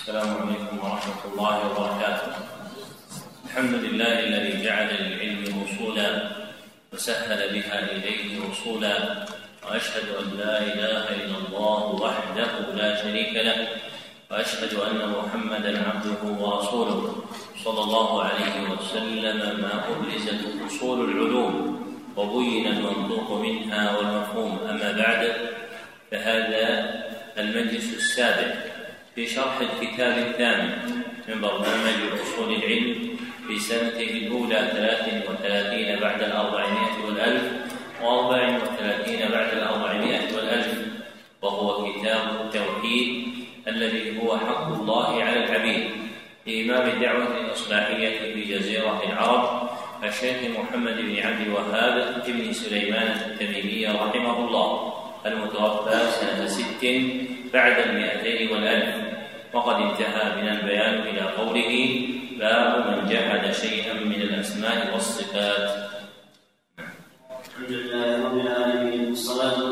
السلام 0.00 0.30
عليكم 0.40 0.78
ورحمة 0.80 1.22
الله 1.28 1.56
وبركاته. 1.68 2.32
الحمد 3.44 3.74
لله 3.84 4.14
الذي 4.18 4.64
جعل 4.64 4.88
للعلم 4.88 5.44
وصولا 5.60 6.08
وسهل 6.92 7.40
بها 7.52 7.78
إليه 7.92 8.40
وصولا 8.40 8.96
وأشهد 9.64 10.06
أن 10.20 10.26
لا 10.40 10.54
إله 10.62 11.04
إلا 11.20 11.36
الله 11.44 11.82
وحده 12.04 12.52
لا 12.80 12.90
شريك 13.02 13.36
له 13.44 13.68
وأشهد 14.30 14.72
أن 14.74 15.00
محمدا 15.20 15.72
عبده 15.88 16.22
ورسوله 16.24 17.00
صلى 17.64 17.80
الله 17.84 18.22
عليه 18.22 18.56
وسلم 18.72 19.38
ما 19.60 19.74
أبرزت 19.92 20.40
أصول 20.66 20.98
العلوم 21.10 21.54
وبين 22.16 22.66
المنطوق 22.66 23.28
منها 23.40 23.96
والمفهوم. 23.96 24.52
أما 24.70 24.92
بعد 24.92 25.22
فهذا 26.10 26.64
المجلس 27.38 27.94
السابع 27.94 28.69
في 29.14 29.26
شرح 29.26 29.60
الكتاب 29.60 30.18
الثامن 30.18 30.70
من 31.28 31.40
برنامج 31.40 32.20
أصول 32.22 32.54
العلم 32.54 33.16
في 33.48 33.58
سنته 33.58 34.10
الأولى 34.10 34.70
ثلاث 34.72 35.30
وثلاثين 35.30 36.00
بعد 36.00 36.22
الأربعمائة 36.22 37.04
والألف 37.06 37.42
وأربع 38.02 38.56
وثلاثين 38.56 39.28
بعد 39.28 39.52
الأربعمائة 39.52 40.36
والألف. 40.36 40.78
وهو 41.42 41.92
كتاب 41.92 42.40
التوحيد 42.40 43.24
الذي 43.68 44.20
هو 44.22 44.38
حق 44.38 44.66
الله 44.80 45.22
على 45.22 45.44
العبيد. 45.44 45.90
لإمام 46.46 46.88
الدعوة 46.88 47.40
الإصلاحية 47.40 48.34
في 48.34 48.42
جزيرة 48.42 49.02
العرب 49.06 49.70
الشيخ 50.04 50.36
محمد 50.58 50.96
بن 50.96 51.18
عبد 51.18 51.40
الوهاب 51.40 52.22
بن 52.26 52.52
سليمان 52.52 53.06
التميمي 53.30 53.86
رحمه 53.86 54.38
الله. 54.46 54.99
المتوفى 55.26 55.98
سنة 56.20 56.46
ست 56.46 56.84
بعد 57.54 57.76
المئتين 57.78 58.52
والألف. 58.52 58.94
وقد 59.54 59.74
انتهى 59.82 60.42
من 60.42 60.48
البيان 60.48 60.94
إلى 60.94 61.20
قوله 61.20 61.72
باب 62.38 62.86
من 62.90 63.08
جحد 63.08 63.52
شيئا 63.52 63.92
من 63.94 64.20
الأسماء 64.22 64.94
والصفات 64.94 65.90
الحمد 67.46 67.70
لله 67.70 68.24
رب 68.26 68.38
العالمين 68.46 69.08
والصلاة 69.08 69.69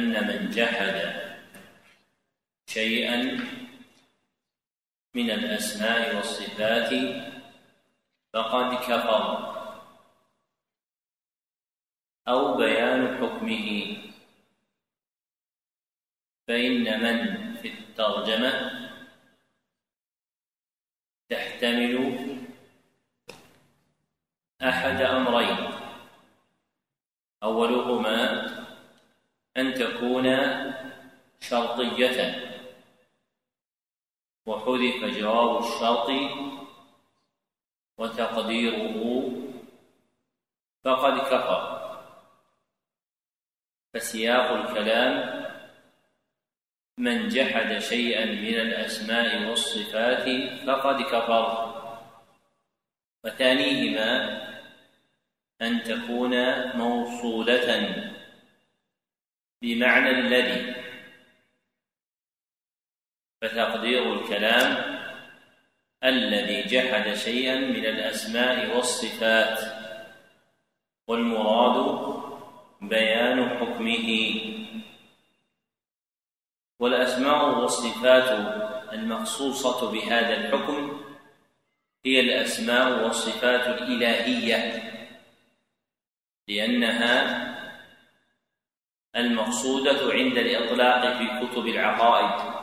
أن 0.00 0.26
من 0.28 0.50
جحد 0.50 0.96
شيئا 2.66 3.16
من 5.14 5.30
الأسماء 5.30 6.16
والصفات 6.16 6.90
فقد 8.32 8.74
كفر. 8.74 9.50
أو 12.28 12.56
بيان 12.56 13.18
حكمه. 13.18 13.96
فإن 16.48 17.00
من 17.02 17.54
في 17.54 17.68
الترجمة 17.68 18.52
تحتمل 21.28 21.94
أحد 24.62 25.00
أمرين. 25.00 25.70
أولهما 27.42 28.59
أن 29.56 29.74
تكون 29.74 30.26
شرطية. 31.40 32.46
وحذف 34.46 35.04
جواب 35.04 35.58
الشرط 35.62 36.10
وتقديره 37.98 39.30
فقد 40.84 41.18
كفر. 41.18 41.80
فسياق 43.94 44.50
الكلام 44.50 45.44
من 46.98 47.28
جحد 47.28 47.78
شيئا 47.78 48.24
من 48.24 48.54
الأسماء 48.54 49.48
والصفات 49.48 50.26
فقد 50.66 51.02
كفر. 51.02 51.70
وثانيهما 53.24 54.40
أن 55.62 55.82
تكون 55.82 56.34
موصولة. 56.76 58.19
بمعنى 59.62 60.10
الذي 60.10 60.74
فتقدير 63.42 64.12
الكلام 64.12 65.00
الذي 66.04 66.62
جحد 66.62 67.14
شيئا 67.14 67.56
من 67.56 67.86
الأسماء 67.86 68.76
والصفات 68.76 69.58
والمراد 71.08 72.10
بيان 72.80 73.48
حكمه. 73.48 74.40
والأسماء 76.80 77.58
والصفات 77.58 78.30
المخصوصة 78.92 79.92
بهذا 79.92 80.36
الحكم 80.36 81.00
هي 82.06 82.20
الأسماء 82.20 83.04
والصفات 83.04 83.66
الإلهية 83.66 84.82
لأنها 86.48 87.49
المقصودة 89.16 90.12
عند 90.12 90.36
الإطلاق 90.38 91.18
في 91.18 91.46
كتب 91.46 91.66
العقائد. 91.66 92.60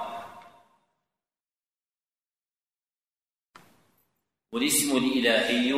والاسم 4.52 4.98
الإلهي 4.98 5.74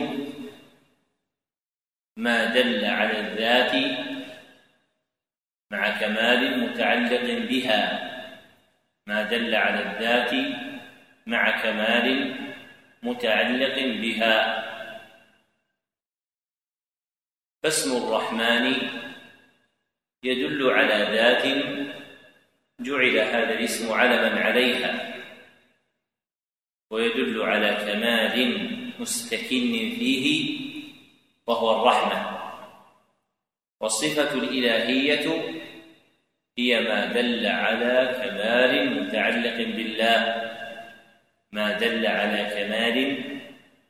ما 2.17 2.45
دل 2.45 2.85
على 2.85 3.19
الذات 3.19 3.73
مع 5.71 5.99
كمال 5.99 6.59
متعلق 6.59 7.47
بها. 7.49 8.09
ما 9.07 9.23
دل 9.23 9.55
على 9.55 9.79
الذات 9.79 10.33
مع 11.27 11.61
كمال 11.61 12.35
متعلق 13.03 13.75
بها. 13.75 14.69
فاسم 17.63 17.97
الرحمن 17.97 19.08
يدل 20.23 20.69
على 20.69 21.15
ذات 21.15 21.45
جعل 22.79 23.17
هذا 23.17 23.53
الاسم 23.53 23.93
علما 23.93 24.39
عليها 24.41 25.15
ويدل 26.89 27.41
على 27.41 27.75
كمال 27.75 28.69
مستكن 28.99 29.71
فيه 29.99 30.59
وهو 31.47 31.81
الرحمة 31.81 32.39
والصفة 33.79 34.33
الإلهية 34.33 35.25
هي 36.57 36.81
ما 36.81 37.05
دل 37.05 37.45
على 37.45 38.19
كمال 38.23 39.03
متعلق 39.03 39.55
بالله 39.55 40.51
ما 41.51 41.77
دل 41.77 42.07
على 42.07 42.49
كمال 42.55 43.23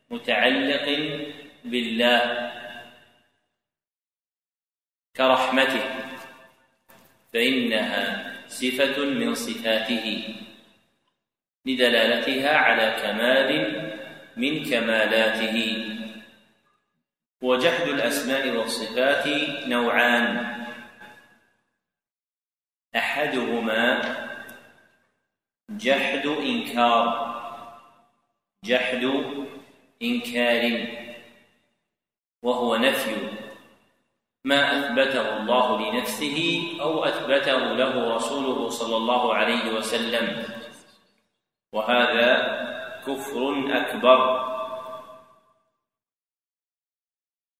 متعلق 0.10 0.86
بالله 1.66 2.52
كرحمته. 5.16 6.09
فإنها 7.34 8.34
صفة 8.48 9.06
من 9.06 9.34
صفاته 9.36 10.36
لدلالتها 11.66 12.58
على 12.58 12.96
كمال 13.02 13.52
من 14.38 14.64
كمالاته. 14.64 15.86
وجحد 17.42 17.88
الأسماء 17.88 18.50
والصفات 18.58 19.28
نوعان. 19.68 20.60
أحدهما 22.96 24.02
جحد 25.70 26.26
إنكار 26.28 27.30
جحد 28.64 29.04
إنكار 30.02 30.88
وهو 32.42 32.76
نفي 32.76 33.39
ما 34.46 34.80
أثبته 34.80 35.38
الله 35.38 35.92
لنفسه 35.92 36.38
أو 36.82 37.04
أثبته 37.04 37.58
له 37.58 38.16
رسوله 38.16 38.70
صلى 38.70 38.98
الله 38.98 39.34
عليه 39.36 39.72
وسلم. 39.72 40.46
وهذا 41.74 42.30
كفر 43.08 43.66
أكبر. 43.70 44.20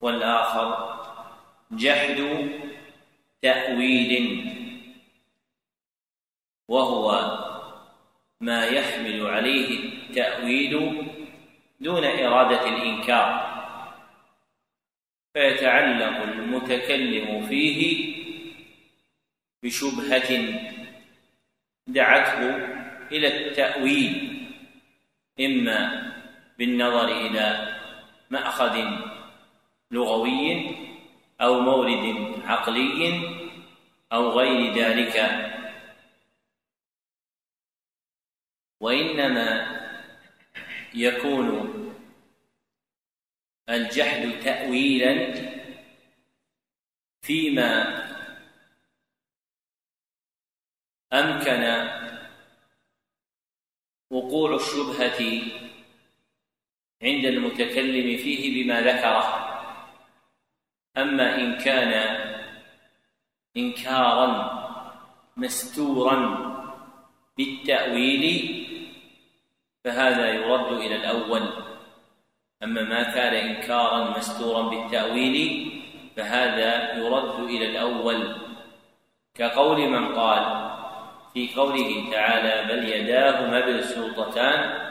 والآخر 0.02 1.00
جحد 1.72 2.50
تأويل. 3.42 4.14
وهو 6.68 7.08
ما 8.42 8.66
يحمل 8.66 9.28
عليه 9.28 9.70
التأويل 9.94 10.74
دون 11.80 12.04
إرادة 12.06 12.68
الإنكار. 12.68 13.49
فيتعلق 15.40 16.22
المتكلم 16.22 17.48
فيه 17.48 17.80
بشبهة 19.64 20.60
دعته 21.88 22.56
إلى 23.12 23.28
التأويل 23.28 24.46
إما 25.40 26.12
بالنظر 26.58 27.08
إلى 27.08 27.76
مأخذ 28.30 28.86
لغوي 29.92 30.76
أو 31.42 31.60
مورد 31.60 32.36
عقلي 32.46 33.22
أو 34.14 34.30
غير 34.30 34.74
ذلك. 34.74 35.16
وإنما 38.80 39.80
يكون 40.94 41.79
الجحد 43.70 44.40
تأويلا 44.44 45.34
فيما 47.22 48.00
أمكن 51.14 51.90
وقوع 54.10 54.56
الشبهة 54.56 55.42
عند 57.02 57.26
المتكلم 57.26 58.18
فيه 58.18 58.64
بما 58.64 58.82
ذكره 58.82 59.50
أما 60.98 61.36
إن 61.36 61.58
كان 61.58 61.94
إنكارا 63.58 64.60
مستورا 65.38 66.50
بالتأويل 67.38 68.56
فهذا 69.84 70.34
يرد 70.34 70.72
إلى 70.72 70.96
الأول. 70.96 71.69
أما 72.64 72.84
ما 72.84 73.04
كان 73.04 73.34
إنكارا 73.34 74.18
مستورا 74.18 74.62
بالتأويل 74.70 75.72
فهذا 76.16 76.98
يرد 76.98 77.40
إلى 77.40 77.66
الأول. 77.66 78.36
كقول 79.36 79.90
من 79.90 80.16
قال 80.16 80.70
في 81.34 81.50
قوله 81.56 82.12
تعالى 82.12 82.74
بل 82.74 82.90
يداه 82.90 83.48
مبسوطتان 83.48 84.90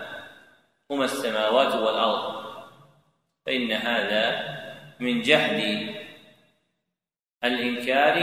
هما 0.91 1.05
السماوات 1.05 1.75
والأرض 1.75 2.45
فإن 3.47 3.73
هذا 3.73 4.59
من 5.01 5.23
جحد 5.23 5.89
الإنكار 7.45 8.15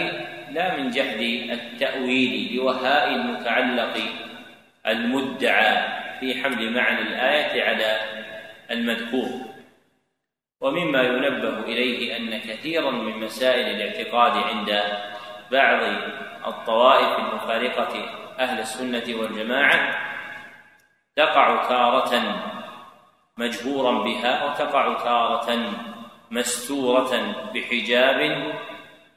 لا 0.52 0.78
من 0.78 0.90
جحد 0.90 1.20
التأويل 1.52 2.56
لوهاء 2.56 3.16
المتعلق 3.16 3.98
المدعى 4.88 5.88
في 6.20 6.44
حمل 6.44 6.74
معنى 6.74 7.02
الآية 7.02 7.64
على 7.64 8.15
المذكور. 8.72 9.56
ومما 10.62 11.02
ينبه 11.02 11.60
إليه 11.60 12.18
أن 12.18 12.38
كثيرا 12.40 12.92
من 12.92 13.20
مسائل 13.20 13.66
الاعتقاد 13.76 14.32
عند 14.32 14.82
بعض 15.52 15.82
الطوائف 16.48 17.20
المفارقة 17.20 18.06
أهل 18.40 18.60
السنة 18.60 19.22
والجماعة 19.22 19.96
تقع 21.16 21.68
تارة 21.70 22.42
مجهورا 23.38 24.04
بها 24.04 24.46
وتقع 24.46 24.94
تارة 25.04 25.74
مستورة 26.32 27.36
بحجاب 27.54 28.20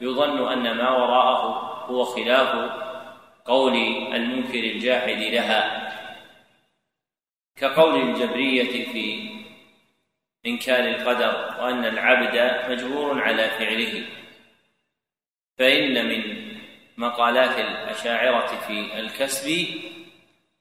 يظن 0.01 0.53
أن 0.53 0.77
ما 0.77 0.91
وراءه 0.91 1.45
هو 1.87 2.05
خلاف 2.05 2.71
قول 3.45 3.75
المنكر 4.15 4.59
الجاحد 4.59 5.19
لها. 5.19 5.89
كقول 7.57 8.01
الجبرية 8.01 8.93
في 8.93 9.38
إنكار 10.49 10.85
القدر 10.85 11.55
وأن 11.61 11.85
العبد 11.85 12.71
مجبور 12.71 13.23
على 13.23 13.49
فعله. 13.49 14.05
فإن 15.59 16.09
من 16.09 16.49
مقالات 16.97 17.59
الأشاعرة 17.59 18.47
في 18.47 19.01
الكسب 19.01 19.67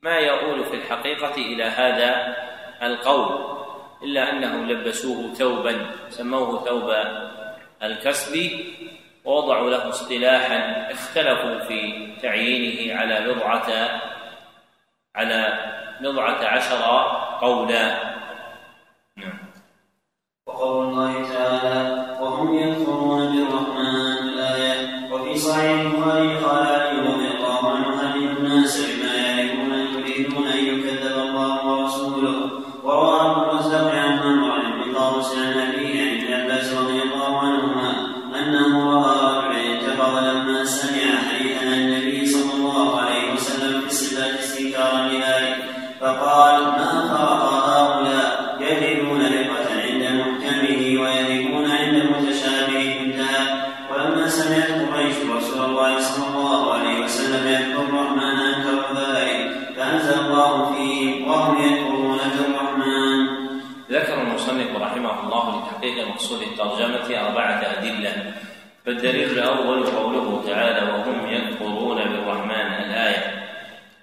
ما 0.01 0.17
يؤول 0.17 0.65
في 0.65 0.75
الحقيقة 0.75 1.35
إلى 1.35 1.63
هذا 1.63 2.35
القول 2.83 3.57
إلا 4.03 4.31
أنهم 4.31 4.71
لبسوه 4.71 5.33
ثوبا 5.33 5.91
سموه 6.09 6.65
ثوب 6.65 6.93
الكسب 7.83 8.51
ووضعوا 9.25 9.69
له 9.69 9.89
اصطلاحا 9.89 10.91
اختلفوا 10.91 11.59
في 11.59 12.11
تعيينه 12.21 12.99
على 12.99 13.33
بضعة 13.33 14.01
على 15.15 15.59
بضعة 16.01 16.45
عشر 16.45 16.81
قولا. 17.41 18.06
وقول 20.57 20.85
الله 20.87 21.13
تعالى 21.33 22.05
وهم 22.21 22.55
يكفرون 22.55 23.19
بالرحمن 23.19 24.17
الآية. 24.23 25.13
وفي 25.13 25.37
صحيح 25.37 25.81
الله 65.77 65.89
لتحقيق 65.89 66.07
مقصود 66.07 66.41
الترجمة 66.41 67.27
أربعة 67.27 67.61
أدلة 67.77 68.33
فالدليل 68.85 69.29
الأول 69.39 69.85
قوله 69.85 70.43
تعالى 70.45 70.91
وهم 70.91 71.27
يكفرون 71.27 71.97
بالرحمن 71.97 72.73
الآية 72.85 73.47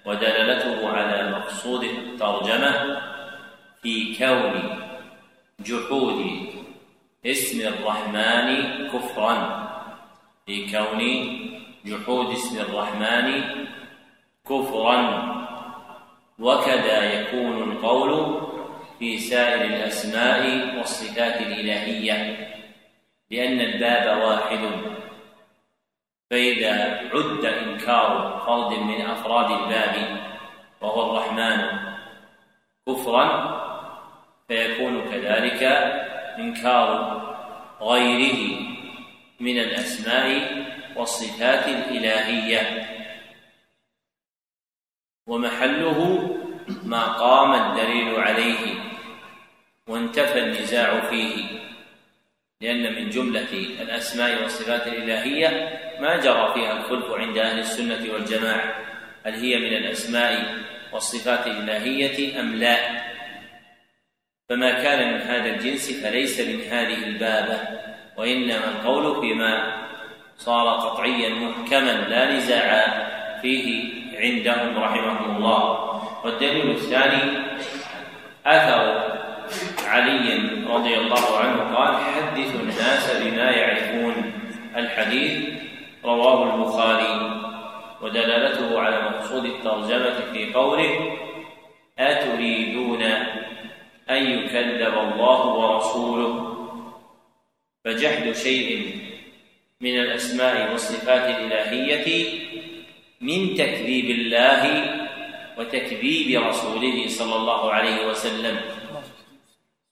ودلالته 0.05 0.89
على 0.89 1.31
مقصود 1.31 1.83
الترجمة 1.83 3.01
في 3.81 4.15
كون 4.17 4.79
جحود 5.59 6.25
اسم 7.25 7.67
الرحمن 7.67 8.47
كفرا 8.87 9.35
في 10.45 10.71
كون 10.71 11.01
جحود 11.85 12.31
اسم 12.31 12.59
الرحمن 12.59 13.43
كفرا. 14.49 15.35
وكذا 16.39 17.03
يكون 17.13 17.71
القول 17.71 18.11
في 18.99 19.17
سائر 19.17 19.61
الأسماء 19.65 20.75
والصفات 20.77 21.41
الإلهية 21.41 22.47
لأن 23.31 23.61
الباب 23.61 24.21
واحد. 24.21 24.71
فإذا 26.31 26.73
عد 27.13 27.45
إنكار 27.45 28.43
فرد 28.45 28.79
من 28.79 29.01
أفراد 29.01 29.51
الباب 29.51 30.21
وهو 30.81 31.11
الرحمن 31.11 31.79
كفرا 32.87 33.25
فيكون 34.47 35.11
كذلك 35.11 35.63
إنكار 36.39 37.21
غيره 37.81 38.59
من 39.39 39.59
الأسماء 39.59 40.27
والصفات 40.95 41.67
الإلهية. 41.67 42.89
ومحله 45.27 46.29
ما 46.83 47.05
قام 47.05 47.53
الدليل 47.53 48.15
عليه. 48.15 48.84
وانتفى 49.89 50.39
النزاع 50.39 51.09
فيه. 51.09 51.45
لأن 52.61 52.95
من 52.95 53.09
جملة 53.09 53.53
الأسماء 53.81 54.41
والصفات 54.41 54.87
الإلهية 54.87 55.79
ما 55.99 56.17
جرى 56.17 56.53
فيها 56.53 56.77
الخلف 56.77 57.11
عند 57.11 57.37
أهل 57.37 57.59
السنة 57.59 58.13
والجماعة. 58.13 58.75
هل 59.25 59.33
هي 59.33 59.57
من 59.57 59.77
الأسماء 59.77 60.55
والصفات 60.93 61.47
الإلهية 61.47 62.39
أم 62.39 62.55
لا؟ 62.55 62.77
فما 64.49 64.71
كان 64.71 65.13
من 65.13 65.21
هذا 65.21 65.49
الجنس 65.49 66.03
فليس 66.03 66.39
من 66.39 66.61
هذه 66.61 67.03
البابة. 67.03 67.59
وإنما 68.17 68.69
القول 68.69 69.21
فيما 69.21 69.85
صار 70.37 70.79
قطعيا 70.79 71.29
محكما 71.29 71.91
لا 71.91 72.37
نزاع 72.37 73.05
فيه 73.41 73.93
عندهم 74.17 74.77
رحمهم 74.77 75.35
الله. 75.35 75.85
والدليل 76.25 76.71
الثاني 76.71 77.45
أثر 78.45 79.15
علي 79.95 80.27
رضي 80.67 80.97
الله 80.97 81.37
عنه 81.37 81.75
قال 81.75 81.93
حدثوا 81.95 82.59
الناس 82.59 83.05
بما 83.23 83.51
يعرفون. 83.51 84.15
الحديث 84.75 85.33
رواه 86.05 86.39
البخاري 86.55 87.15
ودلالته 88.01 88.79
على 88.79 88.97
مقصود 89.09 89.45
الترجمة 89.45 90.17
في 90.33 90.53
قوله 90.53 90.91
أتريدون 91.99 93.01
أن 94.09 94.21
يكذب 94.35 94.93
الله 94.97 95.41
ورسوله؟ 95.47 96.33
فجحد 97.85 98.31
شيء 98.31 98.69
من 99.81 99.95
الأسماء 99.99 100.71
والصفات 100.71 101.25
الإلهية 101.29 102.07
من 103.21 103.55
تكذيب 103.55 104.09
الله 104.19 104.61
وتكذيب 105.57 106.41
رسوله 106.43 107.07
صلى 107.07 107.35
الله 107.35 107.71
عليه 107.71 108.07
وسلم. 108.07 108.74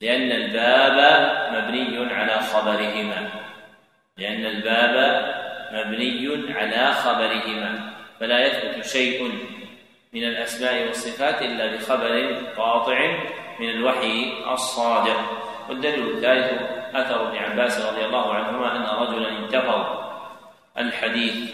لأن 0.03 0.31
الباب 0.31 0.97
مبني 1.53 2.13
على 2.13 2.39
خبرهما. 2.39 3.29
لأن 4.17 4.45
الباب 4.45 4.95
مبني 5.73 6.53
على 6.53 6.93
خبرهما. 6.93 7.93
فلا 8.19 8.47
يثبت 8.47 8.85
شيء 8.85 9.31
من 10.13 10.23
الأسماء 10.23 10.87
والصفات 10.87 11.41
إلا 11.41 11.75
بخبر 11.75 12.35
قاطع 12.57 12.99
من 13.59 13.69
الوحي 13.69 14.33
الصادق. 14.53 15.19
والدليل 15.69 16.07
الثالث 16.07 16.61
أثر 16.95 17.29
ابن 17.29 17.37
عباس 17.37 17.85
رضي 17.85 18.05
الله 18.05 18.33
عنهما 18.33 18.75
أن 18.75 19.07
رجلا 19.07 19.29
انتقض 19.39 19.85
الحديث. 20.77 21.51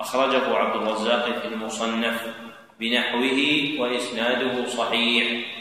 أخرجه 0.00 0.56
عبد 0.56 0.76
الرزاق 0.82 1.24
في 1.38 1.48
المصنف 1.48 2.34
بنحوه 2.80 3.40
وإسناده 3.78 4.66
صحيح. 4.66 5.57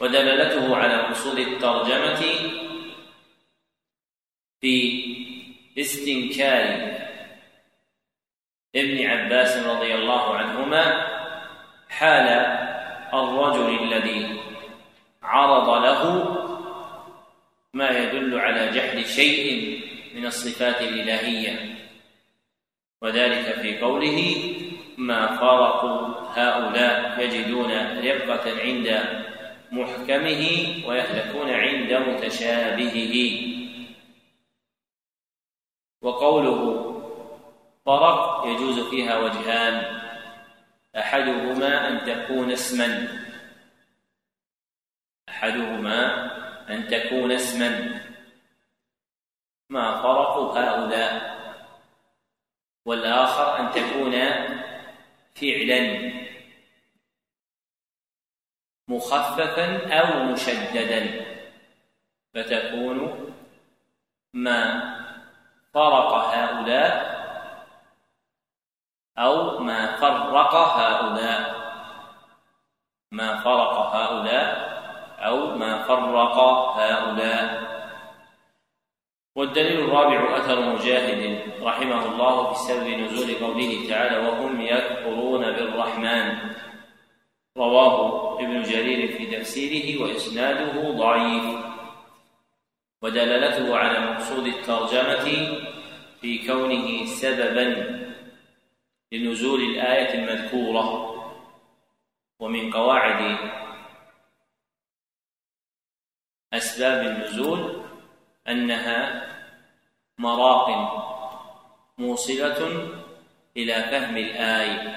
ودلالته 0.00 0.76
على 0.76 1.08
وصول 1.10 1.38
الترجمة 1.40 2.22
في 4.60 5.04
استنكار 5.78 6.94
ابن 8.76 9.06
عباس 9.06 9.56
رضي 9.56 9.94
الله 9.94 10.36
عنهما 10.36 11.06
حال 11.88 12.28
الرجل 13.14 13.82
الذي 13.82 14.40
عرض 15.22 15.68
له 15.84 16.02
ما 17.74 17.90
يدل 17.90 18.38
على 18.38 18.70
جحد 18.70 19.06
شيء 19.06 19.80
من 20.14 20.26
الصفات 20.26 20.82
الإلهية. 20.82 21.74
وذلك 23.02 23.44
في 23.62 23.78
قوله 23.78 24.42
ما 24.98 25.36
فرقوا 25.36 26.14
هؤلاء 26.34 27.20
يجدون 27.20 27.70
رقة 28.00 28.60
عند 28.60 28.86
محكمه 29.74 30.42
ويهلكون 30.86 31.50
عند 31.50 31.92
متشابهه. 31.92 33.14
وقوله 36.02 36.90
فرق 37.86 38.46
يجوز 38.46 38.80
فيها 38.80 39.18
وجهان. 39.18 40.00
أحدهما 40.96 41.88
أن 41.88 42.04
تكون 42.06 42.52
اسما. 42.52 43.08
أحدهما 45.28 46.30
أن 46.70 46.88
تكون 46.88 47.32
اسما. 47.32 48.00
ما 49.70 50.02
فرق 50.02 50.36
هؤلاء؟ 50.38 51.34
والآخر 52.86 53.60
أن 53.60 53.70
تكون 53.70 54.12
فعلا. 55.34 56.23
مخففا 58.88 59.98
أو 60.00 60.22
مشددا 60.22 61.24
فتكون 62.34 63.30
ما 64.34 64.94
فرق 65.74 66.12
هؤلاء 66.14 67.14
أو 69.18 69.58
ما 69.58 69.96
فرق 69.96 70.54
هؤلاء. 70.54 71.64
ما 73.12 73.42
فرق 73.42 73.74
هؤلاء 73.96 74.74
أو 75.18 75.56
ما 75.56 75.82
فرق 75.82 76.38
هؤلاء. 76.78 77.64
والدليل 79.36 79.80
الرابع 79.80 80.36
أثر 80.36 80.60
مجاهد 80.60 81.52
رحمه 81.62 82.04
الله 82.06 82.52
في 82.52 82.58
سبب 82.58 82.88
نزول 82.88 83.34
قوله 83.34 83.88
تعالى 83.88 84.16
وهم 84.28 84.60
يكفرون 84.60 85.42
بالرحمن 85.42 86.54
رواه 87.56 88.34
ابن 88.40 88.62
جرير 88.62 89.18
في 89.18 89.36
تفسيره 89.36 90.02
وإسناده 90.02 90.90
ضعيف. 90.90 91.64
ودلالته 93.02 93.76
على 93.76 94.00
مقصود 94.00 94.46
الترجمة 94.46 95.24
في 96.20 96.46
كونه 96.46 97.06
سببا 97.06 97.94
لنزول 99.12 99.60
الآية 99.60 100.14
المذكورة 100.14 101.14
ومن 102.40 102.70
قواعد 102.70 103.38
أسباب 106.52 107.06
النزول 107.06 107.82
أنها 108.48 109.26
مراق 110.18 110.68
موصلة 111.98 112.88
إلى 113.56 113.74
فهم 113.74 114.16
الآية. 114.16 114.96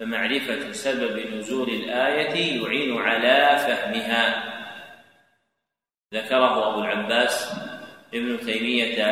فمعرفة 0.00 0.72
سبب 0.72 1.34
نزول 1.34 1.68
الآية 1.68 2.62
يعين 2.62 2.98
على 2.98 3.58
فهمها. 3.58 4.54
ذكره 6.14 6.70
أبو 6.70 6.80
العباس 6.80 7.52
ابن 8.14 8.40
تيمية 8.40 9.04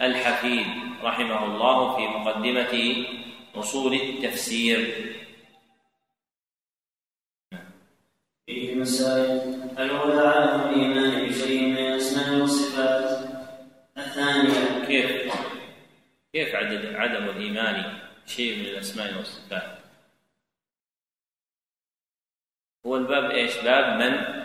الحفيد 0.00 0.66
رحمه 1.02 1.44
الله 1.44 1.96
في 1.96 2.02
مقدمة 2.02 3.04
أصول 3.54 3.94
التفسير. 3.94 5.06
فيه 8.46 8.74
مسائل 8.74 9.54
الأولى 9.78 10.20
عدم 10.20 10.68
الإيمان 10.68 11.26
بشيء 11.28 11.66
من 11.66 11.78
الأسماء 11.78 12.40
والصفات. 12.40 13.26
الثانية 13.98 14.86
كيف؟ 14.86 15.32
كيف 16.32 16.54
عدم 16.94 17.28
الإيمان 17.28 17.98
بشيء 18.26 18.58
من 18.58 18.64
الأسماء 18.66 19.16
والصفات؟ 19.16 19.85
هو 22.86 22.96
الباب 22.96 23.30
إيش؟ 23.30 23.56
باب 23.56 24.00
من؟ 24.00 24.44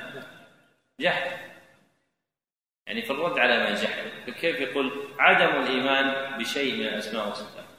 جحد. 1.00 1.52
يعني 2.88 3.02
في 3.02 3.12
الرد 3.12 3.40
على 3.40 3.70
من 3.70 3.76
جحد 3.76 4.32
فكيف 4.32 4.60
يقول 4.60 5.16
عدم 5.20 5.64
الإيمان 5.64 6.38
بشيء 6.40 6.74
من 6.76 6.88
الأسماء 6.88 7.28
والصفات؟ 7.28 7.72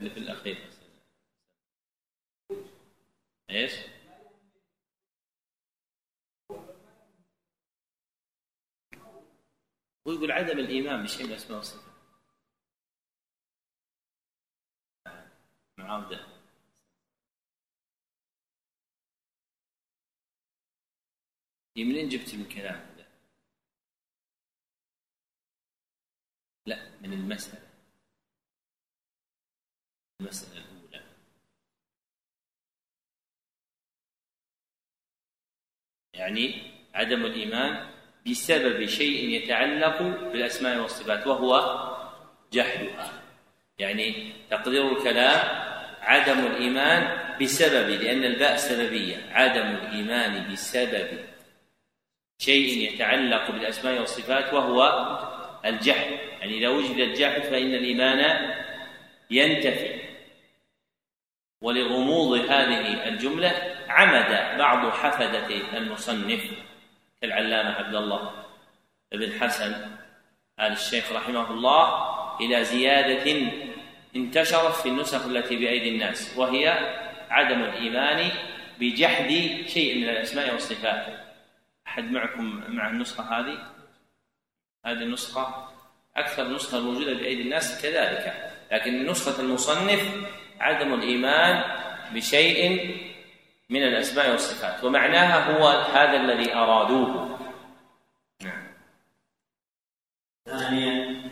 اللي 0.00 0.10
في 0.10 0.20
الأخير. 0.20 0.70
إيش؟ 3.50 3.72
هو 10.06 10.12
يقول 10.12 10.32
عدم 10.32 10.58
الإيمان 10.58 11.02
بشيء 11.02 11.24
من 11.26 11.30
الأسماء 11.30 11.58
والصفات 11.58 11.96
معاودة. 15.78 16.26
منين 21.76 22.08
جبت 22.08 22.34
من 22.34 22.48
كلام 22.48 22.74
هذا؟ 22.74 23.06
لا 26.66 26.98
من 27.00 27.12
المسألة. 27.12 27.70
المسألة 30.20 30.64
الأولى. 30.64 31.16
يعني 36.14 36.42
عدم 36.94 37.26
الإيمان 37.26 37.95
بسبب 38.28 38.86
شيء 38.86 39.28
يتعلق 39.28 40.02
بالأسماء 40.32 40.78
والصفات 40.78 41.26
وهو 41.26 41.80
جحدها 42.52 43.12
يعني 43.78 44.32
تقدير 44.50 44.92
الكلام 44.92 45.66
عدم 46.00 46.46
الإيمان 46.46 47.18
بسبب 47.42 47.90
لأن 48.02 48.24
الباء 48.24 48.56
سببية. 48.56 49.16
عدم 49.32 49.66
الإيمان 49.66 50.52
بسبب 50.52 51.08
شيء 52.38 52.92
يتعلق 52.92 53.50
بالأسماء 53.50 54.00
والصفات 54.00 54.54
وهو 54.54 54.82
الجحد 55.64 56.10
يعني 56.40 56.58
إذا 56.58 56.68
وجد 56.68 56.96
الجحد 56.96 57.42
فإن 57.42 57.74
الإيمان 57.74 58.50
ينتفي. 59.30 60.00
ولغموض 61.60 62.38
هذه 62.38 63.08
الجملة 63.08 63.76
عمد 63.88 64.58
بعض 64.58 64.92
حفدة 64.92 65.76
المصنف. 65.78 66.42
كالعلامة 67.20 67.70
عبد 67.70 67.94
الله 67.94 68.30
بن 69.12 69.40
حسن 69.40 69.72
آل 70.60 70.72
الشيخ 70.72 71.12
رحمه 71.12 71.50
الله 71.50 72.16
إلى 72.40 72.64
زيادة 72.64 73.50
انتشرت 74.16 74.74
في 74.74 74.88
النسخ 74.88 75.26
التي 75.26 75.56
بأيدي 75.56 75.88
الناس 75.88 76.38
وهي 76.38 76.68
عدم 77.30 77.62
الإيمان 77.62 78.30
بجحد 78.80 79.28
شيء 79.66 79.98
من 79.98 80.08
الأسماء 80.08 80.52
والصفات. 80.52 81.06
أحد 81.86 82.04
معكم 82.04 82.64
مع 82.68 82.90
النسخة 82.90 83.40
هذه؟ 83.40 83.58
هذه 84.86 85.02
النسخة 85.02 85.68
أكثر 86.16 86.54
نسخة 86.54 86.80
موجودة 86.80 87.12
بأيدي 87.12 87.42
الناس 87.42 87.82
كذلك 87.82 88.52
لكن 88.72 89.06
نسخة 89.06 89.42
المصنف 89.42 90.28
عدم 90.60 90.94
الإيمان 90.94 91.64
بشيء 92.14 92.96
من 93.70 93.82
الأسماء 93.82 94.30
والصفات. 94.30 94.84
ومعناها 94.84 95.58
هو 95.58 95.68
هذا 95.68 96.16
الذي 96.16 96.54
أرادوه. 96.54 97.38
نعم. 98.42 98.66
ثانيا 100.46 101.22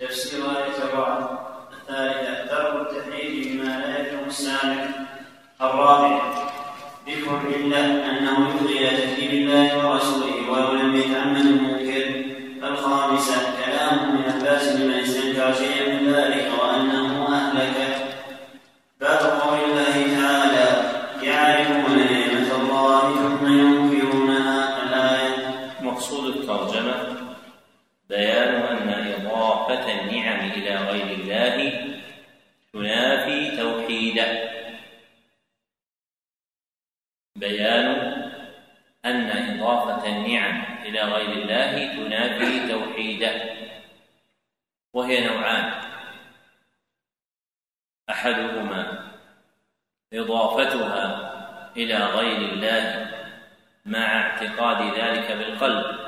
تفسير 0.00 0.44
آية 0.44 0.78
الرعد 0.84 1.38
الثالثة 1.72 2.46
ترك 2.46 2.90
التحريف 2.90 3.48
بما 3.48 3.78
لا 3.78 4.00
يفهم 4.00 4.26
السامع. 4.26 4.86
الرابعة 5.60 6.52
ذكر 7.06 7.40
إلا 7.56 7.84
أنه 8.10 8.48
يلغي 8.48 8.78
إلى 8.78 8.96
تكذيب 8.96 9.32
الله 9.32 9.88
ورسوله 9.88 10.50
ولو 10.50 10.72
لم 10.72 10.96
يتعمد 10.96 11.46
المنكر. 11.46 12.24
الخامسة 12.68 13.64
كلام 13.64 14.16
من 14.16 14.22
عباس 14.32 14.76
بما 14.76 15.02
استنكر 15.02 15.54
شيئا 15.54 15.94
من 15.94 16.12
ذلك. 16.12 16.43
بيان 37.36 37.86
أن 39.04 39.30
إضافة 39.30 40.06
النعم 40.08 40.82
إلى 40.82 41.02
غير 41.02 41.28
الله 41.28 41.94
تنافي 41.96 42.68
توحيده 42.68 43.54
وهي 44.92 45.26
نوعان. 45.26 45.72
أحدهما 48.10 49.10
إضافتها 50.12 51.30
إلى 51.76 51.96
غير 51.96 52.36
الله 52.36 53.10
مع 53.84 54.20
اعتقاد 54.20 54.94
ذلك 54.98 55.32
بالقلب. 55.32 55.98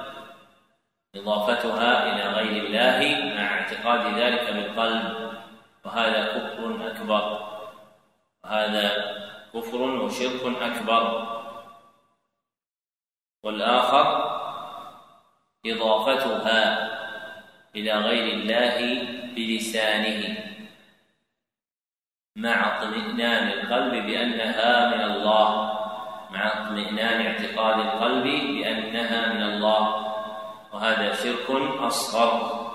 إضافتها 1.15 2.13
إلى 2.13 2.23
غير 2.33 2.65
الله 2.65 3.35
مع 3.35 3.59
اعتقاد 3.59 4.19
ذلك 4.19 4.53
بالقلب 4.53 5.33
وهذا 5.85 6.25
كفر 6.25 6.87
أكبر 6.87 7.47
وهذا 8.45 9.17
كفر 9.57 9.81
وشرك 9.83 10.43
أكبر. 10.63 11.05
والآخر 13.43 14.07
إضافتها 15.67 16.63
إلى 17.77 17.93
غير 17.93 18.35
الله 18.35 18.77
بلسانه 19.35 20.37
مع 22.37 22.77
اطمئنان 22.77 23.49
القلب 23.49 24.07
بأنها 24.07 24.97
من 24.97 25.01
الله 25.01 25.49
مع 26.31 26.47
اطمئنان 26.47 27.27
اعتقاد 27.27 27.81
القلب 27.81 28.25
بأنها 28.25 29.33
من 29.33 29.43
الله. 29.43 29.83
وهذا 30.73 31.15
شرك 31.15 31.51
أصغر. 31.81 32.66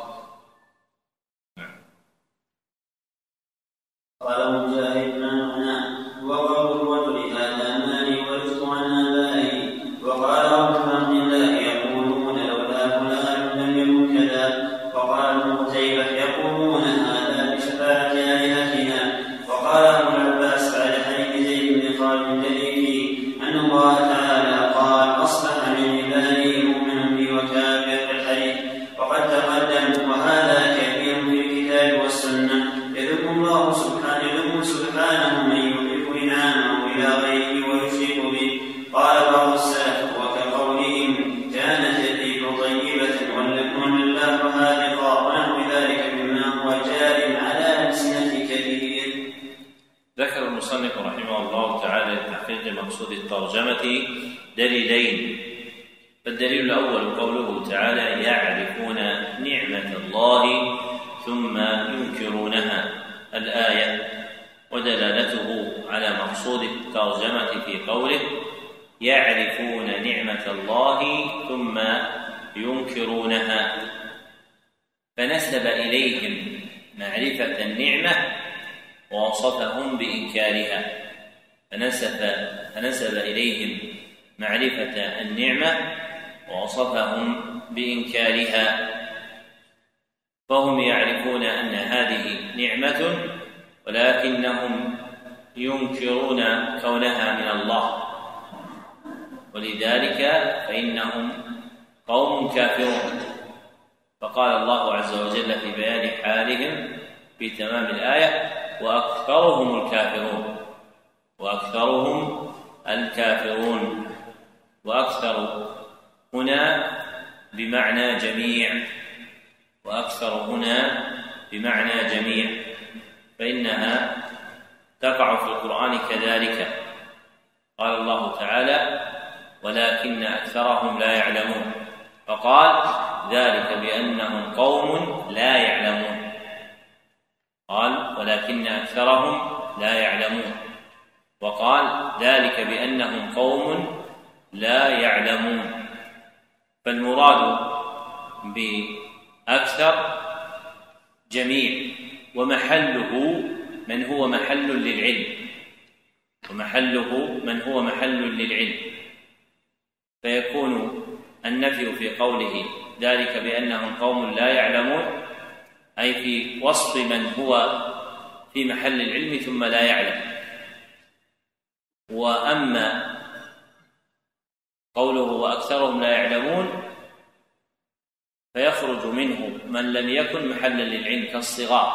C'est 181.53 181.65
rare. 181.65 181.90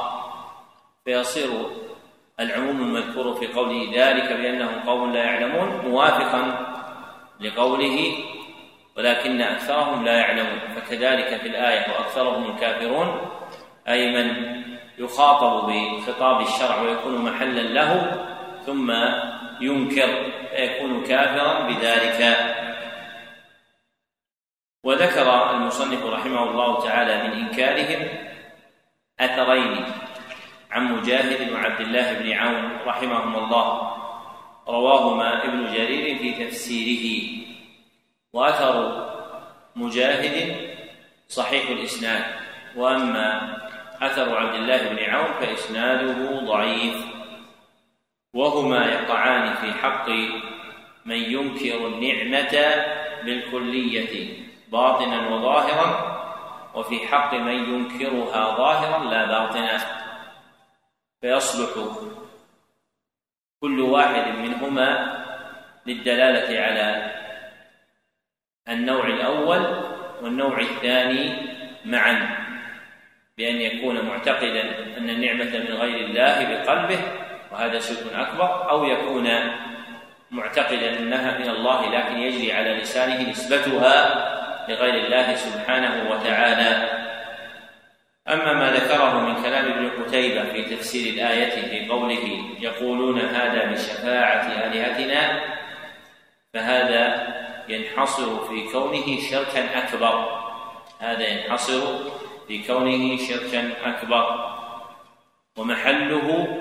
وفي 57.27 57.35
حق 57.35 57.35
من 57.35 57.75
ينكرها 57.75 58.57
ظاهرا 58.57 59.05
لا 59.05 59.25
باطنا. 59.27 59.79
فيصلح 61.21 61.71
كل 63.61 63.81
واحد 63.81 64.39
منهما 64.39 64.89
للدلالة 65.87 66.61
على 66.61 67.12
النوع 68.69 69.07
الأول 69.07 69.62
والنوع 70.23 70.61
الثاني 70.61 71.35
معا 71.85 72.47
بأن 73.39 73.61
يكون 73.61 74.07
معتقدا 74.07 74.62
أن 74.99 75.11
النعمة 75.11 75.59
من 75.59 75.73
غير 75.75 76.07
الله 76.07 76.45
بقلبه 76.45 76.99
وهذا 77.53 77.79
شرك 77.79 78.12
أكبر 78.15 78.71
أو 78.71 78.85
يكون 78.85 79.29
معتقدا 80.31 80.99
أنها 80.99 81.39
من 81.39 81.49
الله 81.49 81.91
لكن 81.91 82.17
يجري 82.17 82.53
على 82.53 82.75
لسانه 82.75 83.31
نسبتها 83.31 83.97
لغير 84.69 84.95
الله 85.05 85.35
سبحانه 85.35 86.11
وتعالى. 86.11 86.96
أما 88.29 88.53
ما 88.53 88.73
ذكره 88.73 89.21
من 89.21 89.43
كلام 89.43 89.73
ابن 89.73 90.03
قتيبة 90.03 90.45
في 90.45 90.77
تفسير 90.77 91.15
الآية 91.15 91.69
في 91.69 91.89
قوله 91.89 92.45
يقولون 92.61 93.21
هذا 93.21 93.73
بشفاعة 93.73 94.67
آلهتنا 94.67 95.41
فهذا 96.55 97.27
ينحصر 97.69 98.45
في 98.45 98.73
كونه 98.73 99.21
شركا 99.31 99.79
أكبر. 99.79 100.43
هذا 101.01 101.29
ينحصر 101.29 101.81
في 102.49 102.67
كونه 102.67 103.17
شركا 103.17 103.71
أكبر. 103.85 104.57
ومحله 105.57 106.57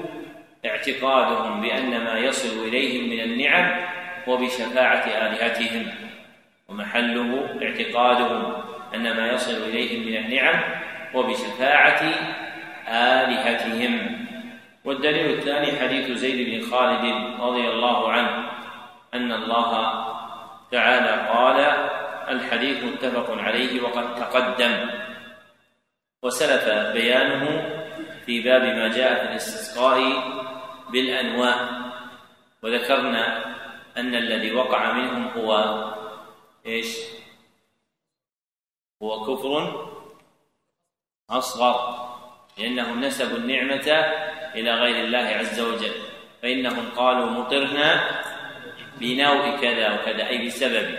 اعتقادهم 0.65 1.61
بأن 1.61 2.03
ما 2.03 2.19
يصل 2.19 2.67
إليهم 2.67 3.09
من 3.09 3.19
النعم 3.19 3.85
هو 4.27 4.37
بشفاعة 4.37 5.05
آلهتهم. 5.07 5.87
ومحله 6.69 7.57
اعتقادهم 7.61 8.53
أن 8.95 9.17
ما 9.17 9.31
يصل 9.31 9.69
إليهم 9.69 10.07
من 10.07 10.17
النعم 10.17 10.85
هو 11.15 11.23
بشفاعة 11.23 12.01
آلهتهم. 12.87 14.25
والدليل 14.85 15.37
الثاني 15.37 15.79
حديث 15.79 16.11
زيد 16.11 16.49
بن 16.49 16.71
خالد 16.71 17.05
رضي 17.41 17.67
الله 17.69 18.11
عنه. 18.11 18.51
أن 19.13 19.31
الله 19.31 19.71
تعالى 20.71 21.29
قال 21.29 21.59
الحديث 22.35 22.83
متفق 22.83 23.31
عليه 23.37 23.81
وقد 23.81 24.15
تقدم. 24.15 24.89
وسلف 26.23 26.93
بيانه 26.93 27.71
في 28.25 28.41
باب 28.41 28.61
ما 28.61 28.87
جاء 28.87 29.25
في 29.25 29.31
الاستسقاء 29.31 29.99
بالانواع 30.89 31.55
وذكرنا 32.63 33.55
أن 33.97 34.15
الذي 34.15 34.55
وقع 34.55 34.93
منهم 34.93 35.27
هو 35.27 35.51
إيش؟ 36.65 36.97
هو 39.03 39.23
كفر 39.23 39.94
أصغر 41.29 42.05
لانهم 42.57 43.01
نسبوا 43.03 43.37
النعمة 43.37 44.05
إلى 44.55 44.73
غير 44.73 45.05
الله 45.05 45.19
عز 45.19 45.59
وجل 45.59 45.91
فإنهم 46.41 46.89
قالوا 46.95 47.25
مطرنا 47.25 48.01
بنوء 48.99 49.57
كذا 49.61 49.93
وكذا 49.93 50.27
أي 50.27 50.45
بسبب 50.45 50.97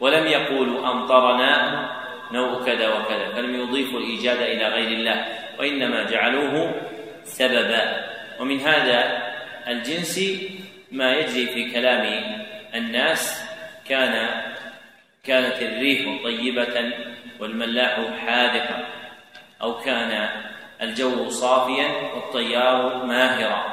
ولم 0.00 0.26
يقولوا 0.26 0.90
أمطرنا 0.90 1.84
نوع 2.32 2.64
كذا 2.64 2.88
وكذا 2.88 3.34
فلم 3.34 3.60
يضيفوا 3.60 4.00
الإيجاد 4.00 4.40
إلى 4.42 4.68
غير 4.68 4.88
الله 4.88 5.26
وإنما 5.58 6.02
جعلوه 6.02 6.74
سببا. 7.24 8.04
ومن 8.40 8.60
هذا 8.60 9.22
الجنس 9.68 10.20
ما 10.92 11.12
يجري 11.12 11.46
في 11.46 11.70
كلام 11.70 12.24
الناس 12.74 13.44
كان 13.88 14.42
كانت 15.24 15.62
الريح 15.62 16.22
طيبة 16.24 16.92
والملاح 17.40 18.00
حادقا 18.26 19.03
أو 19.64 19.80
كان 19.80 20.28
الجو 20.82 21.28
صافيا 21.28 21.88
والطيار 22.14 23.04
ماهرا 23.04 23.64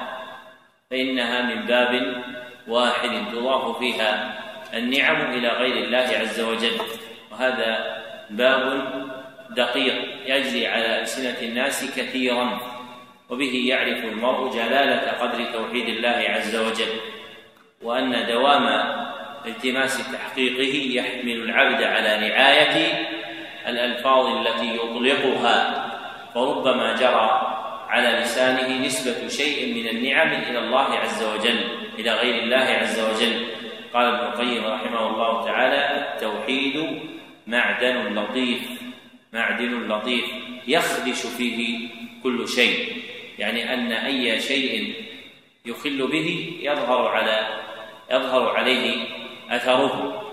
فإنها 0.92 1.42
من 1.42 1.66
باب 1.66 2.24
واحد 2.68 3.10
تضاف 3.32 3.80
فيها 3.80 4.40
النعم 4.74 5.34
إلى 5.34 5.48
غير 5.48 5.84
الله 5.84 6.18
عز 6.18 6.40
وجل. 6.40 6.78
وهذا 7.32 8.02
باب 8.30 8.84
دقيق 9.50 9.96
يجري 10.26 10.68
على 10.68 11.00
ألسنة 11.00 11.48
الناس 11.48 12.00
كثيرا 12.00 12.60
وبه 13.30 13.64
يعرف 13.68 14.06
المرء 14.06 14.50
جلالة 14.50 15.12
قدر 15.12 15.46
توحيد 15.54 15.88
الله 15.88 16.26
عز 16.30 16.56
وجل. 16.56 17.00
وأن 17.82 18.28
دوام 18.28 18.68
التماس 19.46 20.12
تحقيقه 20.14 20.76
يحمل 20.96 21.50
العبد 21.50 21.84
على 21.84 22.30
رعاية 22.30 23.08
الألفاظ 23.68 24.26
التي 24.26 24.76
يطلقها 24.76 25.88
فربما 26.34 26.96
جرى 26.96 27.58
على 27.90 28.08
لسانه 28.08 28.86
نسبة 28.86 29.28
شيء 29.28 29.74
من 29.74 29.88
النعم 29.88 30.28
إلى 30.28 30.60
الله 30.60 30.98
عز 30.98 31.24
وجل 31.24 31.60
إلى 32.00 32.12
غير 32.12 32.44
الله 32.44 32.58
عز 32.58 33.00
وجل. 33.00 33.46
قال 33.94 34.06
ابن 34.06 34.26
القيم 34.28 34.66
رحمه 34.66 35.08
الله 35.08 35.46
تعالى 35.46 36.08
التوحيد 36.14 37.02
معدن 37.48 38.20
لطيف 38.20 38.62
معدن 39.34 39.88
لطيف 39.88 40.26
يخدش 40.68 41.26
فيه 41.26 41.90
كل 42.24 42.48
شيء. 42.48 43.04
يعني 43.40 43.74
أن 43.74 43.92
أي 43.92 44.40
شيء 44.40 44.94
يخل 45.66 46.08
به 46.08 46.60
يظهر 46.62 47.08
على 47.08 47.48
يظهر 48.12 48.50
عليه 48.50 49.06
أثره. 49.50 50.24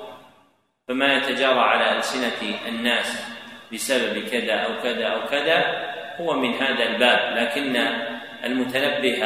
فما 0.89 1.17
يتجارى 1.17 1.61
على 1.61 1.97
ألسنة 1.97 2.59
الناس 2.69 3.29
بسبب 3.73 4.19
كذا 4.19 4.53
أو 4.53 4.83
كذا 4.83 5.07
أو 5.07 5.27
كذا 5.27 5.89
هو 6.21 6.33
من 6.33 6.55
هذا 6.55 6.85
الباب 6.85 7.37
لكن 7.37 7.77
المتنبه 8.45 9.23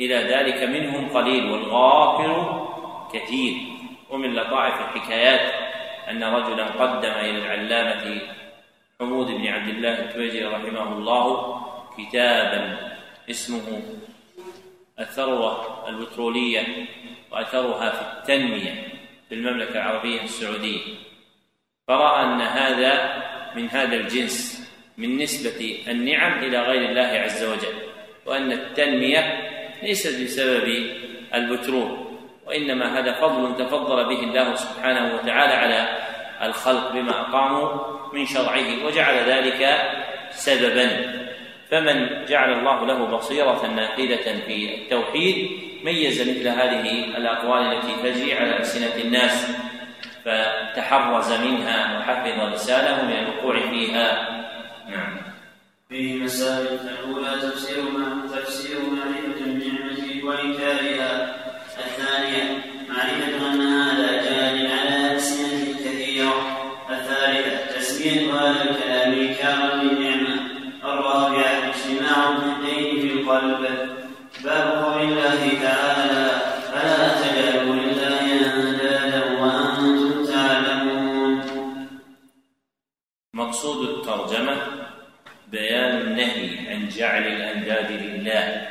إلى 0.00 0.14
ذلك 0.14 0.62
منهم 0.62 1.08
قليل 1.08 1.50
والغافل 1.50 2.60
كثير. 3.12 3.54
ومن 4.10 4.34
لطائف 4.34 4.74
الحكايات 4.74 5.54
أن 6.10 6.24
رجلا 6.24 6.64
قدم 6.64 7.10
إلى 7.10 7.38
العلامة 7.38 8.20
حمود 9.00 9.26
بن 9.26 9.46
عبد 9.46 9.68
الله 9.68 9.98
التويجري 9.98 10.44
رحمه 10.44 10.92
الله 10.92 11.56
كتابا 11.98 12.78
اسمه 13.30 13.82
الثروة 15.00 15.88
البترولية 15.88 16.86
وأثرها 17.32 17.90
في 17.90 18.18
التنمية. 18.18 18.99
في 19.30 19.34
المملكة 19.34 19.72
العربية 19.72 20.22
السعودية. 20.22 20.80
فرأى 21.88 22.24
أن 22.24 22.40
هذا 22.40 23.22
من 23.56 23.68
هذا 23.68 23.96
الجنس 23.96 24.68
من 24.98 25.16
نسبة 25.16 25.78
النعم 25.88 26.38
إلى 26.44 26.62
غير 26.62 26.90
الله 26.90 27.20
عز 27.20 27.44
وجل 27.44 27.74
وأن 28.26 28.52
التنمية 28.52 29.50
ليست 29.82 30.22
بسبب 30.22 30.86
البترول 31.34 32.06
وإنما 32.46 32.98
هذا 32.98 33.12
فضل 33.12 33.56
تفضل 33.66 34.04
به 34.04 34.20
الله 34.20 34.54
سبحانه 34.54 35.14
وتعالى 35.14 35.52
على 35.52 35.98
الخلق 36.48 36.92
بما 36.92 37.20
أقاموا 37.20 37.68
من 38.12 38.26
شرعه 38.26 38.86
وجعل 38.86 39.14
ذلك 39.14 39.80
سببا. 40.30 41.20
فمن 41.70 42.24
جعل 42.28 42.52
الله 42.52 42.86
له 42.86 43.04
بصيرة 43.04 43.66
نافذة 43.66 44.40
في 44.46 44.74
التوحيد 44.74 45.50
ميز 45.84 46.20
مثل 46.20 46.48
هذه 46.48 47.04
الأقوال 47.16 47.62
التي 47.62 47.94
تجري 48.02 48.34
على 48.34 48.56
ألسنة 48.56 48.94
الناس 49.04 49.46
فتحرز 50.24 51.32
منها 51.32 51.98
وحفظ 51.98 52.54
لسانه 52.54 53.04
من 53.04 53.12
الوقوع 53.12 53.70
فيها. 53.70 54.28
نعم. 54.88 55.16
فيه 55.88 56.14
مسائل 56.14 56.66
الأولى 56.66 57.42
تفسير 57.42 57.82
تفسير 58.32 58.78
معرفة 58.80 59.44
النعمة 59.46 60.24
وإنكارها. 60.24 61.36
الثانية 61.78 62.58
معرفة 62.88 63.49
الترجمة 84.30 84.86
بيان 85.48 86.00
النهي 86.00 86.70
عن 86.70 86.88
جعل 86.88 87.22
الأنداد 87.26 87.92
لله. 87.92 88.68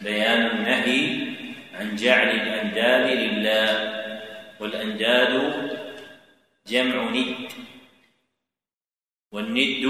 بيان 0.00 0.46
النهي 0.46 1.26
عن 1.74 1.96
جعل 1.96 2.28
الأنداد 2.28 3.06
لله. 3.18 3.70
والأنداد 4.60 5.32
جمع 6.66 7.10
ند. 7.10 7.48
والند 9.32 9.84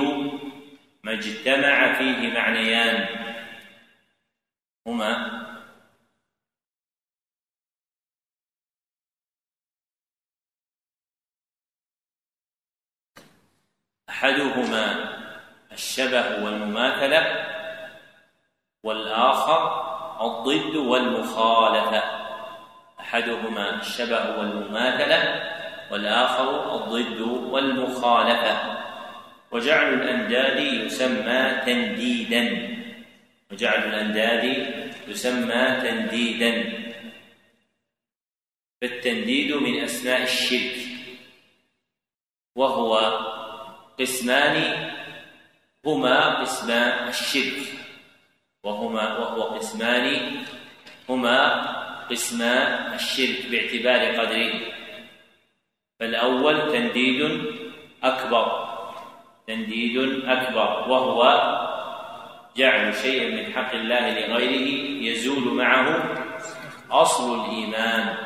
ما 1.04 1.12
اجتمع 1.12 1.92
فيه 1.92 2.28
معنيان. 2.28 3.06
هما 4.86 5.41
أحدهما 14.22 15.18
الشبه 15.72 16.44
والمماثلة 16.44 17.46
والآخر 18.84 19.60
الضد 20.26 20.76
والمخالفة. 20.76 22.02
أحدهما 23.00 23.80
الشبه 23.80 24.38
والمماثلة 24.38 25.50
والآخر 25.90 26.74
الضد 26.74 27.20
والمخالفة. 27.20 28.78
وجعل 29.50 29.94
الأنداد 29.94 30.58
يسمى 30.58 31.60
تنديدا. 31.66 32.76
وجعل 33.52 33.94
الأنداد 33.94 34.44
يسمى 35.08 35.80
تنديدا. 35.82 36.72
فالتنديد 38.80 39.52
من 39.52 39.84
أسماء 39.84 40.22
الشرك. 40.22 40.76
وهو 42.56 43.31
قسمان 44.00 44.56
هما 45.86 46.40
قسمان 46.40 47.08
الشرك. 47.08 47.62
وهما 48.64 49.18
وهو 49.18 49.42
قسمان 49.42 50.06
هما 51.08 51.38
قسمان 52.10 52.94
الشرك 52.94 53.46
باعتبار 53.50 54.00
قدره 54.20 54.52
فالأول 56.00 56.72
تنديد 56.72 57.20
أكبر. 58.02 58.46
تنديد 59.46 59.96
أكبر. 60.24 60.90
وهو 60.90 61.20
جعل 62.56 62.94
شيء 62.94 63.20
من 63.36 63.52
حق 63.52 63.72
الله 63.74 64.10
لغيره 64.10 64.68
يزول 65.10 65.54
معه 65.54 65.88
أصل 66.90 67.44
الإيمان. 67.44 68.16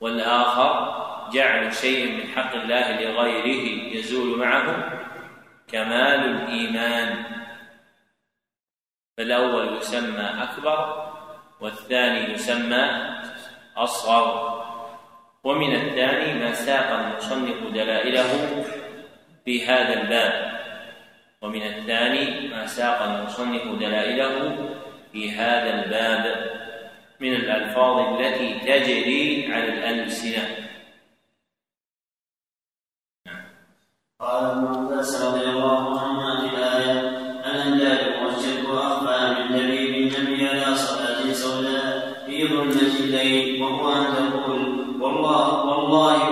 والآخر 0.00 1.09
جعل 1.32 1.74
شيء 1.74 2.12
من 2.12 2.28
حق 2.28 2.54
الله 2.54 3.00
لغيره 3.00 3.94
يزول 3.96 4.38
معه 4.38 4.66
كمال 5.68 6.20
الإيمان. 6.24 7.24
فالأول 9.16 9.76
يسمى 9.76 10.30
أكبر 10.42 11.10
والثاني 11.60 12.32
يسمى 12.32 12.84
أصغر. 13.76 14.60
ومن 15.44 15.74
الثاني 15.74 16.34
ما 16.40 16.52
ساق 16.52 16.90
المصنف 16.92 17.72
دلائله 17.74 18.64
في 19.44 19.66
هذا 19.66 20.02
الباب. 20.02 20.60
ومن 21.42 21.62
الثاني 21.62 22.48
ما 22.48 22.66
ساق 22.66 23.02
المصنف 23.02 23.64
دلائله 23.80 24.56
في 25.12 25.32
هذا 25.32 25.84
الباب. 25.84 26.50
من 27.20 27.34
الألفاظ 27.34 28.20
التي 28.20 28.54
تجري 28.54 29.48
على 29.52 29.68
الألسنة. 29.68 30.59
قال 34.20 34.44
رضي 35.26 35.48
الله 35.48 36.00
في 36.00 36.20
أخفى 38.70 39.34
من 39.40 39.56
صلاة 40.74 41.32
سوداء 41.32 42.22
في 42.26 42.48
ظلمة 42.48 42.92
الليل 43.00 43.62
وهو 43.62 43.92
أن 43.92 44.04
والله 45.00 45.64
والله 45.64 46.29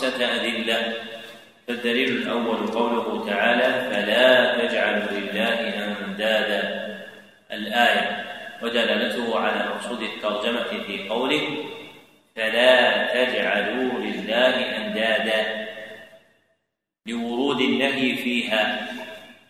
خمسة 0.00 0.34
أدلة. 0.34 0.94
فالدليل 1.68 2.08
الأول 2.08 2.66
قوله 2.66 3.26
تعالى 3.26 3.90
فلا 3.90 4.58
تجعلوا 4.58 5.20
لله 5.20 5.60
أندادا. 6.04 6.62
الآية. 7.52 8.26
ودلالته 8.62 9.38
على 9.38 9.68
مقصود 9.68 10.02
الترجمة 10.02 10.82
في 10.86 11.08
قوله 11.08 11.64
فلا 12.36 13.06
تجعلوا 13.14 14.00
لله 14.00 14.76
أندادا. 14.76 15.68
لورود 17.06 17.60
النهي 17.60 18.16
فيها. 18.16 18.88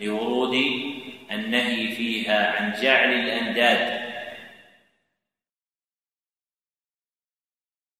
لورود 0.00 0.54
النهي 1.30 1.88
فيها 1.88 2.56
عن 2.56 2.72
جعل 2.82 3.12
الأنداد. 3.12 4.00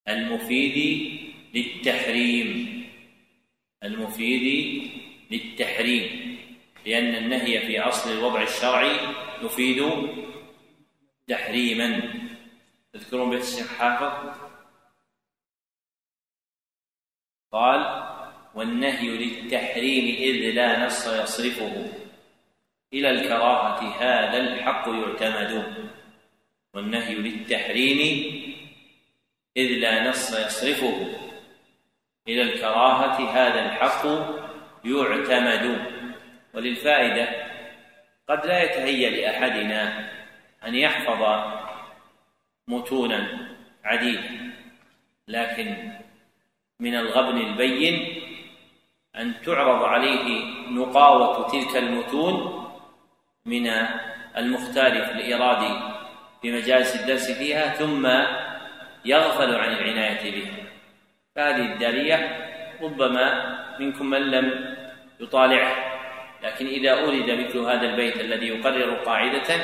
المفيد 0.09 1.30
للتحريم. 1.55 2.81
المفيد 3.83 4.83
للتحريم 5.31 6.37
لأن 6.87 7.15
النهي 7.15 7.61
في 7.67 7.81
أصل 7.81 8.13
الوضع 8.13 8.43
الشرعي 8.43 8.97
يفيد 9.43 9.93
تحريما. 11.29 12.15
تذكرون 12.93 13.31
بيت 13.31 13.43
الشيخ 13.43 13.79
حافظ؟ 13.79 14.41
قال 17.53 18.11
والنهي 18.55 19.09
للتحريم 19.09 20.05
إذ 20.15 20.55
لا 20.55 20.87
نص 20.87 21.07
يصرفه. 21.07 21.93
إلى 22.93 23.11
الكراهة 23.11 23.81
هذا 24.03 24.39
الحق 24.39 24.89
يعتمد. 24.89 25.91
والنهي 26.75 27.15
للتحريم 27.15 28.01
إذ 29.57 29.67
لا 29.67 30.09
نص 30.11 30.33
يصرفه. 30.33 31.30
إلى 32.29 32.43
الكراهة 32.43 33.31
هذا 33.31 33.67
الحق 33.67 34.07
يعتمد. 34.85 36.01
وللفائدة 36.55 37.29
قد 38.29 38.47
لا 38.47 38.63
يتهيأ 38.63 39.11
لأحدنا 39.11 40.11
أن 40.67 40.75
يحفظ 40.75 41.53
متونا 42.69 43.49
عديدة 43.85 44.31
لكن 45.29 45.93
من 46.81 46.95
الغبن 46.95 47.37
البين 47.41 48.23
أن 49.17 49.43
تعرض 49.43 49.83
عليه 49.83 50.45
نقاوة 50.69 51.49
تلك 51.49 51.77
المتون 51.77 52.67
من 53.47 53.67
المختار 54.37 54.93
في 55.05 55.13
الإيراد 55.13 55.93
في 56.43 56.53
مجالس 56.53 57.01
الدرس 57.01 57.31
فيها 57.31 57.69
ثم 57.69 58.07
يغفل 59.05 59.55
عن 59.55 59.73
العناية 59.73 60.31
بها. 60.31 60.70
فهذه 61.37 61.73
الدالية 61.73 62.47
ربما 62.83 63.57
منكم 63.81 64.11
من 64.11 64.31
لم 64.31 64.77
يطالعها 65.21 65.91
لكن 66.43 66.67
إذا 66.67 66.91
أورد 66.91 67.31
مثل 67.31 67.59
هذا 67.59 67.87
البيت 67.87 68.21
الذي 68.21 68.47
يقرر 68.49 68.95
قاعدة 68.95 69.55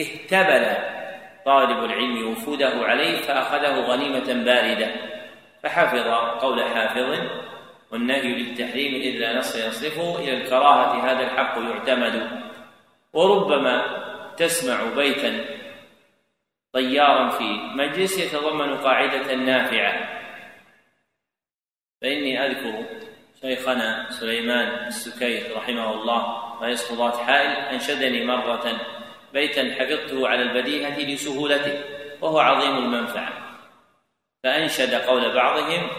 اهتبل 0.00 0.76
طالب 1.44 1.84
العلم 1.84 2.28
وفوده 2.28 2.72
عليه 2.74 3.18
فأخذه 3.20 3.80
غنيمة 3.80 4.44
باردة. 4.44 4.90
فحفظ 5.62 6.08
قول 6.40 6.62
حافظ 6.62 7.18
والنهي 7.90 8.34
للتحريم 8.34 8.94
إذ 8.94 9.18
لا 9.18 9.38
نص 9.38 9.56
يصرفه 9.56 10.18
إلى 10.18 10.32
الكراهة 10.36 11.10
هذا 11.10 11.22
الحق 11.22 11.58
يعتمد. 11.58 12.42
وربما 13.12 13.84
تسمع 14.36 14.94
بيتا 14.96 15.44
طيارا 16.72 17.28
في 17.28 17.44
مجلس 17.74 18.18
يتضمن 18.18 18.76
قاعدة 18.76 19.34
نافعة. 19.34 20.21
فإني 22.02 22.46
أذكر 22.46 22.84
شيخنا 23.40 24.10
سليمان 24.10 24.86
السكيت 24.86 25.52
رحمه 25.56 25.92
الله 25.92 26.52
رئيس 26.62 26.92
قضاة 26.92 27.24
حائل 27.24 27.50
أنشدني 27.50 28.24
مرة 28.24 28.80
بيتا 29.32 29.74
حفظته 29.74 30.28
على 30.28 30.42
البديهة 30.42 30.98
لسهولته 30.98 31.84
وهو 32.20 32.38
عظيم 32.38 32.76
المنفعة. 32.76 33.32
فأنشد 34.44 34.94
قول 34.94 35.34
بعضهم 35.34 35.90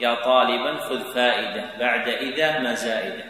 يا 0.00 0.14
طالبا 0.14 0.76
خذ 0.76 1.14
فائدة 1.14 1.78
بعد 1.78 2.08
إذا 2.08 2.58
ما 2.58 2.74
زائدة. 2.74 3.24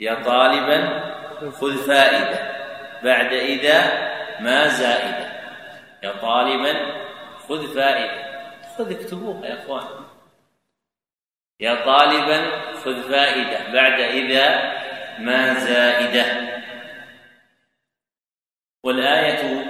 يا 0.00 0.14
طالبا 0.14 0.80
خذ 1.50 1.86
فائدة 1.86 2.50
بعد 3.02 3.32
إذا 3.32 3.80
ما 4.40 4.68
زائدة. 4.68 5.30
يا 6.02 6.12
طالبا 6.12 7.00
خذ 7.50 7.74
فائدة. 7.74 8.52
خذ 8.78 9.00
اكتبوها 9.00 9.46
يا 9.46 9.64
إخوان. 9.64 10.04
يا 11.60 11.84
طالبا 11.84 12.72
خذ 12.72 13.10
فائدة. 13.10 13.72
بعد 13.72 14.00
إذا 14.00 14.46
ما 15.18 15.54
زائدة. 15.54 16.50
والآية 18.84 19.64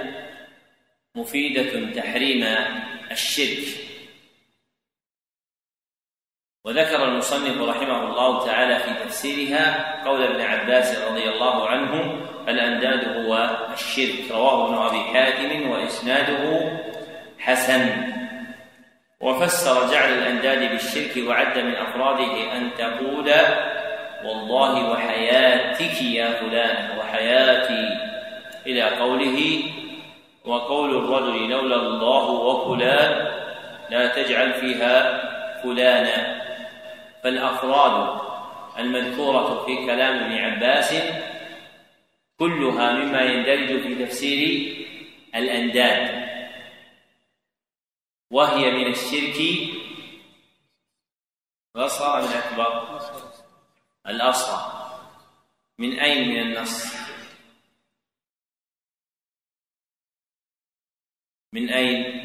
مفيدة 1.15 2.01
تحريم 2.01 2.43
الشرك. 3.11 3.67
وذكر 6.65 7.05
المصنف 7.05 7.61
رحمه 7.61 8.03
الله 8.03 8.45
تعالى 8.45 8.79
في 8.79 9.03
تفسيرها 9.03 10.03
قول 10.05 10.23
ابن 10.23 10.41
عباس 10.41 10.97
رضي 10.97 11.29
الله 11.29 11.69
عنه 11.69 11.93
الأنداد 12.47 13.25
هو 13.25 13.33
الشرك. 13.73 14.31
رواه 14.31 14.67
ابن 14.67 14.77
أبي 14.77 15.13
حاتم 15.13 15.69
وإسناده 15.69 16.90
حسن. 17.41 18.13
وفسر 19.21 19.91
جعل 19.91 20.13
الأنداد 20.13 20.71
بالشرك 20.71 21.27
وعد 21.27 21.59
من 21.59 21.75
أفراده 21.75 22.57
أن 22.57 22.69
تقول 22.77 23.31
والله 24.25 24.91
وحياتك 24.91 26.01
يا 26.01 26.29
فلان 26.31 26.97
وحياتي. 26.99 28.11
إلى 28.67 28.81
قوله 28.81 29.63
وقول 30.45 30.97
الرجل 30.97 31.49
لولا 31.49 31.75
الله 31.75 32.29
وفلان 32.29 33.27
لا 33.89 34.07
تجعل 34.07 34.53
فيها 34.53 35.21
فلانا 35.63 36.41
فالأفراد 37.23 38.21
المذكورة 38.79 39.65
في 39.65 39.85
كلام 39.85 40.23
ابن 40.23 40.37
عباس 40.37 40.95
كلها 42.39 42.91
مما 42.91 43.21
يندرج 43.21 43.81
في 43.81 44.05
تفسير 44.05 44.73
الأنداد. 45.35 46.30
وهي 48.31 48.71
من 48.71 48.87
الشرك 48.91 49.37
الأصغر 51.75 52.21
من 52.21 52.27
الأكبر. 52.27 53.01
الأصغر. 54.07 54.81
من 55.79 55.99
أين 55.99 56.27
من 56.29 56.41
النص؟ 56.41 56.85
من 61.53 61.69
أين؟ 61.69 62.21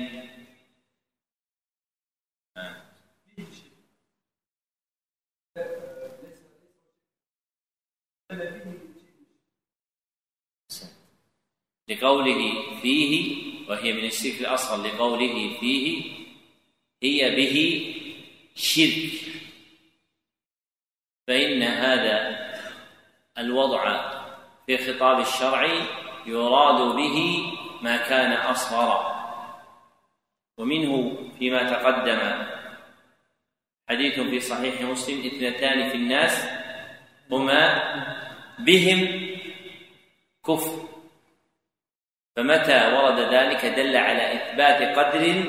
لقوله 11.89 12.81
فيه 12.83 13.46
وهي 13.69 13.93
من 13.93 14.05
الشرك 14.05 14.41
الأصغر 14.41 14.87
لقوله 14.87 15.57
فيه 15.61 16.03
هي 17.03 17.37
به 17.37 17.57
شرك. 18.55 19.11
فإن 21.27 21.63
هذا 21.63 22.47
الوضع 23.39 24.11
في 24.67 24.79
خطاب 24.79 25.21
الشرع 25.21 25.65
يراد 26.27 26.97
به 26.97 27.47
ما 27.83 27.97
كان 27.97 28.33
أصغر. 28.33 29.17
ومنه 30.59 31.19
فيما 31.39 31.71
تقدم 31.71 32.47
حديث 33.89 34.21
في 34.21 34.41
صحيح 34.41 34.83
مسلم 34.83 35.27
اثنتان 35.27 35.89
في 35.91 35.95
الناس 35.97 36.49
هما 37.31 37.63
بهم 38.59 39.31
كفر. 40.47 40.86
فمتى 42.37 42.93
ورد 42.93 43.21
ذلك 43.21 43.67
دل 43.67 43.97
على 43.97 44.35
إثبات 44.35 44.99
قدر 44.99 45.45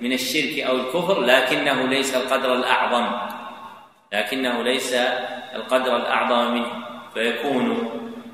من 0.00 0.12
الشرك 0.12 0.58
أو 0.58 0.76
الكفر؟ 0.76 1.20
لكنه 1.20 1.88
ليس 1.88 2.16
القدر 2.16 2.54
الأعظم. 2.54 3.06
لكنه 4.12 4.62
ليس 4.62 4.94
القدر 5.54 5.96
الأعظم 5.96 6.54
منه. 6.54 6.86
فيكون 7.14 7.90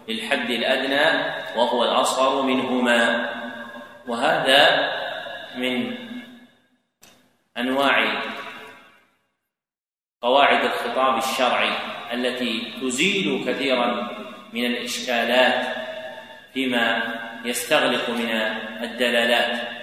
للحد 0.09 0.51
الأدنى 0.51 1.35
وهو 1.57 1.85
الأصغر 1.85 2.43
منهما. 2.43 3.31
وهذا 4.09 4.93
من 5.57 5.95
أنواع 7.59 8.23
قواعد 10.23 10.65
الخطاب 10.65 11.19
الشرعي 11.19 11.71
التي 12.13 12.73
تزيل 12.83 13.45
كثيرا 13.47 14.11
من 14.53 14.65
الإشكالات 14.67 15.67
فيما 16.55 17.03
يستغلق 17.47 18.11
من 18.11 18.31
الدلالات. 18.83 19.77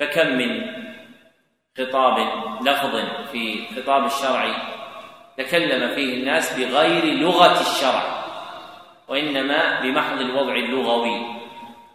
فكم 0.00 0.28
من 0.28 0.62
خطاب 1.78 2.18
لفظ 2.62 2.96
في 3.32 3.66
خطاب 3.76 4.04
الشرع 4.04 4.44
تكلم 5.38 5.94
فيه 5.94 6.14
الناس 6.14 6.58
بغير 6.58 7.04
لغة 7.04 7.60
الشرع 7.60 8.24
وإنما 9.08 9.80
بمحض 9.80 10.20
الوضع 10.20 10.54
اللغوي 10.54 11.26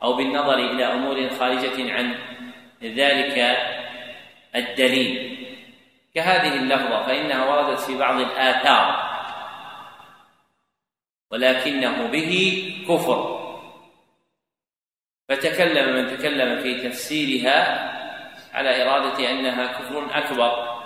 أو 0.04 0.14
بالنظر 0.14 0.54
إلى 0.54 0.86
أمور 0.86 1.30
خارجة 1.30 1.94
عن 1.94 2.16
ذلك 2.84 3.58
الدليل. 4.56 5.40
كهذه 6.16 6.54
اللفظة 6.54 7.04
فإنها 7.04 7.46
وردت 7.46 7.80
في 7.80 7.98
بعض 7.98 8.20
الآثار 8.20 9.10
ولكنه 11.32 12.08
به 12.08 12.64
كفر. 12.88 13.39
فتكلم 15.30 15.96
من 15.96 16.18
تكلم 16.18 16.60
في 16.60 16.90
تفسيرها 16.90 17.90
على 18.54 18.84
إرادة 18.84 19.32
أنها 19.32 19.68
كفر 19.68 20.18
أكبر. 20.18 20.80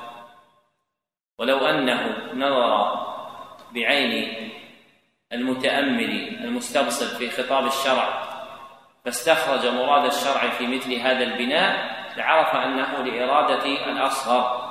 ولو 1.40 1.58
أنه 1.58 2.34
نظر 2.34 3.06
بعين 3.74 4.34
المتأمل 5.34 6.38
المستبصر 6.44 7.18
في 7.18 7.30
خطاب 7.30 7.66
الشرع 7.66 8.24
فاستخرج 9.06 9.68
مراد 9.68 10.06
الشرع 10.06 10.50
في 10.50 10.68
مثل 10.68 10.94
هذا 10.94 11.24
البناء 11.24 11.94
لعرف 12.18 12.56
أنه 12.56 13.04
لإرادة 13.04 13.66
الأصغر. 13.66 14.64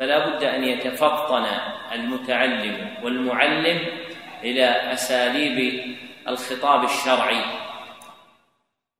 فلا 0.00 0.28
بد 0.28 0.44
أن 0.44 0.64
يتفطن 0.64 1.46
المتعلم 1.92 2.94
والمعلم 3.02 3.78
إلى 4.42 4.92
أساليب 4.92 5.84
الخطاب 6.28 6.84
الشرعي. 6.84 7.69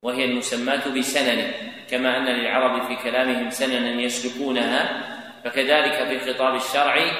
وهي 0.01 0.25
المسماة 0.25 0.89
بسنن 0.97 1.51
كما 1.89 2.17
أن 2.17 2.25
للعرب 2.25 2.87
في 2.87 2.95
كلامهم 2.95 3.49
سننا 3.49 4.01
يسلكونها 4.01 5.03
فكذلك 5.43 5.93
في 5.93 6.33
خطاب 6.33 6.55
الشرع 6.55 7.11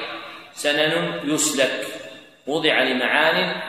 سنن 0.52 1.20
يسلك 1.24 1.86
وضع 2.46 2.82
لمعان 2.82 3.62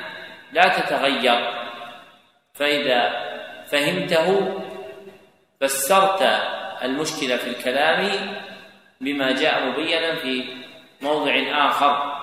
لا 0.51 0.67
تتغير. 0.67 1.63
فإذا 2.53 3.33
فهمته 3.71 4.59
فسرت 5.61 6.21
المشكلة 6.83 7.37
في 7.37 7.47
الكلام 7.47 8.09
بما 9.01 9.31
جاء 9.31 9.65
مبينا 9.65 10.15
في 10.15 10.43
موضع 11.01 11.33
آخر. 11.51 12.13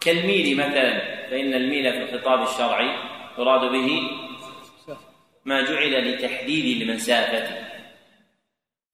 كالميل 0.00 0.56
مثلا 0.56 0.98
فإن 1.30 1.54
الميل 1.54 1.92
في 1.92 2.02
الخطاب 2.02 2.42
الشرعي 2.42 2.96
يراد 3.38 3.72
به 3.72 4.10
ما 5.44 5.62
جعل 5.62 6.10
لتحديد 6.10 6.82
المسافة. 6.82 7.48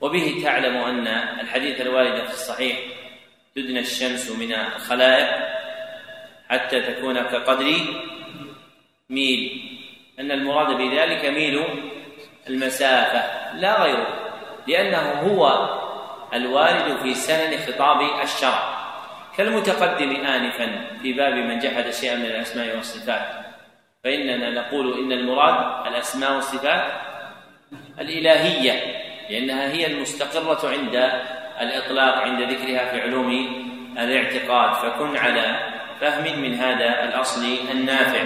وبه 0.01 0.41
تعلم 0.45 0.77
أن 0.77 1.07
الحديث 1.41 1.81
الوارد 1.81 2.25
في 2.25 2.33
الصحيح 2.33 2.79
تدنى 3.57 3.81
الشمس 3.81 4.31
من 4.31 4.53
الخلائق 4.53 5.49
حتى 6.49 6.81
تكون 6.81 7.23
كقدر 7.23 7.75
ميل. 9.11 9.63
أن 10.21 10.31
المراد 10.31 10.77
بذلك 10.77 11.25
ميل 11.25 11.65
المسافة 12.49 13.55
لا 13.57 13.83
غيره 13.83 14.31
لأنه 14.67 14.99
هو 14.99 15.69
الوارد 16.35 16.97
في 17.03 17.15
سنن 17.15 17.59
خطاب 17.59 18.23
الشرع. 18.23 18.79
كالمتقدم 19.37 20.11
آنفا 20.11 20.99
في 21.03 21.13
باب 21.13 21.35
من 21.35 21.59
جحد 21.59 21.91
شيئا 21.91 22.17
من 22.17 22.25
الأسماء 22.25 22.77
والصفات. 22.77 23.48
فإننا 24.09 24.51
نقول 24.51 24.99
إن 24.99 25.13
المراد 25.13 25.87
الأسماء 25.87 26.35
والصفات 26.35 26.93
الإلهية 28.01 28.73
لأنها 29.31 29.73
هي 29.73 29.87
المستقرة 29.87 30.69
عند 30.69 30.95
الإطلاق 31.61 32.15
عند 32.15 32.43
ذكرها 32.43 32.91
في 32.91 33.01
علوم 33.01 33.31
الاعتقاد. 33.99 34.73
فكن 34.73 35.17
على 35.17 35.57
فهم 36.01 36.41
من 36.41 36.55
هذا 36.55 37.05
الأصل 37.05 37.45
النافع. 37.71 38.23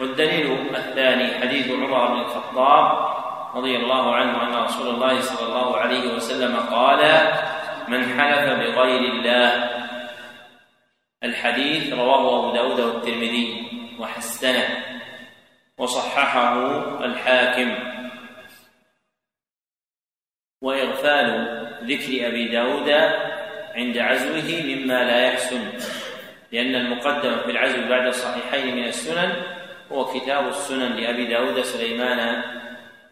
والدليل 0.00 0.58
الثاني 0.76 1.40
حديث 1.40 1.70
عمر 1.70 2.06
بن 2.06 2.20
الخطاب 2.20 3.14
رضي 3.54 3.76
الله 3.76 4.14
عنه 4.14 4.42
أن 4.42 4.64
رسول 4.64 4.94
الله 4.94 5.20
صلى 5.20 5.48
الله 5.48 5.76
عليه 5.76 6.14
وسلم 6.14 6.56
قال 6.56 7.30
من 7.88 8.20
حلف 8.20 8.60
بغير 8.60 9.12
الله. 9.12 9.70
الحديث 11.24 11.92
رواه 11.92 12.38
أبو 12.38 12.54
داود 12.54 12.80
والترمذي 12.80 13.66
وحسنه. 13.98 14.95
وصححه 15.78 16.54
الحاكم. 17.04 17.74
وإغفال 20.62 21.26
ذكر 21.84 22.28
أبي 22.28 22.48
داود 22.48 22.90
عند 23.74 23.98
عزوه 23.98 24.62
مما 24.64 25.04
لا 25.04 25.26
يحسن 25.26 25.72
لأن 26.52 26.74
المقدم 26.74 27.38
في 27.38 27.50
العزو 27.50 27.88
بعد 27.88 28.06
الصحيحين 28.06 28.76
من 28.76 28.84
السنن 28.84 29.32
هو 29.92 30.04
كتاب 30.04 30.48
السنن 30.48 30.92
لأبي 30.96 31.26
داود 31.26 31.60
سليمان 31.60 32.42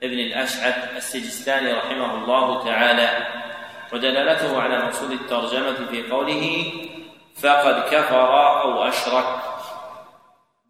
ابن 0.03 0.19
الأشعث 0.19 0.97
السجستاني 0.97 1.73
رحمه 1.73 2.15
الله 2.15 2.65
تعالى. 2.65 3.27
ودلالته 3.93 4.61
على 4.63 4.79
مقصود 4.79 5.11
الترجمة 5.11 5.87
في 5.91 6.11
قوله 6.11 6.73
فقد 7.43 7.95
كفر 7.95 8.61
أو 8.63 8.89
أشرك 8.89 9.54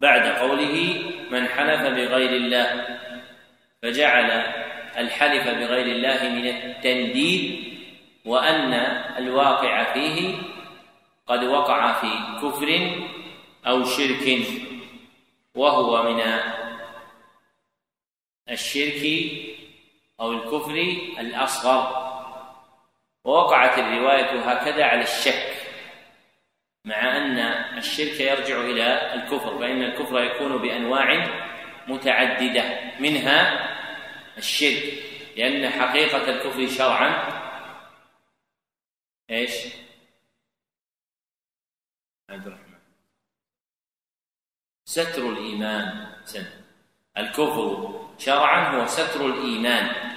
بعد 0.05 0.27
قوله 0.27 1.01
من 1.31 1.47
حلف 1.47 1.81
بغير 1.81 2.29
الله 2.29 2.99
فجعل 3.81 4.29
الحلف 4.97 5.47
بغير 5.47 5.85
الله 5.85 6.29
من 6.29 6.47
التنديد 6.47 7.63
وأن 8.25 8.73
الواقع 9.17 9.93
فيه 9.93 10.35
قد 11.27 11.43
وقع 11.43 11.93
في 11.93 12.11
كفر 12.41 12.69
أو 13.67 13.83
شرك 13.83 14.39
وهو 15.55 16.13
من 16.13 16.21
الشرك 18.49 19.03
أو 20.19 20.31
الكفر 20.31 20.75
الأصغر. 21.19 22.05
ووقعت 23.23 23.79
الرواية 23.79 24.39
هكذا 24.39 24.83
على 24.85 25.01
الشك. 25.01 25.54
مع 26.85 27.17
أن 27.17 27.37
الشرك 27.77 28.19
يرجع 28.19 28.61
إلى 28.61 29.13
الكفر 29.13 29.59
فإن 29.59 29.83
الكفر 29.83 30.23
يكون 30.23 30.57
بأنواع 30.57 31.27
متعددة 31.87 32.91
منها 32.99 33.69
الشرك 34.37 34.93
لأن 35.37 35.69
حقيقة 35.69 36.29
الكفر 36.29 36.67
شرعا 36.67 37.41
إيش؟ 39.29 39.51
عبد 42.29 42.47
الرحمن 42.47 42.75
ستر 44.85 45.29
الإيمان 45.29 46.13
سن 46.25 46.45
الكفر 47.17 47.99
شرعا 48.17 48.75
هو 48.75 48.85
ستر 48.85 49.25
الإيمان 49.25 50.15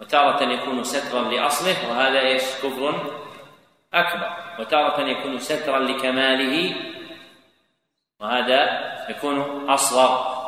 وتارة 0.00 0.52
يكون 0.52 0.84
سترا 0.84 1.22
لأصله 1.22 1.90
وهذا 1.90 2.20
إيش؟ 2.20 2.42
كفر 2.42 3.27
أكبر 3.94 4.36
وتارة 4.58 5.00
يكون 5.00 5.38
سترا 5.38 5.78
لكماله 5.78 6.74
وهذا 8.20 8.60
يكون 9.10 9.68
أصغر. 9.70 10.38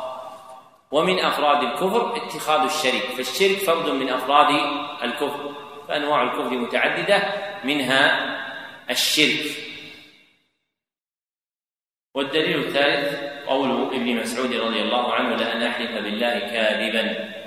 ومن 0.91 1.19
أفراد 1.19 1.63
الكفر 1.63 2.15
اتخاذ 2.15 2.61
الشريك 2.63 3.03
فالشرك 3.03 3.57
فرد 3.57 3.89
من 3.89 4.09
أفراد 4.09 4.49
الكفر 5.03 5.53
فأنواع 5.87 6.23
الكفر 6.23 6.49
متعددة 6.49 7.23
منها 7.63 8.01
الشرك. 8.89 9.45
والدليل 12.15 12.59
الثالث 12.59 13.31
قول 13.47 13.71
ابن 13.71 14.15
مسعود 14.15 14.53
رضي 14.53 14.81
الله 14.81 15.13
عنه 15.13 15.35
لأن 15.35 15.63
أحلف 15.63 15.91
بالله 15.91 16.39
كاذبا. 16.39 17.01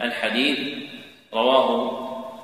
الحديث 0.04 0.84
رواه 1.34 1.68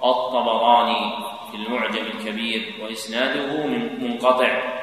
الطبراني. 0.05 1.30
في 1.51 1.57
المعجم 1.57 2.07
الكبير 2.07 2.74
وإسناده 2.80 3.66
منقطع. 4.01 4.80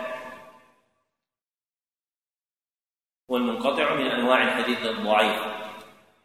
والمنقطع 3.28 3.94
من 3.96 4.08
أنواع 4.08 4.44
الحديث 4.44 4.86
الضعيف. 4.86 5.42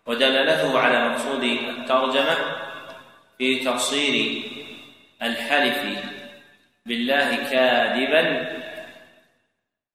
ودلالته 0.07 0.79
على 0.79 1.09
مقصود 1.09 1.43
الترجمة 1.43 2.37
في 3.39 3.59
تصير 3.59 4.43
الحلف 5.23 6.05
بالله 6.87 7.37
كاذبا 7.51 8.53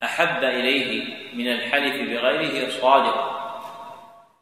أحب 0.03 0.43
إليه 0.43 1.03
من 1.33 1.47
الحلف 1.47 1.95
بغيره 2.09 2.69
صادق 2.69 3.37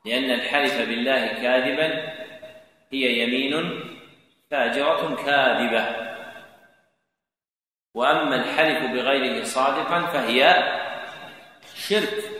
لأن 0.05 0.31
الحلف 0.31 0.81
بالله 0.81 1.27
كاذبا 1.27 2.13
هي 2.93 3.19
يمين 3.23 3.79
فاجرة 4.55 5.15
كاذبة 5.15 6.15
وأما 7.93 8.35
الحلف 8.35 8.91
بغيره 8.91 9.43
صادقا 9.43 10.05
فهي 10.05 10.53
شرك 11.75 12.31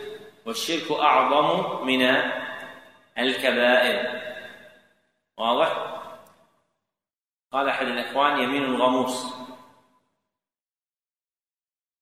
والشرك 0.46 0.90
أعظم 0.90 1.86
من 1.86 2.02
الكبائر 3.18 4.22
واضح؟ 5.36 6.00
قال 7.52 7.68
أحد 7.68 7.86
الإخوان 7.86 8.38
يمين 8.38 8.64
الغموس 8.64 9.34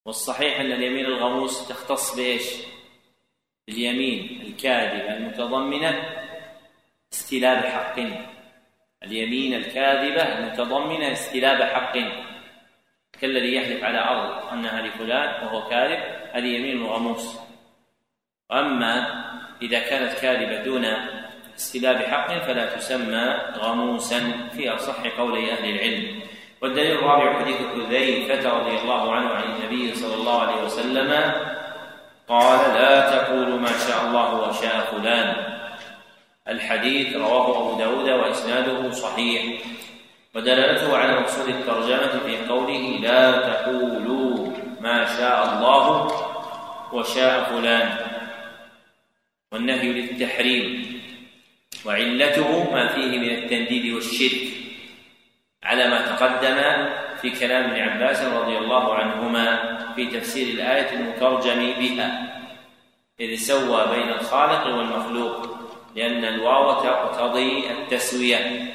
والصحيح 0.05 0.61
أن 0.61 0.73
اليمين 0.73 1.05
الغموس 1.07 1.69
تختص 1.69 2.17
بإيش؟ 2.17 2.55
باليمين 3.67 4.41
الكاذبة 4.43 5.17
المتضمنة 5.17 6.23
استلاب 7.13 7.65
حق 7.65 7.99
اليمين 9.05 9.55
الكاذبة 9.55 10.23
المتضمنة 10.23 11.13
استلاب 11.13 11.63
حق. 11.63 11.99
كالذي 13.21 13.55
يحلف 13.55 13.85
على 13.85 13.99
أرض 13.99 14.53
أنها 14.53 14.83
لفلان 14.83 15.47
وهو 15.47 15.69
كاذب 15.69 15.99
هذه 16.33 16.47
يمين 16.47 16.87
غموس 16.87 17.39
وأما 18.51 19.25
إذا 19.63 19.79
كانت 19.79 20.13
كاذبة 20.13 20.65
دون 20.65 20.85
استلاب 21.57 21.97
حق 21.97 22.39
فلا 22.39 22.77
تسمى 22.77 23.39
غموسا 23.57 24.49
في 24.57 24.71
أصح 24.71 25.07
قولي 25.19 25.53
أهل 25.53 25.65
العلم. 25.65 26.21
والدليل 26.63 26.93
الرابع 26.93 27.41
حديث 27.41 27.57
حذيفة 27.57 28.59
رضي 28.59 28.79
الله 28.79 29.15
عنه 29.15 29.29
عن 29.29 29.43
النبي 29.43 29.95
صلى 29.95 30.15
الله 30.15 30.43
عليه 30.43 30.63
وسلم 30.63 31.33
قال 32.29 32.75
لا 32.75 33.11
تقولوا 33.11 33.59
ما 33.59 33.73
شاء 33.89 34.07
الله 34.07 34.49
وشاء 34.49 34.81
فلان. 34.81 35.54
الحديث 36.49 37.17
رواه 37.17 37.59
أبو 37.59 37.79
داود 37.79 38.09
وإسناده 38.09 38.91
صحيح. 38.91 39.43
ودلالته 40.35 40.97
على 40.97 41.21
مقصود 41.21 41.49
الترجمة 41.49 42.19
في 42.27 42.47
قوله 42.49 42.99
لا 43.01 43.33
تقولوا 43.33 44.53
ما 44.81 45.17
شاء 45.17 45.39
الله 45.45 46.09
وشاء 46.93 47.45
فلان. 47.45 47.99
والنهي 49.53 49.93
للتحريم. 49.93 51.01
وعلته 51.87 52.71
ما 52.73 52.89
فيه 52.89 53.19
من 53.19 53.31
التنديد 53.31 53.95
والشرك. 53.95 54.49
على 55.63 55.89
ما 55.89 56.17
تقدم 56.17 56.89
في 57.21 57.31
كلام 57.31 57.71
ابن 57.71 57.81
عباس 57.81 58.23
رضي 58.23 58.59
الله 58.59 58.95
عنهما 58.95 59.79
في 59.97 60.07
تفسير 60.07 60.55
الآية 60.55 60.93
المترجم 60.93 61.73
بها. 61.81 62.41
إذ 63.21 63.37
سوى 63.37 63.87
بين 63.97 64.09
الخالق 64.09 64.67
والمخلوق. 64.67 65.64
لأن 65.95 66.25
الواو 66.25 66.83
تقتضي 66.83 67.71
التسوية. 67.71 68.75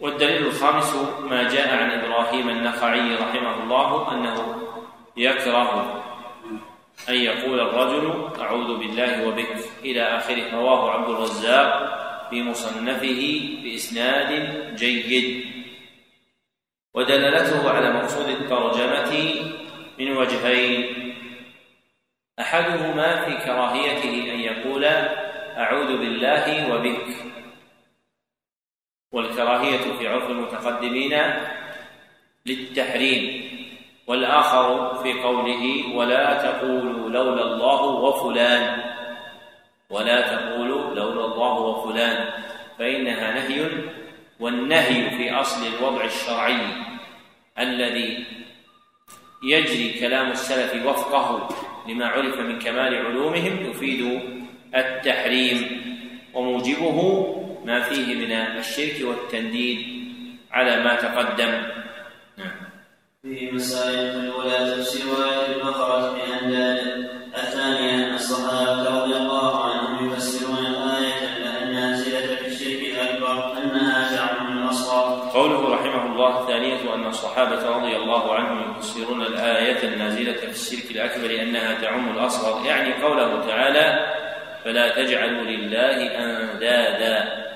والدليل 0.00 0.46
الخامس 0.46 0.96
ما 1.20 1.42
جاء 1.48 1.76
عن 1.76 1.90
إبراهيم 1.90 2.48
النخعي 2.48 3.14
رحمه 3.14 3.62
الله 3.62 4.12
أنه 4.12 4.62
يكره 5.16 6.02
أن 7.08 7.14
يقول 7.14 7.60
الرجل 7.60 8.28
أعوذ 8.40 8.78
بالله 8.78 9.28
وبك. 9.28 9.56
إلى 9.84 10.02
آخره 10.02 10.54
رواه 10.54 10.90
عبد 10.90 11.08
الرزاق 11.08 11.96
في 12.30 12.42
مصنفه 12.42 13.40
بإسناد 13.62 14.30
جيد. 14.76 15.46
ودلالته 16.94 17.70
على 17.70 17.92
مقصود 17.92 18.28
الترجمة 18.28 19.12
من 19.98 20.16
وجهين. 20.16 21.14
أحدهما 22.40 23.24
في 23.24 23.44
كراهيته 23.44 24.34
أن 24.34 24.40
يقول 24.40 24.84
أعوذ 25.56 25.98
بالله 25.98 26.74
وبك. 26.74 27.06
والكراهية 29.12 29.92
في 29.98 30.08
عرف 30.08 30.30
المتقدمين 30.30 31.22
للتحريم 32.46 33.50
والآخر 34.06 34.94
في 35.02 35.12
قوله 35.12 35.94
ولا 35.96 36.42
تقولوا 36.42 37.10
لولا 37.10 37.42
الله 37.42 37.82
وفلان. 37.82 38.82
ولا 39.90 40.20
تقولوا 40.20 40.94
لولا 40.94 41.24
الله 41.24 41.60
وفلان. 41.60 42.32
فإنها 42.78 43.32
نهي 43.32 43.70
والنهي 44.40 45.10
في 45.10 45.32
أصل 45.32 45.66
الوضع 45.66 46.04
الشرعي 46.04 46.58
الذي 47.58 48.26
يجري 49.42 50.00
كلام 50.00 50.30
السلف 50.30 50.86
وفقه 50.86 51.48
لما 51.88 52.06
عرف 52.06 52.40
من 52.40 52.58
كمال 52.58 53.06
علومهم 53.06 53.70
يفيد 53.70 54.35
التحريم 54.76 55.82
وموجبه 56.34 57.26
ما 57.64 57.80
فيه 57.80 58.14
من 58.14 58.32
الشرك 58.32 58.96
والتنديد 59.04 59.78
على 60.52 60.84
ما 60.84 60.94
تقدم. 60.94 61.52
نعم. 62.38 62.56
في 63.22 63.50
مسائل 63.50 63.98
الأولى 63.98 64.76
تفسير 64.76 65.04
آية 65.04 65.56
البقرة 65.56 66.12
بأنداد 66.12 67.08
الثانية 67.36 68.14
الصحابة 68.14 69.02
رضي 69.02 69.16
الله 69.16 69.64
عنهم 69.64 70.12
يفسرون 70.12 70.66
الآية 70.66 71.26
النازلة 71.62 72.36
في 72.36 72.46
الشرك 72.46 72.82
الأكبر 72.94 73.58
أنها 73.58 74.16
تعم 74.16 74.58
الأصغر 74.58 75.30
قوله 75.30 75.74
رحمه 75.74 76.06
الله 76.12 76.40
الثانية 76.42 76.94
أن 76.94 77.06
الصحابة 77.06 77.68
رضي 77.68 77.96
الله 77.96 78.34
عنهم 78.34 78.70
يفسرون 78.70 79.22
الآية 79.22 79.88
النازلة 79.88 80.32
في 80.32 80.50
الشرك 80.50 80.90
الأكبر 80.90 81.42
أنها 81.42 81.74
تعم 81.80 82.10
الأصغر 82.10 82.66
يعني 82.66 83.02
قوله 83.02 83.46
تعالى 83.46 84.16
فلا 84.66 84.88
تجعلوا 84.88 85.44
لله 85.44 86.18
أندادا. 86.18 87.46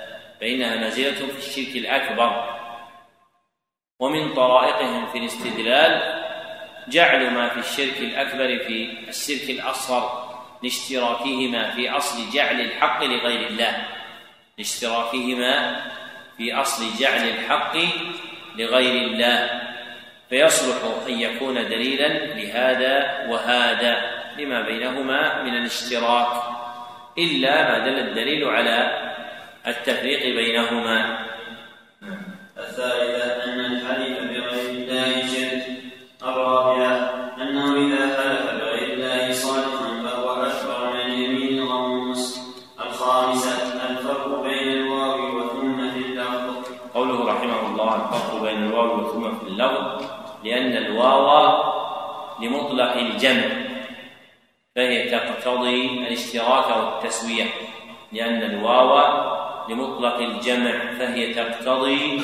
فإنها 0.40 0.76
نازلة 0.76 1.26
في 1.26 1.38
الشرك 1.38 1.76
الأكبر. 1.76 2.58
ومن 4.00 4.34
طرائقهم 4.34 5.06
في 5.06 5.18
الاستدلال 5.18 6.22
جعل 6.88 7.30
ما 7.30 7.48
في 7.48 7.58
الشرك 7.58 7.98
الأكبر 7.98 8.58
في 8.58 9.08
الشرك 9.08 9.50
الأصغر 9.50 10.34
لاشتراكهما 10.62 11.70
في 11.70 11.90
أصل 11.90 12.30
جعل 12.30 12.60
الحق 12.60 13.04
لغير 13.04 13.48
الله. 13.48 13.86
لاشتراكهما 14.58 15.86
في 16.36 16.54
أصل 16.54 16.98
جعل 17.00 17.28
الحق 17.28 17.76
لغير 18.56 19.06
الله. 19.06 19.62
فيصلح 20.28 21.06
أن 21.08 21.20
يكون 21.20 21.54
دليلا 21.54 22.08
لهذا 22.34 23.26
وهذا 23.28 24.20
لما 24.38 24.60
بينهما 24.60 25.42
من 25.42 25.56
الاشتراك. 25.56 26.49
إلا 27.24 27.54
ما 27.68 27.76
دل 27.86 27.98
الدليل 27.98 28.44
على 28.44 28.76
التفريق 29.66 30.22
بينهما. 30.36 31.18
الثالثة 32.58 33.44
أن 33.44 33.60
الحلف 33.60 34.18
بغير 34.18 34.70
الله 34.70 35.26
شرك. 35.32 35.64
الرابعة 36.22 36.96
أنه 37.42 37.66
إذا 37.76 38.02
حلف 38.16 38.44
بغير 38.60 38.92
الله 38.94 39.32
صالحا 39.32 39.88
فهو 40.04 40.28
أكبر 40.30 40.78
من 40.92 41.00
اليمين 41.00 41.58
الغموس. 41.58 42.40
الخامسة 42.80 43.56
الفرق 43.90 44.42
بين 44.42 44.68
الواو 44.68 45.20
وثم 45.36 45.90
في 45.90 45.98
اللفظ. 45.98 46.56
قوله 46.94 47.18
رحمه 47.32 47.60
الله 47.68 47.90
الفرق 47.96 48.42
بين 48.42 48.58
الواو 48.64 49.00
وثم 49.00 49.22
في 49.38 49.46
اللفظ 49.46 50.02
لأن 50.44 50.72
الواو 50.76 51.28
لمطلق 52.42 52.92
الجمع. 52.96 53.59
فهي 54.76 55.10
تقتضي 55.10 55.86
الاشتراك 55.86 56.76
والتسوية 56.76 57.44
لأن 58.12 58.42
الواو 58.42 59.00
لمطلق 59.68 60.16
الجمع 60.16 60.92
فهي 60.98 61.34
تقتضي 61.34 62.22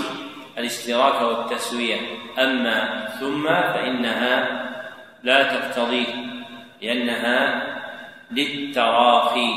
الاشتراك 0.58 1.22
والتسوية. 1.22 1.96
أما 2.38 3.06
ثم 3.20 3.44
فإنها 3.46 4.62
لا 5.22 5.42
تقتضيه 5.42 6.06
لأنها 6.82 7.66
للتراخي 8.30 9.52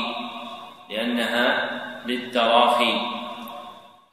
لأنها 0.90 1.70
للتراخي. 2.06 3.00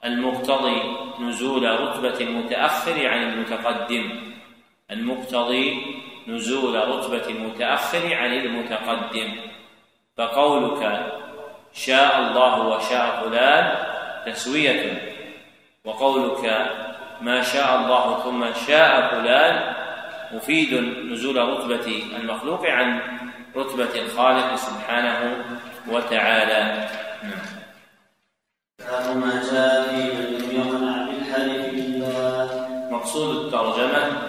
المقتضي 0.05 0.81
نزول 1.19 1.81
رتبة 1.81 2.19
المتأخر 2.21 3.07
عن 3.07 3.23
المتقدم 3.23 4.09
المقتضي 4.91 5.81
نزول 6.27 6.75
رتبة 6.89 7.27
المتأخر 7.29 8.15
عن 8.15 8.33
المتقدم. 8.33 9.35
فقولك 10.17 11.13
شاء 11.73 12.19
الله 12.19 12.59
وشاء 12.59 13.21
فلان 13.21 13.75
تسوية. 14.25 15.01
وقولك 15.85 16.67
ما 17.21 17.41
شاء 17.41 17.75
الله 17.75 18.23
ثم 18.23 18.53
شاء 18.67 19.07
فلان 19.11 19.73
مفيد 20.31 20.73
نزول 21.11 21.37
رتبة 21.37 22.03
المخلوق 22.19 22.65
عن 22.65 23.01
رتبة 23.55 24.01
الخالق 24.01 24.55
سبحانه 24.55 25.45
وتعالى. 25.87 26.87
نعم. 27.23 27.57
ما 29.19 29.41
جاء 29.51 29.83
في 29.89 29.95
من 29.95 30.25
لم 30.33 30.51
يقنع 30.59 31.05
بالحلف 31.05 31.73
بالله. 31.73 32.67
مقصود 32.91 33.45
الترجمة 33.45 34.26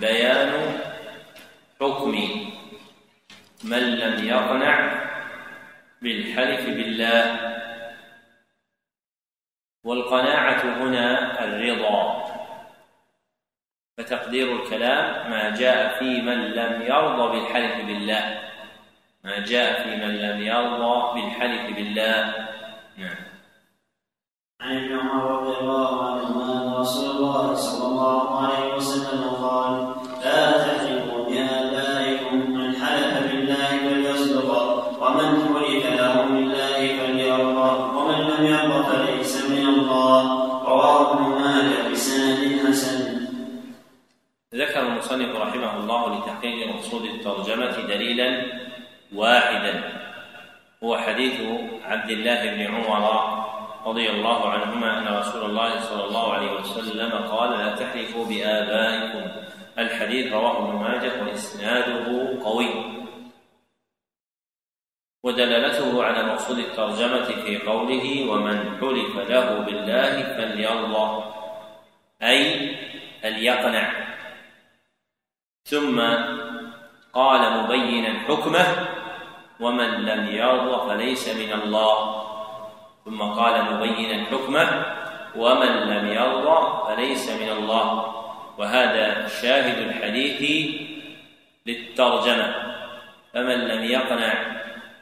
بيان 0.00 0.80
حكم 1.80 2.14
من 3.64 3.78
لم 3.78 4.24
يقنع 4.24 5.04
بالحلف 6.02 6.66
بالله. 6.66 7.24
والقناعة 9.84 10.62
هنا 10.62 11.08
الرضا. 11.44 12.24
فتقدير 13.98 14.56
الكلام 14.62 15.30
ما 15.30 15.50
جاء 15.50 15.98
في 15.98 16.22
من 16.22 16.50
لم 16.50 16.82
يرضى 16.82 17.38
بالحلف 17.38 17.86
بالله. 17.86 18.42
ما 19.24 19.38
جاء 19.38 19.82
في 19.82 19.96
من 19.96 20.18
لم 20.18 20.42
يرضى 20.42 21.20
بالحلف 21.20 21.76
بالله. 21.76 22.48
نعم. 22.96 23.28
عن 24.60 24.76
ابن 24.76 24.98
عمر 24.98 25.24
رضي 25.40 25.58
الله 25.58 26.10
عنهما 26.10 26.78
رسول 26.80 27.16
الله 27.16 27.54
صلى 27.54 27.86
الله 27.86 28.10
عليه 28.10 28.22
وسلم 28.22 28.27
ذكر 44.54 44.80
المصنف 44.80 45.36
رحمه 45.36 45.76
الله 45.76 46.18
لتحقيق 46.18 46.68
مقصود 46.68 47.04
الترجمة 47.04 47.86
دليلا 47.86 48.44
واحدا. 49.14 49.92
هو 50.84 50.98
حديث 50.98 51.40
عبد 51.84 52.10
الله 52.10 52.50
بن 52.54 52.74
عمر 52.74 53.04
رضي 53.86 54.10
الله 54.10 54.48
عنهما 54.48 54.98
أن 54.98 55.16
رسول 55.18 55.50
الله 55.50 55.80
صلى 55.80 56.04
الله 56.04 56.32
عليه 56.32 56.52
وسلم 56.52 57.12
قال 57.12 57.58
لا 57.58 57.76
تحلفوا 57.76 58.24
بآبائكم. 58.24 59.30
الحديث 59.78 60.32
رواه 60.32 60.68
ابن 60.68 60.78
ماجه 60.78 61.22
وإسناده 61.22 62.38
قوي. 62.44 62.68
ودلالته 65.24 66.04
على 66.04 66.22
مقصود 66.22 66.58
الترجمة 66.58 67.24
في 67.24 67.58
قوله 67.58 68.30
ومن 68.30 68.78
حلف 68.80 69.30
له 69.30 69.58
بالله 69.58 70.22
فليرضى. 70.22 71.24
أي 72.22 72.76
فليقنع. 73.22 74.08
ثم 75.68 76.00
قال 77.12 77.62
مبينا 77.62 78.20
حكمه 78.20 78.88
ومن 79.60 79.90
لم 79.90 80.26
يرضى 80.26 80.88
فليس 80.88 81.28
من 81.28 81.52
الله. 81.52 82.24
ثم 83.04 83.22
قال 83.22 83.74
مبينا 83.74 84.24
حكمه 84.24 84.96
ومن 85.36 85.72
لم 85.92 86.12
يرضى 86.12 86.60
فليس 86.86 87.30
من 87.30 87.48
الله. 87.48 88.14
وهذا 88.58 89.28
شاهد 89.28 89.78
الحديث 89.78 90.70
للترجمة. 91.66 92.54
فمن 93.34 93.58
لم 93.68 93.84
يقنع 93.84 94.34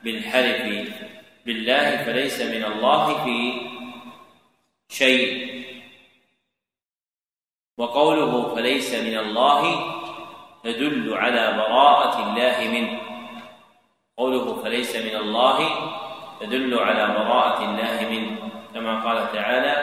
بالحلف 0.05 0.91
بالله 1.47 2.05
فليس 2.05 2.43
من 2.43 2.65
الله 2.65 3.25
في 3.25 3.61
شيء. 4.89 5.57
وقوله 7.79 8.55
فليس 8.55 8.95
من 8.95 9.19
الله 9.19 9.63
تدل 10.67 11.15
على 11.15 11.55
براءة 11.57 12.15
الله 12.27 12.57
منه. 12.75 13.01
قوله 14.19 14.63
فليس 14.63 14.97
من 14.97 15.17
الله 15.17 15.59
تدل 16.41 16.79
على 16.79 17.05
براءة 17.15 17.59
الله 17.71 18.09
منه. 18.11 18.31
كما 18.75 19.01
قال 19.05 19.33
تعالى 19.33 19.77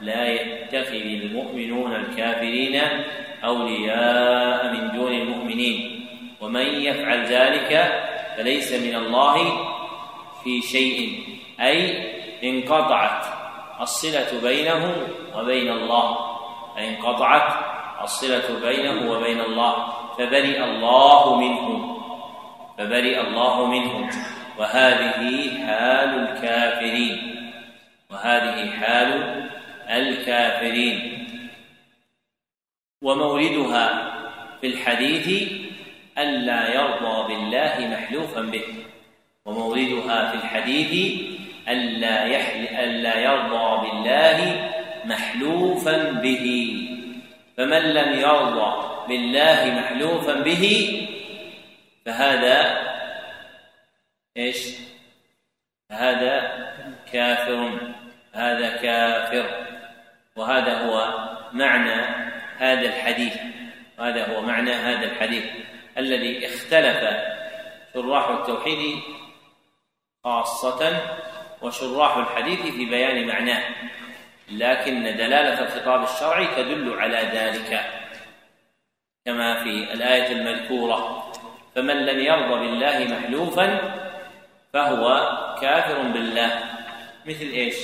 لا 0.00 0.22
يتخذ 0.28 0.92
المؤمنون 0.92 1.92
الكافرين 1.96 2.76
أولياء 3.44 4.72
من 4.72 4.82
دون 4.92 5.12
المؤمنين. 5.12 6.06
ومن 6.40 6.66
يفعل 6.66 7.24
ذلك 7.24 7.72
فليس 8.36 8.72
من 8.72 8.94
الله 8.94 9.36
في 10.44 10.60
شيء. 10.60 11.24
أي 11.60 11.80
انقطعت 12.44 13.24
الصلة 13.80 14.30
بينه 14.42 14.82
وبين 15.36 15.72
الله. 15.72 16.06
أي 16.78 16.84
انقطعت 16.88 17.48
الصلة 18.02 18.60
بينه 18.60 19.12
وبين 19.12 19.40
الله. 19.40 19.95
فبرئ 20.18 20.64
الله 20.64 21.36
منه 21.36 21.96
فبرئ 22.78 23.20
الله 23.20 23.66
منه 23.66 24.10
وهذه 24.58 25.50
حال 25.66 26.10
الكافرين. 26.18 27.16
وهذه 28.10 28.70
حال 28.70 29.10
الكافرين. 29.90 31.26
وموردها 33.02 34.12
في 34.60 34.66
الحديث 34.66 35.52
ألا 36.18 36.74
يرضى 36.74 37.34
بالله 37.34 37.74
محلوفا 37.92 38.40
به. 38.40 38.64
وموردها 39.44 40.30
في 40.30 40.36
الحديث 40.36 41.20
ألا 41.68 42.24
يحل 42.24 42.62
ألا 42.76 43.20
يرضى 43.20 43.88
بالله 43.88 44.70
محلوفا 45.04 46.10
به. 46.12 46.46
فمن 47.56 47.82
لم 47.82 48.20
يرضى 48.20 48.95
بالله 49.08 49.64
محلوفا 49.64 50.34
به 50.34 50.64
فهذا 52.06 52.86
إيش؟ 54.36 54.66
هذا 55.92 56.66
كافر 57.12 57.92
هذا 58.34 58.76
كافر. 58.76 59.66
وهذا 60.36 60.78
هو 60.78 61.14
معنى 61.52 62.00
هذا 62.58 62.86
الحديث. 62.86 63.36
هذا 64.00 64.36
هو 64.36 64.42
معنى 64.42 64.72
هذا 64.72 65.04
الحديث 65.04 65.44
الذي 65.98 66.46
اختلف 66.46 67.16
شراح 67.94 68.28
التوحيد 68.28 69.00
خاصة 70.24 71.00
وشراح 71.62 72.16
الحديث 72.16 72.60
في 72.60 72.84
بيان 72.84 73.26
معناه. 73.26 73.62
لكن 74.50 75.02
دلالة 75.02 75.60
الخطاب 75.60 76.02
الشرعي 76.02 76.46
تدل 76.46 76.98
على 77.00 77.18
ذلك. 77.18 77.80
كما 79.26 79.64
في 79.64 79.92
الآية 79.92 80.32
المذكورة. 80.32 81.32
فمن 81.74 82.06
لم 82.06 82.18
يرضى 82.20 82.66
بالله 82.66 83.04
محلوفا 83.04 83.78
فهو 84.72 85.04
كافر 85.60 86.02
بالله. 86.02 86.64
مثل 87.26 87.44
إيش؟ 87.44 87.76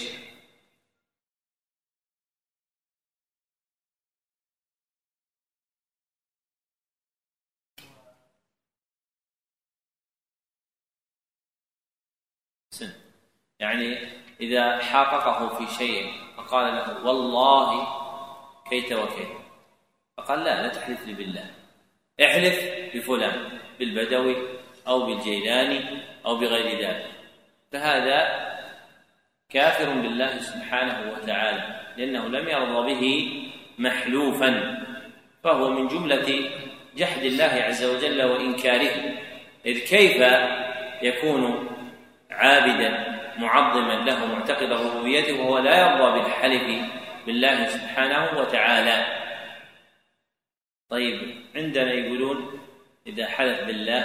يعني 13.59 13.99
إذا 14.41 14.79
حاققه 14.79 15.49
في 15.49 15.75
شيء 15.75 16.13
فقال 16.37 16.75
له 16.75 17.07
والله 17.07 17.87
كيت 18.71 18.93
وكيت. 18.93 19.42
فقال 20.17 20.45
لا 20.45 20.63
لا 20.63 20.69
تحلف 20.69 21.07
لي 21.07 21.15
بالله. 21.15 21.45
احلف 22.25 22.71
بفلان 22.95 23.49
بالبدوي 23.79 24.37
أو 24.89 25.07
بالجيلاني 25.07 25.81
أو 26.27 26.37
بغير 26.37 26.79
ذلك. 26.79 27.07
فهذا 27.73 28.19
كافر 29.49 29.91
بالله 29.91 30.39
سبحانه 30.39 31.13
وتعالى 31.13 31.81
لأنه 31.97 32.29
لم 32.29 32.49
يرضى 32.49 32.95
به 32.95 33.33
محلوفا. 33.79 34.79
فهو 35.45 35.71
من 35.71 35.89
جملة 35.89 36.51
جحد 36.97 37.23
الله 37.23 37.45
عز 37.45 37.85
وجل 37.85 38.23
وإنكاره. 38.23 38.95
إذ 39.67 39.79
كيف 39.79 40.23
يكون 41.03 41.69
عابدا 42.31 43.19
معظما 43.39 43.93
له 43.93 44.27
معتقد 44.27 44.73
ربوبيته 44.73 45.41
وهو 45.41 45.59
لا 45.59 45.81
يرضى 45.81 46.21
بالحلف 46.21 46.91
بالله 47.27 47.67
سبحانه 47.67 48.39
وتعالى؟ 48.39 49.22
طيب 50.93 51.45
عندنا 51.55 51.93
يقولون 51.93 52.61
إذا 53.07 53.27
حلف 53.27 53.67
بالله 53.67 54.03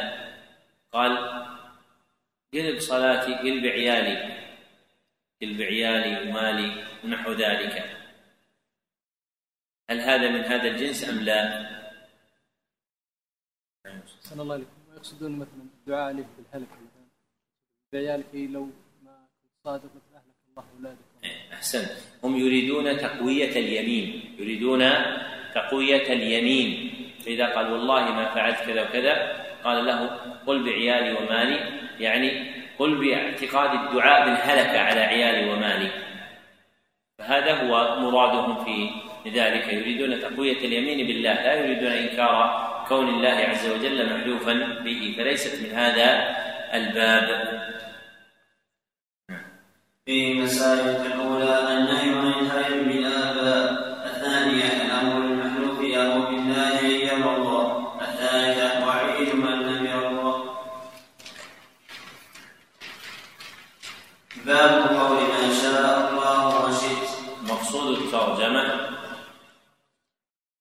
قال 0.91 1.13
قلب 2.53 2.79
صلاتي 2.79 3.33
قلب 3.35 3.65
عيالي 3.65 4.17
قلب 5.41 5.61
عيالي 5.61 6.29
ومالي 6.29 6.85
ونحو 7.03 7.31
ذلك. 7.31 7.75
هل 9.89 9.99
هذا 9.99 10.29
من 10.31 10.39
هذا 10.39 10.67
الجنس 10.67 11.09
أم 11.09 11.19
لا؟ 11.19 11.67
صلى 14.19 14.41
الله 14.41 14.53
عليكم. 14.53 14.71
ويقصدون 14.89 15.31
مثلا 15.39 15.61
الدعاء 15.79 16.03
عليه 16.03 16.27
بالهلك 16.37 16.71
مثلا 16.71 17.07
بعيالك 17.93 18.35
لو 18.35 18.63
ما 19.03 19.27
كنت 19.43 19.51
صادق 19.63 19.91
مثل 19.95 20.15
أهلك 20.15 20.35
الله 20.49 20.65
أولادك. 20.77 20.99
إيه، 21.23 21.53
أحسنت 21.53 21.91
هم 22.23 22.37
يريدون 22.37 22.97
تقوية 22.97 23.51
اليمين 23.51 24.35
يريدون 24.39 24.81
تقوية 25.57 26.07
اليمين. 26.13 26.69
فإذا 27.25 27.45
قال 27.45 27.71
والله 27.73 28.03
ما 28.11 28.25
فعلت 28.35 28.59
كذا 28.67 28.81
وكذا 28.81 29.13
قال 29.63 29.85
له 29.85 29.99
قل 30.47 30.57
بعيالي 30.63 31.11
ومالي. 31.17 31.59
يعني 31.99 32.29
قل 32.79 32.91
باعتقاد 32.95 33.71
الدعاء 33.79 34.19
بالهلكة 34.25 34.79
على 34.79 35.01
عيالي 35.01 35.43
ومالي. 35.51 35.89
فهذا 37.19 37.53
هو 37.53 37.99
مرادهم 37.99 38.65
في 38.65 38.75
ذلك. 39.29 39.65
يريدون 39.73 40.19
تقوية 40.19 40.57
اليمين 40.57 41.07
بالله 41.07 41.33
لا 41.33 41.53
يريدون 41.53 41.91
إنكار 41.91 42.35
كون 42.87 43.07
الله 43.09 43.37
عز 43.51 43.65
وجل 43.69 43.97
محلوفا 44.13 44.53
به. 44.85 45.15
فليست 45.17 45.53
من 45.63 45.71
هذا 45.75 46.09
الباب. 46.73 47.27
في 50.05 50.33
مسائل 50.33 51.05
الأولى 51.05 51.55
النهي 51.73 52.09
عن 52.09 52.47
الترجمة 68.07 68.89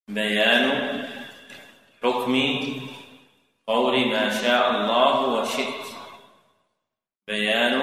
بيان 0.08 0.66
حكم 2.02 2.34
قول 3.66 4.08
ما 4.08 4.42
شاء 4.42 4.70
الله 4.70 5.26
وشئت. 5.28 5.86
بيان 7.28 7.82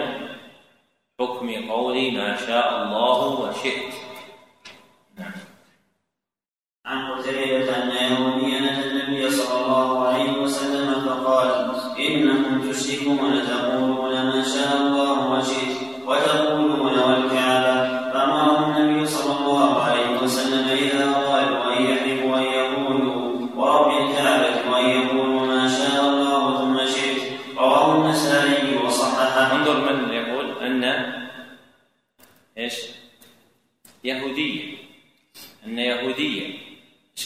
حكم 1.19 1.71
قول 1.71 2.13
ما 2.13 2.37
شاء 2.37 2.83
الله 2.83 3.19
وشئت. 3.39 3.93
نعم. 5.17 5.31
عن 6.85 7.11
قتيبة 7.11 7.83
أن 7.83 7.89
يهوديا 7.89 8.59
أتى 8.59 8.87
النبي 8.87 9.29
صلى 9.29 9.65
الله 9.65 10.07
عليه 10.07 10.31
وسلم 10.31 11.05
فقال 11.05 11.49
إنكم 11.99 12.71
تشركون 12.71 13.47
تقولون 13.47 13.72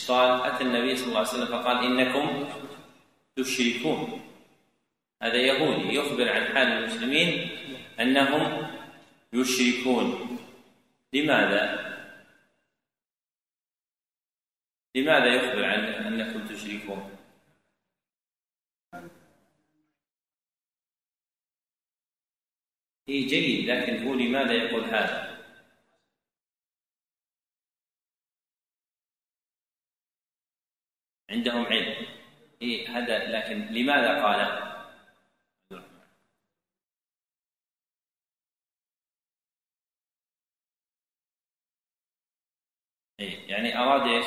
قال؟ 0.07 0.41
أتى 0.41 0.63
النبي 0.63 0.95
صلى 0.95 1.07
الله 1.07 1.19
عليه 1.19 1.29
وسلم 1.29 1.45
فقال 1.45 1.85
إنكم 1.85 2.49
تشركون 3.35 4.21
هذا 5.21 5.35
يهودي 5.35 5.95
يخبر 5.95 6.29
عن 6.29 6.45
حال 6.45 6.67
المسلمين 6.67 7.49
أنهم 7.99 8.71
يشركون 9.33 10.37
لماذا؟ 11.13 11.87
لماذا 14.95 15.25
يخبر 15.25 15.65
عن 15.65 15.79
أنكم 15.79 16.47
تشركون؟ 16.47 17.17
إيه 23.09 23.27
جيد 23.27 23.69
لكن 23.69 24.07
هو 24.07 24.13
لماذا 24.13 24.53
يقول 24.53 24.83
هذا؟ 24.83 25.26
عندهم 31.37 31.65
علم. 31.65 31.95
إيه 32.61 32.97
هذا 32.97 33.27
لكن 33.27 33.67
لماذا 33.71 34.23
قال؟ 34.23 34.39
إيه 43.19 43.49
يعني 43.49 43.79
أراد 43.79 44.07
إيش؟ 44.07 44.25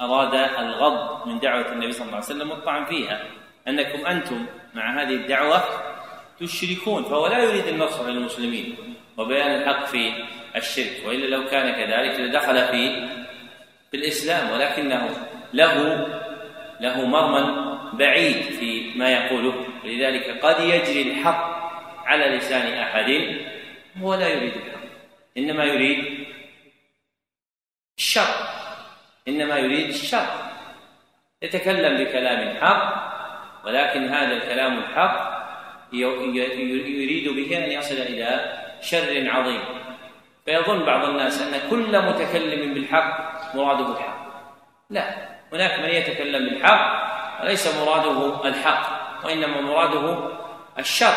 أراد 0.00 0.34
الغض 0.34 1.28
من 1.28 1.38
دعوة 1.38 1.72
النبي 1.72 1.92
صلى 1.92 2.02
الله 2.02 2.14
عليه 2.14 2.26
وسلم 2.26 2.50
والطعن 2.50 2.84
فيها. 2.84 3.26
أنكم 3.68 4.06
أنتم 4.06 4.46
مع 4.74 5.02
هذه 5.02 5.14
الدعوة 5.14 5.62
تشركون 6.40 7.04
فهو 7.04 7.26
لا 7.26 7.38
يريد 7.38 7.66
النصر 7.66 8.08
للمسلمين. 8.10 8.96
وبيان 9.16 9.50
الحق 9.50 9.84
في 9.86 10.24
الشرك. 10.56 11.06
وإلا 11.06 11.26
لو 11.26 11.44
كان 11.48 11.72
كذلك 11.72 12.20
لدخل 12.20 12.68
في 12.68 13.08
في 13.90 13.96
الإسلام 13.96 14.50
ولكنه 14.50 15.33
له 15.54 15.74
له 16.80 17.06
مرمى 17.06 17.44
بعيد 17.92 18.42
في 18.42 18.92
ما 18.98 19.08
يقوله. 19.08 19.54
ولذلك 19.84 20.44
قد 20.44 20.60
يجري 20.60 21.02
الحق 21.02 21.42
على 22.06 22.24
لسان 22.36 22.66
أحد. 22.78 23.10
هو 24.02 24.14
لا 24.14 24.28
يريد 24.28 24.52
الحق. 24.52 24.84
إنما 25.38 25.64
يريد 25.64 26.26
الشر. 27.98 28.34
إنما 29.28 29.56
يريد 29.58 29.88
الشر. 29.88 30.26
يتكلم 31.42 32.04
بكلام 32.04 32.56
حق 32.56 32.84
ولكن 33.66 34.08
هذا 34.08 34.32
الكلام 34.32 34.78
الحق 34.78 35.16
يريد 35.92 37.28
به 37.28 37.64
أن 37.64 37.72
يصل 37.72 37.94
إلى 37.94 38.30
شر 38.82 39.30
عظيم. 39.30 39.62
فيظن 40.44 40.84
بعض 40.84 41.08
الناس 41.08 41.42
أن 41.42 41.70
كل 41.70 42.02
متكلم 42.02 42.74
بالحق 42.74 43.10
مراده 43.56 43.88
الحق. 43.92 44.24
لا. 44.90 45.33
هناك 45.54 45.78
من 45.78 45.88
يتكلم 45.88 46.48
بالحق 46.48 47.04
وليس 47.42 47.76
مراده 47.76 48.48
الحق 48.48 49.04
وإنما 49.24 49.60
مراده 49.60 50.30
الشر. 50.78 51.14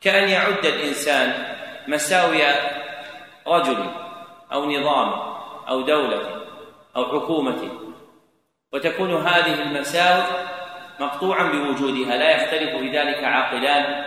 كأن 0.00 0.28
يعد 0.28 0.66
الإنسان 0.66 1.54
مساوي 1.88 2.42
رجل 3.46 3.90
أو 4.52 4.70
نظام 4.70 5.12
أو 5.68 5.82
دولة 5.82 6.20
أو 6.96 7.04
حكومة 7.04 7.70
وتكون 8.72 9.26
هذه 9.26 9.62
المساوئ 9.62 10.24
مقطوعا 11.00 11.42
بوجودها 11.42 12.16
لا 12.16 12.30
يختلف 12.30 12.74
بذلك 12.74 13.24
عاقلان 13.24 14.04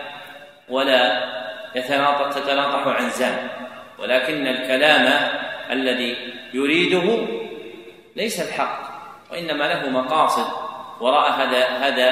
ولا 0.68 1.32
يتناطح 1.74 2.30
تتناطح 2.30 2.86
عنزان 2.86 3.48
ولكن 3.98 4.46
الكلام 4.46 5.28
الذي 5.70 6.16
يريده 6.54 7.26
ليس 8.16 8.40
الحق. 8.40 8.91
وإنما 9.32 9.64
له 9.64 9.90
مقاصد 9.90 10.46
وراء 11.00 11.30
هذا 11.32 11.68
هذا 11.68 12.08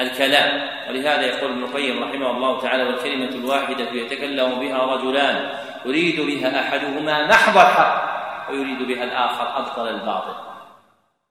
الكلام. 0.00 0.70
ولهذا 0.88 1.26
يقول 1.26 1.50
ابن 1.50 1.64
القيم 1.64 2.02
رحمه 2.02 2.30
الله 2.30 2.60
تعالى 2.60 2.82
والكلمة 2.82 3.28
الواحدة 3.28 3.90
يتكلم 3.92 4.60
بها 4.60 4.78
رجلان 4.94 5.58
يريد 5.86 6.20
بها 6.20 6.60
أحدهما 6.60 7.26
محض 7.26 7.56
الحق 7.56 8.50
ويريد 8.50 8.82
بها 8.82 9.04
الآخر 9.04 9.58
أبطل 9.58 9.88
الباطل. 9.88 10.34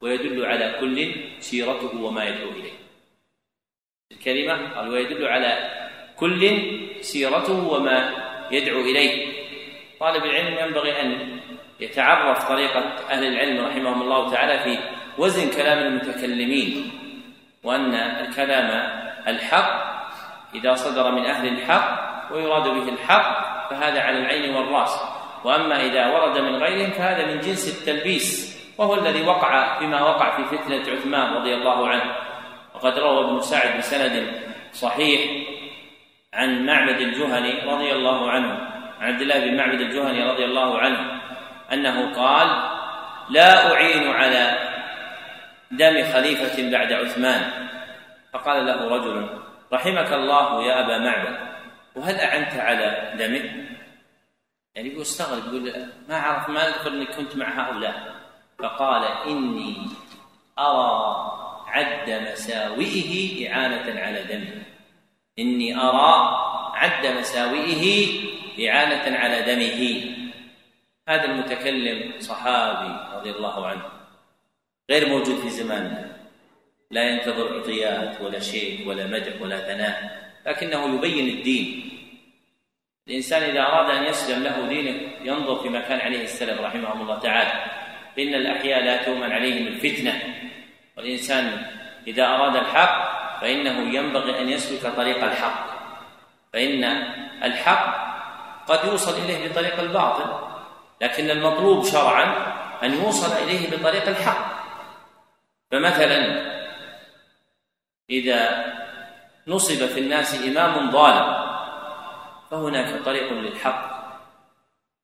ويدل 0.01 0.45
على 0.45 0.75
كل 0.79 1.15
سيرته 1.39 2.01
وما 2.01 2.25
يدعو 2.25 2.49
إليه. 2.49 2.73
الكلمة 4.11 4.75
قال 4.75 4.89
ويدل 4.89 5.27
على 5.27 5.71
كل 6.15 6.61
سيرته 7.01 7.67
وما 7.67 8.13
يدعو 8.51 8.79
إليه. 8.79 9.39
طالب 9.99 10.23
العلم 10.25 10.67
ينبغي 10.67 11.01
أن 11.01 11.39
يتعرف 11.79 12.49
طريقة 12.49 12.79
أهل 13.09 13.23
العلم 13.25 13.65
رحمهم 13.65 14.01
الله 14.01 14.31
تعالى 14.31 14.59
في 14.59 14.98
وزن 15.19 15.49
كلام 15.49 15.77
المتكلمين 15.77 16.91
وأن 17.63 17.93
الكلام 17.93 18.89
الحق 19.27 19.89
إذا 20.55 20.75
صدر 20.75 21.11
من 21.11 21.25
أهل 21.25 21.47
الحق 21.47 22.09
ويراد 22.31 22.63
به 22.63 22.89
الحق 22.89 23.49
فهذا 23.69 24.01
على 24.01 24.19
العين 24.19 24.55
والرأس. 24.55 24.99
وأما 25.43 25.85
إذا 25.85 26.07
ورد 26.07 26.37
من 26.37 26.55
غيرهم 26.55 26.91
فهذا 26.91 27.25
من 27.25 27.39
جنس 27.39 27.79
التلبيس 27.79 28.59
وهو 28.77 28.93
الذي 28.93 29.21
وقع 29.27 29.79
فيما 29.79 30.01
وقع 30.01 30.37
في 30.37 30.57
فتنة 30.57 30.93
عثمان 30.93 31.33
رضي 31.33 31.53
الله 31.53 31.87
عنه. 31.87 32.15
وقد 32.75 32.99
روى 32.99 33.25
ابن 33.25 33.39
سعد 33.39 33.77
بسند 33.77 34.27
صحيح 34.73 35.21
عن 36.33 36.65
معبد 36.65 37.01
الجهني 37.01 37.71
رضي 37.71 37.91
الله 37.91 38.31
عنه 38.31 38.51
عن 38.99 39.13
عبد 39.13 39.21
الله 39.21 39.39
بن 39.39 39.57
معبد 39.57 39.81
الجهني 39.81 40.23
رضي 40.23 40.45
الله 40.45 40.79
عنه 40.79 41.21
أنه 41.73 42.13
قال 42.15 42.47
لا 43.29 43.73
أعين 43.73 44.07
على 44.07 44.68
دم 45.71 46.13
خليفة 46.13 46.71
بعد 46.71 46.93
عثمان. 46.93 47.69
فقال 48.33 48.65
له 48.65 48.87
رجل 48.87 49.39
رحمك 49.73 50.13
الله 50.13 50.63
يا 50.63 50.85
أبا 50.85 50.97
معبد 50.97 51.37
وهل 51.95 52.15
أعنت 52.15 52.53
على 52.53 53.13
دمه؟ 53.17 53.69
يعني 54.75 54.89
يقول 54.89 55.01
استغرب 55.01 55.53
يقول 55.53 55.85
ما 56.09 56.15
أعرف 56.19 56.49
ما 56.49 56.67
أذكر 56.67 56.87
أني 56.87 57.05
كنت 57.05 57.35
مع 57.35 57.69
هؤلاء. 57.69 58.15
فقال 58.59 59.03
إني 59.27 59.87
أرى 60.59 61.31
عد 61.67 62.09
مساوئه 62.09 63.11
إعانة 63.49 63.99
على 64.01 64.23
دمه 64.23 64.63
إني 65.39 65.77
أرى 65.77 66.13
عد 66.73 67.07
مساوئه 67.07 68.07
إعانة 68.69 69.17
على 69.17 69.41
دمه. 69.41 70.15
هذا 71.09 71.25
المتكلم 71.25 72.19
صحابي 72.19 73.15
رضي 73.17 73.31
الله 73.31 73.67
عنه. 73.67 73.98
غير 74.89 75.09
موجود 75.09 75.35
في 75.35 75.49
زماننا. 75.49 76.09
لا 76.91 77.09
ينتظر 77.09 77.59
عطيات 77.59 78.21
ولا 78.21 78.39
شيء 78.39 78.87
ولا 78.87 79.07
مدح 79.07 79.41
ولا 79.41 79.57
ثناء 79.57 80.19
لكنه 80.45 80.95
يبين 80.95 81.37
الدين. 81.37 81.89
الإنسان 83.07 83.43
إذا 83.43 83.61
أراد 83.61 83.89
أن 83.89 84.03
يسلم 84.03 84.43
له 84.43 84.67
دينه 84.67 85.11
ينظر 85.23 85.63
فيما 85.63 85.79
كان 85.79 85.99
عليه 85.99 86.23
السلف 86.23 86.61
رحمهم 86.61 87.01
الله 87.01 87.19
تعالى. 87.19 87.65
فإن 88.15 88.33
الأحياء 88.33 88.83
لا 88.83 89.03
تؤمن 89.03 89.31
عليهم 89.31 89.67
الفتنة. 89.67 90.13
والإنسان 90.97 91.65
إذا 92.07 92.25
أراد 92.25 92.55
الحق 92.55 93.19
فإنه 93.41 93.95
ينبغي 93.95 94.41
أن 94.41 94.49
يسلك 94.49 94.95
طريق 94.95 95.23
الحق. 95.23 95.69
فإن 96.53 96.83
الحق 97.43 98.09
قد 98.67 98.87
يوصل 98.87 99.23
إليه 99.23 99.49
بطريق 99.49 99.79
الباطل 99.79 100.49
لكن 101.01 101.29
المطلوب 101.29 101.85
شرعا 101.85 102.25
أن 102.83 102.93
يوصل 102.93 103.43
إليه 103.43 103.77
بطريق 103.77 104.07
الحق. 104.07 104.58
فمثلا 105.71 106.49
إذا 108.09 108.65
نصب 109.47 109.85
في 109.85 109.99
الناس 109.99 110.43
إمام 110.43 110.91
ظالم 110.91 111.49
فهناك 112.51 113.03
طريق 113.05 113.33
للحق 113.33 113.99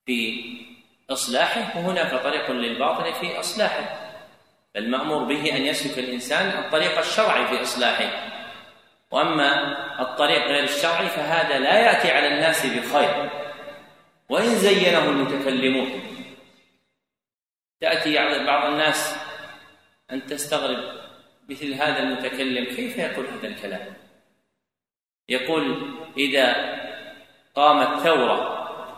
في 0.06 0.44
إصلاحه 1.10 1.80
وهناك 1.80 2.24
طريق 2.24 2.52
للباطل 2.52 3.14
في 3.14 3.40
إصلاحه. 3.40 4.02
فالمأمور 4.74 5.24
به 5.24 5.56
أن 5.56 5.62
يسلك 5.62 6.00
الإنسان 6.00 6.66
الطريق 6.66 6.98
الشرعي 6.98 7.48
في 7.48 7.62
إصلاحه. 7.62 8.10
وأما 9.12 9.76
الطريق 10.02 10.44
غير 10.48 10.64
الشرعي 10.64 11.08
فهذا 11.08 11.60
لا 11.60 11.80
يأتي 11.80 12.12
على 12.12 12.28
الناس 12.28 12.66
بخير. 12.66 13.30
وإن 14.30 14.56
زينه 14.56 15.06
المتكلمون 15.10 16.02
تأتي 17.82 18.46
بعض 18.46 18.72
الناس 18.72 19.16
أن 20.12 20.26
تستغرب 20.26 21.02
مثل 21.50 21.74
هذا 21.74 22.00
المتكلم 22.00 22.66
كيف 22.66 22.98
يقول 22.98 23.26
هذا 23.26 23.48
الكلام؟ 23.48 23.94
يقول 25.30 25.94
إذا 26.18 26.54
قامت 27.56 28.00
ثورة 28.00 28.56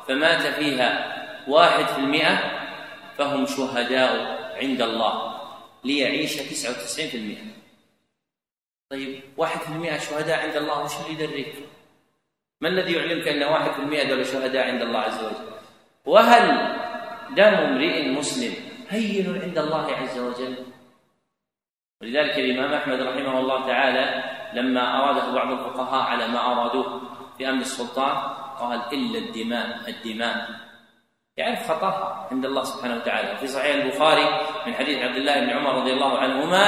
فمات 0.08 0.42
فيها 0.48 1.18
واحد 1.48 1.86
في 1.86 1.98
المئة 1.98 2.38
فهم 3.18 3.46
شهداء 3.46 4.38
عند 4.62 4.82
الله 4.82 5.42
ليعيش 5.84 6.36
تسعة 6.36 6.72
وتسعين 6.72 7.10
في 7.10 7.18
المئة. 7.18 7.58
طيب 8.90 9.22
واحد 9.38 9.60
في 9.60 9.70
المئة 9.70 9.98
شهداء 9.98 10.40
عند 10.40 10.56
الله 10.56 10.84
وش 10.84 10.92
اللي 11.02 11.24
يدريك؟ 11.24 11.56
ما 12.62 12.70
الذي 12.70 12.94
يعلمك 12.94 13.28
أن 13.28 13.44
واحد 13.44 13.72
في 13.72 13.80
المئة 13.80 14.10
دول 14.10 14.26
شهداء 14.26 14.68
عند 14.68 14.82
الله 14.82 15.00
عز 15.00 15.24
وجل؟ 15.24 15.52
وهل 16.06 16.48
دم 17.36 17.44
امرئ 17.44 18.08
مسلم 18.08 18.54
هين 18.90 19.42
عند 19.42 19.58
الله 19.58 19.96
عز 19.96 20.18
وجل؟ 20.20 20.56
ولذلك 22.02 22.40
الإمام 22.40 22.74
أحمد 22.74 23.02
رحمه 23.02 23.40
الله 23.40 23.68
تعالى 23.68 24.24
لما 24.54 24.84
أراده 25.00 25.32
بعض 25.32 25.52
الفقهاء 25.52 26.02
على 26.02 26.28
ما 26.28 26.52
أرادوه 26.52 27.02
في 27.38 27.50
أمر 27.50 27.62
السلطان 27.62 28.18
قال 28.60 28.82
إلا 28.94 29.20
الدماء 29.20 29.90
الدماء. 29.90 30.50
يعرف 31.38 31.72
خطأها 31.72 32.28
عند 32.32 32.46
الله 32.46 32.64
سبحانه 32.64 32.96
وتعالى. 32.96 33.38
في 33.38 33.48
صحيح 33.48 33.76
البخاري 33.76 34.26
من 34.68 34.74
حديث 34.74 34.98
عبد 34.98 35.16
الله 35.16 35.40
بن 35.40 35.50
عمر 35.50 35.74
رضي 35.82 35.94
الله 35.94 36.18
عنهما 36.18 36.66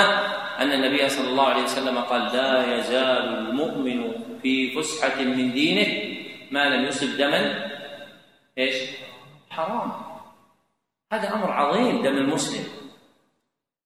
أن 0.62 0.72
النبي 0.72 1.10
صلى 1.10 1.30
الله 1.30 1.48
عليه 1.48 1.64
وسلم 1.64 1.98
قال 1.98 2.22
لا 2.22 2.78
يزال 2.78 3.26
المؤمن 3.38 4.14
في 4.42 4.72
فسحة 4.72 5.22
من 5.24 5.52
دينه 5.52 5.90
ما 6.52 6.70
لم 6.70 6.86
يصب 6.86 7.18
دما. 7.18 7.70
إيش؟ 8.58 8.76
حرام. 9.50 9.92
هذا 11.14 11.34
أمر 11.34 11.52
عظيم 11.52 12.02
دم 12.02 12.18
المسلم. 12.18 12.79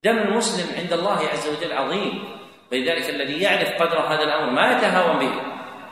دم 0.04 0.18
المسلم 0.18 0.78
عند 0.80 0.93
الله 0.93 1.20
عز 1.28 1.47
وجل 1.47 1.74
عظيم. 1.74 2.24
فلذلك 2.72 3.10
الذي 3.10 3.41
يعرف 3.41 3.82
قدر 3.82 3.99
هذا 3.99 4.24
الأمر 4.24 4.49
ما 4.49 4.72
يتهاون 4.72 5.20
به 5.20 5.34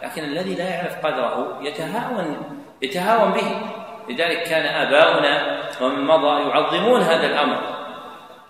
لكن 0.04 0.24
الذي 0.24 0.56
لا 0.56 0.70
يعرف 0.70 1.06
قدره 1.06 1.60
يتهاون 1.62 2.58
يتهاون 2.82 3.32
به. 3.32 3.50
لذلك 4.10 4.44
كان 4.44 4.66
آباؤنا 4.66 5.62
ومن 5.82 6.06
مضى 6.06 6.50
يعظمون 6.50 7.02
هذا 7.02 7.28
الأمر. 7.28 7.60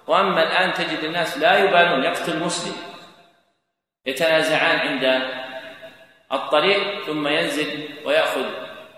وأما 0.07 0.43
الآن 0.43 0.73
تجد 0.73 1.03
الناس 1.03 1.37
لا 1.37 1.57
يبالون 1.57 2.03
يقتل 2.03 2.43
مسلم 2.43 2.73
يتنازعان 4.05 4.79
عند 4.79 5.21
الطريق 6.31 7.05
ثم 7.05 7.27
ينزل 7.27 7.89
ويأخذ 8.05 8.45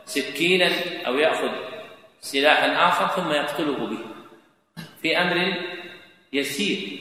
سكينا 0.05 0.69
أو 1.07 1.17
يأخذ 1.17 1.51
سلاحا 2.21 2.87
آخر 2.87 3.07
ثم 3.07 3.31
يقتله 3.31 3.87
به. 3.87 3.99
في 5.01 5.17
أمر 5.17 5.53
يسير. 6.33 6.99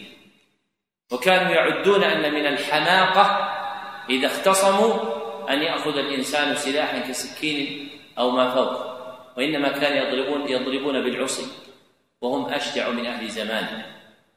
وكانوا 1.12 1.52
يعدون 1.52 2.04
أن 2.04 2.34
من 2.34 2.46
الحماقة 2.46 3.24
إذا 4.10 4.26
اختصموا 4.26 4.94
أن 5.50 5.62
يأخذ 5.62 5.98
الإنسان 5.98 6.54
سلاحا 6.54 6.98
كسكين 6.98 7.88
أو 8.18 8.30
ما 8.30 8.54
فوق. 8.54 8.92
وإنما 9.36 9.68
كانوا 9.68 9.98
يضربون 9.98 10.48
يضربون 10.48 11.02
بالعصي 11.02 11.46
وهم 12.20 12.52
أشجع 12.52 12.90
من 12.90 13.06
أهل 13.06 13.28
زمانه 13.28 13.86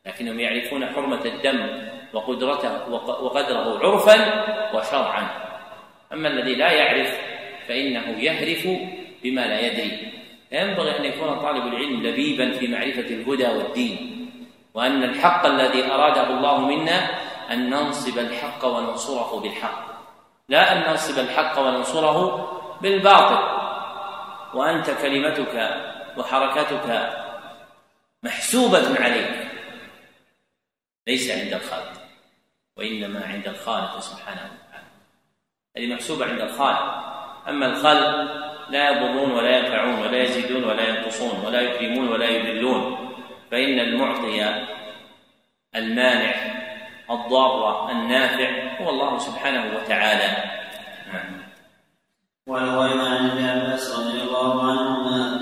لكنهم 0.06 0.40
يعرفون 0.40 0.88
حرمة 0.88 1.26
الدم 1.26 1.90
وقدرته 2.14 2.90
وقدره 3.24 3.80
عرفا 3.80 4.18
وشرعا. 4.76 5.46
أما 6.14 6.28
الذي 6.28 6.56
لا 6.56 6.72
يعرف 6.72 7.18
فإنه 7.68 8.20
يهرف 8.20 8.68
بما 9.24 9.42
لا 9.42 9.60
يدري. 9.60 10.12
ينبغي 10.52 11.00
أن 11.00 11.06
يكون 11.06 11.40
طالب 11.40 11.68
العلم 11.68 12.08
لبيبا 12.08 12.52
في 12.52 12.68
معرفة 12.68 13.08
الهدى 13.10 13.48
والدين. 13.48 14.15
وأن 14.76 15.04
الحق 15.04 15.46
الذي 15.46 15.92
أراده 15.92 16.28
الله 16.28 16.60
منا 16.60 17.10
أن 17.52 17.70
ننصب 17.70 18.20
الحق 18.20 18.66
وننصره 18.66 19.40
بالحق. 19.40 19.86
لا 20.50 20.74
أن 20.74 20.92
ننصب 20.92 21.20
الحق 21.20 21.60
وننصره 21.60 22.48
بالباطل. 22.82 23.40
وأنت 24.54 24.92
كلمتك 25.02 25.56
وحركتك 26.18 27.14
محسوبة 28.24 29.04
عليك. 29.04 29.48
ليس 31.08 31.32
عند 31.32 31.54
الخالق 31.54 32.02
وإنما 32.78 33.26
عند 33.26 33.48
الخالق 33.48 34.00
سبحانه 34.00 34.42
وتعالى. 34.52 34.88
هذه 35.78 35.94
محسوبة 35.94 36.26
عند 36.26 36.42
الخالق. 36.42 37.06
أما 37.48 37.66
الخلق 37.66 38.12
لا 38.70 38.90
يضرون 38.90 39.32
ولا 39.32 39.58
ينفعون 39.58 40.02
ولا 40.02 40.18
يزيدون 40.24 40.64
ولا 40.64 40.88
ينقصون 40.90 41.46
ولا 41.46 41.62
يكرمون 41.62 42.08
ولا 42.08 42.26
يذلون. 42.26 43.05
فإن 43.52 43.80
المعطي 43.80 44.66
المانع 45.76 46.36
الضار 47.10 47.92
النافع 47.92 48.78
هو 48.82 48.90
الله 48.90 49.18
سبحانه 49.18 49.76
وتعالى. 49.76 50.52
نعم. 51.14 51.42
ولو 52.48 52.82
عن 52.82 53.30
ابن 53.30 53.44
عباس 53.44 54.00
رضي 54.00 54.22
الله 54.22 54.72
عنهما 54.72 55.35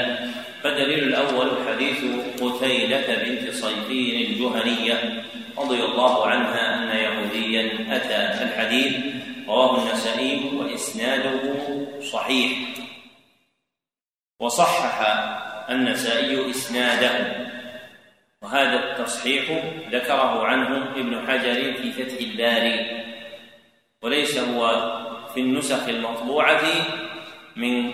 أدلة 0.00 0.32
فالدليل 0.62 1.04
الأول 1.04 1.50
حديث 1.68 2.04
قتيلة 2.42 3.24
بنت 3.24 3.50
صيفين 3.50 4.26
الجهنية 4.26 5.24
رضي 5.58 5.84
الله 5.84 6.26
عنها 6.26 6.82
أن 6.82 6.96
يهوديا 6.96 7.96
أتى 7.96 8.44
الحديث. 8.44 8.92
رواه 9.48 9.82
النسائي 9.82 10.50
وإسناده 10.56 11.40
صحيح. 12.00 12.58
وصحح 14.40 15.00
النسائي 15.70 16.50
إسناده. 16.50 17.36
وهذا 18.42 18.74
التصحيح 18.74 19.44
ذكره 19.92 20.44
عنه 20.46 20.90
ابن 20.96 21.26
حجر 21.26 21.72
في 21.72 21.92
فتح 21.92 22.20
الباري. 22.20 23.04
وليس 24.02 24.38
هو 24.38 24.70
في 25.34 25.40
النسخ 25.40 25.88
المطبوعة 25.88 26.62
من 27.56 27.92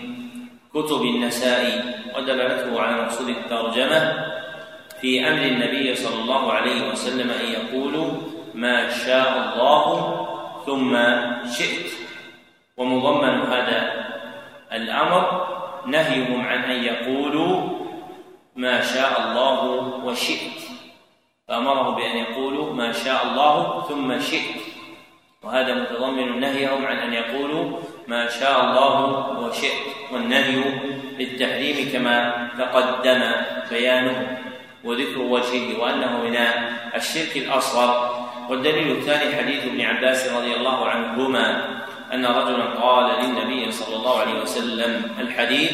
كتب 0.76 1.02
النسائي 1.02 1.82
ودلالته 2.16 2.80
على 2.80 3.02
مقصود 3.02 3.28
الترجمة 3.28 4.26
في 5.00 5.28
أمر 5.28 5.42
النبي 5.42 5.94
صلى 5.94 6.22
الله 6.22 6.52
عليه 6.52 6.90
وسلم 6.90 7.30
أن 7.30 7.44
يقولوا 7.52 8.10
ما 8.54 8.90
شاء 8.90 9.28
الله 9.38 9.86
ثم 10.66 10.96
شئت 11.50 11.90
ومضمن 12.76 13.40
هذا 13.40 14.06
الأمر 14.72 15.46
نهيهم 15.86 16.46
عن 16.46 16.64
أن 16.64 16.84
يقولوا 16.84 17.62
ما 18.56 18.80
شاء 18.80 19.20
الله 19.20 19.64
وشئت 20.04 20.60
فأمره 21.48 21.90
بأن 21.90 22.16
يقولوا 22.16 22.72
ما 22.72 22.92
شاء 22.92 23.26
الله 23.26 23.82
ثم 23.88 24.20
شئت 24.20 24.60
وهذا 25.42 25.74
متضمن 25.74 26.40
نهيهم 26.40 26.86
عن 26.86 26.96
أن 26.96 27.12
يقولوا 27.12 27.78
ما 28.08 28.28
شاء 28.28 28.64
الله 28.64 29.28
وشئت 29.40 29.95
والنهي 30.12 30.64
للتحريم 31.18 31.92
كما 31.92 32.48
تقدم 32.58 33.22
بيانه 33.70 34.38
وذكر 34.84 35.18
وجهه 35.18 35.78
وأنه 35.78 36.22
من 36.24 36.36
الشرك 36.94 37.36
الأصغر. 37.36 38.26
والدليل 38.50 38.90
الثاني 38.90 39.36
حديث 39.36 39.64
ابن 39.64 39.80
عباس 39.80 40.28
رضي 40.32 40.54
الله 40.54 40.86
عنهما 40.88 41.64
أن 42.14 42.26
رجلا 42.26 42.64
قال 42.64 43.24
للنبي 43.24 43.72
صلى 43.72 43.96
الله 43.96 44.20
عليه 44.20 44.40
وسلم 44.40 45.14
الحديث 45.18 45.72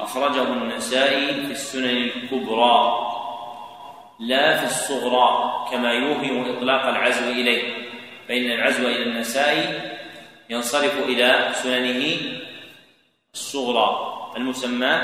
أخرجه 0.00 0.42
النسائي 0.42 1.26
في 1.26 1.52
السنن 1.52 1.84
الكبرى 1.84 3.10
لا 4.20 4.56
في 4.56 4.64
الصغرى 4.64 5.54
كما 5.70 5.92
يوهم 5.92 6.56
إطلاق 6.56 6.86
العزو 6.86 7.30
إليه 7.30 7.62
فإن 8.28 8.50
العزو 8.50 8.88
إلى 8.88 9.02
النسائي 9.02 9.80
ينصرف 10.50 11.08
إلى 11.08 11.48
سننه 11.52 12.16
الصغرى 13.34 13.86
المسمى 14.36 14.94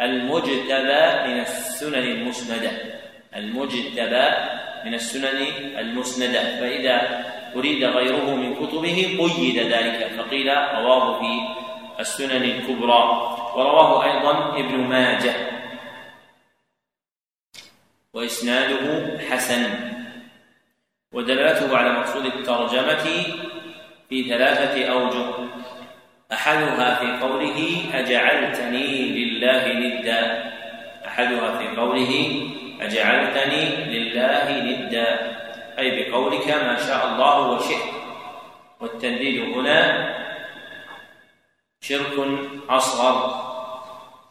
المجتبى 0.00 1.02
من 1.26 1.40
السنن 1.40 1.94
المسندة. 1.94 2.70
المجتبى 3.36 4.26
من 4.84 4.94
السنن 4.94 5.36
المسندة. 5.78 6.42
فإذا 6.60 7.24
أريد 7.56 7.84
غيره 7.84 8.34
من 8.34 8.54
كتبه 8.54 9.18
قيد 9.20 9.58
ذلك. 9.58 10.12
فقيل 10.18 10.48
رواه 10.56 11.18
في 11.20 11.32
السنن 12.00 12.42
الكبرى. 12.42 13.02
ورواه 13.54 14.04
أيضا 14.04 14.58
ابن 14.58 14.76
ماجه. 14.76 15.34
وإسناده 18.14 19.18
حسن. 19.18 19.62
ودلالته 21.12 21.76
على 21.76 21.90
مقصود 21.92 22.26
الترجمة 22.26 23.06
في 24.08 24.28
ثلاثة 24.28 24.86
أوجه. 24.92 25.48
أحدها 26.32 26.94
في 26.94 27.24
قوله 27.24 27.84
أجعلتني 27.94 29.08
لله 29.08 29.72
ندا. 29.72 30.52
أحدها 31.06 31.58
في 31.58 31.76
قوله 31.76 32.42
أجعلتني 32.80 33.64
لله 33.86 34.46
ندا. 34.62 35.38
أي 35.78 36.10
بقولك 36.10 36.48
ما 36.48 36.76
شاء 36.86 37.06
الله 37.06 37.40
وشئت. 37.48 37.88
والتنديد 38.80 39.40
هنا 39.40 40.14
شرك 41.80 42.28
أصغر. 42.70 43.48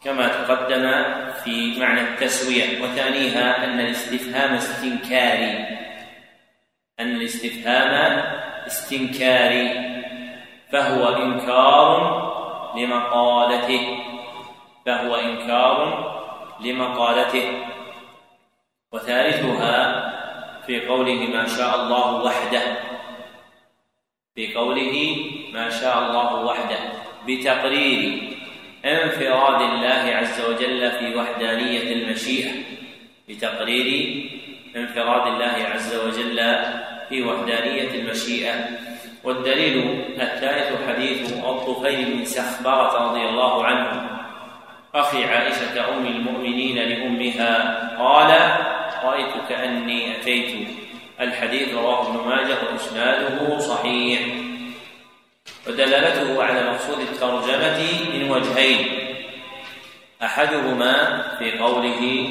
كما 0.04 0.28
تقدم 0.28 1.04
في 1.44 1.80
معنى 1.80 2.00
التسوية. 2.00 2.82
وثانيها 2.82 3.64
أن 3.64 3.80
الاستفهام 3.80 4.54
استنكاري. 4.54 5.78
أن 7.00 7.10
الاستفهام 7.16 8.22
استنكاري 8.68 9.68
فهو 10.72 11.08
إنكار 11.08 11.88
لمقالته 12.76 13.84
فهو 14.86 15.14
إنكار 15.16 15.78
لمقالته. 16.60 17.46
وثالثها 18.92 19.76
في 20.66 20.86
قوله 20.86 21.26
ما 21.34 21.46
شاء 21.46 21.76
الله 21.76 22.24
وحده 22.24 22.62
في 24.34 24.54
قوله 24.54 25.16
ما 25.52 25.70
شاء 25.70 25.98
الله 25.98 26.44
وحده 26.44 26.78
بتقرير 27.26 28.00
انفراد 28.84 29.60
الله 29.62 30.04
عز 30.16 30.40
وجل 30.40 30.90
في 30.90 31.16
وحدانية 31.16 31.92
المشيئة 31.92 32.52
بتقرير 33.28 33.88
انفراد 34.76 35.26
الله 35.26 35.56
عز 35.74 35.94
وجل 35.96 36.38
في 37.08 37.22
وحدانية 37.22 37.90
المشيئة. 37.94 38.54
والدليل 39.24 40.04
الثالث 40.20 40.88
حديث 40.88 41.32
الطفيل 41.32 42.14
بن 42.14 42.24
سخبرة 42.24 43.10
رضي 43.10 43.20
الله 43.20 43.64
عنه. 43.64 44.10
أخي 44.94 45.24
عائشة 45.24 45.94
أم 45.94 46.06
المؤمنين 46.06 46.78
لأمها 46.78 47.88
قال 47.98 48.30
رأيت 49.04 49.34
كأني 49.48 50.16
أتيت 50.16 50.68
الحديث 51.20 51.74
رواه 51.74 52.08
ابن 52.08 52.28
ماجه 52.28 52.56
وإسناده 52.72 53.58
صحيح. 53.58 54.20
ودلالته 55.68 56.42
على 56.42 56.70
مقصود 56.70 57.00
الترجمة 57.00 57.80
من 58.14 58.30
وجهين. 58.30 58.86
أحدهما 60.22 61.22
في 61.38 61.58
قوله 61.58 62.28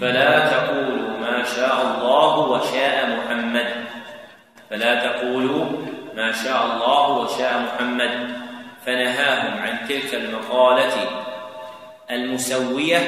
فلا 0.00 0.48
تقولوا 0.48 1.18
ما 1.20 1.44
شاء 1.56 1.82
الله 1.82 2.38
وشاء 2.38 3.16
محمد 3.16 3.93
فلا 4.70 4.92
تقولوا 5.06 5.64
ما 6.14 6.32
شاء 6.32 6.66
الله 6.66 7.08
وشاء 7.10 7.62
محمد. 7.62 8.44
فنهاهم 8.86 9.62
عن 9.62 9.88
تلك 9.88 10.14
المقالة 10.14 11.24
المسوية 12.10 13.00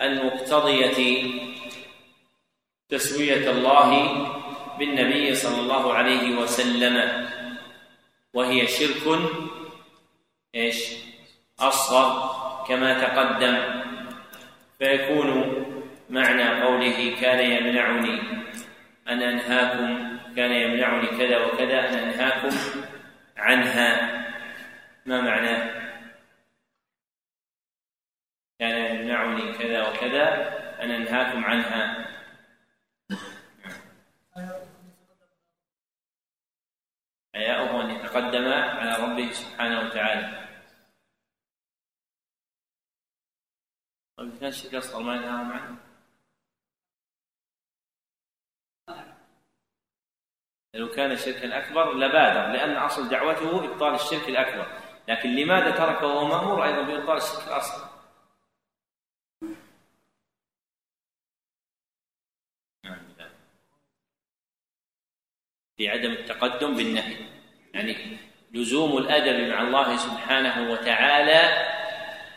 المقتضية 0.00 1.24
تسوية 2.88 3.50
الله 3.50 3.90
بالنبي 4.78 5.34
صلى 5.34 5.60
الله 5.60 5.94
عليه 5.94 6.36
وسلم. 6.36 7.26
وهي 8.34 8.66
شرك 8.66 9.20
إيش؟ 10.54 10.84
أصغر 11.60 12.30
كما 12.68 13.00
تقدم. 13.00 13.56
فيكون 14.78 15.28
معنى 16.10 16.62
قوله 16.62 17.16
كان 17.20 17.40
يمنعني. 17.52 18.20
ان 19.10 19.22
أنهاكم 19.22 20.18
كان 20.36 20.52
يمنعني 20.52 21.06
كذا 21.06 21.38
وكذا 21.46 21.88
ان 21.88 21.94
أنهاكم 21.94 22.56
عنها. 23.36 24.20
ما 25.06 25.20
معناه 25.20 25.80
كان 28.58 28.96
يمنعني 28.96 29.52
كذا 29.58 29.88
وكذا 29.88 30.26
ان 30.82 30.90
أنهاكم 30.90 31.44
عنها. 31.44 32.06
حياؤه 37.34 37.82
أن 37.84 37.90
يتقدم 37.90 38.52
على 38.52 39.04
ربه 39.04 39.32
سبحانه 39.32 39.80
وتعالى. 39.80 40.48
طيب 44.16 44.38
كان 44.38 44.48
الشرك 44.48 44.74
أصغر 44.74 45.02
ما 45.02 45.14
ينهاهم 45.16 45.52
عنه 45.52 45.89
لو 50.74 50.88
كان 50.90 51.16
شركا 51.16 51.58
أكبر 51.58 51.94
لبادر 51.94 52.52
لأن 52.52 52.76
أصل 52.76 53.08
دعوته 53.08 53.64
إبطال 53.64 53.94
الشرك 53.94 54.28
الأكبر. 54.28 54.66
لكن 55.08 55.34
لماذا 55.34 55.70
تركه 55.70 56.06
وهو 56.06 56.24
مأمور 56.28 56.64
أيضا 56.64 56.82
بإبطال 56.82 57.16
الشرك 57.16 57.48
الأصغر 57.48 57.90
في 65.76 65.88
عدم 65.88 66.10
التقدم 66.10 66.74
بالنهي. 66.74 67.16
يعني 67.74 68.18
لزوم 68.52 68.98
الأدب 68.98 69.48
مع 69.48 69.62
الله 69.62 69.96
سبحانه 69.96 70.72
وتعالى 70.72 71.40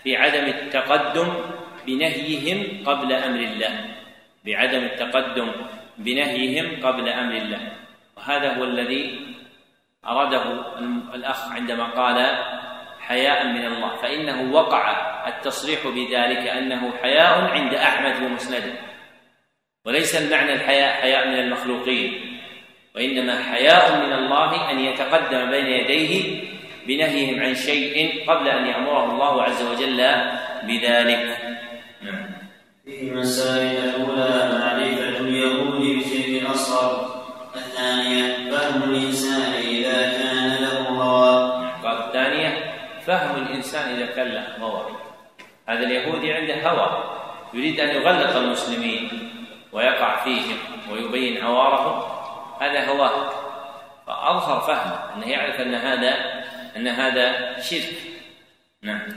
في 0.03 0.17
عدم 0.17 0.45
التقدم 0.45 1.33
بنهيهم 1.85 2.87
قبل 2.87 3.13
أمر 3.13 3.39
الله. 3.39 3.95
بعدم 4.45 4.83
التقدم 4.83 5.51
بنهيهم 5.97 6.85
قبل 6.87 7.09
أمر 7.09 7.35
الله. 7.35 7.82
وهذا 8.23 8.57
هو 8.57 8.63
الذي 8.63 9.19
أراده 10.05 10.43
الأخ 11.15 11.51
عندما 11.51 11.83
قال 11.83 12.37
حياء 12.99 13.47
من 13.47 13.65
الله 13.65 13.95
فإنه 13.95 14.53
وقع 14.53 14.91
التصريح 15.27 15.87
بذلك 15.87 16.47
أنه 16.47 16.93
حياء 17.01 17.41
عند 17.41 17.73
أحمد 17.73 18.23
ومسنده 18.23 18.73
وليس 19.85 20.15
المعنى 20.15 20.53
الحياء 20.53 21.01
حياء 21.01 21.27
من 21.27 21.39
المخلوقين 21.39 22.39
وإنما 22.95 23.43
حياء 23.43 24.05
من 24.05 24.13
الله 24.13 24.71
أن 24.71 24.79
يتقدم 24.79 25.51
بين 25.51 25.65
يديه 25.65 26.43
بنهيهم 26.87 27.43
عن 27.43 27.55
شيء 27.55 28.23
قبل 28.29 28.47
أن 28.47 28.65
يأمره 28.65 29.11
الله 29.11 29.43
عز 29.43 29.63
وجل 29.63 29.97
بذلك. 30.63 31.37
نعم. 32.01 32.25
في 32.85 33.11
مسائل 33.11 33.89
الأولى 33.89 34.59
معرفة 34.59 35.02
الإنسان 43.73 43.95
إذا 43.95 44.15
كان 44.15 44.27
له 44.27 44.57
هوى. 44.61 44.85
هذا 45.69 45.79
اليهودي 45.79 46.33
عنده 46.33 46.69
هوى 46.69 47.03
يريد 47.53 47.79
أن 47.79 47.89
يغلق 47.89 48.35
المسلمين 48.35 49.29
ويقع 49.71 50.23
فيهم 50.23 50.57
ويبين 50.91 51.43
عوارهم 51.43 52.03
هذا 52.61 52.85
هواه. 52.85 53.29
فأظهر 54.07 54.59
فهمه 54.61 55.15
أنه 55.15 55.27
يعرف 55.27 55.61
أن 55.61 55.75
هذا 55.75 56.43
أن 56.75 56.87
هذا 56.87 57.59
شرك. 57.59 57.97
نعم. 58.81 59.07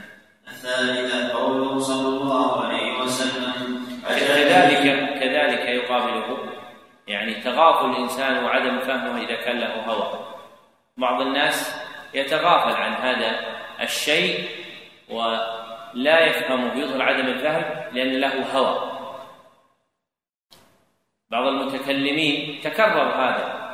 الثالثة 0.47 1.33
قوله 1.33 1.79
صلى 1.79 2.07
الله 2.07 2.65
عليه 2.65 3.01
وسلم. 3.01 3.87
كذلك 4.09 4.83
كذلك 5.19 5.65
يقابله. 5.65 6.37
يعني 7.07 7.33
تغافل 7.33 7.89
الإنسان 7.89 8.43
وعدم 8.43 8.79
فهمه 8.79 9.21
إذا 9.21 9.35
كان 9.35 9.59
له 9.59 9.73
هوى. 9.85 10.19
بعض 10.97 11.21
الناس 11.21 11.81
يتغافل 12.13 12.81
عن 12.81 12.93
هذا 12.93 13.56
الشيء 13.81 14.49
ولا 15.09 16.25
يفهمه 16.25 16.75
يظهر 16.79 17.01
عدم 17.01 17.27
الفهم 17.27 17.95
لأن 17.95 18.19
له 18.19 18.51
هوى. 18.51 18.97
بعض 21.29 21.47
المتكلمين 21.47 22.61
تكرر 22.61 23.11
هذا. 23.15 23.67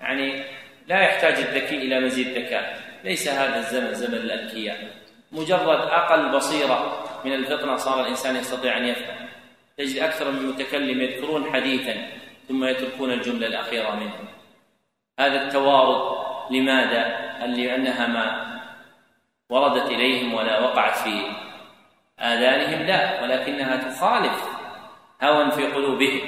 يعني 0.00 0.44
لا 0.86 1.00
يحتاج 1.00 1.34
الذكي 1.34 1.76
إلى 1.76 2.00
مزيد 2.00 2.38
ذكاء. 2.38 2.80
ليس 3.04 3.28
هذا 3.28 3.58
الزمن 3.58 3.94
زمن 3.94 4.14
الأذكياء. 4.14 4.90
مجرد 5.32 5.80
أقل 5.80 6.28
بصيرة 6.36 7.04
من 7.24 7.32
الفطنة 7.32 7.76
صار 7.76 8.00
الإنسان 8.00 8.36
يستطيع 8.36 8.76
أن 8.78 8.84
يفهم. 8.84 9.28
تجد 9.78 9.98
أكثر 9.98 10.30
من 10.30 10.48
متكلم 10.48 11.00
يذكرون 11.00 11.52
حديثا 11.52 12.08
ثم 12.48 12.64
يتركون 12.64 13.12
الجملة 13.12 13.46
الأخيرة 13.46 13.94
منه. 13.96 14.28
هذا 15.20 15.42
التوارد 15.42 16.26
لماذا؟ 16.50 17.06
هل 17.38 17.64
لأنها 17.64 18.06
ما 18.06 18.55
وردت 19.50 19.90
إليهم 19.90 20.34
ولا 20.34 20.60
وقعت 20.60 20.96
في 20.96 21.22
آذانهم 22.20 22.86
لا 22.86 23.22
ولكنها 23.22 23.76
تخالف 23.76 24.44
هوى 25.22 25.50
في 25.50 25.66
قلوبهم 25.66 26.20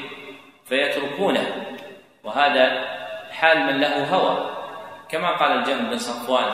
فيتركونه. 0.64 1.76
وهذا 2.24 2.84
حال 3.30 3.66
من 3.66 3.80
له 3.80 4.04
هوى. 4.14 4.50
كما 5.08 5.36
قال 5.36 5.52
الجهم 5.52 5.90
بن 5.90 5.98
صفوان 5.98 6.50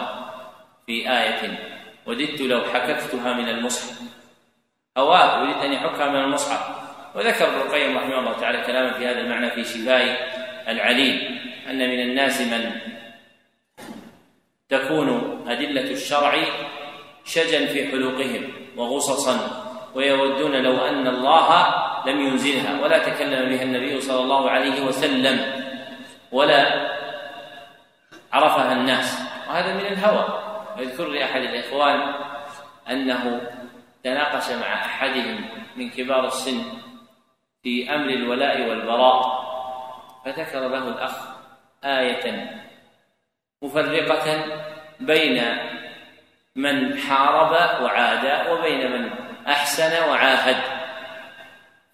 في 0.86 1.10
آية 1.10 1.58
وددت 2.06 2.40
لو 2.40 2.60
حككتها 2.60 3.32
من 3.32 3.48
المصحف. 3.48 4.00
هواه 4.98 5.42
يريد 5.42 5.56
أن 5.56 5.72
يحكها 5.72 6.08
من 6.08 6.20
المصحف. 6.20 6.84
وذكر 7.14 7.48
ابن 7.48 7.56
القيم 7.56 7.98
رحمه 7.98 8.18
الله 8.18 8.32
تعالى 8.40 8.60
كلاما 8.60 8.92
في 8.92 9.06
هذا 9.06 9.20
المعنى 9.20 9.50
في 9.50 9.64
شفاء 9.64 10.28
العليل 10.68 11.40
أن 11.70 11.78
من 11.78 12.00
الناس 12.00 12.40
من 12.40 12.80
تكون 14.68 15.40
أدلة 15.48 15.90
الشرع 15.90 16.34
شجا 17.24 17.66
في 17.66 17.90
حلوقهم 17.90 18.52
وغصصا 18.76 19.64
ويودون 19.94 20.52
لو 20.52 20.76
أن 20.86 21.06
الله 21.06 21.74
لم 22.06 22.20
ينزلها. 22.20 22.82
ولا 22.82 22.98
تكلم 22.98 23.48
بها 23.48 23.62
النبي 23.62 24.00
صلى 24.00 24.22
الله 24.22 24.50
عليه 24.50 24.86
وسلم 24.86 25.64
ولا 26.32 26.90
عرفها 28.32 28.72
الناس. 28.72 29.22
وهذا 29.48 29.74
من 29.74 29.86
الهوى. 29.86 30.40
ويذكر 30.78 31.08
لأحد 31.08 31.40
الإخوان 31.40 32.14
أنه 32.90 33.40
تناقش 34.04 34.50
مع 34.50 34.74
أحدهم 34.74 35.44
من 35.76 35.90
كبار 35.90 36.26
السن 36.26 36.62
في 37.62 37.94
أمر 37.94 38.08
الولاء 38.10 38.68
والبراء 38.68 39.44
فذكر 40.24 40.68
له 40.68 40.88
الأخ 40.88 41.16
آية 41.84 42.50
مفرقة 43.64 44.44
بين 45.00 45.58
من 46.56 46.98
حارب 46.98 47.82
وعاد 47.82 48.48
وبين 48.50 48.92
من 48.92 49.10
أحسن 49.48 50.08
وعاهد. 50.08 50.56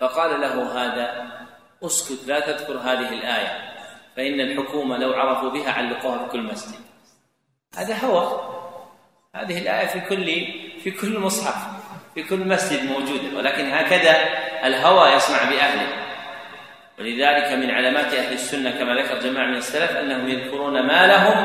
فقال 0.01 0.41
له 0.41 0.85
هذا 0.85 1.31
اسكت 1.83 2.27
لا 2.27 2.41
تذكر 2.41 2.79
هذه 2.79 3.09
الآية 3.09 3.71
فإن 4.17 4.41
الحكومة 4.41 4.99
لو 4.99 5.13
عرفوا 5.13 5.51
بها 5.51 5.73
علقوها 5.73 6.19
في 6.19 6.33
كل 6.33 6.43
مسجد. 6.43 6.81
هذا 7.77 7.95
هوى. 7.95 8.41
هذه 9.35 9.59
الآية 9.59 9.87
في 9.87 10.01
كل 10.01 10.25
في 10.81 10.91
كل 10.91 11.19
مصحف 11.19 11.81
في 12.15 12.23
كل 12.23 12.49
مسجد 12.49 12.91
موجودة 12.91 13.39
ولكن 13.39 13.73
هكذا 13.73 14.17
الهوى 14.67 15.09
يصنع 15.09 15.51
بأهله. 15.51 16.10
ولذلك 17.01 17.53
من 17.53 17.71
علامات 17.71 18.15
أهل 18.15 18.33
السنة 18.33 18.71
كما 18.71 18.95
ذكر 18.95 19.19
جماعة 19.19 19.47
من 19.47 19.57
السلف 19.57 19.91
أنهم 19.91 20.29
يذكرون 20.29 20.87
ما 20.87 21.07
لهم 21.07 21.37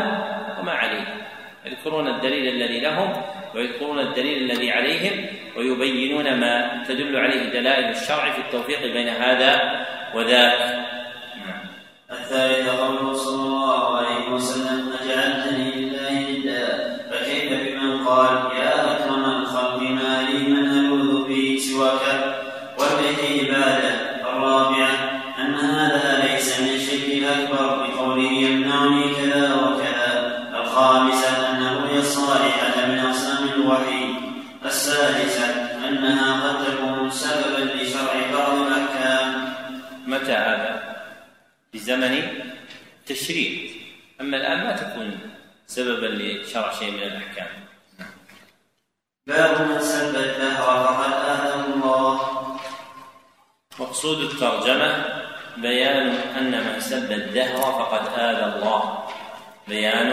وما 0.60 0.72
عليهم. 0.72 1.22
يذكرون 1.66 2.08
الدليل 2.08 2.56
الذي 2.56 2.80
لهم 2.80 3.24
ويذكرون 3.56 4.00
الدليل 4.00 4.52
الذي 4.52 4.72
عليهم 4.72 5.26
ويبينون 5.58 6.40
ما 6.40 6.84
تدل 6.88 7.18
عليه 7.18 7.50
دلائل 7.50 7.90
الشرع 7.90 8.32
في 8.32 8.42
التوفيق 8.42 8.82
بين 8.82 9.08
هذا 9.08 9.86
وذاك. 10.16 10.86
الثالث 12.12 12.70
قوله 12.70 13.14
صلى 13.14 13.48
الله 13.48 13.98
عليه 13.98 14.30
وسلم 14.30 14.94
أجعلتني 15.02 15.72
لله 15.72 16.14
ندا. 16.30 16.98
فكيف 17.12 17.54
بمن 17.54 18.06
قال 18.08 18.55
الوحي 33.66 34.14
السادسة 34.66 35.46
أنها 35.90 36.30
قد 36.44 36.66
تكون 36.66 37.10
سببا 37.10 37.64
لشرع 37.74 38.14
بعض 38.34 38.54
الأحكام. 38.54 39.54
متى 40.08 40.32
هذا؟ 40.32 40.96
في 41.72 41.80
زمن 41.80 42.14
التشريع 43.00 43.70
أما 44.22 44.38
الآن 44.38 44.64
ما 44.64 44.72
تكون 44.76 45.20
سببا 45.68 46.06
لشرع 46.06 46.74
شيء 46.74 46.92
من 46.92 47.04
الأحكام. 47.04 47.48
باب 49.28 49.62
من 49.62 49.80
سب 49.80 50.16
الدهر 50.16 50.84
فقد 50.86 51.14
آذاه 51.14 51.66
الله. 51.66 52.16
مقصود 53.80 54.20
الترجمة 54.20 55.06
بيان 55.58 56.08
أن 56.38 56.52
من 56.52 56.80
سب 56.80 57.12
الدهر 57.12 57.62
فقد 57.62 58.20
آذى 58.20 58.46
الله. 58.56 59.04
بيان 59.68 60.10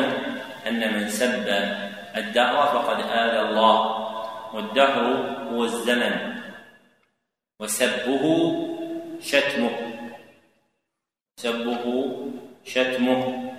أن 0.66 0.94
من 0.94 1.08
سب 1.08 1.48
الدهر 2.16 2.66
فقد 2.66 3.00
آذى 3.00 3.40
الله 3.48 4.08
والدهر 4.54 5.04
هو 5.52 5.64
الزمن 5.64 6.34
وسبه 7.60 8.24
شتمه 9.20 9.70
سبه 11.36 11.84
شتمه 12.64 13.52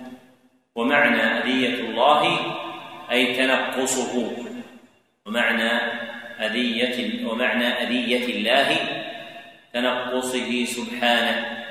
ومعنى 0.74 1.22
أذية 1.22 1.80
الله 1.80 2.22
أي 3.10 3.34
تنقصه 3.34 4.32
ومعنى 5.26 5.70
أذية 6.40 7.26
ومعنى 7.28 7.66
أذية 7.66 8.26
الله 8.36 8.76
تنقصه 9.72 10.64
سبحانه 10.64 11.64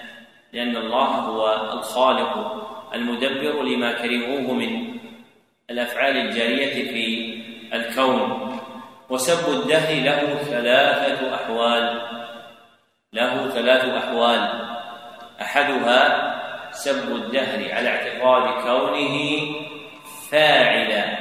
لأن 0.53 0.77
الله 0.77 1.05
هو 1.05 1.73
الخالق 1.73 2.33
المدبر 2.93 3.63
لما 3.63 3.91
كرهوه 3.91 4.53
من 4.53 4.99
الأفعال 5.73 6.17
الجارية 6.17 6.91
في 6.91 7.37
الكون 7.73 8.49
وسب 9.09 9.53
الدهر 9.53 9.93
له 9.95 10.35
ثلاثة 10.35 11.35
أحوال. 11.35 12.01
له 13.13 13.47
ثلاث 13.49 13.85
أحوال. 13.85 14.41
أحدها 15.41 16.33
سب 16.71 17.15
الدهر 17.15 17.73
على 17.73 17.89
اعتقاد 17.89 18.63
كونه 18.63 19.17
فاعلا. 20.31 21.17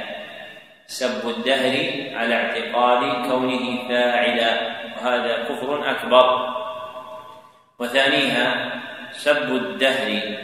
سب 0.85 1.29
الدهر 1.29 1.75
على 2.17 2.35
اعتقاد 2.35 3.29
كونه 3.29 3.87
فاعلا 3.89 4.51
وهذا 4.97 5.43
كفر 5.43 5.91
أكبر. 5.91 6.53
وثانيها 7.79 8.71
سب 9.11 9.55
الدهر 9.55 10.37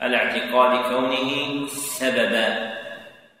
على 0.00 0.16
اعتقاد 0.16 0.92
كونه 0.92 1.66
سببا. 1.66 2.78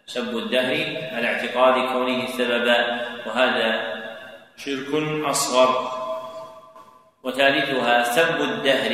سب 0.08 0.32
الدهر 0.36 0.72
على 1.12 1.26
اعتقاد 1.28 1.74
كونه 1.92 2.26
سببا 2.26 2.78
وهذا 3.26 3.68
شرك 4.56 4.88
أصغر. 5.24 5.70
وثالثها 7.22 8.02
سب 8.02 8.40
الدهر 8.40 8.92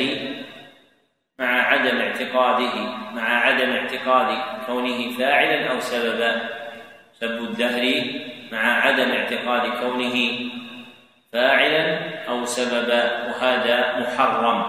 مع 1.39 1.61
عدم 1.71 1.97
اعتقاده 1.97 2.75
مع 3.15 3.27
عدم 3.45 3.69
اعتقاد 3.71 4.29
كونه 4.67 4.99
فاعلا 5.17 5.71
أو 5.71 5.79
سببا. 5.79 6.31
سب 7.19 7.37
الدهر 7.47 7.85
مع 8.51 8.63
عدم 8.83 9.11
اعتقاد 9.11 9.63
كونه 9.79 10.15
فاعلا 11.33 11.83
أو 12.29 12.45
سببا 12.45 13.03
وهذا 13.27 13.99
محرم 13.99 14.59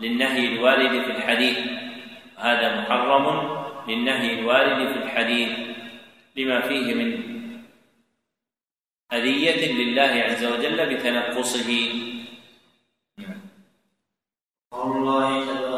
للنهي 0.00 0.44
الوارد 0.52 0.94
في 1.04 1.10
الحديث. 1.16 1.58
هذا 2.36 2.80
محرم 2.80 3.59
للنهي 3.90 4.38
الوارد 4.38 4.92
في 4.92 4.98
الحديث 5.04 5.50
لما 6.36 6.60
فيه 6.60 6.94
من 6.94 7.10
أذية 9.12 9.72
لله 9.72 10.12
عز 10.28 10.44
وجل 10.44 10.94
بتنقصه. 10.94 11.70
الله 14.74 15.69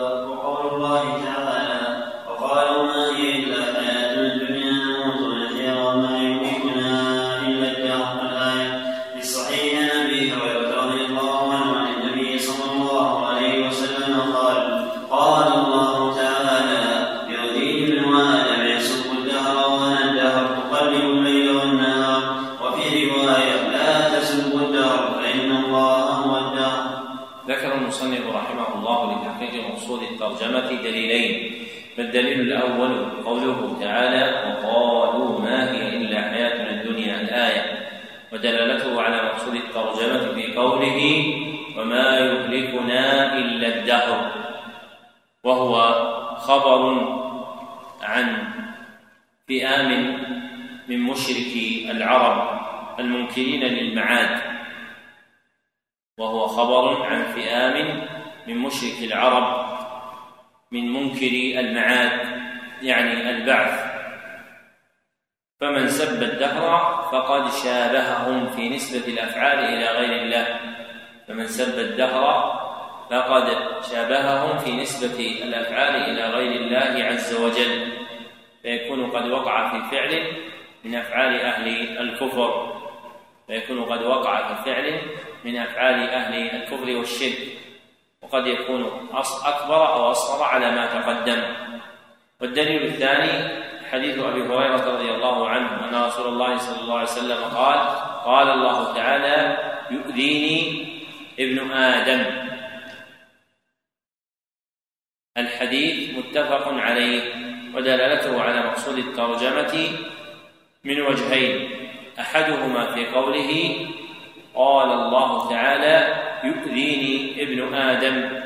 الأول 32.63 33.25
قوله 33.25 33.77
تعالى 33.81 34.25
وقالوا 34.49 35.41
ما 35.41 35.73
هي 35.73 35.97
إلا 35.97 36.21
حياتنا 36.21 36.71
الدنيا 36.71 37.21
الآية 37.21 37.89
ودلالته 38.33 39.03
على 39.03 39.23
مقصود 39.23 39.55
الترجمة 39.55 40.35
في 40.35 40.55
قوله 40.57 40.99
وما 41.79 42.19
يهلكنا 42.19 43.35
إلا 43.39 43.69
الدهر 43.69 44.33
وهو 45.45 45.75
خبر 46.37 46.83
عن 48.03 48.39
فئام 49.49 50.19
من 50.89 51.01
مشركي 51.01 51.91
العرب 51.91 52.61
المنكرين 52.99 53.61
للمعاد 53.61 54.41
وهو 56.19 56.47
خبر 56.47 57.03
عن 57.07 57.23
فئام 57.23 58.07
من 58.47 58.59
مشرك 58.59 59.03
العرب 59.03 59.73
من 60.73 60.93
منكر 60.93 61.61
المعاد. 61.61 62.42
يعني 62.83 63.31
البعث. 63.31 63.93
فمن 65.61 65.89
سب 65.89 66.23
الدهر 66.23 67.03
فقد 67.13 67.51
شابههم 67.65 68.47
في 68.47 68.69
نسبة 68.69 69.13
الأفعال 69.13 69.59
إلى 69.59 69.87
غير 69.87 70.23
الله. 70.23 70.61
فمن 71.29 71.47
سب 71.47 71.79
الدهر 71.79 72.23
فقد 73.11 73.47
شابههم 73.93 74.59
في 74.59 74.77
نسبة 74.77 75.43
الأفعال 75.43 75.95
إلى 75.97 76.25
غير 76.27 76.61
الله 76.61 77.05
عز 77.05 77.35
وجل. 77.35 77.93
فيكون 78.63 79.11
قد 79.11 79.31
وقع 79.31 79.71
في 79.71 79.91
فعل 79.91 80.37
من 80.85 80.95
أفعال 80.95 81.41
أهل 81.41 81.99
الكفر. 81.99 82.83
فيكون 83.47 83.85
قد 83.85 84.03
وقع 84.03 84.55
في 84.55 84.65
فعل 84.65 85.01
من 85.45 85.57
أفعال 85.57 86.11
أهل 86.11 86.35
الكفر 86.57 86.97
والشرك. 86.97 87.39
وقد 88.23 88.47
يكون 88.47 89.09
أكبر 89.45 89.95
أو 89.95 90.11
أصغر 90.11 90.45
على 90.45 90.71
ما 90.71 90.87
تقدم. 90.87 91.43
والدليل 92.43 92.83
الثاني 92.83 93.63
حديث 93.91 94.19
أبي 94.19 94.43
هريرة 94.43 94.95
رضي 94.95 95.11
الله 95.11 95.49
عنه 95.49 95.89
أن 95.89 96.05
رسول 96.05 96.29
الله 96.29 96.57
صلى 96.57 96.81
الله 96.81 96.95
عليه 96.95 97.09
وسلم 97.09 97.45
قال 97.45 97.79
قال 98.25 98.51
الله 98.51 98.95
تعالى 98.95 99.59
يؤذيني 99.91 100.87
ابن 101.41 101.71
آدم. 101.73 102.49
الحديث 105.37 106.19
متفق 106.19 106.69
عليه 106.69 107.23
ودلالته 107.75 108.43
على 108.43 108.61
مقصود 108.61 108.99
الترجمة 108.99 109.89
من 110.85 111.01
وجهين 111.01 111.71
أحدهما 112.21 112.95
في 112.95 113.07
قوله 113.07 113.77
قال 114.55 114.93
الله 114.93 115.51
تعالى 115.51 116.23
يؤذيني 116.45 117.43
ابن 117.43 117.75
آدم. 117.75 118.43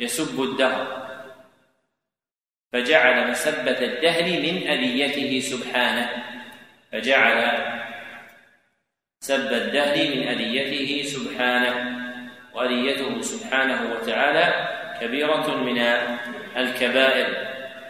يسب 0.00 0.42
الدهر. 0.42 1.05
فجعل 2.72 3.30
مسبة 3.30 3.78
الدهر 3.80 4.24
من 4.24 4.68
أذيته 4.68 5.40
سبحانه. 5.40 6.10
فجعل 6.92 7.38
سب 9.20 9.52
الدهر 9.52 9.96
من 10.16 10.28
أذيته 10.28 11.02
سبحانه. 11.02 11.74
وأذيته 12.54 13.20
سبحانه 13.20 13.92
وتعالى 13.92 14.68
كبيرة 15.00 15.54
من 15.54 15.78
الكبائر. 16.56 17.28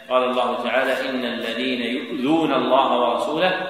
قال 0.09 0.25
الله 0.25 0.65
تعالى 0.65 1.11
إن 1.11 1.25
الذين 1.25 1.83
يؤذون 1.83 2.53
الله 2.55 2.99
ورسوله 2.99 3.69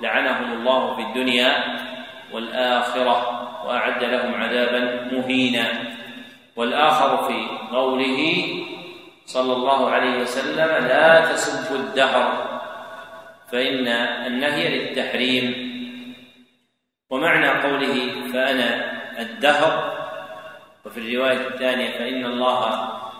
لعنهم 0.00 0.52
الله 0.52 0.96
في 0.96 1.02
الدنيا 1.02 1.78
والآخرة 2.32 3.16
وأعد 3.66 4.04
لهم 4.04 4.34
عذابا 4.34 5.08
مهينا. 5.12 5.98
والآخر 6.56 7.28
في 7.28 7.38
قوله 7.70 8.20
صلى 9.28 9.52
الله 9.52 9.90
عليه 9.90 10.20
وسلم 10.24 10.70
لا 10.88 11.32
تسبوا 11.32 11.76
الدهر 11.76 12.26
فإن 13.52 13.88
النهي 14.32 14.64
للتحريم. 14.78 15.46
ومعنى 17.10 17.48
قوله 17.48 17.96
فأنا 18.32 18.70
الدهر 19.20 19.72
وفي 20.84 20.98
الرواية 21.00 21.46
الثانية 21.46 21.90
فإن 21.98 22.24
الله 22.24 22.60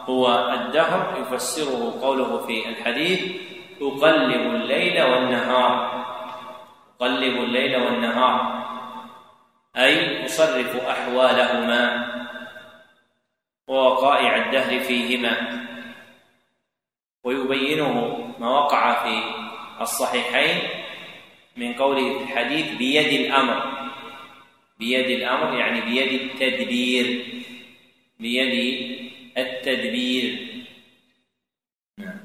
هو 0.09 0.25
الدهر 0.53 1.21
يفسره 1.21 2.01
قوله 2.03 2.47
في 2.47 2.69
الحديث 2.69 3.21
أقلب 3.81 4.55
الليل 4.55 5.03
والنهار 5.03 5.73
أقلب 7.01 7.35
الليل 7.37 7.77
والنهار 7.77 8.65
أي 9.77 10.25
أصرف 10.25 10.77
أحوالهما 10.89 11.85
ووقائع 13.69 14.47
الدهر 14.47 14.81
فيهما. 14.81 15.68
ويبينه 17.29 17.95
ما 18.41 18.51
وقع 18.51 19.05
في 19.05 19.23
الصحيحين 19.81 20.69
من 21.57 21.75
قوله 21.75 22.19
في 22.19 22.25
الحديث 22.25 22.67
بيد 22.79 23.21
الأمر. 23.21 23.89
بيد 24.79 25.07
الأمر 25.11 25.59
يعني 25.59 25.81
بيد 25.81 26.21
التدبير. 26.21 27.25
بيد 28.21 28.55
التدبير. 29.39 30.25
نعم 31.99 32.21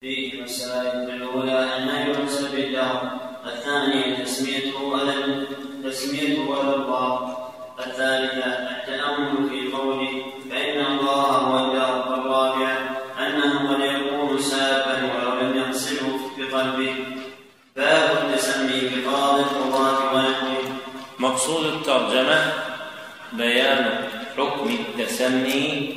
فيه 0.00 0.42
مسائل 0.42 1.10
الأولى 1.10 1.76
النهي 1.78 2.14
عن 2.14 2.26
سب 2.26 2.58
الدهر. 2.58 3.20
الثانية 3.46 4.24
تسميته 4.24 4.82
ولد 4.82 5.46
تسميته 5.84 6.50
ولد 6.50 6.74
الله 6.74 7.36
الثالثة 7.78 8.46
التأمل 8.46 9.48
في 9.48 9.58
مقصود 21.32 21.64
الترجمة 21.64 22.52
بيان 23.32 24.08
حكم 24.36 24.68
التسمي 24.68 25.96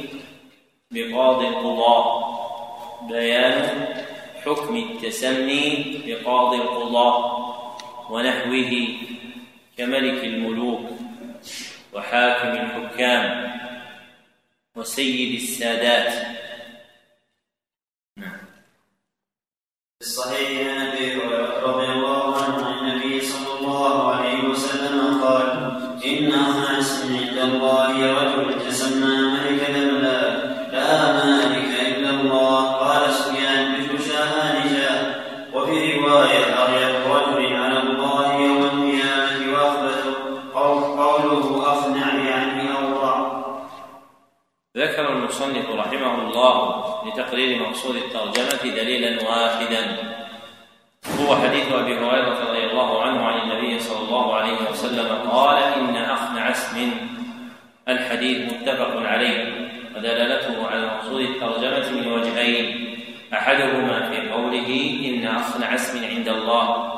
بقاضي 0.91 1.47
القضاء. 1.47 2.05
بيان 3.09 3.87
حكم 4.45 4.77
التسمي 4.77 6.01
بقاضي 6.05 6.57
القضاء 6.57 7.17
ونحوه 8.09 8.87
كملك 9.77 10.23
الملوك 10.23 10.89
وحاكم 11.93 12.47
الحكام 12.47 13.51
وسيد 14.75 15.41
السادات. 15.41 16.13
الصحيح 20.01 20.67
عن 20.67 20.87
أبي 20.87 21.14
وسلم 54.75 55.29
قال 55.31 55.57
إن 55.63 55.95
أخنع 55.95 56.51
اسم 56.51 56.91
الحديث 57.87 58.53
متفق 58.53 58.97
عليه. 58.97 59.53
ودلالته 59.95 60.67
على 60.67 60.85
مقصود 60.85 61.21
الترجمة 61.21 62.01
من 62.01 62.07
وجهين. 62.11 62.97
أحدهما 63.33 64.09
في 64.09 64.29
قوله 64.29 64.99
إن 65.05 65.27
أخنع 65.27 65.75
اسم 65.75 66.05
عند 66.05 66.27
الله. 66.27 66.93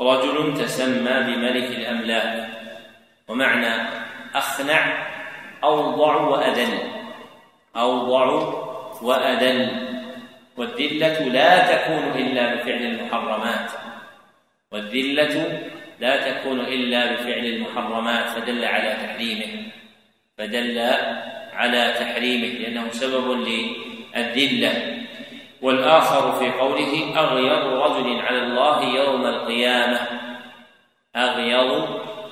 رجل 0.00 0.54
تسمى 0.54 1.14
بملك 1.22 1.68
الأملاك. 1.78 2.48
ومعنى 3.28 3.88
أخنع 4.34 5.06
أوضع 5.64 6.16
وأذل 6.16 6.78
أوضع 7.76 8.24
وأذل 9.02 9.70
والذلة 10.56 11.18
لا 11.18 11.76
تكون 11.76 12.04
إلا 12.22 12.54
بفعل 12.54 12.82
المحرمات. 12.82 13.70
والذلة 14.72 15.60
لا 16.02 16.30
تكون 16.30 16.60
إلا 16.60 17.12
بفعل 17.12 17.44
المحرمات 17.44 18.28
فدل 18.28 18.64
على 18.64 18.92
تحريمه. 18.92 19.70
فدل 20.38 20.78
على 21.52 21.94
تحريمه 22.00 22.58
لأنه 22.58 22.90
سبب 22.90 23.26
للذلة. 23.30 24.72
والآخر 25.62 26.32
في 26.32 26.50
قوله 26.50 27.18
أغيظ 27.18 27.64
رجل 27.66 28.20
على 28.20 28.38
الله 28.38 28.84
يوم 28.84 29.26
القيامة. 29.26 30.00
أغيظ 31.16 31.70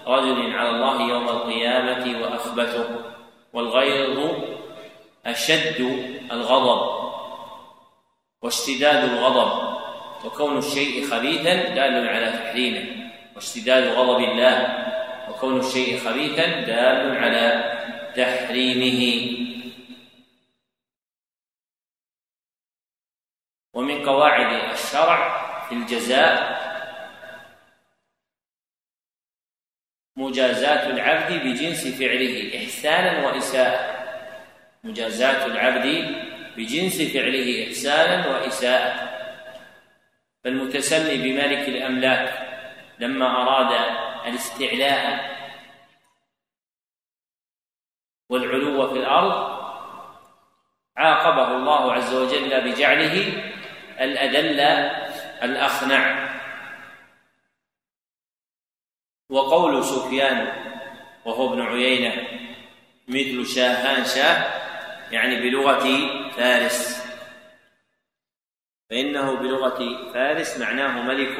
رجل 0.06 0.52
على 0.56 0.70
الله 0.70 1.08
يوم 1.08 1.28
القيامة 1.28 2.20
وأخبثه 2.22 2.88
والغيظ 3.52 4.18
أشد 5.26 5.78
الغضب 6.32 7.10
واشتداد 8.42 9.04
الغضب. 9.04 9.78
وكون 10.24 10.58
الشيء 10.58 11.06
خبيثا 11.06 11.54
دال 11.54 12.08
على 12.08 12.32
تحريمه. 12.32 12.99
واشتداد 13.40 13.84
غضب 13.84 14.20
الله 14.24 14.56
وكون 15.28 15.60
الشيء 15.60 15.98
خبيثا 15.98 16.46
دال 16.60 17.16
على 17.16 17.46
تحريمه. 18.16 19.00
ومن 23.74 24.06
قواعد 24.06 24.72
الشرع 24.72 25.20
في 25.68 25.74
الجزاء 25.74 26.60
مجازاة 30.16 30.90
العبد 30.90 31.32
بجنس 31.32 31.86
فعله 31.86 32.64
إحسانا 32.64 33.26
وإساءة. 33.26 33.80
مجازاة 34.84 35.46
العبد 35.46 35.86
بجنس 36.56 37.02
فعله 37.02 37.68
إحسانا 37.68 38.28
وإساءة. 38.28 39.10
فالمتسمي 40.44 41.16
بمالك 41.16 41.68
الأملاك 41.68 42.49
لما 43.00 43.26
أراد 43.26 43.72
الاستعلاء 44.26 45.30
والعلو 48.28 48.88
في 48.88 48.98
الأرض 48.98 49.60
عاقبه 50.96 51.56
الله 51.56 51.92
عز 51.92 52.14
وجل 52.14 52.70
بجعله 52.70 53.44
الأدل 54.00 54.60
الأخنع. 55.42 56.30
وقول 59.30 59.84
سفيان 59.84 60.46
وهو 61.24 61.52
ابن 61.52 61.60
عيينة 61.60 62.28
مثل 63.08 63.54
شاهان 63.54 64.04
شاه 64.04 64.60
يعني 65.12 65.40
بلغة 65.40 65.86
فارس. 66.30 67.00
فإنه 68.90 69.34
بلغة 69.34 70.12
فارس 70.12 70.58
معناه 70.58 71.02
ملك 71.02 71.38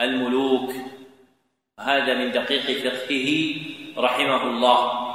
الملوك. 0.00 0.74
وهذا 1.78 2.14
من 2.14 2.30
دقيق 2.32 2.84
فقهه 2.84 3.56
رحمه 3.98 4.42
الله. 4.42 5.08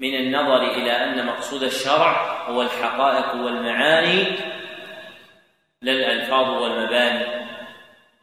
من 0.00 0.14
النظر 0.14 0.62
إلى 0.62 0.90
أن 0.90 1.26
مقصود 1.26 1.62
الشرع 1.62 2.42
هو 2.48 2.62
الحقائق 2.62 3.34
والمعاني 3.34 4.22
لا 5.82 5.92
الألفاظ 5.92 6.62
والمباني. 6.62 7.48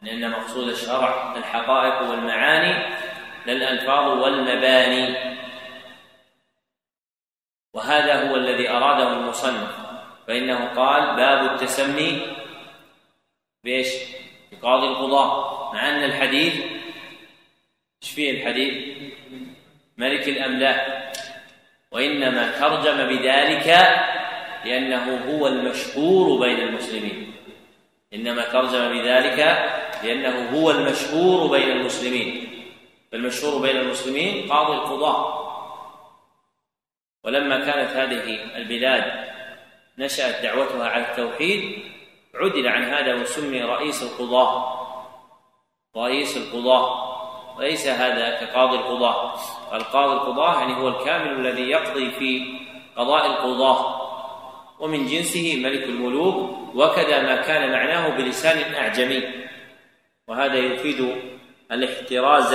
لأن 0.02 0.30
مقصود 0.30 0.68
الشرع 0.68 1.36
الحقائق 1.36 2.10
والمعاني 2.10 2.96
لا 3.46 3.52
الألفاظ 3.52 4.22
والمباني. 4.22 5.36
وهذا 7.74 8.30
هو 8.30 8.36
الذي 8.36 8.70
أراده 8.70 9.12
المصنف 9.12 9.76
فإنه 10.26 10.64
قال 10.64 11.16
باب 11.16 11.52
التسمي 11.52 12.35
بإيش؟ 13.66 13.88
بقاضي 14.52 14.86
القضاة. 14.86 15.72
مع 15.74 15.88
أن 15.88 16.04
الحديث 16.04 16.54
إيش 18.02 18.10
فيه 18.10 18.30
الحديث؟ 18.30 18.98
ملك 19.96 20.28
الأملاك. 20.28 21.12
وإنما 21.92 22.60
ترجم 22.60 22.96
بذلك 22.96 23.66
لأنه 24.64 25.16
هو 25.30 25.46
المشهور 25.46 26.40
بين 26.40 26.60
المسلمين. 26.60 27.32
إنما 28.14 28.42
ترجم 28.42 28.88
بذلك 28.88 29.38
لأنه 30.02 30.50
هو 30.50 30.70
المشهور 30.70 31.58
بين 31.58 31.70
المسلمين. 31.70 32.48
فالمشهور 33.12 33.62
بين 33.62 33.76
المسلمين 33.76 34.52
قاضي 34.52 34.74
القضاة. 34.74 35.46
ولما 37.24 37.60
كانت 37.60 37.90
هذه 37.90 38.56
البلاد 38.56 39.26
نشأت 39.98 40.42
دعوتها 40.42 40.88
على 40.88 41.10
التوحيد 41.10 41.95
عدل 42.40 42.68
عن 42.68 42.84
هذا 42.84 43.14
وسمي 43.14 43.62
رئيس 43.62 44.02
القضاة. 44.02 44.76
رئيس 45.96 46.36
القضاة. 46.36 47.06
وليس 47.58 47.86
هذا 47.86 48.30
كقاضي 48.40 48.76
القضاة. 48.76 49.34
القاضي 49.72 50.12
القضاة 50.12 50.60
يعني 50.60 50.76
هو 50.76 50.88
الكامل 50.88 51.46
الذي 51.46 51.62
يقضي 51.62 52.10
في 52.10 52.58
قضاء 52.96 53.26
القضاة. 53.26 54.06
ومن 54.80 55.06
جنسه 55.06 55.60
ملك 55.64 55.82
الملوك 55.82 56.58
وكذا 56.74 57.22
ما 57.22 57.36
كان 57.36 57.72
معناه 57.72 58.08
بلسان 58.16 58.74
أعجمي. 58.74 59.46
وهذا 60.28 60.56
يفيد 60.56 61.22
الاحتراز 61.72 62.54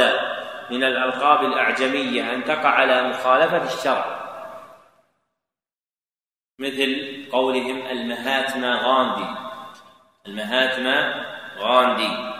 من 0.71 0.83
الألقاب 0.83 1.45
الأعجمية 1.45 2.33
أن 2.33 2.43
تقع 2.43 2.69
على 2.69 3.09
مخالفة 3.09 3.63
الشرع. 3.63 4.21
مثل 6.59 7.25
قولهم 7.31 7.87
المهاتما 7.87 8.81
غاندي. 8.83 9.50
المهاتما 10.27 11.25
غاندي. 11.57 12.31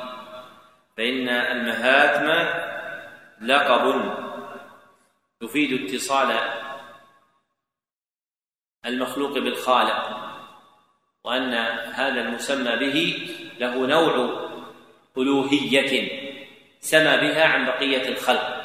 فإن 0.97 1.29
المهاتما 1.29 2.71
لقب 3.41 4.11
يفيد 5.41 5.83
اتصال 5.83 6.39
المخلوق 8.85 9.33
بالخالق 9.33 10.17
وأن 11.23 11.53
هذا 11.93 12.21
المسمى 12.21 12.75
به 12.75 13.29
له 13.59 13.87
نوع 13.87 14.41
ألوهية 15.17 16.21
سمى 16.79 17.17
بها 17.17 17.45
عن 17.45 17.65
بقية 17.65 18.09
الخلق. 18.09 18.61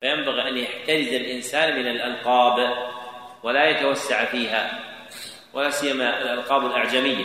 فينبغي 0.00 0.48
أن 0.48 0.56
يحترز 0.56 1.08
الإنسان 1.08 1.76
من 1.76 1.86
الألقاب 1.86 2.88
ولا 3.42 3.64
يتوسع 3.64 4.24
فيها 4.24 4.80
ولا 5.52 5.70
سيما 5.70 6.22
الألقاب 6.22 6.66
الأعجمية. 6.66 7.24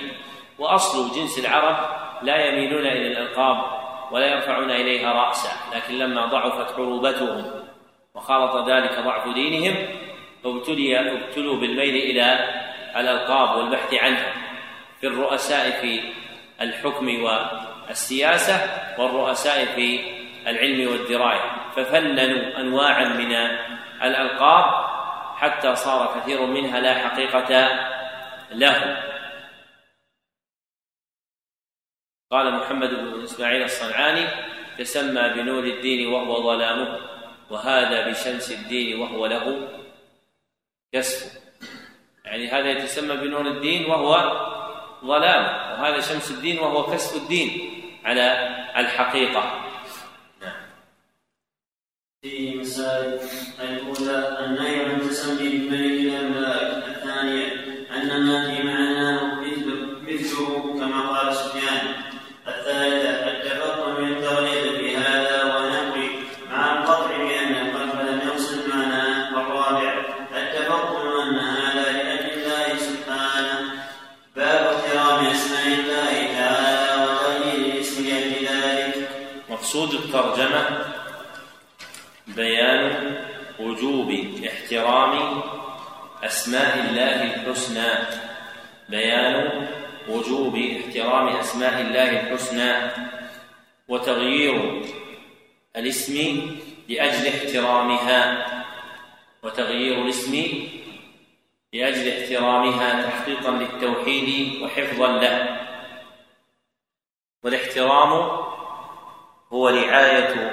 وأصل 0.61 1.15
جنس 1.15 1.39
العرب 1.39 1.77
لا 2.21 2.45
يميلون 2.45 2.85
إلى 2.85 3.07
الألقاب 3.07 3.57
ولا 4.11 4.25
يرفعون 4.25 4.71
إليها 4.71 5.13
رأسا 5.13 5.49
لكن 5.75 5.97
لما 5.97 6.25
ضعفت 6.25 6.73
عروبتهم 6.73 7.45
وخالط 8.15 8.69
ذلك 8.69 8.99
ضعف 8.99 9.33
دينهم 9.33 9.75
ابتلي 10.45 10.99
ابتلوا 10.99 11.55
بالميل 11.55 11.95
إلى 11.95 12.49
الألقاب 12.97 13.57
والبحث 13.57 13.93
عنها. 13.93 14.33
في 14.99 15.07
الرؤساء 15.07 15.69
في 15.71 15.99
الحكم 16.61 17.23
والسياسة 17.23 18.53
والرؤساء 18.97 19.65
في 19.65 19.99
العلم 20.47 20.91
والدراية. 20.91 21.51
ففننوا 21.75 22.59
أنواعا 22.59 23.05
من 23.05 23.31
الألقاب 24.03 24.85
حتى 25.35 25.75
صار 25.75 26.19
كثير 26.19 26.45
منها 26.45 26.79
لا 26.79 26.93
حقيقة 26.93 27.69
له. 28.51 29.10
قال 32.31 32.53
محمد 32.53 32.89
بن 32.89 33.23
إسماعيل 33.23 33.63
الصنعاني 33.63 34.27
تسمى 34.77 35.29
بنور 35.29 35.63
الدين 35.63 36.07
وهو 36.07 36.43
ظلامه 36.43 36.99
وهذا 37.49 38.09
بشمس 38.09 38.51
الدين 38.51 38.99
وهو 38.99 39.25
له 39.25 39.67
كسف 40.93 41.41
يعني 42.25 42.47
هذا 42.47 42.71
يتسمى 42.71 43.17
بنور 43.17 43.47
الدين 43.47 43.85
وهو 43.85 44.11
ظلام 45.05 45.43
وهذا 45.43 45.99
شمس 45.99 46.31
الدين 46.31 46.59
وهو 46.59 46.93
كسف 46.93 47.23
الدين 47.23 47.71
على 48.05 48.47
الحقيقة 48.77 49.67
نعم. 50.41 50.61
في 52.21 52.55
مسائل 52.55 53.19
الأولى 53.59 54.45
النهي 54.45 54.80
مقصود 79.71 79.93
الترجمة 79.93 80.85
بيان 82.27 83.15
وجوب 83.59 84.11
احترام 84.47 85.41
أسماء 86.23 86.79
الله 86.79 87.23
الحسنى. 87.23 87.89
بيان 88.89 89.67
وجوب 90.09 90.55
احترام 90.55 91.27
أسماء 91.27 91.81
الله 91.81 92.09
الحسنى. 92.19 92.91
وتغيير 93.87 94.81
الاسم 95.75 96.15
لأجل 96.89 97.27
احترامها. 97.27 98.47
وتغيير 99.43 100.01
الاسم 100.01 100.33
لأجل 101.73 102.05
احترامها 102.11 103.09
تحقيقا 103.09 103.51
للتوحيد 103.51 104.61
وحفظا 104.61 105.07
له. 105.07 105.59
والاحترام 107.43 108.50
هو 109.53 109.67
رعاية 109.67 110.51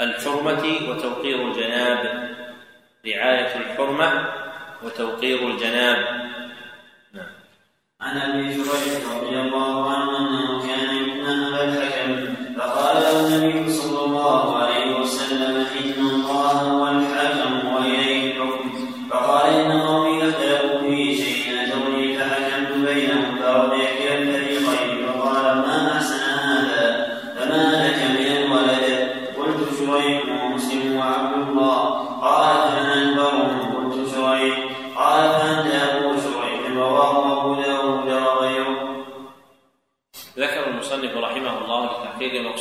الحرمة 0.00 0.62
وتوقير 0.90 1.48
الجناب. 1.48 2.30
رعاية 3.06 3.56
الحرمة 3.56 4.28
وتوقير 4.82 5.50
الجناب. 5.50 6.24
عن 8.00 8.16
أبي 8.18 8.48
جريج 8.48 9.04
رضي 9.16 9.40
الله 9.40 9.90
عنه 9.90 10.18
أنه 10.18 10.66
كان 10.66 10.96
يكنى 10.96 11.48
ابا 11.48 11.64
الحكم 11.64 12.34
فقال 12.58 12.96
النبي 12.96 13.72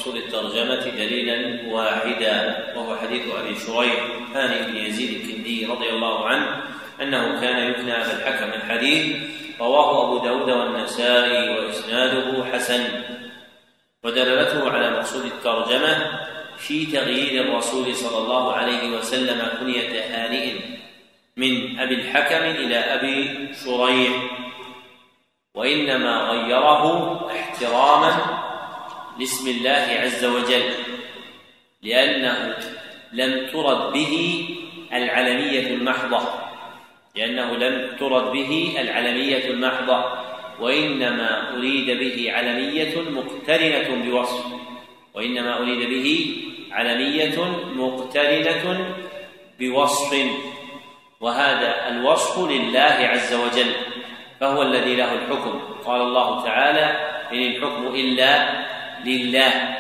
مقصود 0.03 0.15
الترجمة 0.15 0.95
دليلا 0.97 1.67
واحدا 1.73 2.65
وهو 2.75 2.95
حديث 2.95 3.21
أبي 3.35 3.55
شريح 3.55 4.05
هاني 4.35 4.71
بن 4.71 4.77
يزيد 4.77 5.21
الكندي 5.21 5.65
رضي 5.65 5.89
الله 5.89 6.27
عنه 6.27 6.63
أنه 7.01 7.41
كان 7.41 7.71
يكنى 7.71 7.93
أبا 7.93 8.13
الحكم 8.13 8.53
الحديث 8.53 9.15
رواه 9.59 10.07
أبو 10.07 10.25
داود 10.25 10.49
والنسائي 10.49 11.49
وإسناده 11.49 12.45
حسن. 12.53 12.83
ودلالته 14.03 14.69
على 14.69 14.91
مقصود 14.91 15.25
الترجمة 15.25 16.19
في 16.57 16.85
تغيير 16.85 17.43
الرسول 17.43 17.95
صلى 17.95 18.17
الله 18.17 18.53
عليه 18.53 18.97
وسلم 18.97 19.47
كنية 19.59 19.99
هانئ 19.99 20.53
من 21.37 21.79
أبي 21.79 21.95
الحكم 21.95 22.43
إلى 22.43 22.75
أبي 22.75 23.49
شريح. 23.65 24.13
وإنما 25.55 26.17
غيره 26.17 26.83
احتراما 27.31 28.42
لاسم 29.19 29.49
الله 29.49 29.87
عز 30.01 30.25
وجل 30.25 30.73
لأنه 31.81 32.55
لم 33.13 33.47
ترد 33.47 33.93
به 33.93 34.45
العلمية 34.93 35.67
المحضة 35.75 36.19
لأنه 37.15 37.57
لم 37.57 37.97
ترد 37.97 38.31
به 38.31 38.75
العلمية 38.79 39.49
المحضة 39.49 40.03
وإنما 40.59 41.57
أريد 41.57 41.99
به 41.99 42.31
علمية 42.31 43.01
مقترنة 43.01 44.03
بوصف 44.05 44.45
وإنما 45.13 45.57
أريد 45.59 45.89
به 45.89 46.37
علمية 46.71 47.41
مقترنة 47.75 48.95
بوصف 49.59 50.15
وهذا 51.19 51.87
الوصف 51.87 52.49
لله 52.49 52.97
عز 53.11 53.33
وجل 53.33 53.71
فهو 54.39 54.61
الذي 54.61 54.95
له 54.95 55.13
الحكم. 55.13 55.59
قال 55.85 56.01
الله 56.01 56.43
تعالى 56.43 56.85
إن 57.33 57.39
الحكم 57.39 57.87
إلا 57.95 58.63
لله. 59.05 59.77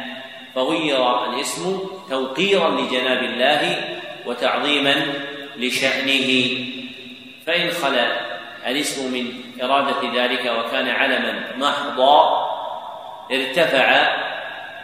فغير 0.55 1.29
الاسم 1.29 1.79
توقيرا 2.09 2.69
لجناب 2.69 3.23
الله 3.23 3.61
وتعظيما 4.25 4.95
لشأنه. 5.57 6.29
فإن 7.45 7.71
خلا 7.71 8.07
الاسم 8.71 9.13
من 9.13 9.43
إرادة 9.63 10.23
ذلك 10.23 10.45
وكان 10.45 10.87
علما 10.87 11.57
محضا 11.57 12.49
ارتفع 13.31 13.87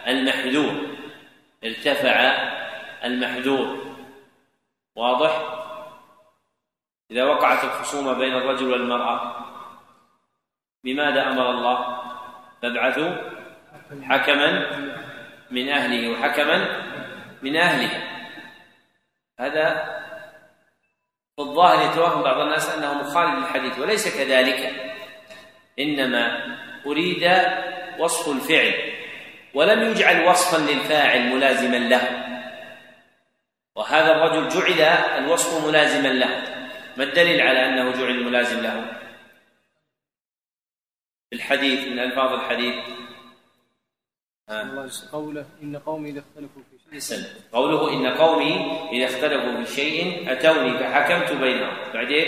المحذور. 0.06 0.74
ارتفع 1.64 2.32
المحذور. 3.04 3.78
واضح؟ 4.96 5.42
إذا 7.10 7.24
وقعت 7.24 7.64
الخصومة 7.64 8.12
بين 8.12 8.34
الرجل 8.34 8.72
والمرأة 8.72 9.46
بماذا 10.84 11.28
أمر 11.28 11.50
الله؟ 11.50 11.98
فابعثوا 12.62 13.39
حكما 14.02 14.66
من 15.50 15.68
أهله 15.68 16.08
وحكما 16.08 16.86
من 17.42 17.56
أهلها 17.56 18.10
هذا 19.40 19.74
في 21.36 21.42
الظاهر 21.42 21.92
يتوهم 21.92 22.22
بعض 22.22 22.40
الناس 22.40 22.68
أنه 22.68 22.94
مخالف 22.94 23.38
للحديث 23.38 23.78
وليس 23.78 24.16
كذلك. 24.18 24.90
إنما 25.78 26.56
أريد 26.86 27.30
وصف 27.98 28.28
الفعل 28.28 28.74
ولم 29.54 29.90
يجعل 29.90 30.24
وصفا 30.24 30.72
للفاعل 30.72 31.34
ملازما 31.34 31.76
له. 31.76 32.26
وهذا 33.74 34.12
الرجل 34.12 34.48
جعل 34.48 34.82
الوصف 35.24 35.66
ملازما 35.68 36.08
له. 36.08 36.42
ما 36.96 37.04
الدليل 37.04 37.40
على 37.40 37.66
أنه 37.66 37.92
جعل 37.92 38.24
ملازم 38.24 38.62
له؟ 38.62 38.84
الحديث 41.32 41.88
من 41.88 41.98
ألفاظ 41.98 42.32
الحديث 42.32 42.74
قوله 45.12 45.46
إن 45.62 45.76
قومي 45.76 46.10
إذا 46.10 46.20
اختلفوا 46.20 46.62
في 46.90 47.00
شيء. 47.00 47.24
قوله 47.52 47.92
إن 47.92 48.06
قومي 48.06 48.52
إذا 48.92 49.04
اختلفوا 49.04 49.64
في 49.64 49.74
شيء 49.74 50.32
أتوني 50.32 50.78
فحكمت 50.78 51.32
بينهم. 51.32 51.76
بعدين 51.94 52.26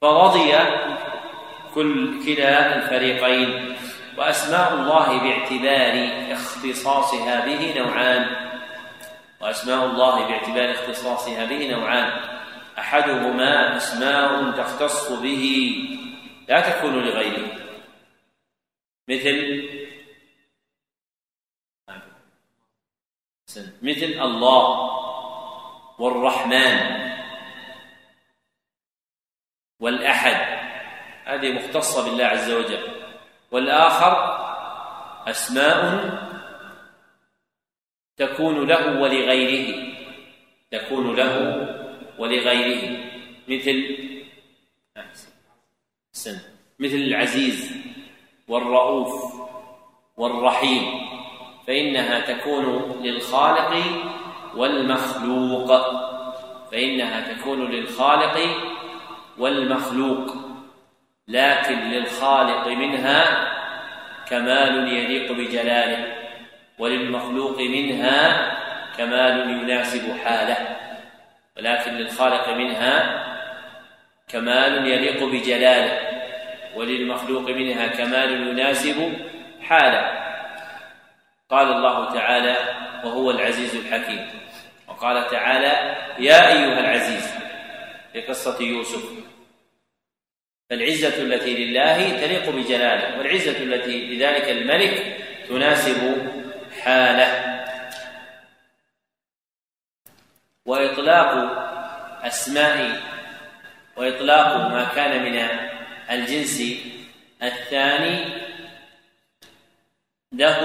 فرضي 0.00 0.52
كل 1.74 2.24
كلا 2.26 2.76
الفريقين. 2.76 3.76
وأسماء 4.18 4.74
الله 4.74 5.18
باعتبار 5.18 6.32
اختصاصها 6.32 7.46
به 7.46 7.74
نوعان. 7.80 8.26
وأسماء 9.40 9.84
الله 9.84 10.28
باعتبار 10.28 10.70
اختصاصها 10.70 11.44
به 11.44 11.70
نوعان. 11.70 12.12
أحدهما 12.78 13.76
أسماء 13.76 14.50
تختص 14.50 15.12
به. 15.12 15.74
لا 16.48 16.60
تكون 16.60 17.04
لغيره. 17.04 17.46
مثل 19.08 19.79
مثل 23.58 24.06
الله 24.06 24.90
والرحمن 25.98 26.76
والأحد. 29.80 30.38
هذه 31.24 31.52
مختصة 31.52 32.04
بالله 32.04 32.24
عز 32.24 32.50
وجل. 32.50 32.88
والآخر 33.50 34.12
أسماء 35.30 35.80
تكون 38.16 38.68
له 38.68 39.00
ولغيره. 39.00 39.94
تكون 40.70 41.16
له 41.16 41.34
ولغيره. 42.18 43.10
مثل 43.48 43.96
مثل 46.78 46.96
العزيز 46.96 47.72
والرؤوف 48.48 49.34
والرحيم. 50.16 51.09
فإنها 51.70 52.20
تكون 52.20 52.96
للخالق 53.02 53.82
والمخلوق. 54.56 55.72
فإنها 56.72 57.32
تكون 57.32 57.70
للخالق 57.70 58.38
والمخلوق 59.38 60.34
لكن 61.28 61.78
للخالق 61.78 62.68
منها 62.68 63.24
كمال 64.28 64.92
يليق 64.92 65.32
بجلاله 65.32 66.06
وللمخلوق 66.78 67.60
منها 67.60 68.52
كمال 68.96 69.50
يناسب 69.50 70.16
حاله 70.24 70.56
ولكن 71.56 71.90
للخالق 71.90 72.48
منها 72.48 73.24
كمال 74.28 74.86
يليق 74.86 75.24
بجلاله 75.24 75.98
وللمخلوق 76.76 77.50
منها 77.50 77.86
كمال 77.86 78.48
يناسب 78.48 79.12
حاله. 79.62 80.19
قال 81.50 81.72
الله 81.72 82.14
تعالى 82.14 82.56
وهو 83.04 83.30
العزيز 83.30 83.74
الحكيم. 83.74 84.28
وقال 84.88 85.30
تعالى 85.30 85.96
يا 86.18 86.48
أيها 86.48 86.80
العزيز 86.80 87.34
في 88.12 88.20
قصة 88.20 88.62
يوسف. 88.62 89.04
فالعزه 90.70 91.22
التي 91.22 91.64
لله 91.64 92.10
تليق 92.10 92.50
بجلاله 92.50 93.18
والعزة 93.18 93.58
التي 93.62 94.16
لذلك 94.16 94.48
الملك 94.48 95.16
تناسب 95.48 96.30
حاله. 96.82 97.60
وإطلاق 100.66 101.32
أسماء 102.22 103.00
وإطلاق 103.96 104.56
ما 104.56 104.84
كان 104.84 105.22
من 105.22 105.48
الجنس 106.10 106.62
الثاني 107.42 108.24
له 110.32 110.56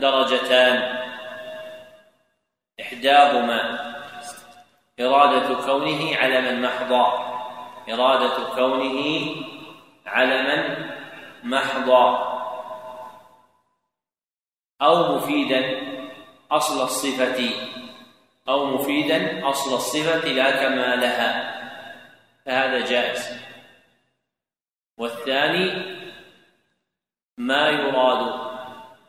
درجتان. 0.00 1.06
إحداهما 2.80 3.60
إرادة 5.00 5.54
كونه 5.66 6.16
علما 6.16 6.52
محضا. 6.52 7.06
إرادة 7.88 8.54
كونه 8.54 9.26
علما 10.06 10.58
محضا. 11.44 12.36
أو 14.82 15.16
مفيدا 15.16 15.62
أصل 16.50 16.82
الصفة. 16.82 17.50
أو 18.48 18.66
مفيدا 18.66 19.48
أصل 19.48 19.74
الصفة 19.74 20.28
لا 20.28 20.50
كما 20.50 20.96
لها. 20.96 21.56
فهذا 22.46 22.78
جائز. 22.86 23.46
والثاني 24.98 25.96
ما 27.38 27.68
يراد 27.68 28.45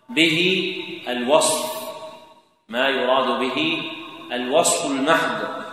به 0.09 0.75
الوصف. 1.07 1.87
ما 2.69 2.89
يراد 2.89 3.39
به 3.39 3.91
الوصف 4.31 4.91
المحض. 4.91 5.63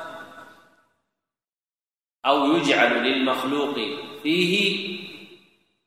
أو 2.26 2.56
يجعل 2.56 2.92
للمخلوق 3.02 3.74
فيه 4.22 4.84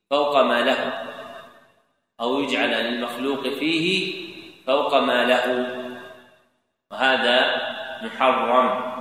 فوق 0.10 0.42
ما 0.42 0.62
له. 0.62 1.04
أو 2.22 2.42
يجعل 2.42 2.70
للمخلوق 2.70 3.42
فيه 3.42 4.16
فوق 4.68 4.96
ما 4.96 5.24
له. 5.26 5.78
وهذا 6.92 7.68
محرم. 8.04 8.94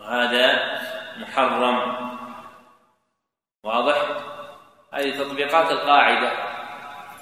وهذا 0.00 0.78
محرم. 1.18 2.08
واضح؟ 3.64 4.06
هذه 4.94 5.18
تطبيقات 5.18 5.70
القاعدة. 5.72 6.47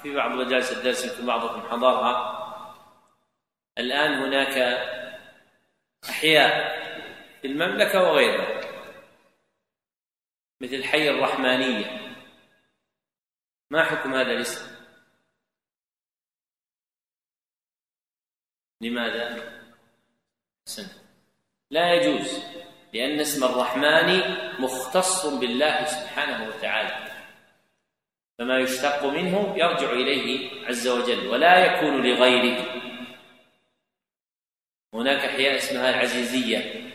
في 0.07 0.15
بعض 0.15 0.31
مجالس 0.31 0.71
الدرس 0.71 1.05
يمكن 1.05 1.25
بعضكم 1.25 1.69
حضرها 1.69 2.37
الآن 3.77 4.13
هناك 4.13 4.57
أحياء 6.09 6.77
في 7.41 7.47
المملكة 7.47 8.03
وغيرها 8.03 8.61
مثل 10.61 10.83
حي 10.83 11.09
الرحمانية 11.09 12.15
ما 13.71 13.83
حكم 13.83 14.13
هذا 14.13 14.31
الاسم 14.31 14.77
لماذا؟ 18.81 19.57
سنة. 20.65 21.03
لا 21.71 21.93
يجوز 21.93 22.43
لأن 22.93 23.19
اسم 23.19 23.43
الرحمن 23.43 24.19
مختص 24.59 25.25
بالله 25.25 25.85
سبحانه 25.85 26.47
وتعالى 26.47 27.06
فما 28.37 28.59
يشتق 28.59 29.05
منه 29.05 29.53
يرجع 29.57 29.91
إليه 29.91 30.65
عز 30.67 30.87
وجل 30.87 31.27
ولا 31.27 31.65
يكون 31.65 32.01
لغيره 32.07 32.77
هناك 34.93 35.25
أحياء 35.25 35.55
اسمها 35.55 35.89
العزيزية. 35.89 36.91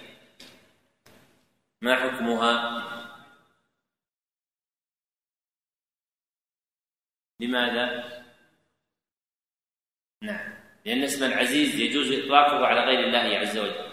ما 1.83 1.97
حكمها؟ 1.97 2.83
لماذا؟ 7.41 8.05
نعم. 10.23 10.55
لأن 10.85 11.03
اسم 11.03 11.25
العزيز 11.25 11.81
يجوز 11.81 12.13
إطلاقه 12.13 12.67
على 12.67 12.81
غير 12.81 13.07
الله 13.07 13.39
عز 13.39 13.59
وجل. 13.59 13.93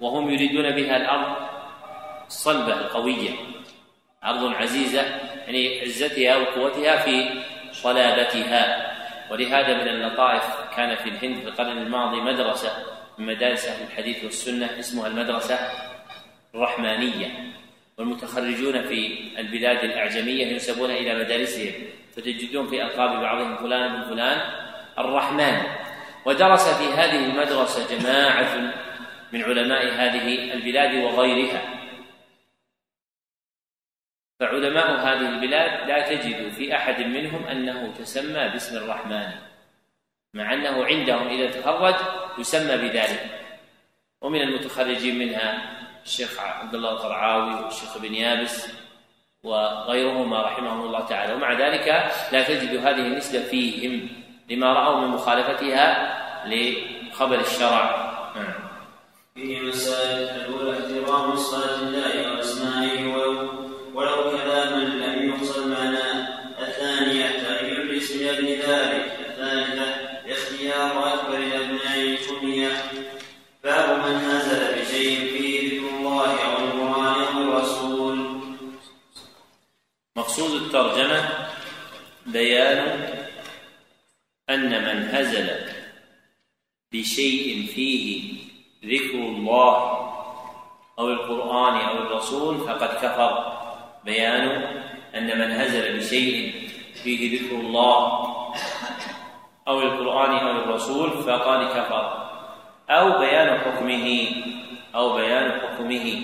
وهم 0.00 0.30
يريدون 0.30 0.70
بها 0.70 0.96
الأرض 0.96 1.52
الصلبة 2.26 2.80
القوية 2.80 3.30
أرض 4.24 4.54
عزيزة 4.54 5.21
يعني 5.52 5.80
عزتها 5.80 6.36
وقوتها 6.36 6.96
في 6.96 7.28
صلابتها 7.72 8.92
ولهذا 9.30 9.74
من 9.74 9.88
اللطائف 9.88 10.42
كان 10.76 10.96
في 10.96 11.08
الهند 11.08 11.38
في 11.38 11.48
القرن 11.48 11.78
الماضي 11.78 12.20
مدرسة 12.20 12.70
من 13.18 13.26
مدارس 13.26 13.66
أهل 13.66 13.86
الحديث 13.86 14.24
والسنة 14.24 14.78
اسمها 14.78 15.06
المدرسة 15.06 15.58
الرحمانية. 16.54 17.52
والمتخرجون 17.98 18.82
في 18.82 19.18
البلاد 19.38 19.84
الأعجمية 19.84 20.46
ينسبون 20.46 20.90
إلى 20.90 21.24
مدارسهم 21.24 21.72
فتجدون 22.16 22.66
في 22.66 22.82
ألقاب 22.82 23.20
بعضهم 23.20 23.56
فلان 23.56 23.92
بن 23.92 24.02
فلان 24.02 24.40
الرحمن. 24.98 25.62
ودرس 26.24 26.68
في 26.68 26.92
هذه 26.94 27.24
المدرسة 27.24 27.96
جماعة 27.96 28.56
من 29.32 29.42
علماء 29.42 29.86
هذه 29.86 30.52
البلاد 30.54 30.94
وغيرها. 30.94 31.81
فعلماء 34.42 34.90
هذه 34.90 35.28
البلاد 35.28 35.88
لا 35.88 36.08
تجد 36.08 36.52
في 36.52 36.76
أحد 36.76 37.00
منهم 37.00 37.46
أنه 37.46 37.94
تسمى 37.98 38.48
باسم 38.48 38.76
الرحمن 38.76 39.30
مع 40.34 40.52
أنه 40.52 40.84
عندهم 40.84 41.28
إذا 41.28 41.60
تخرج 41.60 41.94
يسمى 42.38 42.76
بذلك. 42.76 43.30
ومن 44.20 44.40
المتخرجين 44.42 45.18
منها 45.18 45.62
الشيخ 46.04 46.40
عبد 46.40 46.74
الله 46.74 46.90
القرعاوي 46.92 47.64
والشيخ 47.64 47.98
بن 47.98 48.14
يابس 48.14 48.72
وغيرهما 49.42 50.42
رحمهم 50.42 50.80
الله 50.80 51.06
تعالى. 51.06 51.32
ومع 51.34 51.52
ذلك 51.52 51.86
لا 52.32 52.42
تجد 52.42 52.76
هذه 52.76 53.06
النسبة 53.06 53.42
فيهم 53.42 54.08
لما 54.50 54.72
رأوا 54.72 55.00
من 55.00 55.08
مخالفتها 55.08 55.86
لخبر 56.46 57.40
الشرع. 57.40 58.12
نعم. 58.36 58.54
فيه 59.34 59.60
مسائل 59.60 60.18
الأولى 60.18 60.72
احترام 60.72 61.36
صلاة 61.36 61.80
الله. 61.80 62.21
مقصود 80.16 80.62
الترجمة 80.62 81.48
بيان 82.26 83.08
أن 84.50 84.70
من 84.70 85.08
هزل 85.14 85.50
بشيء 86.92 87.66
فيه 87.66 88.34
ذكر 88.84 89.18
الله 89.18 89.76
أو 90.98 91.08
القرآن 91.08 91.74
أو 91.74 91.98
الرسول 91.98 92.58
فقد 92.58 92.88
كفر. 92.88 93.52
بيان 94.04 94.48
أن 95.14 95.38
من 95.38 95.50
هزل 95.60 95.98
بشيء 95.98 96.68
فيه 96.94 97.38
ذكر 97.38 97.56
الله 97.56 98.06
أو 99.68 99.80
القرآن 99.82 100.30
أو 100.30 100.50
الرسول 100.50 101.10
فقد 101.10 101.64
كفر. 101.64 102.21
أو 102.92 103.18
بيان 103.18 103.60
حكمه 103.60 104.26
أو 104.94 105.16
بيان 105.16 105.60
حكمه. 105.60 106.22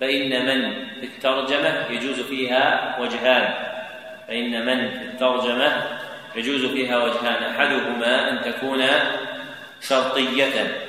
فإن 0.00 0.46
من 0.46 0.88
في 1.00 1.06
الترجمة 1.06 1.86
يجوز 1.90 2.20
فيها 2.20 2.96
وجهان. 3.00 3.54
فإن 4.28 4.66
من 4.66 4.90
في 4.90 5.04
الترجمة 5.04 5.98
يجوز 6.34 6.64
فيها 6.66 7.04
وجهان. 7.04 7.42
أحدهما 7.42 8.30
أن 8.30 8.52
تكون 8.52 8.82
شرطية. 9.80 10.80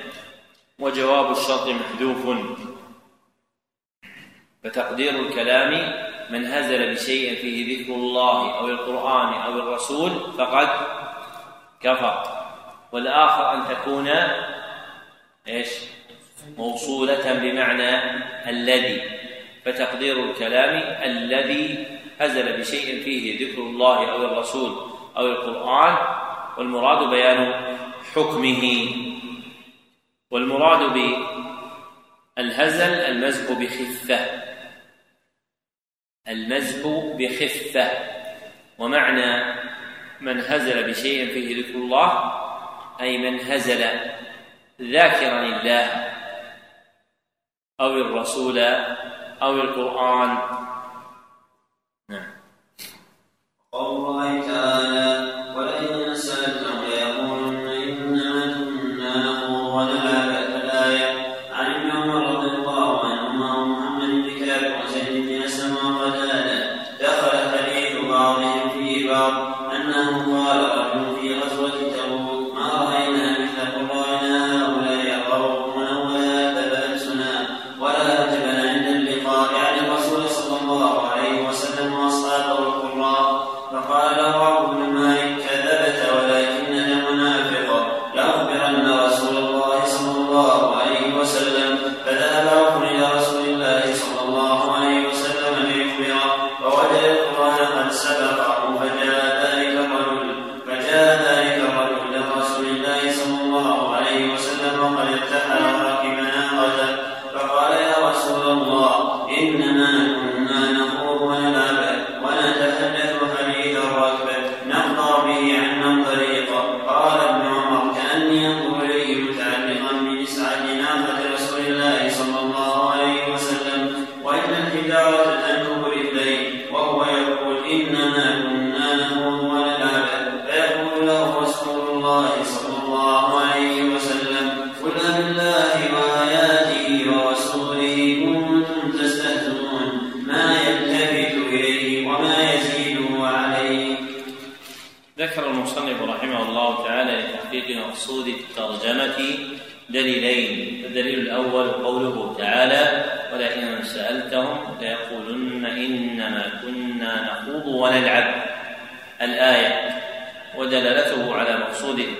وجواب 0.80 1.32
الشرط 1.32 1.68
محذوف. 1.68 2.38
فتقدير 4.64 5.20
الكلام 5.20 5.94
من 6.30 6.46
هزل 6.46 6.94
بشيء 6.94 7.42
فيه 7.42 7.84
ذكر 7.84 7.94
الله 7.94 8.60
أو 8.60 8.68
القرآن 8.68 9.34
أو 9.34 9.60
الرسول 9.60 10.12
فقد 10.38 10.70
كفر. 11.82 12.24
والآخر 12.92 13.54
أن 13.54 13.64
تكون 13.76 14.10
إيش؟ 15.48 15.70
موصولة 16.58 17.34
بمعنى 17.34 17.92
الذي. 18.50 19.02
فتقدير 19.66 20.26
الكلام 20.26 21.04
الذي 21.04 21.86
هزل 22.20 22.58
بشيء 22.58 23.04
فيه 23.04 23.48
ذكر 23.48 23.62
الله 23.62 24.12
أو 24.12 24.26
الرسول 24.26 24.92
أو 25.18 25.26
القرآن 25.26 25.98
والمراد 26.58 27.10
بيان 27.10 27.76
حكمه. 28.16 28.88
والمراد 30.32 30.94
بالهزل 32.38 32.94
المزح 32.94 33.52
بخفة. 33.52 34.20
المزح 36.28 36.88
بخفة. 37.20 37.92
ومعنى 38.78 39.56
من 40.22 40.40
هزل 40.40 40.90
بشيء 40.90 41.34
فيه 41.34 41.62
ذكر 41.62 41.76
الله 41.76 42.34
أي 43.02 43.18
من 43.18 43.40
هزل. 43.40 43.84
ذاكرا 44.82 45.42
الله 45.42 46.14
أو 47.80 47.94
الرسول 47.94 48.60
أو 49.42 49.54
القرآن. 49.54 50.38
نعم. 52.10 52.32
قول 53.72 53.96
الله 54.06 54.42
تعالى 54.42 55.08
ولئن 55.56 56.16
سألتم 56.16 56.67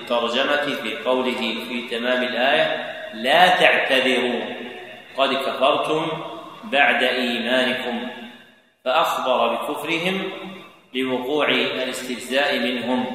الترجمة 0.08 0.76
في 0.76 0.98
قوله 1.06 1.66
في 1.70 1.88
تمام 1.92 2.24
الآية 2.24 2.94
لا 3.14 3.48
تعتذروا 3.48 4.42
قد 5.18 5.34
كفرتم 5.34 6.08
بعد 6.64 7.04
إيمانكم. 7.04 8.10
فأخبر 8.86 9.56
بكفرهم 9.56 10.32
لوقوع 10.94 11.50
الاستهزاء 11.50 12.60
منهم. 12.60 13.06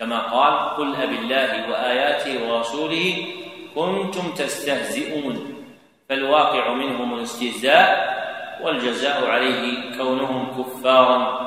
كما 0.00 0.18
قال 0.18 0.76
قل 0.76 1.02
أب 1.02 1.12
الله 1.12 1.70
وآياته 1.70 2.52
ورسوله 2.52 3.26
كنتم 3.74 4.34
تستهزئون. 4.34 5.64
فالواقع 6.08 6.72
منهم 6.72 7.14
الاستهزاء 7.14 8.14
والجزاء 8.62 9.26
عليه 9.26 9.96
كونهم 9.98 10.62
كفارا. 10.62 11.44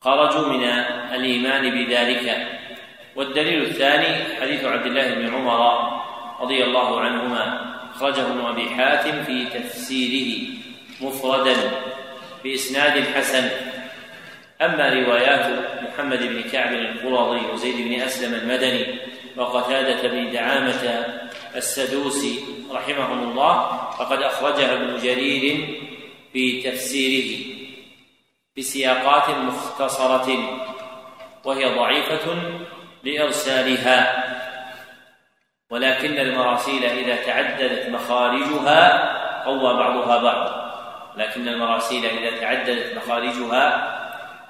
خرجوا 0.00 0.48
من 0.48 0.64
الإيمان 1.14 1.70
بذلك. 1.70 2.48
والدليل 3.16 3.62
الثاني 3.62 4.40
حديث 4.40 4.64
عبد 4.64 4.86
الله 4.86 5.14
بن 5.14 5.34
عمر 5.34 5.90
رضي 6.40 6.64
الله 6.64 7.00
عنهما 7.00 7.72
أخرجه 7.94 8.26
ابن 8.26 8.40
أبي 8.40 8.70
حاتم 8.70 9.22
في 9.22 9.44
تفسيره 9.44 10.48
مفردا 11.00 11.56
بإسناد 12.44 13.04
حسن. 13.04 13.50
أما 14.60 14.88
روايات 14.88 15.46
محمد 15.82 16.18
بن 16.18 16.42
كعب 16.42 16.72
القرظي 16.72 17.46
وزيد 17.52 17.88
بن 17.88 18.00
أسلم 18.00 18.34
المدني 18.34 18.98
وقتادة 19.36 20.08
بن 20.08 20.32
دعامة 20.32 21.06
السدوسي 21.56 22.38
رحمهم 22.70 23.30
الله 23.30 23.80
فقد 23.98 24.22
أخرجها 24.22 24.72
ابن 24.72 24.96
جرير 25.02 25.68
في 26.32 26.62
تفسيره 26.62 27.56
بسياقات 28.58 29.30
مختصرة 29.30 30.58
وهي 31.44 31.64
ضعيفة 31.64 32.42
لإرسالها. 33.04 34.24
ولكن 35.70 36.18
المراسيل 36.18 36.84
إذا 36.84 37.16
تعددت 37.16 37.88
مخارجها 37.88 39.12
قوى 39.44 39.74
بعضها 39.74 40.22
بعض. 40.22 40.62
لكن 41.16 41.48
المراسيل 41.48 42.06
إذا 42.06 42.40
تعددت 42.40 42.96
مخارجها 42.96 43.98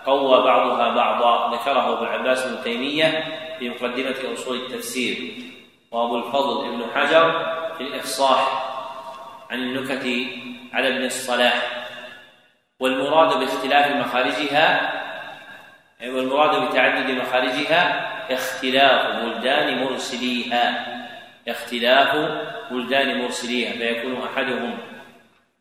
قوى 0.07 0.43
بعضها 0.45 0.95
بعضا 0.95 1.57
ذكره 1.57 1.93
ابو 1.93 2.05
العباس 2.05 2.47
بن 2.47 2.63
تيمية 2.65 3.25
في 3.59 3.69
مقدمة 3.69 4.33
أصول 4.33 4.57
التفسير. 4.57 5.35
وأبو 5.91 6.17
الفضل 6.17 6.69
ابن 6.69 6.85
حجر 6.95 7.55
في 7.79 7.83
الإفصاح 7.83 8.69
عن 9.51 9.59
النكت 9.59 10.07
على 10.73 10.89
ابن 10.89 11.05
الصلاح. 11.05 11.87
والمراد 12.81 13.39
باختلاف 13.39 14.07
مخارجها 14.07 14.93
والمراد 16.03 16.69
بتعدد 16.69 17.11
مخارجها 17.11 18.12
اختلاف 18.31 19.17
بلدان 19.17 19.85
مرسليها. 19.85 20.87
اختلاف 21.49 22.17
بلدان 22.71 23.23
مرسليها. 23.23 23.73
فيكون 23.73 24.23
أحدهم 24.23 24.79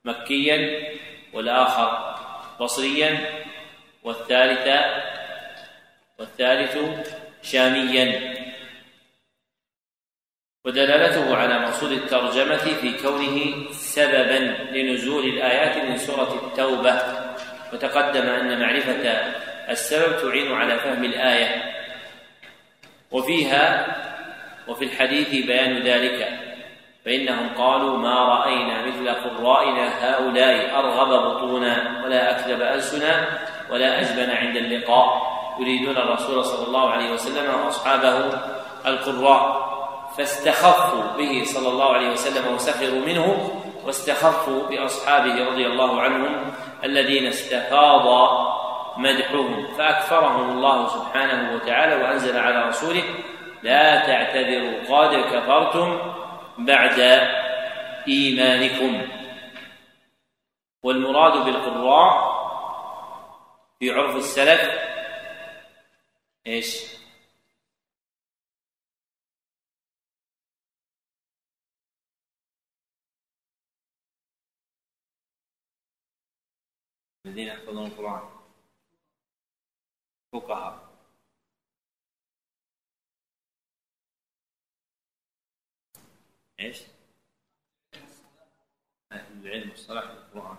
مكيا 0.06 0.90
والآخر 1.34 2.16
بصريا 2.62 3.20
والثالث 4.04 4.68
والثالث 6.20 6.78
شاميا. 7.42 8.36
ودلالته 10.66 11.36
على 11.36 11.60
مقصود 11.60 11.92
الترجمة 11.92 12.58
في 12.58 12.98
كونه 13.04 13.72
سببا 13.72 14.40
لنزول 14.72 15.24
الآيات 15.24 15.78
من 15.78 15.98
سورة 15.98 16.48
التوبة. 16.48 17.02
وتقدم 17.74 18.30
أن 18.30 18.60
معرفة 18.60 19.10
السبب 19.70 20.22
تعين 20.22 20.52
على 20.54 20.80
فهم 20.80 21.04
الآية. 21.04 21.81
وفيها 23.12 23.88
وفي 24.68 24.86
الحديث 24.86 25.46
بيان 25.46 25.78
ذلك 25.78 26.28
فإنهم 27.06 27.50
قالوا 27.58 27.98
ما 27.98 28.26
رأينا 28.26 28.86
مثل 28.86 29.10
قرائنا 29.10 29.90
هؤلاء 30.02 30.80
أرغب 30.80 31.36
بطونا 31.36 32.04
ولا 32.06 32.32
أكذب 32.32 32.62
ألسنا 32.62 33.40
ولا 33.72 34.02
أجبن 34.02 34.30
عند 34.30 34.56
اللقاء 34.58 35.32
يريدون 35.60 35.98
الرسول 35.98 36.46
صلى 36.46 36.68
الله 36.68 36.90
عليه 36.90 37.12
وسلم 37.12 37.64
وأصحابه 37.66 38.30
القراء 38.86 39.72
فاستخفوا 40.18 41.18
به 41.18 41.44
صلى 41.46 41.70
الله 41.70 41.94
عليه 41.94 42.12
وسلم 42.12 42.54
وسخروا 42.54 43.06
منه 43.06 43.52
واستخفوا 43.86 44.68
بأصحابه 44.70 45.46
رضي 45.46 45.68
الله 45.68 46.02
عنهم 46.02 46.54
الذين 46.84 47.28
استفاض 47.28 48.08
مدحهم 48.98 49.76
فاكثرهم 49.78 50.50
الله 50.58 50.88
سبحانه 50.88 51.56
وتعالى 51.56 51.96
وأنزل 51.96 52.38
على 52.38 52.68
رسوله 52.68 53.04
لا 53.64 54.08
تعتذروا 54.08 54.84
قد 54.90 55.16
كفرتم 55.16 56.14
بعد 56.58 57.00
إيمانكم. 58.08 59.08
والمراد 60.84 61.46
بالقراء 61.46 62.42
في 63.80 63.92
عرف 63.92 64.16
السلف 64.16 64.62
إيش؟ 66.48 66.92
الذين 77.26 77.48
يحفظون 77.48 77.86
القرآن. 77.86 78.41
فقهاء. 80.32 80.92
إيش؟ 86.60 86.82
أهل 89.12 89.48
العلم 89.48 89.72
مصطلح 89.72 90.04
القرآن. 90.04 90.58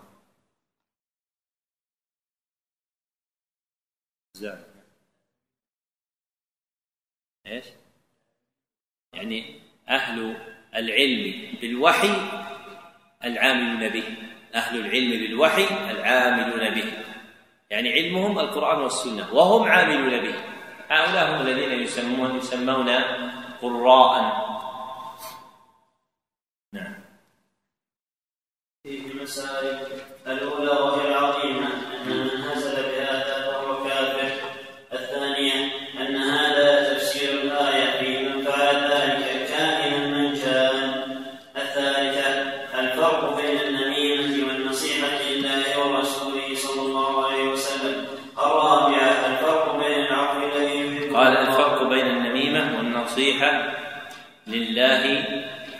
زاد. 4.33 4.85
إيش؟ 7.45 7.65
يعني 9.13 9.61
أهل 9.87 10.35
العلم 10.75 11.55
بالوحي 11.61 12.07
العاملون 13.23 13.89
به. 13.89 14.07
أهل 14.55 14.79
العلم 14.79 15.11
بالوحي 15.11 15.91
العاملون 15.91 16.69
به. 16.69 17.02
يعني 17.73 17.93
علمهم 17.93 18.39
القرآن 18.39 18.81
والسنة 18.81 19.33
وهم 19.33 19.67
عاملون 19.67 20.21
به. 20.21 20.35
هؤلاء 20.89 21.35
هم 21.35 21.41
الذين 21.41 21.79
يسمون 21.79 22.37
يسمون 22.37 22.89
قراء. 23.61 24.13
نعم. 26.73 26.95
في 28.83 29.11
المسائل 29.11 29.87
الأولى 30.27 30.71
وهي 30.71 31.07
العظيمة 31.07 31.62
والنصيحة 53.41 53.73
لله 54.47 55.03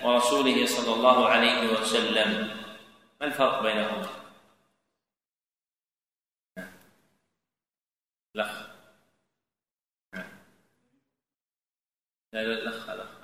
ورسوله 0.03 0.65
صلى 0.65 0.95
الله 0.95 1.29
عليه 1.29 1.67
وسلم. 1.67 2.49
ما 3.21 3.27
الفرق 3.27 3.61
بينهما 3.61 4.09
لخ 8.35 8.67
لا 12.33 12.43
لا 12.43 12.69
لخ 12.69 12.89
لخ 12.89 13.23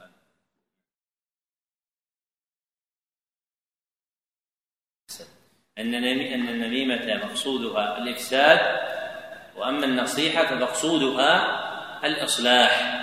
أن 5.78 5.96
أن 6.34 6.50
النميمة 6.50 7.26
مقصودها 7.26 7.98
الإفساد 7.98 8.60
وأما 9.56 9.86
النصيحة 9.86 10.46
فمقصودها 10.46 11.60
الإصلاح. 12.06 13.00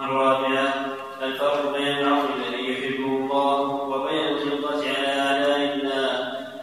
الرابعة 0.00 0.96
الفرق 1.22 1.72
بين 1.72 1.98
العمر 1.98 2.28
الذي 2.36 2.72
يحبه 2.72 3.06
الله 3.06 3.60
وبين 3.60 4.28
الخلطة 4.28 4.84
على 4.88 5.20
أعداء 5.20 5.74
الله 5.74 6.10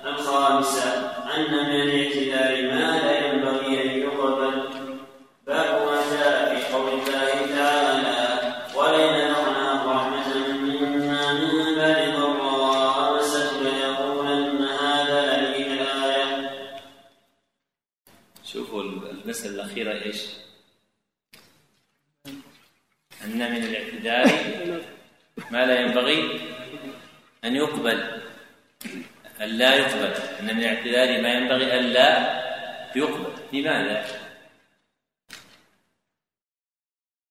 الخامسة 0.05 0.89
أن 1.35 1.51
من 1.51 1.81
الاعتذار 1.81 2.71
ما 2.71 2.99
لا 3.01 3.27
ينبغي 3.27 3.83
أن 3.83 3.99
يقبل 3.99 4.69
باب 5.47 5.85
ما 5.85 6.01
جاء 6.11 6.55
في 6.55 6.73
قول 6.73 6.89
الله 6.89 7.55
تعالى 7.55 8.39
ولئن 8.75 9.13
أذقناه 9.31 9.93
رحمة 9.93 10.47
منا 10.61 11.33
من 11.33 11.75
بعد 11.75 12.19
ضراء 12.19 13.15
مسته 13.17 13.61
ليقولن 13.61 14.63
هذا 14.65 15.37
لي 15.41 15.67
الآية 15.73 16.49
شوفوا 18.43 18.83
المسألة 18.83 19.55
الأخيرة 19.55 19.91
إيش؟ 19.91 20.46
أن 23.37 23.51
من 23.51 23.63
الاعتذار 23.63 24.81
ما 25.51 25.65
لا 25.65 25.79
ينبغي 25.79 26.39
أن 27.43 27.55
يقبل 27.55 28.21
أن 29.41 29.47
لا 29.47 29.75
يقبل. 29.75 30.13
أن 30.39 30.45
من 30.45 30.63
الاعتذار 30.63 31.21
ما 31.21 31.33
ينبغي 31.33 31.79
أن 31.79 31.83
لا 31.85 32.43
يقبل. 32.95 33.33
لماذا؟ 33.53 34.05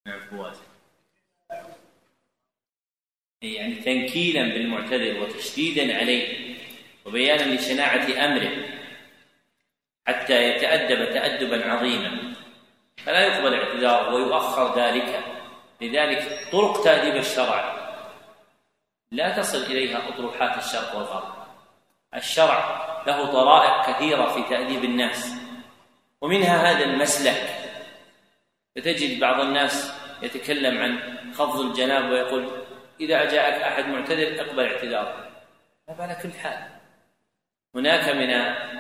نعم 0.07 0.21
فواز 0.21 0.57
يعني 3.43 3.75
تنكيلا 3.75 4.43
بالمعتذر 4.43 5.21
وتشديدا 5.21 5.99
عليه 5.99 6.57
وبيانا 7.05 7.55
لشناعة 7.55 8.25
أمره 8.25 8.69
حتى 10.07 10.43
يتأدب 10.51 11.13
تأدبا 11.15 11.71
عظيما. 11.71 12.35
فلا 12.97 13.21
يقبل 13.27 13.55
اعتذاره 13.55 14.15
ويؤخر 14.15 14.81
ذلك. 14.81 15.36
لذلك 15.81 16.49
طرق 16.53 16.85
تأديب 16.85 17.17
الشرع 17.17 17.77
لا 19.11 19.39
تصل 19.39 19.63
إليها 19.63 20.09
أطروحات 20.09 20.59
الشرق 20.59 20.97
والغرب. 20.97 21.35
الشرع 22.15 22.87
له 23.07 23.33
طرائق 23.33 23.87
كثيرة 23.91 24.27
في 24.27 24.43
تأديب 24.43 24.85
الناس 24.85 25.35
ومنها 26.21 26.71
هذا 26.71 26.85
المسلك. 26.85 27.67
فتجد 28.77 29.21
بعض 29.21 29.41
الناس 29.41 29.93
يتكلم 30.23 30.79
عن 30.79 31.17
خفض 31.35 31.61
الجناب 31.61 32.11
ويقول 32.11 32.51
إذا 33.01 33.25
جاءك 33.25 33.63
أحد 33.63 33.89
معتذر 33.89 34.41
اقبل 34.41 34.65
اعتذاره 34.65 35.29
هذا 35.89 36.03
على 36.03 36.17
كل 36.23 36.33
حال 36.33 36.69
هناك 37.75 38.09
من 38.09 38.31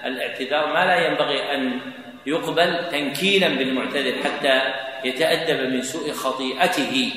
الاعتذار 0.06 0.66
ما 0.66 0.85
لا 0.85 1.06
ينبغي 1.06 1.55
أن 1.55 1.81
يقبل 2.27 2.90
تنكيلا 2.90 3.48
بالمعتذر 3.48 4.23
حتى 4.24 4.85
يتأدب 5.05 5.70
من 5.70 5.82
سوء 5.82 6.12
خطيئته 6.12 7.12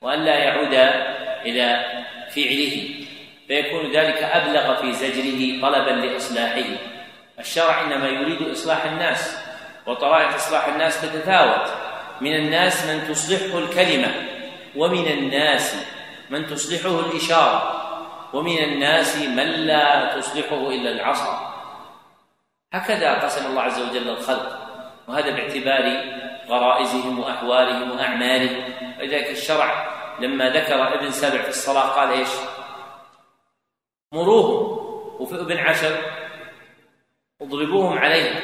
وأن 0.00 0.24
لا 0.24 0.34
يعود 0.34 0.74
إلى 1.44 1.84
فعله 2.34 2.88
فيكون 3.48 3.92
ذلك 3.92 4.22
أبلغ 4.22 4.82
في 4.82 4.92
زجره 4.92 5.62
طلبا 5.62 5.90
لإصلاحه. 5.90 6.68
الشرع 7.38 7.82
إنما 7.82 8.08
يريد 8.08 8.42
إصلاح 8.42 8.84
الناس 8.84 9.38
وطرائق 9.86 10.34
إصلاح 10.34 10.66
الناس 10.68 11.00
تتفاوت. 11.02 11.86
من 12.20 12.36
الناس 12.36 12.86
من 12.86 13.08
تصلحه 13.08 13.58
الكلمة 13.58 14.14
ومن 14.76 15.06
الناس 15.06 15.76
من 16.30 16.46
تصلحه 16.46 17.00
الإشارة 17.00 17.82
ومن 18.32 18.58
الناس 18.58 19.16
من 19.16 19.46
لا 19.46 20.16
تصلحه 20.16 20.70
إلا 20.70 20.90
العصا 20.90 21.54
هكذا 22.72 23.14
قسم 23.14 23.46
الله 23.46 23.62
عز 23.62 23.80
وجل 23.82 24.08
الخلق 24.08 24.58
وهذا 25.08 25.30
باعتبار 25.30 26.04
غرائزهم 26.48 27.18
وأحوالهم 27.18 27.90
وأعمالهم. 27.90 28.72
ولذلك 28.98 29.30
الشرع 29.30 29.96
لما 30.20 30.50
ذكر 30.50 30.94
ابن 30.94 31.10
سبع 31.10 31.42
في 31.42 31.48
الصلاة 31.48 31.88
قال 31.88 32.10
إيش؟ 32.10 32.28
مروهم 34.12 34.78
وفي 35.20 35.34
ابن 35.34 35.56
عشر 35.56 35.96
اضربوهم 37.42 37.98
عليها 37.98 38.40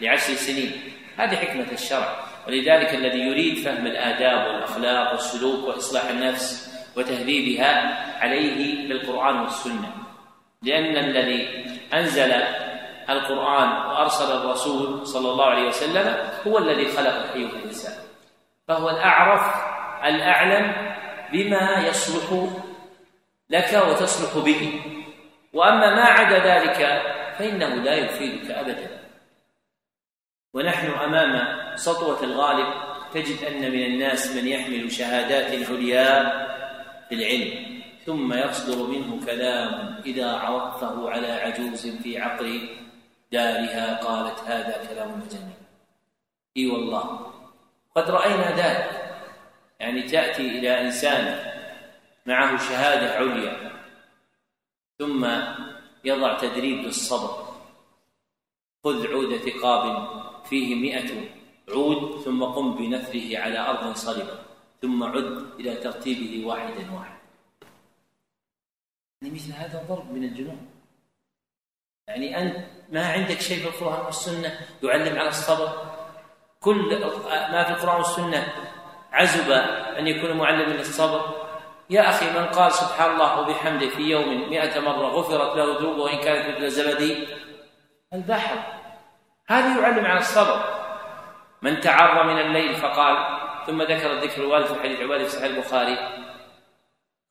لعشر 0.00 0.34
سنين. 0.34 0.72
هذه 1.16 1.36
حكمة 1.36 1.72
الشرع. 1.72 2.16
ولذلك 2.46 2.94
الذي 2.94 3.18
يريد 3.18 3.58
فهم 3.58 3.86
الآداب 3.86 4.46
والأخلاق 4.46 5.12
والسلوك 5.12 5.68
وإصلاح 5.68 6.04
النفس 6.04 6.74
وتهذيبها 6.96 7.72
عليه 8.20 8.88
بالقرآن 8.88 9.40
والسنة. 9.40 9.92
لأن 10.62 10.96
الذي 10.96 11.66
أنزل 11.94 12.32
القرآن 13.10 13.68
وأرسل 13.68 14.36
الرسول 14.36 15.06
صلى 15.06 15.30
الله 15.30 15.44
عليه 15.44 15.68
وسلم 15.68 16.30
هو 16.46 16.58
الذي 16.58 16.86
خلق 16.86 17.32
أيها 17.34 17.48
الإنسان 17.48 17.94
فهو 18.68 18.90
الأعرف 18.90 19.54
الأعلم 20.04 20.94
بما 21.32 21.86
يصلح 21.86 22.48
لك 23.50 23.82
وتصلح 23.88 24.44
به. 24.44 24.82
وأما 25.52 25.94
ما 25.94 26.04
عدا 26.04 26.38
ذلك 26.38 27.02
فإنه 27.38 27.74
لا 27.74 27.94
يفيدك 27.94 28.50
أبدا. 28.50 28.98
ونحن 30.54 30.86
أمام 30.86 31.58
سطوة 31.76 32.24
الغالب 32.24 32.66
تجد 33.14 33.44
أن 33.44 33.72
من 33.72 33.84
الناس 33.84 34.36
من 34.36 34.48
يحمل 34.48 34.92
شهادات 34.92 35.68
عليا 35.68 36.46
في 37.08 37.14
العلم 37.14 37.80
ثم 38.06 38.32
يصدر 38.32 38.86
منه 38.86 39.26
كلام 39.26 40.00
إذا 40.06 40.32
عرضته 40.32 41.10
على 41.10 41.32
عجوز 41.32 41.86
في 41.86 42.18
عقر 42.18 42.60
دارها 43.32 43.96
قالت 43.96 44.40
هذا 44.40 44.86
كلام 44.88 45.20
مجنون 45.20 45.54
إي 46.56 46.66
والله. 46.66 47.32
قد 47.96 48.10
رأينا 48.10 48.56
ذلك. 48.56 49.08
يعني 49.80 50.02
تأتي 50.02 50.58
إلى 50.58 50.80
إنسان 50.80 51.52
معه 52.26 52.56
شهادة 52.56 53.14
عليا 53.14 53.72
ثم 54.98 55.26
يضع 56.04 56.38
تدريب 56.38 56.78
للصبر. 56.78 57.48
خذ 58.84 59.06
عود 59.06 59.36
ثقاب 59.36 60.08
فيه 60.44 60.74
مئة 60.74 61.28
عود 61.68 62.20
ثم 62.20 62.44
قم 62.44 62.74
بنثره 62.74 63.38
على 63.38 63.58
أرض 63.58 63.94
صلبة 63.96 64.38
ثم 64.82 65.02
عد 65.02 65.60
إلى 65.60 65.76
ترتيبه 65.76 66.46
واحدا 66.46 66.92
واحدا 66.92 67.18
يعني 69.22 69.34
مثل 69.34 69.52
هذا 69.52 69.84
ضرب 69.88 70.12
من 70.12 70.24
الجنون. 70.24 70.67
يعني 72.08 72.42
أنت 72.42 72.56
ما 72.88 73.12
عندك 73.12 73.40
شيء 73.40 73.58
في 73.58 73.68
القرآن 73.68 74.04
والسنة 74.04 74.58
يعلم 74.82 75.18
على 75.18 75.28
الصبر. 75.28 75.68
كل 76.60 77.00
ما 77.52 77.64
في 77.64 77.70
القرآن 77.70 77.96
والسنة 77.96 78.52
عزب 79.12 79.50
أن 79.98 80.06
يكون 80.06 80.36
معلما 80.36 80.72
للصبر. 80.72 81.48
يا 81.90 82.08
أخي 82.08 82.30
من 82.30 82.46
قال 82.46 82.72
سبحان 82.72 83.10
الله 83.10 83.40
وبحمده 83.40 83.88
في 83.88 84.02
يوم 84.02 84.50
مئة 84.50 84.80
مرة 84.80 85.06
غفرت 85.06 85.56
له 85.56 85.78
ذنوبه 85.78 86.02
وإن 86.02 86.18
كانت 86.18 86.56
مثل 86.56 86.70
زبد 86.70 87.28
البحر. 88.14 88.56
هذا 89.48 89.80
يعلم 89.80 90.06
على 90.06 90.18
الصبر. 90.18 90.64
من 91.62 91.80
تعر 91.80 92.24
من 92.24 92.38
الليل 92.38 92.74
فقال 92.74 93.38
ثم 93.66 93.82
ذكر 93.82 94.12
الذكر 94.12 94.42
الوالد 94.42 94.66
في 94.66 94.80
حديث 94.80 95.00
عبادة 95.00 95.24
في 95.24 95.30
صحيح 95.30 95.44
البخاري. 95.44 95.98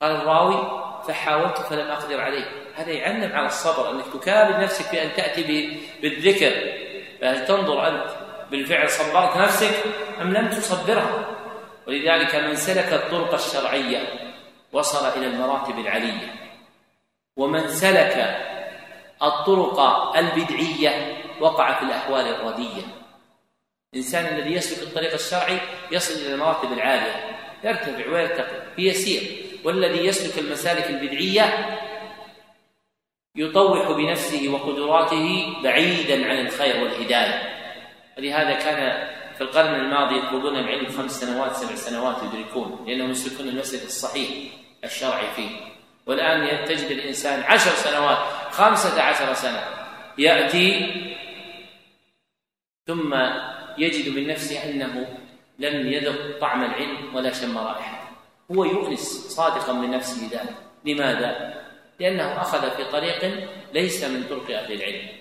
قال 0.01 0.11
الراوي 0.11 0.87
فحاولت 1.03 1.57
فلم 1.57 1.91
أقدر 1.91 2.21
عليه 2.21 2.66
هذا 2.77 2.91
يعلم 2.91 3.35
على 3.35 3.47
الصبر 3.47 3.91
أنك 3.91 4.05
تكابد 4.13 4.63
نفسك 4.63 4.85
في 4.85 5.03
أن 5.03 5.13
تأتي 5.13 5.77
بالذكر 6.01 6.51
فهل 7.21 7.45
تنظر 7.47 7.87
أنت 7.87 8.09
بالفعل 8.51 8.89
صبرت 8.89 9.37
نفسك 9.37 9.83
أم 10.21 10.33
لم 10.33 10.49
تصبرها؟ 10.49 11.29
ولذلك 11.87 12.35
من 12.35 12.55
سلك 12.55 12.93
الطرق 12.93 13.33
الشرعية 13.33 13.99
وصل 14.73 15.07
إلى 15.17 15.27
المراتب 15.27 15.79
العلية. 15.79 16.33
ومن 17.37 17.67
سلك 17.67 18.37
الطرق 19.23 19.79
البدعية 20.17 21.17
وقع 21.39 21.79
في 21.79 21.85
الأحوال 21.85 22.25
الردية. 22.25 22.83
الإنسان 23.93 24.25
الذي 24.25 24.53
يسلك 24.53 24.87
الطريق 24.87 25.13
الشرعي 25.13 25.57
يصل 25.91 26.13
إلى 26.13 26.33
المراتب 26.33 26.73
العالية. 26.73 27.37
يرتفع 27.63 28.11
ويرتقي 28.11 28.61
يسير. 28.77 29.21
والذي 29.63 30.05
يسلك 30.05 30.39
المسالك 30.39 30.89
البدعية 30.89 31.77
يطوح 33.37 33.91
بنفسه 33.91 34.49
وقدراته 34.49 35.53
بعيدا 35.63 36.29
عن 36.29 36.45
الخير 36.45 36.83
والهداية. 36.83 37.57
ولهذا 38.17 38.53
كان 38.53 39.07
في 39.35 39.41
القرن 39.41 39.75
الماضي 39.75 40.17
يطلبون 40.17 40.55
العلم 40.55 40.87
خمس 40.87 41.11
سنوات 41.11 41.55
سبع 41.55 41.75
سنوات 41.75 42.15
يدركون 42.23 42.85
لأنهم 42.87 43.11
يسلكون 43.11 43.47
المسلك 43.47 43.83
الصحيح 43.83 44.29
الشرعي 44.83 45.31
فيه. 45.35 45.49
والآن 46.05 46.65
تجد 46.65 46.91
الإنسان 46.91 47.43
عشر 47.43 47.71
سنوات 47.71 48.17
خمسة 48.51 49.01
عشر 49.01 49.33
سنة 49.33 49.63
يأتي 50.17 50.93
ثم 52.87 53.15
يجد 53.77 54.15
من 54.15 54.27
نفسه 54.27 54.69
أنه 54.69 55.17
لم 55.59 55.87
يذق 55.87 56.39
طعم 56.41 56.63
العلم 56.63 57.15
ولا 57.15 57.33
شم 57.33 57.57
رائحته. 57.57 58.07
هو 58.51 58.63
يؤنس 58.63 59.27
صادقا 59.35 59.73
من 59.73 59.91
نفسه 59.91 60.29
ذلك 60.31 60.55
لماذا؟ 60.85 61.61
لأنه 61.99 62.41
أخذ 62.41 62.77
في 62.77 62.91
طريق 62.91 63.49
ليس 63.73 64.03
من 64.03 64.23
طرق 64.29 64.51
أهل 64.51 64.73
العلم. 64.73 65.17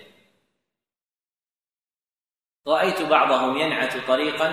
رأيت 2.67 3.01
بعضهم 3.01 3.57
ينعت 3.57 4.07
طريقا 4.07 4.47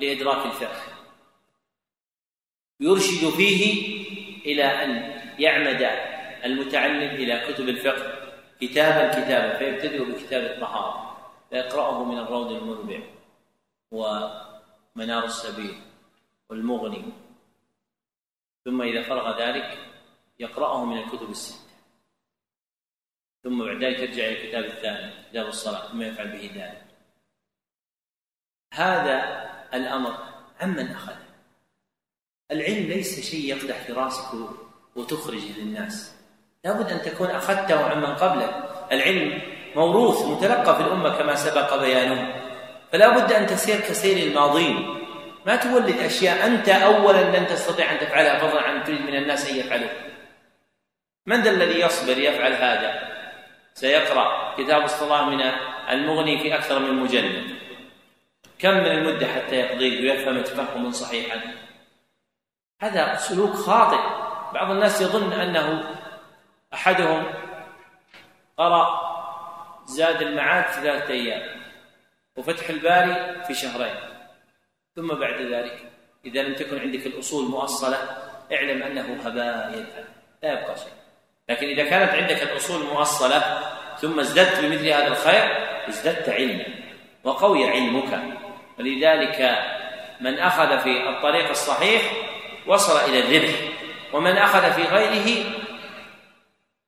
لإدراك 0.00 0.46
الفقه. 0.46 0.82
يرشد 2.80 3.30
فيه 3.30 3.64
إلى 4.46 4.64
أن 4.64 5.20
يعمد 5.38 5.82
المتعلم 6.44 7.10
إلى 7.10 7.52
كتب 7.52 7.68
الفقه 7.68 8.24
كتابا 8.60 9.08
كتابا 9.08 9.58
فيبتدئ 9.58 10.04
بكتاب 10.04 10.44
الطهارة 10.44 11.16
فيقرأه 11.50 12.04
من 12.04 12.18
الروض 12.18 12.52
المربع 12.52 13.00
ومنار 13.90 15.24
السبيل 15.24 15.80
والمغني. 16.50 17.04
ثم 18.64 18.82
إذا 18.82 19.02
فرغ 19.02 19.42
ذلك 19.42 19.93
يقرأه 20.38 20.84
من 20.84 20.98
الكتب 20.98 21.30
الستة. 21.30 21.64
ثم 23.44 23.64
بعد 23.64 23.84
ذلك 23.84 23.98
يرجع 23.98 24.24
إلى 24.24 24.44
الكتاب 24.44 24.64
الثاني 24.64 25.12
كتاب 25.30 25.46
الصلاة 25.46 25.88
ثم 25.88 26.02
يفعل 26.02 26.28
به 26.28 26.50
ذلك. 26.54 26.84
هذا 28.72 29.50
الأمر 29.74 30.18
عمن 30.60 30.90
أخذ 30.90 31.16
العلم 32.50 32.86
ليس 32.86 33.30
شيء 33.30 33.56
يقدح 33.56 33.76
في 33.76 33.92
راسك 33.92 34.34
وتخرجه 34.96 35.58
للناس. 35.58 36.16
لابد 36.64 36.92
أن 36.92 37.02
تكون 37.02 37.30
أخذته 37.30 37.84
عمن 37.84 38.14
قبلك. 38.14 38.70
العلم 38.92 39.42
موروث 39.76 40.22
متلقى 40.22 40.76
في 40.76 40.82
الأمة 40.82 41.18
كما 41.18 41.34
سبق 41.34 41.80
بيانه. 41.80 42.42
فلا 42.92 43.18
بد 43.18 43.32
أن 43.32 43.46
تسير 43.46 43.80
كسير 43.80 44.28
الماضين. 44.28 45.04
ما 45.46 45.56
تولد 45.56 45.98
أشياء 45.98 46.46
أنت 46.46 46.68
أولا 46.68 47.38
لن 47.38 47.46
تستطيع 47.46 47.92
أن 47.92 47.98
تفعلها 47.98 48.38
فضلا 48.38 48.62
عن 48.62 48.84
تريد 48.84 49.00
من 49.00 49.16
الناس 49.16 49.50
أن 49.50 49.56
يفعلوا 49.56 50.13
من 51.26 51.42
ذا 51.42 51.50
الذي 51.50 51.80
يصبر 51.80 52.18
يفعل 52.18 52.52
هذا؟ 52.52 53.14
سيقرأ 53.74 54.54
كتاب 54.58 54.84
الصلاة 54.84 55.30
من 55.30 55.40
المغني 55.90 56.38
في 56.38 56.54
أكثر 56.54 56.78
من 56.78 56.94
مجلد. 56.94 57.54
كم 58.58 58.70
من 58.70 58.86
المدة 58.86 59.26
حتى 59.26 59.54
يقضيه 59.56 60.00
ويفهم 60.00 60.42
تفهما 60.42 60.90
صحيحا؟ 60.90 61.40
هذا 62.80 63.14
سلوك 63.14 63.52
خاطئ. 63.52 64.24
بعض 64.54 64.70
الناس 64.70 65.00
يظن 65.00 65.32
أنه 65.32 65.94
أحدهم 66.74 67.26
قرأ 68.56 69.14
زاد 69.86 70.22
المعاد 70.22 70.64
في 70.64 70.80
ثلاثة 70.80 71.12
أيام 71.12 71.60
وفتح 72.36 72.68
الباري 72.68 73.44
في 73.44 73.54
شهرين. 73.54 73.94
ثم 74.96 75.08
بعد 75.08 75.40
ذلك 75.40 75.92
إذا 76.24 76.42
لم 76.42 76.54
تكن 76.54 76.78
عندك 76.78 77.06
الأصول 77.06 77.50
مؤصلة 77.50 77.96
اعلم 78.52 78.82
أنه 78.82 79.20
هباء 79.24 79.70
يذهب 79.70 80.04
لا 80.42 80.52
يبقى 80.52 80.76
شيء. 80.76 81.03
لكن 81.48 81.66
إذا 81.66 81.84
كانت 81.84 82.10
عندك 82.10 82.42
الأصول 82.42 82.86
مؤصلة 82.86 83.60
ثم 84.00 84.20
ازددت 84.20 84.60
بمثل 84.60 84.86
هذا 84.86 85.06
الخير 85.06 85.68
ازددت 85.88 86.28
علما 86.28 86.64
وقوي 87.24 87.70
علمك. 87.70 88.22
ولذلك 88.78 89.58
من 90.20 90.38
أخذ 90.38 90.78
في 90.78 91.08
الطريق 91.08 91.48
الصحيح 91.48 92.02
وصل 92.66 93.00
إلى 93.00 93.18
الربح 93.18 93.54
ومن 94.12 94.36
أخذ 94.36 94.72
في 94.72 94.82
غيره 94.82 95.44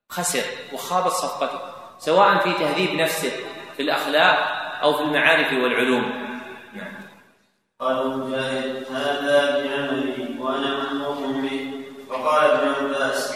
خسر 0.08 0.42
وخابت 0.72 1.12
صفقته 1.12 1.60
سواء 1.98 2.38
في 2.38 2.52
تهذيب 2.52 2.94
نفسه 2.94 3.32
في 3.76 3.82
الأخلاق 3.82 4.38
أو 4.82 4.92
في 4.92 5.02
المعارف 5.02 5.52
والعلوم. 5.52 6.02
نعم. 6.74 6.94
قال 7.80 8.18
مجاهد 8.18 8.86
هذا 8.90 9.64
بعملي 9.64 10.40
وأنا 10.40 10.92
مأمور 10.92 11.42
به. 11.42 11.70
وقال 12.08 12.50
ابن 12.50 12.68
عباس 12.68 13.35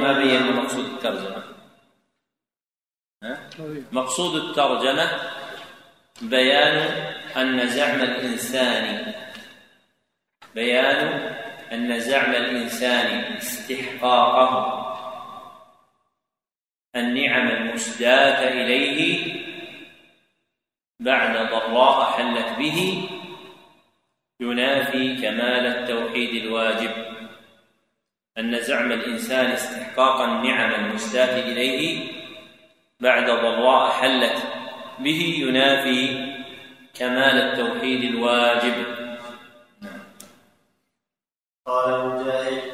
ما 0.00 0.12
بين 0.18 0.56
مقصود 0.56 0.84
الترجمة؟ 0.84 1.42
مقصود 3.92 4.34
الترجمة 4.34 5.20
بيان 6.22 6.76
أن 7.36 7.68
زعم 7.68 8.00
الإنسان 8.00 9.14
بيان 10.54 11.06
أن 11.72 12.00
زعم 12.00 12.30
الإنسان 12.30 13.36
استحقاقه. 13.36 14.84
النعم 16.96 17.48
المسداة 17.48 18.48
إليه 18.48 19.44
بعد 21.00 21.50
ضراء 21.50 22.04
حلت 22.04 22.58
به 22.58 23.08
ينافي 24.40 25.16
كمال 25.16 25.66
التوحيد 25.66 26.44
الواجب. 26.44 27.17
أن 28.38 28.60
زعم 28.60 28.92
الإنسان 28.92 29.46
استحقاق 29.46 30.20
النعم 30.20 30.84
المسداة 30.84 31.40
إليه 31.40 32.12
بعد 33.00 33.24
ضراء 33.30 33.90
حلت 33.90 34.42
به 34.98 35.36
ينافي 35.38 36.34
كمال 36.94 37.36
التوحيد 37.40 38.14
الواجب. 38.14 38.74
قال 41.66 42.08
مجاهد 42.08 42.67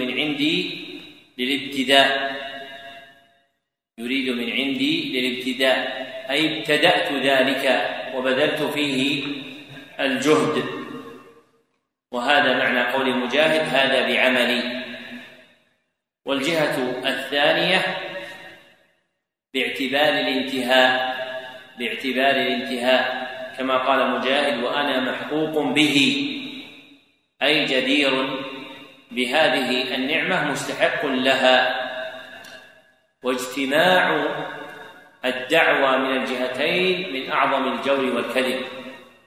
من 0.00 0.20
عندي 0.20 0.80
للابتداء. 1.38 2.40
يريد 3.98 4.28
من 4.30 4.52
عندي 4.52 5.20
للابتداء. 5.20 6.00
أي 6.30 6.58
ابتدأت 6.58 7.12
ذلك 7.12 7.64
وبذلت 8.14 8.62
فيه 8.62 9.24
الجهد. 10.00 10.64
وهذا 12.12 12.58
معنى 12.58 12.92
قول 12.92 13.16
مجاهد 13.16 13.74
هذا 13.74 14.08
بعملي. 14.08 14.84
والجهة 16.24 17.02
الثانية 17.06 17.80
باعتبار 19.54 20.20
الانتهاء. 20.20 21.20
باعتبار 21.78 22.30
الانتهاء. 22.30 23.30
كما 23.58 23.76
قال 23.76 24.10
مجاهد 24.10 24.62
وأنا 24.62 25.00
محقوق 25.00 25.72
به. 25.72 26.26
أي 27.42 27.64
جدير 27.64 28.40
بهذه 29.10 29.94
النعمة 29.94 30.50
مستحق 30.50 31.06
لها. 31.06 31.90
واجتماع 33.22 34.26
الدعوى 35.24 35.98
من 35.98 36.16
الجهتين 36.16 37.12
من 37.12 37.32
أعظم 37.32 37.72
الجور 37.72 38.16
والكذب. 38.16 38.60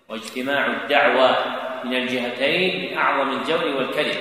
واجتماع 0.09 0.65
الدعوى 0.65 1.35
من 1.83 1.95
الجهتين 1.95 2.91
من 2.91 2.97
أعظم 2.97 3.39
الجور 3.39 3.67
والكذب. 3.77 4.17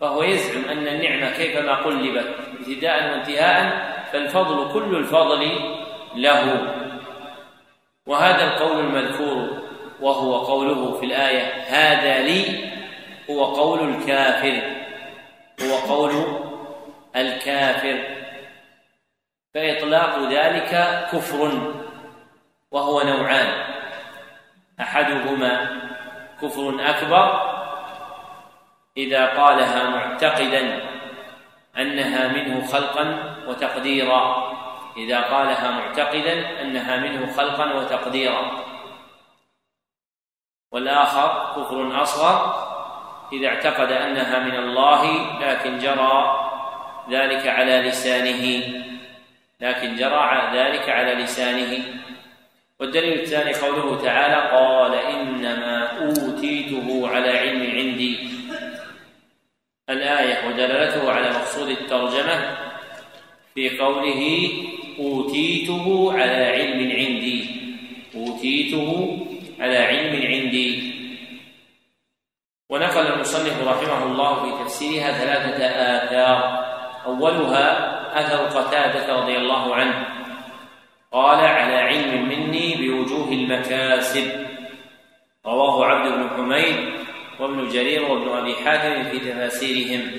فهو 0.00 0.22
يزعم 0.22 0.64
أن 0.64 0.88
النعمة 0.88 1.30
كيفما 1.30 1.74
قلبت 1.74 2.34
ابتداء 2.58 3.10
وانتهاء 3.10 3.90
فالفضل 4.12 4.72
كل 4.72 4.96
الفضل 4.96 5.50
له. 6.16 6.74
وهذا 8.06 8.44
القول 8.44 8.80
المذكور 8.80 9.60
وهو 10.00 10.36
قوله 10.36 10.98
في 11.00 11.06
الآية 11.06 11.52
هذا 11.68 12.22
لي 12.22 12.69
هو 13.30 13.44
قول 13.44 13.88
الكافر. 13.88 14.62
هو 15.62 15.94
قول 15.94 16.12
الكافر. 17.16 18.16
فإطلاق 19.54 20.18
ذلك 20.18 20.70
كفر 21.12 21.72
وهو 22.70 23.02
نوعان. 23.02 23.64
أحدهما 24.80 25.80
كفر 26.42 26.76
أكبر 26.80 27.50
إذا 28.96 29.26
قالها 29.26 29.90
معتقدا 29.90 30.82
أنها 31.78 32.28
منه 32.28 32.66
خلقا 32.66 33.36
وتقديرا. 33.46 34.50
إذا 34.96 35.20
قالها 35.20 35.70
معتقدا 35.70 36.62
أنها 36.62 36.96
منه 36.96 37.32
خلقا 37.32 37.74
وتقديرا. 37.74 38.64
والآخر 40.72 41.52
كفر 41.56 42.02
أصغر 42.02 42.69
إذا 43.32 43.48
اعتقد 43.48 43.92
أنها 43.92 44.38
من 44.38 44.56
الله 44.56 45.02
لكن 45.40 45.78
جرى 45.78 46.40
ذلك 47.10 47.46
على 47.46 47.82
لسانه. 47.88 48.62
لكن 49.60 49.96
جرى 49.96 50.50
ذلك 50.54 50.88
على 50.88 51.14
لسانه. 51.14 51.84
والدليل 52.80 53.20
الثاني 53.20 53.54
قوله 53.54 54.02
تعالى 54.02 54.50
قال 54.56 54.94
إنما 54.94 55.88
أوتيته 56.02 57.08
على 57.08 57.38
علم 57.38 57.62
عندي. 57.70 58.18
الآية 59.90 60.48
ودلالته 60.48 61.12
على 61.12 61.30
مقصود 61.30 61.68
الترجمة 61.68 62.56
في 63.54 63.78
قوله 63.78 64.50
أوتيته 64.98 66.12
على 66.12 66.44
علم 66.44 66.90
عندي. 66.90 67.44
أوتيته 68.14 69.18
على 69.60 69.76
علم 69.78 70.22
عندي. 70.22 70.89
ونقل 72.70 73.06
المصنف 73.06 73.68
رحمه 73.68 74.04
الله 74.04 74.42
في 74.42 74.64
تفسيرها 74.64 75.12
ثلاثة 75.12 75.64
آثار. 75.66 76.64
أولها 77.06 77.90
أثر 78.20 78.58
قتادة 78.58 79.20
رضي 79.20 79.36
الله 79.36 79.74
عنه. 79.74 80.06
قال 81.12 81.38
على 81.38 81.76
علم 81.76 82.28
مني 82.28 82.74
بوجوه 82.74 83.28
المكاسب. 83.28 84.46
رواه 85.46 85.84
عبد 85.84 86.12
بن 86.12 86.28
حميد 86.36 86.76
وابن 87.40 87.68
جرير 87.68 88.02
وابن 88.02 88.28
أبي 88.28 88.54
حاتم 88.54 89.02
في 89.10 89.18
تفاسيرهم. 89.18 90.10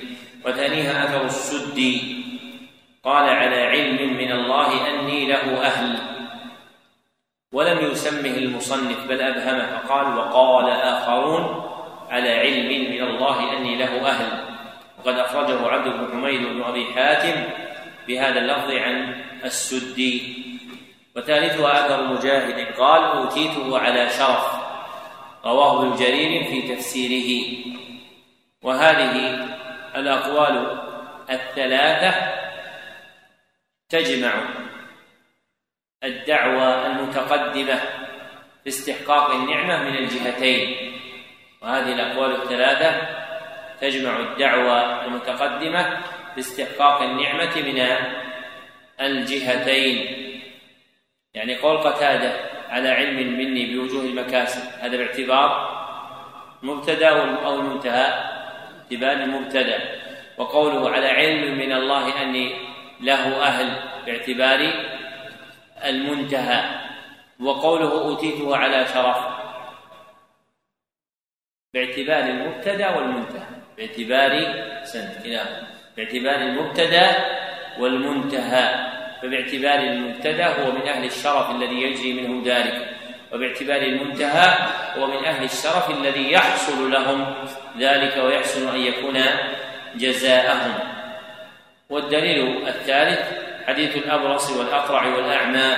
وثانيها 0.46 1.04
أثر 1.04 1.24
السدي 1.24 2.22
قال 3.04 3.28
على 3.28 3.56
علم 3.56 4.16
من 4.16 4.32
الله 4.32 4.88
أني 4.90 5.26
له 5.26 5.66
أهل. 5.66 5.98
ولم 7.52 7.78
يسمه 7.78 8.36
المصنف 8.36 9.08
بل 9.08 9.20
أبهمه. 9.20 9.78
فقال 9.78 10.18
وقال 10.18 10.70
آخرون 10.70 11.71
على 12.12 12.30
علم 12.32 12.92
من 12.92 13.02
الله 13.02 13.56
أني 13.56 13.76
له 13.76 14.08
أهل. 14.08 14.44
وقد 14.98 15.18
أخرجه 15.18 15.68
عبد 15.68 15.88
بن 15.88 16.12
حميد 16.12 16.40
بن 16.40 16.62
أبي 16.62 16.84
حاتم 16.94 17.44
بهذا 18.08 18.38
اللفظ 18.38 18.70
عن 18.70 19.24
السدي. 19.44 20.36
وثالثها 21.16 21.86
أثر 21.86 22.06
مجاهد 22.06 22.74
قال 22.76 23.02
أوتيته 23.04 23.78
على 23.78 24.08
شرف. 24.08 24.46
رواه 25.44 25.82
ابن 25.82 25.96
جرير 25.96 26.44
في 26.44 26.74
تفسيره. 26.74 27.30
وهذه 28.62 29.48
الأقوال 29.96 30.80
الثلاثة 31.30 32.14
تجمع 33.88 34.32
الدعوى 36.04 36.86
المتقدمة 36.86 37.80
في 38.62 38.68
استحقاق 38.68 39.30
النعمة 39.30 39.82
من 39.82 39.96
الجهتين. 39.96 40.92
وهذه 41.62 41.92
الأقوال 41.92 42.42
الثلاثة 42.42 43.08
تجمع 43.80 44.20
الدعوة 44.20 45.04
المتقدمة 45.04 45.98
باستحقاق 46.36 47.02
النعمة 47.02 47.56
من 47.56 47.86
الجهتين. 49.00 50.22
يعني 51.34 51.56
قول 51.56 51.78
قتادة 51.78 52.32
على 52.68 52.88
علم 52.88 53.38
مني 53.38 53.74
بوجوه 53.74 54.04
المكاسب 54.04 54.62
هذا 54.80 54.96
باعتبار 54.96 55.72
مبتدا 56.62 57.08
أو 57.44 57.54
المنتهى 57.54 58.06
اعتبار 58.82 59.12
المبتدا 59.12 59.78
وقوله 60.38 60.90
على 60.90 61.06
علم 61.06 61.58
من 61.58 61.72
الله 61.72 62.22
أني 62.22 62.56
له 63.00 63.42
أهل 63.42 63.76
باعتبار 64.06 64.72
المنتهى. 65.84 66.82
وقوله 67.40 68.02
أوتيته 68.02 68.56
على 68.56 68.86
شرف 68.86 69.16
باعتبار 71.74 72.18
المبتدأ 72.18 72.96
والمنتهى. 72.96 73.46
باعتبار 73.76 74.32
سند 74.84 75.40
باعتبار 75.96 76.34
المبتدأ 76.34 77.16
والمنتهى. 77.78 78.92
فباعتبار 79.22 79.78
المبتدأ 79.78 80.46
هو 80.46 80.72
من 80.72 80.88
أهل 80.88 81.04
الشرف 81.04 81.50
الذي 81.50 81.82
يجري 81.82 82.12
منه 82.12 82.42
ذلك 82.46 82.88
وباعتبار 83.32 83.82
المنتهى 83.82 84.48
هو 84.98 85.06
من 85.06 85.24
أهل 85.24 85.44
الشرف 85.44 85.90
الذي 85.90 86.32
يحصل 86.32 86.92
لهم 86.92 87.34
ذلك 87.78 88.16
ويحسن 88.16 88.68
أن 88.68 88.80
يكون 88.80 89.18
جزاءهم. 89.94 90.74
والدليل 91.90 92.68
الثالث 92.68 93.20
حديث 93.66 93.96
الأبرص 93.96 94.50
والأقرع 94.50 95.06
والأعمى 95.06 95.76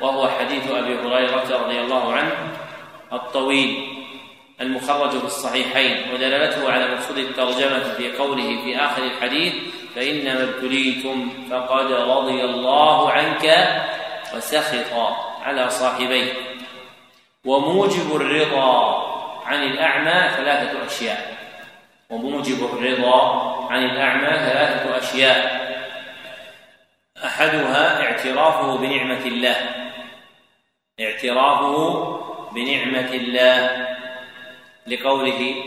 وهو 0.00 0.28
حديث 0.28 0.70
أبي 0.70 0.94
هريرة 0.94 1.62
رضي 1.64 1.80
الله 1.80 2.12
عنه 2.12 2.32
الطويل. 3.12 4.01
المخرج 4.60 5.10
في 5.18 5.24
الصحيحين 5.24 6.12
ودلالته 6.14 6.72
على 6.72 6.94
مقصود 6.94 7.18
الترجمة 7.18 7.94
في 7.94 8.16
قوله 8.16 8.62
في 8.64 8.76
آخر 8.76 9.02
الحديث 9.02 9.54
فإنما 9.94 10.42
ابتليتم 10.42 11.30
فقد 11.50 11.92
رضي 11.92 12.44
الله 12.44 13.10
عنك 13.10 13.68
وسخط 14.36 14.94
على 15.42 15.70
صاحبيه. 15.70 16.32
وموجب 17.44 18.16
الرضا 18.16 19.02
عن 19.46 19.62
الأعمى 19.62 20.30
ثلاثة 20.36 20.86
أشياء. 20.86 21.36
وموجب 22.10 22.64
الرضا 22.64 23.52
عن 23.70 23.84
الأعمى 23.84 24.38
ثلاثة 24.38 24.98
أشياء. 24.98 25.62
أحدها 27.24 28.02
اعترافه 28.02 28.76
بنعمة 28.76 29.24
الله. 29.26 29.56
اعترافه 31.00 32.18
بنعمة 32.54 33.10
الله. 33.14 33.92
لقوله 34.86 35.64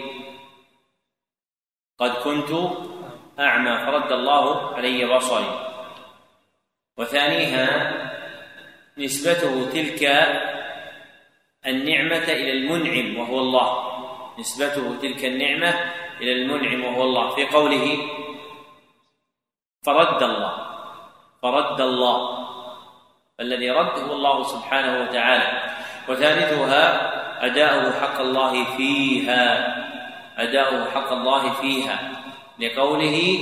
قد 1.99 2.11
كنت 2.11 2.51
أعمى 3.39 3.77
فرد 3.77 4.11
الله 4.11 4.75
علي 4.75 5.05
بصري. 5.05 5.71
وثانيها 6.97 7.67
نسبته 8.97 9.71
تلك 9.71 10.03
النعمة 11.65 12.27
إلى 12.27 12.51
المنعم 12.51 13.17
وهو 13.19 13.39
الله. 13.39 13.69
نسبته 14.39 14.95
تلك 15.01 15.25
النعمة 15.25 15.69
إلى 16.21 16.31
المنعم 16.31 16.83
وهو 16.83 17.03
الله. 17.03 17.35
في 17.35 17.45
قوله 17.47 17.97
فرد 19.85 20.23
الله. 20.23 20.53
فرد 21.41 21.81
الله. 21.81 22.45
الذي 23.39 23.69
رد 23.69 23.99
هو 23.99 24.13
الله 24.13 24.43
سبحانه 24.43 25.01
وتعالى. 25.01 25.75
وثالثها 26.09 27.14
أداؤه 27.41 27.99
حق 28.01 28.19
الله 28.19 28.77
فيها. 28.77 29.75
أداؤه 30.37 30.91
حق 30.91 31.11
الله 31.11 31.53
فيها. 31.53 32.11
لقوله 32.59 33.39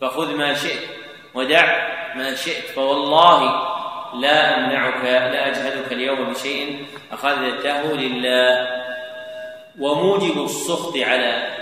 فخذ 0.00 0.34
ما 0.34 0.54
شئت 0.54 0.88
ودع 1.34 1.88
ما 2.14 2.34
شئت 2.34 2.64
فوالله 2.64 3.42
لا 4.14 4.58
أمنعك 4.58 5.04
لا 5.04 5.48
أجهدك 5.48 5.92
اليوم 5.92 6.32
بشيء 6.32 6.86
أخذته 7.12 7.92
لله. 7.92 8.82
وموجب 9.78 10.44
السخط 10.44 10.96
على 10.96 11.56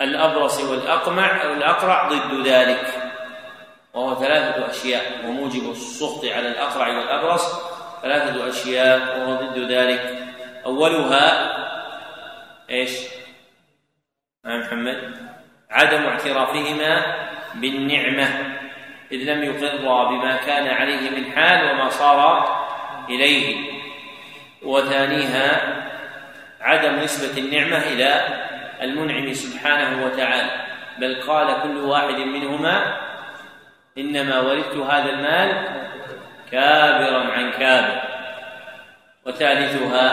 الأبرص 0.00 0.60
والأقمع 0.60 1.42
الأقرع 1.42 2.08
ضد 2.08 2.46
ذلك. 2.46 3.12
وهو 3.94 4.14
ثلاثة 4.14 4.70
أشياء. 4.70 5.02
وموجب 5.26 5.70
السخط 5.70 6.24
على 6.24 6.48
الأقرع 6.48 6.88
والأبرص 6.88 7.63
ثلاثة 8.04 8.48
أشياء 8.48 9.18
وهو 9.18 9.34
ضد 9.34 9.58
ذلك. 9.72 10.18
أولها 10.66 11.52
إيش؟ 12.70 12.90
نعم 14.44 14.60
محمد. 14.60 15.16
عدم 15.70 16.02
اعترافهما 16.02 17.02
بالنعمة 17.54 18.28
إذ 19.12 19.18
لم 19.18 19.42
يقر 19.42 20.04
بما 20.04 20.36
كان 20.36 20.66
عليه 20.66 21.10
من 21.10 21.32
حال 21.32 21.70
وما 21.70 21.88
صار 21.88 22.48
إليه. 23.08 23.72
وثانيها 24.62 25.74
عدم 26.60 26.96
نسبة 26.96 27.40
النعمة 27.40 27.78
إلى 27.78 28.20
المنعم 28.82 29.32
سبحانه 29.32 30.04
وتعالى. 30.06 30.50
بل 30.98 31.20
قال 31.20 31.62
كل 31.62 31.76
واحد 31.76 32.18
منهما 32.18 33.00
إنما 33.98 34.40
ورثت 34.40 34.76
هذا 34.76 35.10
المال 35.10 35.68
كابرا 36.54 37.22
عن 37.32 37.50
كابر. 37.50 38.02
وثالثها 39.26 40.06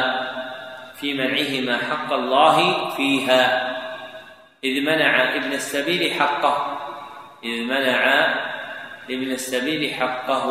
في 0.99 1.13
منعهما 1.13 1.77
حق 1.77 2.13
الله 2.13 2.89
فيها. 2.89 3.41
إذ 4.63 4.81
منع 4.81 5.35
ابن 5.35 5.51
السبيل 5.53 6.13
حقه. 6.13 6.77
إذ 7.43 7.63
منع 7.63 8.03
ابن 9.09 9.31
السبيل 9.31 9.93
حقه. 9.93 10.47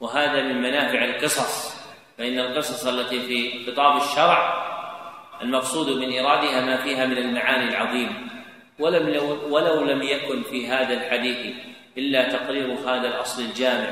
وهذا 0.00 0.42
من 0.42 0.62
منافع 0.62 1.04
القصص 1.04 1.78
فإن 2.18 2.38
القصص 2.38 2.86
التي 2.86 3.20
في 3.20 3.66
خطاب 3.66 3.96
الشرع 3.96 4.68
المقصود 5.42 5.88
من 5.88 6.18
إرادها 6.18 6.60
ما 6.60 6.76
فيها 6.76 7.06
من 7.06 7.18
المعاني 7.18 7.68
العظيمة 7.68 8.12
ولم 8.78 9.08
لو 9.08 9.54
ولو 9.54 9.84
لم 9.84 10.02
يكن 10.02 10.42
في 10.42 10.66
هذا 10.66 10.94
الحديث 10.94 11.54
إلا 11.98 12.32
تقرير 12.32 12.74
هذا 12.74 13.08
الأصل 13.08 13.42
الجامع 13.42 13.90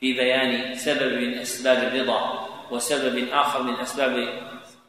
في 0.00 0.12
بيان 0.12 0.74
سبب 0.74 1.12
من 1.12 1.38
أسباب 1.38 1.82
الرضا 1.82 2.48
وسبب 2.70 3.28
آخر 3.32 3.62
من 3.62 3.74
أسباب 3.74 4.42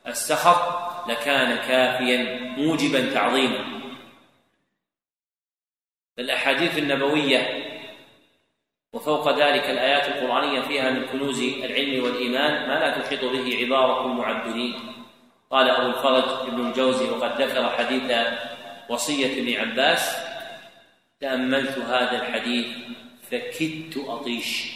السخط 0.07 0.83
لكان 1.09 1.55
كافيا 1.55 2.39
موجبا 2.57 3.13
تعظيما. 3.13 3.65
الأحاديث 6.19 6.77
النبوية 6.77 7.63
وفوق 8.93 9.29
ذلك 9.29 9.69
الآيات 9.69 10.07
القرآنية 10.07 10.61
فيها 10.61 10.89
من 10.89 11.05
كنوز 11.05 11.43
العلم 11.43 12.03
والإيمان 12.03 12.69
ما 12.69 12.79
لا 12.79 12.99
تحيط 13.01 13.25
به 13.25 13.57
عبارة 13.61 14.05
المعبدين. 14.05 14.79
قال 15.51 15.69
أبو 15.69 15.87
الفرج 15.87 16.47
ابن 16.47 16.67
الجوزي 16.67 17.09
وقد 17.09 17.41
ذكر 17.41 17.69
حديث 17.69 18.27
وصية 18.89 19.41
ابن 19.41 19.69
عباس 19.69 20.32
تأملت 21.23 21.77
هذا 21.77 22.21
الحديث 22.21 22.67
فكدت 23.31 23.97
أطيش. 24.07 24.71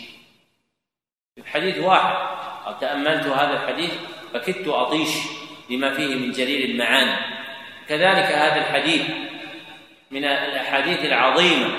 حديث 1.45 1.78
واحد 1.78 2.15
تأملت 2.80 3.28
هذا 3.28 3.53
الحديث 3.53 3.91
فكدت 4.34 4.68
أطيش 4.68 5.10
لما 5.69 5.94
فيه 5.94 6.15
من 6.15 6.32
جليل 6.32 6.72
المعاني. 6.72 7.15
كذلك 7.90 8.26
هذا 8.26 8.56
الحديث 8.56 9.02
من 10.11 10.26
الأحاديث 10.26 11.06
العظيمة 11.06 11.69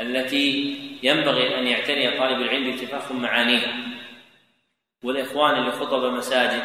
التي 0.00 0.76
ينبغي 1.02 1.58
أن 1.58 1.66
يعتني 1.66 2.18
طالب 2.18 2.40
العلم 2.40 2.76
بتفهم 2.76 3.22
معانيها. 3.22 3.74
والإخوان 5.02 5.54
اللي 5.54 5.72
خطب 5.72 6.04
مساجد 6.04 6.62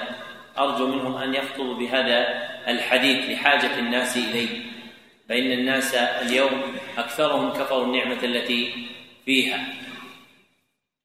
أرجو 0.58 0.88
منهم 0.88 1.16
أن 1.18 1.34
يخطبوا 1.34 1.76
بهذا 1.76 2.50
الحديث 2.68 3.30
لحاجة 3.30 3.80
الناس 3.80 4.18
إليه. 4.18 4.69
فإن 5.30 5.52
الناس 5.52 5.96
اليوم 5.96 6.78
أكثرهم 6.98 7.50
كفروا 7.50 7.86
النعمة 7.86 8.24
التي 8.24 8.88
فيها 9.26 9.60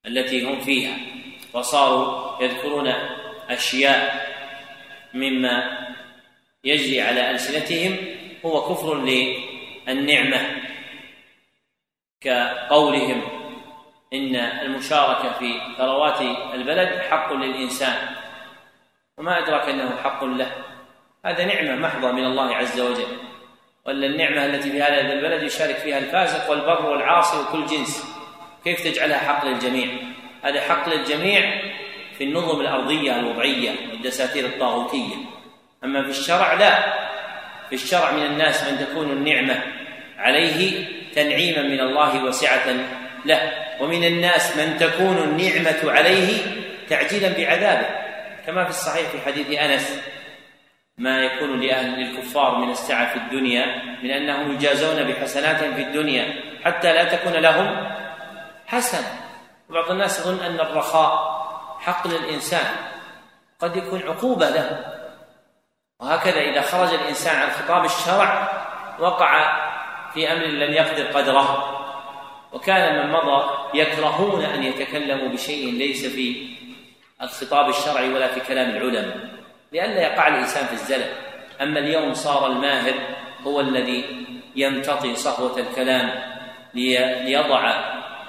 التي 0.07 0.45
هم 0.45 0.61
فيها 0.61 0.97
وصاروا 1.53 2.43
يذكرون 2.43 2.93
أشياء 3.49 4.35
مما 5.15 5.79
يجري 6.65 7.01
على 7.01 7.31
ألسنتهم 7.31 7.97
هو 8.45 8.75
كفر 8.75 8.95
للنعمة 8.95 10.63
كقولهم 12.21 13.23
إن 14.13 14.37
المشاركة 14.37 15.33
في 15.39 15.61
ثروات 15.79 16.21
البلد 16.55 16.99
حق 16.99 17.33
للإنسان 17.33 18.17
وما 19.19 19.39
أدرك 19.39 19.69
أنه 19.69 19.97
حق 19.97 20.25
له 20.25 20.53
هذا 21.25 21.45
نعمة 21.45 21.77
محضة 21.89 22.13
من 22.13 22.25
الله 22.25 22.55
عز 22.55 22.81
وجل. 22.81 23.34
ولا 23.86 24.06
النعمة 24.06 24.47
التي 24.47 24.70
في 24.70 24.82
هذا 24.82 25.01
البلد 25.01 25.43
يشارك 25.43 25.77
فيها 25.77 25.98
الفاسق 25.98 26.51
والبر 26.51 26.86
والعاصي 26.86 27.36
وكل 27.36 27.66
جنس. 27.66 28.05
كيف 28.65 28.85
تجعلها 28.85 29.19
حق 29.19 29.47
للجميع؟ 29.47 29.89
هذا 30.44 30.61
حق 30.61 30.89
للجميع 30.89 31.61
في 32.19 32.24
النظم 32.24 32.61
الأرضية 32.61 33.20
الوضعية 33.20 33.70
والدساتير 33.90 34.44
الطاغوتية. 34.44 35.15
أما 35.85 36.02
في 36.02 36.09
الشرع 36.09 36.52
لا. 36.52 36.94
في 37.69 37.74
الشرع 37.74 38.11
من 38.11 38.23
الناس 38.23 38.65
من 38.65 38.78
تكون 38.78 39.11
النعمة 39.11 39.62
عليه 40.19 40.86
تنعيما 41.15 41.62
من 41.62 41.81
الله 41.81 42.24
وسعة 42.24 42.77
له. 43.24 43.52
ومن 43.81 44.05
الناس 44.05 44.56
من 44.56 44.78
تكون 44.78 45.19
النعمة 45.19 45.93
عليه 45.93 46.43
تعجيلا 46.89 47.28
بعذابه. 47.28 47.86
كما 48.47 48.65
في 48.65 48.70
الصحيح 48.70 49.09
في 49.09 49.20
حديث 49.20 49.59
أنس 49.59 50.01
ما 50.99 51.25
يكون 51.25 51.61
لأهل 51.61 52.03
الكفار 52.03 52.59
من 52.59 52.71
السعة 52.71 53.12
في 53.12 53.16
الدنيا 53.16 53.66
من 54.03 54.11
أنهم 54.11 54.53
يجازون 54.53 55.05
بحسنات 55.05 55.57
في 55.57 55.83
الدنيا 55.83 56.43
حتى 56.65 56.93
لا 56.93 57.16
تكون 57.16 57.33
لهم 57.33 57.91
حسنة 58.66 59.21
وبعض 59.71 59.91
الناس 59.91 60.21
يظن 60.21 60.45
أن 60.45 60.61
الرخاء 60.61 61.35
حق 61.81 62.07
للإنسان 62.07 62.66
قد 63.61 63.77
يكون 63.77 64.03
عقوبة 64.03 64.51
له. 64.51 64.95
وهكذا 66.01 66.41
إذا 66.41 66.61
خرج 66.61 66.95
الإنسان 66.95 67.37
عن 67.37 67.51
خطاب 67.51 67.85
الشرع 67.85 68.49
وقع 68.99 69.61
في 70.15 70.33
أمر 70.33 70.45
لم 70.45 70.73
يقدر 70.73 71.07
قدره. 71.07 71.71
وكان 72.53 73.07
من 73.07 73.12
مضى 73.12 73.45
يكرهون 73.75 74.45
أن 74.45 74.62
يتكلموا 74.62 75.29
بشيء 75.29 75.73
ليس 75.73 76.07
في 76.07 76.57
الخطاب 77.23 77.69
الشرعي 77.69 78.09
ولا 78.09 78.29
في 78.29 78.41
كلام 78.41 78.71
العلماء. 78.71 79.34
لئلا 79.75 80.03
يقع 80.03 80.29
الإنسان 80.29 80.67
في 80.67 80.73
الزلل. 80.73 81.11
أما 81.63 81.79
اليوم 81.79 82.15
صار 82.15 82.47
الماهر 82.47 82.95
هو 83.47 83.61
الذي 83.61 84.27
يمتطي 84.57 85.15
صهوة 85.15 85.59
الكلام 85.59 86.11
ليضع 86.75 87.75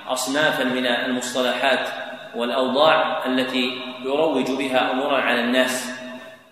أصنافا 0.08 0.64
من 0.64 0.86
المصطلحات 0.86 1.88
والأوضاع 2.36 3.26
التي 3.26 3.82
يروج 4.04 4.52
بها 4.52 4.92
أمورا 4.92 5.22
على 5.22 5.40
الناس. 5.40 6.02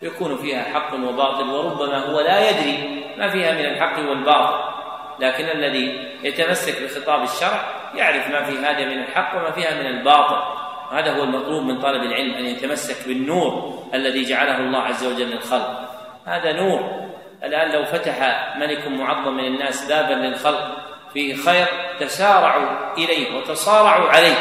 يكون 0.01 0.37
فيها 0.37 0.63
حق 0.63 0.93
وباطل 0.93 1.49
وربما 1.49 1.97
هو 1.97 2.19
لا 2.19 2.49
يدري 2.49 3.03
ما 3.17 3.29
فيها 3.29 3.51
من 3.51 3.65
الحق 3.65 4.09
والباطل. 4.09 4.73
لكن 5.19 5.45
الذي 5.45 6.09
يتمسك 6.23 6.83
بخطاب 6.83 7.23
الشرع 7.23 7.61
يعرف 7.95 8.29
ما 8.29 8.43
في 8.43 8.57
هذا 8.57 8.85
من 8.85 9.03
الحق 9.03 9.37
وما 9.37 9.51
فيها 9.51 9.73
من 9.81 9.85
الباطل. 9.85 10.52
هذا 10.93 11.11
هو 11.11 11.23
المطلوب 11.23 11.63
من 11.63 11.81
طالب 11.81 12.03
العلم 12.03 12.33
أن 12.33 12.45
يتمسك 12.45 13.07
بالنور 13.07 13.83
الذي 13.93 14.23
جعله 14.23 14.57
الله 14.57 14.79
عز 14.79 15.05
وجل 15.05 15.29
للخلق. 15.29 15.89
هذا 16.25 16.51
نور. 16.51 17.03
الآن 17.43 17.71
لو 17.71 17.85
فتح 17.85 18.47
ملك 18.57 18.87
معظم 18.87 19.33
من 19.33 19.45
الناس 19.45 19.87
بابا 19.87 20.13
للخلق 20.13 20.77
فيه 21.13 21.35
خير 21.35 21.65
تسارعوا 21.99 22.95
إليه 22.97 23.37
وتصارعوا 23.37 24.09
عليه. 24.09 24.35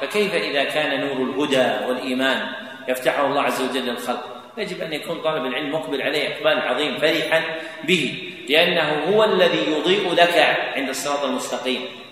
فكيف 0.00 0.34
إذا 0.34 0.64
كان 0.64 1.00
نور 1.00 1.30
الهدى 1.30 1.86
والإيمان 1.88 2.46
يفتحه 2.88 3.26
الله 3.26 3.42
عز 3.42 3.62
وجل 3.62 3.86
للخلق؟ 3.86 4.24
يجب 4.58 4.80
أن 4.80 4.92
يكون 4.92 5.18
طالب 5.18 5.46
العلم 5.46 5.72
مقبل 5.72 6.02
عليه 6.02 6.28
إقبال 6.28 6.58
عظيم 6.58 6.98
فرحا 6.98 7.42
به 7.84 8.32
لأنه 8.48 9.02
هو 9.08 9.24
الذي 9.24 9.72
يضيء 9.72 10.14
لك 10.14 10.56
عند 10.76 10.88
الصراط 10.88 11.24
المستقيم. 11.24 12.05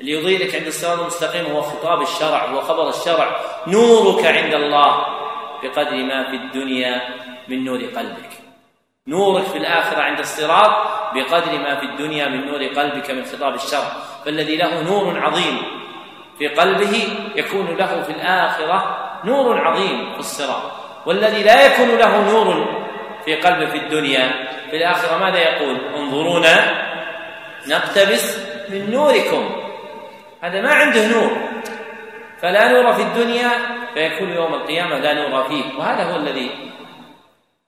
اللي 0.00 0.12
يضيء 0.12 0.46
لك 0.46 0.54
عند 0.54 0.66
الصراط 0.66 0.98
المستقيم 0.98 1.46
هو 1.46 1.62
خطاب 1.62 2.02
الشرع 2.02 2.44
هو 2.44 2.60
خبر 2.60 2.88
الشرع. 2.88 3.36
نورك 3.66 4.26
عند 4.26 4.54
الله 4.54 5.06
بقدر 5.62 5.96
ما 5.96 6.30
في 6.30 6.36
الدنيا 6.36 7.02
من 7.48 7.64
نور 7.64 7.78
قلبك. 7.78 8.30
نورك 9.08 9.44
في 9.44 9.58
الآخرة 9.58 10.02
عند 10.02 10.18
الصراط 10.18 10.70
بقدر 11.14 11.58
ما 11.58 11.80
في 11.80 11.86
الدنيا 11.86 12.28
من 12.28 12.46
نور 12.46 12.64
قلبك 12.64 13.10
من 13.10 13.24
خطاب 13.24 13.54
الشرع. 13.54 13.92
فالذي 14.24 14.56
له 14.56 14.82
نور 14.82 15.18
عظيم 15.18 15.62
في 16.38 16.48
قلبه 16.48 17.08
يكون 17.36 17.76
له 17.76 18.02
في 18.02 18.12
الآخرة 18.12 18.98
نور 19.24 19.58
عظيم 19.58 20.12
في 20.12 20.18
الصراط. 20.18 20.62
والذي 21.06 21.42
لا 21.42 21.66
يكون 21.66 21.88
له 21.88 22.32
نور 22.32 22.84
في 23.24 23.34
قلبه 23.36 23.66
في 23.66 23.76
الدنيا 23.76 24.28
في 24.70 24.76
الآخرة 24.76 25.18
ماذا 25.18 25.38
يقول؟ 25.38 25.80
انظرونا 25.96 26.86
نقتبس 27.68 28.38
من 28.68 28.90
نوركم. 28.90 29.65
هذا 30.40 30.60
ما 30.62 30.72
عنده 30.72 31.06
نور. 31.08 31.30
فلا 32.38 32.72
نور 32.72 32.92
في 32.92 33.02
الدنيا 33.02 33.50
فيكون 33.94 34.28
يوم 34.28 34.54
القيامة 34.54 34.98
لا 34.98 35.14
نور 35.14 35.44
فيه. 35.48 35.78
وهذا 35.78 36.02
هو 36.12 36.16
الذي 36.16 36.72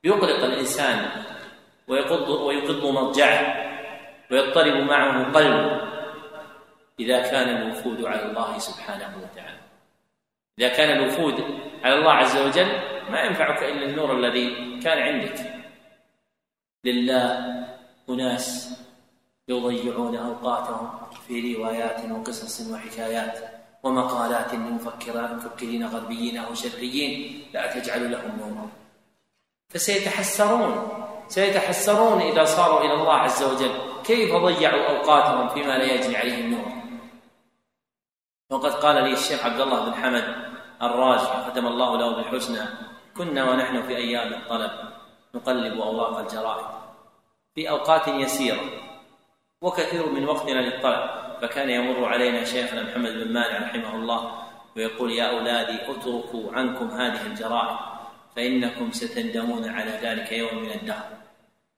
يقلق 0.05 0.45
الإنسان 0.45 1.09
ويقض 1.89 2.29
ويقض 2.29 2.85
مضجعه 2.87 3.69
ويضطرب 4.31 4.75
معه 4.75 5.33
قلبه 5.33 5.89
إذا 7.01 7.23
كان 7.31 7.49
الوفود 7.49 8.05
على 8.05 8.23
الله 8.23 8.59
سبحانه 8.59 9.17
وتعالى. 9.23 9.59
إذا 10.59 10.69
كان 10.69 10.99
الوفود 10.99 11.45
على 11.85 11.95
الله 11.95 12.13
عز 12.13 12.37
وجل 12.37 12.71
ما 13.11 13.21
ينفعك 13.23 13.63
إلا 13.63 13.85
النور 13.87 14.17
الذي 14.17 14.79
كان 14.81 14.99
عندك. 14.99 15.35
لله 16.85 17.55
أناس 18.11 18.79
يضيعون 19.49 20.17
أوقاتهم. 20.17 21.08
في 21.29 21.55
روايات 21.55 22.11
وقصص 22.11 22.71
وحكايات 22.71 23.39
ومقالات 23.83 24.55
لمفكرين 24.55 25.87
غربيين 25.87 26.37
أو 26.39 26.55
شرقيين 26.55 27.45
لا 27.55 27.75
تجعل 27.75 28.13
لهم 28.13 28.39
نورا 28.39 28.69
فسيتحسرون 29.69 31.05
سيتحسرون 31.29 32.21
إذا 32.21 32.45
صاروا 32.45 32.81
إلى 32.81 32.95
الله 32.95 33.15
عز 33.15 33.43
وجل. 33.43 33.75
كيف 34.05 34.35
ضيعوا 34.35 34.89
أوقاتهم 34.89 35.49
فيما 35.49 35.79
لا 35.79 35.85
يجري 35.85 36.17
عليهم 36.17 36.51
نور؟ 36.51 36.73
وقد 38.51 38.71
قال 38.71 39.05
لي 39.05 39.13
الشيخ 39.13 39.45
عبد 39.45 39.61
الله 39.61 39.85
بن 39.85 39.95
حمد 39.95 40.25
الراجي 40.83 41.51
ختم 41.51 41.67
الله 41.67 41.99
له 41.99 42.17
بالحسنى. 42.17 42.65
كنا 43.17 43.51
ونحن 43.51 43.83
في 43.83 43.97
أيام 43.97 44.35
الطلب 44.35 44.71
نقلب 45.35 45.81
أوراق 45.81 46.19
الجرائد. 46.19 46.67
في 47.55 47.71
أوقات 47.71 48.09
يسيرة 48.09 48.61
وكثير 49.63 50.07
من 50.07 50.25
وقتنا 50.25 50.61
للطلب. 50.61 51.29
فكان 51.43 51.71
يمر 51.71 52.05
علينا 52.05 52.45
شيخنا 52.45 52.83
محمد 52.83 53.13
بن 53.13 53.33
مانع 53.33 53.59
رحمه 53.59 53.95
الله 53.95 54.43
ويقول 54.77 55.13
يا 55.13 55.25
أولادي 55.25 55.91
اتركوا 55.91 56.53
عنكم 56.53 56.91
هذه 56.91 57.27
الجرائد 57.27 57.77
فإنكم 58.37 58.93
ستندمون 58.93 59.69
على 59.69 59.91
ذلك 59.91 60.33
يوم 60.33 60.63
من 60.63 60.71
الدهر. 60.71 61.09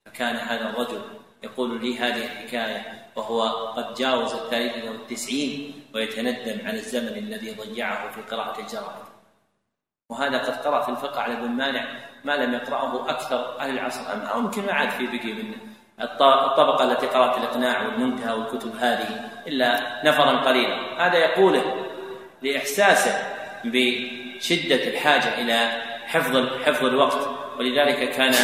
فكان 0.07 0.37
هذا 0.37 0.71
الرجل 0.71 1.03
يقول 1.43 1.81
لي 1.81 1.99
هذه 1.99 2.25
الحكاية 2.25 3.07
وهو 3.17 3.43
قد 3.49 3.95
جاوز 3.95 4.33
الثالثة 4.33 4.91
والتسعين 4.91 5.85
ويتندم 5.95 6.67
على 6.67 6.79
الزمن 6.79 7.19
الذي 7.19 7.55
ضيعه 7.55 8.11
في 8.11 8.21
قراءة 8.23 8.61
الجرائد 8.61 9.05
وهذا 10.11 10.39
قد 10.39 10.67
قرأ 10.67 10.81
في 10.81 10.89
الفقه 10.89 11.21
على 11.21 11.33
ابن 11.33 11.49
مانع 11.49 12.09
ما 12.25 12.33
لم 12.33 12.55
يقرأه 12.55 13.11
أكثر 13.11 13.59
أهل 13.59 13.71
العصر. 13.71 14.33
أو 14.33 14.41
يمكن 14.41 14.67
ما 14.67 14.73
عاد 14.73 14.91
في 14.91 15.07
بقي 15.07 15.33
من 15.33 15.55
الطبقة 16.03 16.93
التي 16.93 17.07
قرأت 17.07 17.39
الإقناع 17.39 17.83
والمنتهى 17.83 18.33
والكتب 18.33 18.77
هذه 18.77 19.31
إلا 19.47 20.01
نفرا 20.05 20.37
قليلا. 20.37 21.07
هذا 21.07 21.19
يقوله 21.19 21.87
لإحساسه 22.43 23.13
بشدة 23.65 24.89
الحاجة 24.89 25.41
إلى 25.41 25.83
حفظ 26.07 26.63
حفظ 26.65 26.85
الوقت. 26.85 27.29
ولذلك 27.59 28.11
كان 28.11 28.35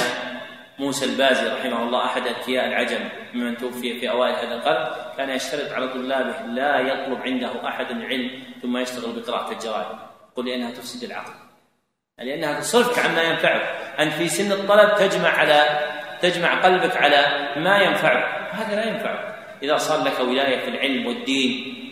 موسى 0.78 1.04
البازي 1.04 1.48
رحمه 1.48 1.82
الله 1.82 2.04
أحد 2.04 2.26
أذكياء 2.26 2.66
العجم 2.66 3.08
ممن 3.34 3.56
توفي 3.56 4.00
في 4.00 4.10
أوائل 4.10 4.34
هذا 4.34 4.54
القرن 4.54 4.86
كان 5.16 5.30
يشترط 5.30 5.72
على 5.72 5.88
طلابه 5.88 6.40
لا 6.40 6.78
يطلب 6.80 7.22
عنده 7.22 7.68
أحد 7.68 7.90
العلم 7.90 8.30
ثم 8.62 8.76
يشتغل 8.76 9.20
بقراءة 9.20 9.52
الجرائد 9.52 9.98
يقول 10.32 10.46
لأنها 10.46 10.70
تفسد 10.70 11.04
العقل. 11.04 11.32
لأنها 12.18 12.60
تصرفك 12.60 12.98
عما 12.98 13.22
ينفعك. 13.22 13.62
أنت 13.98 14.12
في 14.12 14.28
سن 14.28 14.52
الطلب 14.52 14.94
تجمع 14.98 15.28
على 15.28 15.64
تجمع 16.20 16.60
قلبك 16.60 16.96
على 16.96 17.48
ما 17.56 17.78
ينفعك. 17.78 18.50
هذا 18.52 18.76
لا 18.76 18.84
ينفعك 18.84 19.36
إذا 19.62 19.76
صار 19.76 20.04
لك 20.04 20.20
ولاية 20.20 20.58
في 20.58 20.68
العلم 20.68 21.06
والدين 21.06 21.82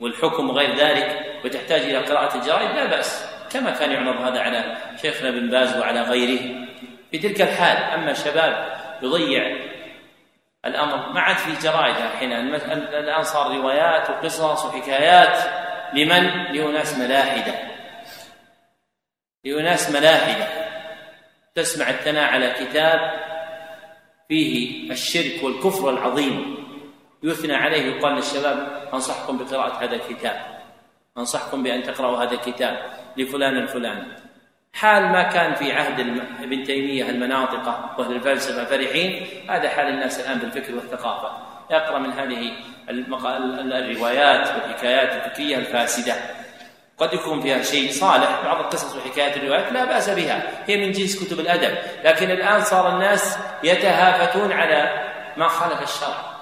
والحكم 0.00 0.50
وغير 0.50 0.76
ذلك 0.76 1.40
وتحتاج 1.44 1.80
إلى 1.80 1.98
قراءة 1.98 2.36
الجرائد 2.36 2.70
لا 2.70 2.86
بأس. 2.86 3.36
كما 3.52 3.70
كان 3.70 3.92
يعرض 3.92 4.20
هذا 4.20 4.40
على 4.40 4.76
شيخنا 5.02 5.30
بن 5.30 5.50
باز 5.50 5.76
وعلى 5.76 6.02
غيره. 6.02 6.66
في 7.10 7.18
تلك 7.18 7.40
الحال 7.42 7.76
أما 7.76 8.12
شباب 8.12 8.76
يضيع 9.02 9.56
الأمر. 10.64 11.12
ما 11.12 11.20
عاد 11.20 11.36
في 11.36 11.52
جرائد 11.62 11.96
الحين. 11.96 12.32
الآن 12.32 13.22
صار 13.22 13.56
روايات 13.56 14.10
وقصص 14.10 14.64
وحكايات. 14.64 15.38
لمن؟ 15.94 16.52
لأناس 16.52 16.98
ملاحدة. 16.98 17.54
لأناس 19.44 19.90
ملاحدة. 19.90 20.48
تسمع 21.54 21.90
الثناء 21.90 22.32
على 22.32 22.50
كتاب 22.50 23.26
فيه 24.28 24.90
الشرك 24.92 25.42
والكفر 25.42 25.90
العظيم. 25.90 26.56
يثنى 27.22 27.54
عليه 27.54 27.82
يقال 27.82 28.14
للشباب 28.14 28.88
أنصحكم 28.94 29.38
بقراءة 29.38 29.84
هذا 29.84 29.96
الكتاب. 29.96 30.36
أنصحكم 31.18 31.62
بأن 31.62 31.82
تقرأوا 31.82 32.18
هذا 32.18 32.32
الكتاب 32.32 32.78
لفلان 33.16 33.56
الفلاني. 33.56 34.06
حال 34.72 35.02
ما 35.02 35.22
كان 35.22 35.54
في 35.54 35.72
عهد 35.72 36.00
ابن 36.42 36.64
تيمية 36.64 37.10
المناطقة 37.10 37.94
وأهل 37.98 38.12
الفلسفة 38.12 38.64
فرحين 38.64 39.26
هذا 39.50 39.68
حال 39.68 39.88
الناس 39.88 40.20
الآن 40.20 40.38
بالفكر 40.38 40.74
والثقافة. 40.74 41.30
يقرأ 41.70 41.98
من 41.98 42.12
هذه 42.12 42.52
الروايات 42.88 44.48
والحكايات 44.48 45.26
الفكرية 45.26 45.56
الفاسدة. 45.56 46.14
قد 46.98 47.12
يكون 47.12 47.40
فيها 47.40 47.62
شيء 47.62 47.90
صالح 47.90 48.44
بعض 48.44 48.60
القصص 48.60 48.96
وحكايات 48.96 49.36
الروايات 49.36 49.72
لا 49.72 49.84
بأس 49.84 50.10
بها 50.10 50.70
هي 50.70 50.86
من 50.86 50.92
جنس 50.92 51.24
كتب 51.24 51.40
الأدب 51.40 51.78
لكن 52.04 52.30
الآن 52.30 52.60
صار 52.60 52.94
الناس 52.94 53.38
يتهافتون 53.64 54.52
على 54.52 55.12
ما 55.36 55.48
خالف 55.48 55.82
الشرع. 55.82 56.36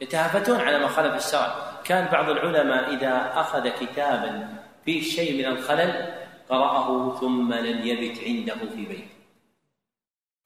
يتهافتون 0.00 0.60
على 0.60 0.78
ما 0.78 0.88
خالف 0.88 1.26
الشرع. 1.26 1.54
كان 1.84 2.08
بعض 2.12 2.30
العلماء 2.30 2.94
إذا 2.94 3.32
أخذ 3.34 3.68
كتابا 3.68 4.48
فيه 4.84 5.02
شيء 5.02 5.38
من 5.38 5.44
الخلل 5.44 6.14
قرأه 6.48 7.18
ثم 7.20 7.54
لم 7.54 7.86
يبت 7.86 8.18
عنده 8.26 8.54
في 8.54 8.84
بيته 8.86 9.08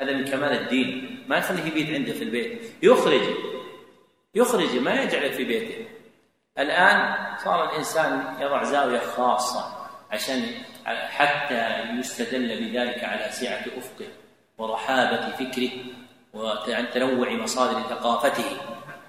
هذا 0.00 0.12
من 0.12 0.24
كمال 0.24 0.52
الدين. 0.52 1.24
ما 1.28 1.36
يخليه 1.36 1.64
يبيت 1.64 1.90
عنده 1.90 2.12
في 2.12 2.24
البيت. 2.24 2.72
يخرج. 2.82 3.22
يخرج 4.34 4.76
ما 4.76 5.02
يجعله 5.02 5.30
في 5.30 5.44
بيته. 5.44 5.88
الآن 6.58 7.14
صار 7.44 7.70
الإنسان 7.70 8.24
يضع 8.40 8.62
زاوية 8.62 8.98
خاصة 8.98 9.64
عشان 10.10 10.42
حتى 10.86 11.84
يستدل 11.98 12.60
بذلك 12.60 13.04
على 13.04 13.28
سعة 13.30 13.64
أفقه 13.78 14.08
ورحابة 14.58 15.30
فكره 15.30 15.70
وتنوع 16.34 17.30
مصادر 17.32 17.80
ثقافته. 17.82 18.56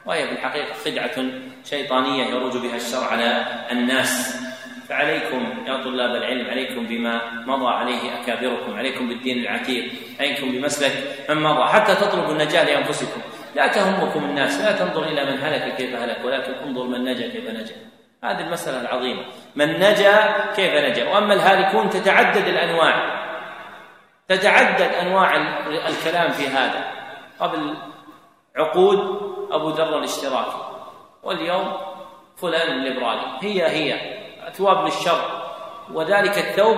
وهي 0.05 0.27
في 0.27 0.33
الحقيقة 0.33 0.73
خدعة 0.73 1.31
شيطانية 1.63 2.25
يروج 2.25 2.57
بها 2.57 2.75
الشر 2.75 3.03
على 3.03 3.45
الناس. 3.71 4.37
فعليكم 4.89 5.67
يا 5.67 5.83
طلاب 5.83 6.15
العلم 6.15 6.49
عليكم 6.49 6.87
بما 6.87 7.31
مضى 7.45 7.67
عليه 7.67 8.21
أكابركم 8.21 8.75
عليكم 8.75 9.07
بالدين 9.09 9.39
العتيق 9.39 9.91
عليكم 10.19 10.51
بمسلك 10.51 11.25
من 11.29 11.37
مضى 11.37 11.63
حتى 11.63 11.95
تطلبوا 11.95 12.31
النجاة 12.31 12.63
لأنفسكم. 12.63 13.21
لا 13.55 13.67
تهمكم 13.67 14.23
الناس 14.23 14.61
لا 14.61 14.71
تنظر 14.71 15.03
إلى 15.03 15.25
من 15.25 15.39
هلك 15.39 15.75
كيف 15.75 15.95
هلك 15.95 16.25
ولكن 16.25 16.53
انظر 16.53 16.84
من 16.84 17.03
نجا 17.03 17.27
كيف 17.30 17.49
نجا. 17.49 17.75
هذه 18.23 18.39
المسألة 18.39 18.81
العظيمة. 18.81 19.25
من 19.55 19.80
نجا 19.80 20.45
كيف 20.55 20.73
نجا. 20.73 21.09
وأما 21.09 21.34
الهالكون 21.34 21.89
تتعدد 21.89 22.47
الأنواع. 22.47 23.23
تتعدد 24.27 24.81
أنواع 24.81 25.35
الكلام 25.67 26.31
في 26.31 26.47
هذا. 26.47 26.91
قبل 27.39 27.77
عقود 28.55 28.99
أبو 29.51 29.69
ذر 29.69 29.97
الاشتراكي. 29.97 30.57
واليوم 31.23 31.77
فلان 32.38 32.71
الليبرالي. 32.71 33.25
هي 33.41 33.67
هي. 33.67 34.19
ثواب 34.53 34.85
للشر. 34.85 35.43
وذلك 35.93 36.38
الثوب 36.38 36.77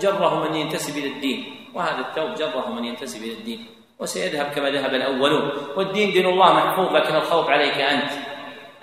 جره 0.00 0.48
من 0.48 0.54
ينتسب 0.54 0.98
إلى 0.98 1.08
الدين. 1.08 1.70
وهذا 1.74 1.98
الثوب 1.98 2.34
جره 2.34 2.70
من 2.70 2.84
ينتسب 2.84 3.22
إلى 3.22 3.32
الدين. 3.32 3.66
وسيذهب 4.00 4.52
كما 4.54 4.70
ذهب 4.70 4.94
الأولون. 4.94 5.52
والدين 5.76 6.12
دين 6.12 6.26
الله 6.26 6.52
محفوظ 6.52 6.96
لكن 6.96 7.16
الخوف 7.16 7.50
عليك 7.50 7.78
أنت. 7.78 8.10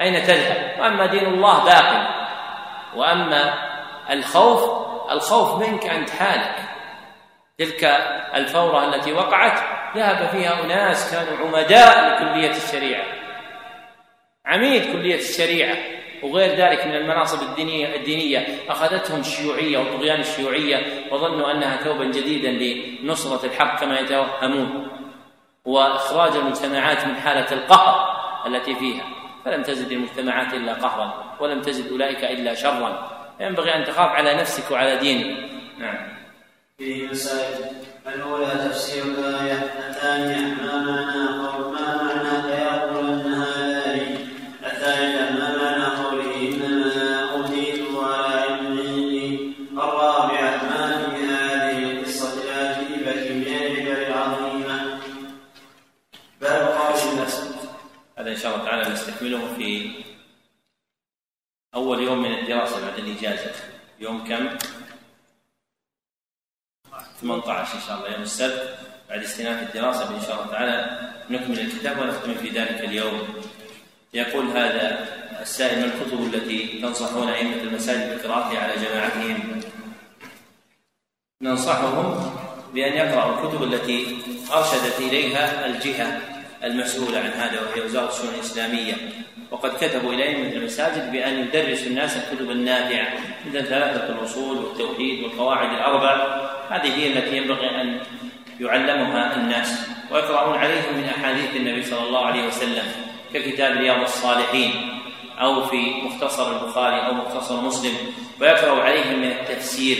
أين 0.01 0.23
تذهب؟ 0.23 0.79
وأما 0.79 1.05
دين 1.05 1.25
الله 1.25 1.63
باق. 1.65 2.09
وأما 2.95 3.53
الخوف 4.09 4.87
الخوف 5.11 5.69
منك 5.69 5.85
أنت 5.85 6.09
حالك. 6.09 6.55
تلك 7.57 7.83
الفورة 8.35 8.95
التي 8.95 9.13
وقعت 9.13 9.59
ذهب 9.97 10.29
فيها 10.29 10.63
أناس 10.63 11.11
كانوا 11.11 11.47
عمداء 11.47 12.09
لكلية 12.09 12.51
الشريعة. 12.51 13.05
عميد 14.45 14.91
كلية 14.93 15.15
الشريعة. 15.15 15.77
وغير 16.23 16.55
ذلك 16.55 16.85
من 16.85 16.95
المناصب 16.95 17.49
الدينية, 17.49 17.95
الدينية. 17.95 18.47
أخذتهم 18.69 19.19
الشيوعية 19.19 19.77
وطغيان 19.77 20.19
الشيوعية 20.19 21.11
وظنوا 21.11 21.51
أنها 21.51 21.77
ثوبا 21.77 22.05
جديدا 22.05 22.51
لنصرة 22.51 23.45
الحق 23.45 23.79
كما 23.79 23.99
يتوهمون. 23.99 24.87
وإخراج 25.67 26.35
المجتمعات 26.35 27.07
من 27.07 27.15
حالة 27.15 27.51
القهر 27.51 27.95
التي 28.47 28.75
فيها. 28.75 29.05
فلم 29.45 29.61
تزد 29.63 29.91
المجتمعات 29.91 30.53
إلا 30.53 30.73
قهرا 30.73 31.35
ولم 31.39 31.61
تزد 31.61 31.91
أولئك 31.91 32.23
إلا 32.23 32.53
شرا. 32.53 32.89
ينبغي 33.39 33.75
أن 33.75 33.83
تخاف 33.83 34.09
على 34.11 34.33
نفسك 34.33 34.71
وعلى 34.71 34.97
دينك. 34.97 35.49
نعم. 35.79 36.17
فيه 36.77 37.09
مسائل 37.09 37.65
الأولى 38.07 38.45
تفسير 38.45 39.03
الآية 39.03 39.59
الثانية 39.89 40.55
ما 40.63 40.75
معنى 40.77 41.47
قول 41.47 41.66
نستكمله 59.17 59.53
في 59.57 59.91
أول 61.75 62.03
يوم 62.03 62.21
من 62.21 62.39
الدراسة 62.39 62.81
بعد 62.81 62.99
الإجازة 62.99 63.51
يوم 63.99 64.23
كم؟ 64.23 64.49
18 67.21 67.75
إن 67.75 67.81
شاء 67.87 67.97
الله 67.97 68.09
يوم 68.09 68.21
السبت 68.21 68.77
بعد 69.09 69.23
استئناف 69.23 69.69
الدراسة 69.69 70.15
إن 70.15 70.21
شاء 70.21 70.33
الله 70.35 70.51
تعالى 70.51 71.11
نكمل 71.29 71.59
الكتاب 71.59 71.99
ونختم 71.99 72.33
في 72.33 72.49
ذلك 72.49 72.83
اليوم. 72.83 73.27
يقول 74.13 74.45
هذا 74.45 75.07
السائل 75.41 75.79
ما 75.79 75.85
الكتب 75.85 76.33
التي 76.33 76.79
تنصحون 76.81 77.29
أئمة 77.29 77.61
المساجد 77.61 78.21
بقراءتها 78.21 78.59
على 78.59 78.73
جماعتهم؟ 78.75 79.61
ننصحهم 81.41 82.37
بأن 82.73 82.93
يقرأوا 82.93 83.33
الكتب 83.33 83.63
التي 83.63 84.17
أرشدت 84.53 84.99
إليها 84.99 85.65
الجهة. 85.65 86.36
المسؤولة 86.63 87.19
عن 87.19 87.31
هذا 87.31 87.61
وهي 87.61 87.85
وزارة 87.85 88.09
الشؤون 88.09 88.33
الإسلامية. 88.33 88.93
وقد 89.51 89.71
كتبوا 89.81 90.13
إلى 90.13 90.23
أئمة 90.23 90.51
المساجد 90.51 91.11
بأن 91.11 91.39
يدرسوا 91.39 91.87
الناس 91.87 92.17
الكتب 92.17 92.51
النافعة 92.51 93.07
مثل 93.47 93.65
ثلاثة 93.65 94.09
الأصول 94.09 94.57
والتوحيد 94.57 95.23
والقواعد 95.23 95.69
الأربع. 95.69 96.11
هذه 96.69 96.95
هي 96.95 97.13
التي 97.13 97.37
ينبغي 97.37 97.81
أن 97.81 97.99
يعلمها 98.59 99.35
الناس 99.35 99.87
ويقرؤون 100.11 100.57
عليهم 100.57 100.97
من 100.97 101.03
أحاديث 101.03 101.55
النبي 101.55 101.83
صلى 101.83 102.07
الله 102.07 102.25
عليه 102.25 102.47
وسلم 102.47 102.83
ككتاب 103.33 103.77
رياض 103.77 104.01
الصالحين 104.01 104.71
أو 105.39 105.63
في 105.65 105.93
مختصر 106.03 106.55
البخاري 106.55 107.07
أو 107.07 107.13
مختصر 107.13 107.61
مسلم 107.61 107.93
ويقرأ 108.41 108.83
عليهم 108.83 109.19
من 109.19 109.31
التفسير. 109.31 109.97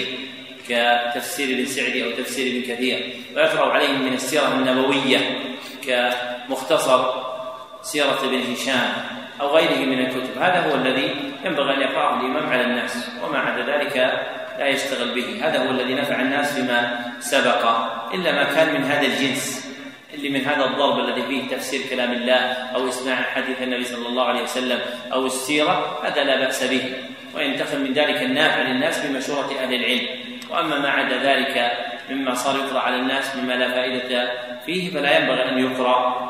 كتفسير 0.69 1.55
ابن 1.55 1.65
سعدي 1.65 2.05
أو 2.05 2.11
تفسير 2.11 2.51
ابن 2.51 2.73
كثير 2.73 3.13
ويقرأ 3.35 3.73
عليهم 3.73 4.01
من 4.01 4.13
السيرة 4.13 4.47
النبوية 4.47 5.19
كمختصر 5.87 7.13
سيرة 7.81 8.19
ابن 8.23 8.51
هشام 8.51 8.93
أو 9.41 9.47
غيره 9.55 9.85
من 9.85 9.99
الكتب. 9.99 10.41
هذا 10.41 10.59
هو 10.69 10.75
الذي 10.75 11.15
ينبغي 11.45 11.73
أن 11.75 11.81
يقرأه 11.81 12.19
الإمام 12.19 12.49
على 12.49 12.63
الناس 12.63 13.09
وما 13.23 13.39
عدا 13.39 13.77
ذلك 13.77 13.97
لا 14.59 14.67
يشتغل 14.67 15.15
به. 15.15 15.47
هذا 15.47 15.65
هو 15.65 15.71
الذي 15.71 15.93
نفع 15.93 16.21
الناس 16.21 16.59
بما 16.59 16.99
سبق 17.19 17.65
إلا 18.13 18.31
ما 18.31 18.43
كان 18.43 18.73
من 18.73 18.83
هذا 18.83 19.07
الجنس 19.07 19.67
اللي 20.13 20.29
من 20.29 20.45
هذا 20.45 20.65
الضرب 20.65 20.99
الذي 20.99 21.21
فيه 21.27 21.55
تفسير 21.55 21.81
كلام 21.89 22.11
الله 22.11 22.39
أو 22.75 22.89
إسماع 22.89 23.15
حديث 23.15 23.61
النبي 23.61 23.83
صلى 23.83 24.07
الله 24.07 24.25
عليه 24.25 24.43
وسلم 24.43 24.79
أو 25.13 25.25
السيرة 25.25 25.99
هذا 26.03 26.23
لا 26.23 26.35
بأس 26.39 26.63
به. 26.63 26.93
وينتقل 27.35 27.79
من 27.79 27.93
ذلك 27.93 28.21
النافع 28.21 28.61
للناس 28.61 29.05
بمشورة 29.05 29.51
أهل 29.59 29.73
العلم. 29.73 30.26
وأما 30.49 30.79
ما 30.79 30.89
عدا 30.89 31.17
ذلك 31.17 31.71
مما 32.09 32.33
صار 32.33 32.55
يقرأ 32.55 32.79
على 32.79 32.95
الناس 32.95 33.35
مما 33.35 33.53
لا 33.53 33.67
فائدة 33.67 34.31
فيه 34.65 34.89
فلا 34.89 35.19
ينبغي 35.19 35.49
أن 35.49 35.57
يقرأ. 35.59 36.27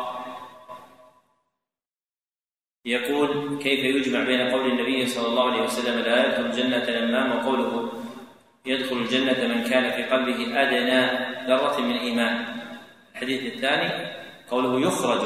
يقول 2.85 3.59
كيف 3.61 3.79
يجمع 3.79 4.23
بين 4.23 4.49
قول 4.49 4.71
النبي 4.71 5.05
صلى 5.05 5.27
الله 5.27 5.51
عليه 5.51 5.61
وسلم 5.61 5.99
لا 5.99 6.25
يدخل 6.25 6.45
الجنة 6.45 7.05
نمام 7.05 7.37
وقوله 7.37 7.91
يدخل 8.65 8.95
الجنة 8.95 9.55
من 9.55 9.63
كان 9.63 9.91
في 9.91 10.03
قلبه 10.03 10.61
أدنى 10.61 11.01
ذرة 11.47 11.81
من 11.81 11.97
إيمان. 11.97 12.45
الحديث 13.15 13.53
الثاني 13.53 14.11
قوله 14.51 14.87
يخرج 14.87 15.21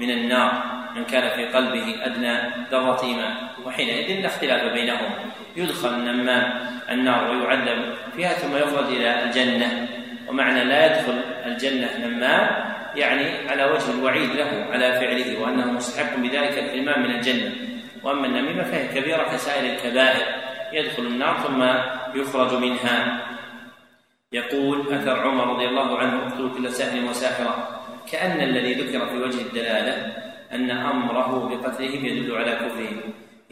من 0.00 0.10
النار. 0.10 0.81
من 0.96 1.04
كان 1.04 1.36
في 1.36 1.44
قلبه 1.44 2.04
أدنى 2.04 2.38
ذرة 2.70 3.04
إيمان 3.04 3.34
وحينئذ 3.64 4.20
لا 4.20 4.26
اختلاف 4.26 4.72
بينهم. 4.72 5.10
يدخل 5.56 5.88
النمام 5.88 6.52
النار 6.90 7.30
ويعذب 7.30 7.94
فيها 8.16 8.32
ثم 8.32 8.56
يخرج 8.56 8.86
إلى 8.86 9.24
الجنة. 9.24 9.88
ومعنى 10.28 10.64
لا 10.64 10.86
يدخل 10.86 11.20
الجنة 11.46 12.06
نمام 12.06 12.72
يعني 12.96 13.48
على 13.48 13.64
وجه 13.64 13.90
الوعيد 13.90 14.30
له 14.30 14.66
على 14.72 14.92
فعله 14.92 15.40
وأنه 15.40 15.72
مستحق 15.72 16.16
بذلك 16.16 16.58
الحرمان 16.58 17.02
من 17.02 17.10
الجنة. 17.10 17.50
وأما 18.02 18.26
النميمة 18.26 18.62
فهي 18.62 18.88
كبيرة 18.88 19.22
كسائر 19.22 19.72
الكبائر. 19.72 20.26
يدخل 20.72 21.02
النار 21.02 21.38
ثم 21.38 21.62
يخرج 22.20 22.54
منها. 22.54 23.18
يقول 24.32 24.94
أثر 24.94 25.20
عمر 25.20 25.54
رضي 25.54 25.66
الله 25.68 25.98
عنه 25.98 26.26
اقتلوا 26.26 26.50
كل 26.54 26.70
ساحر 26.70 27.04
وساحرة. 27.04 27.80
كأن 28.12 28.40
الذي 28.40 28.74
ذكر 28.74 29.06
في 29.06 29.16
وجه 29.16 29.40
الدلالة 29.40 30.12
أن 30.52 30.70
أمره 30.70 31.48
بقتلهم 31.48 32.06
يدل 32.06 32.36
على 32.36 32.52
كفرهم 32.52 33.00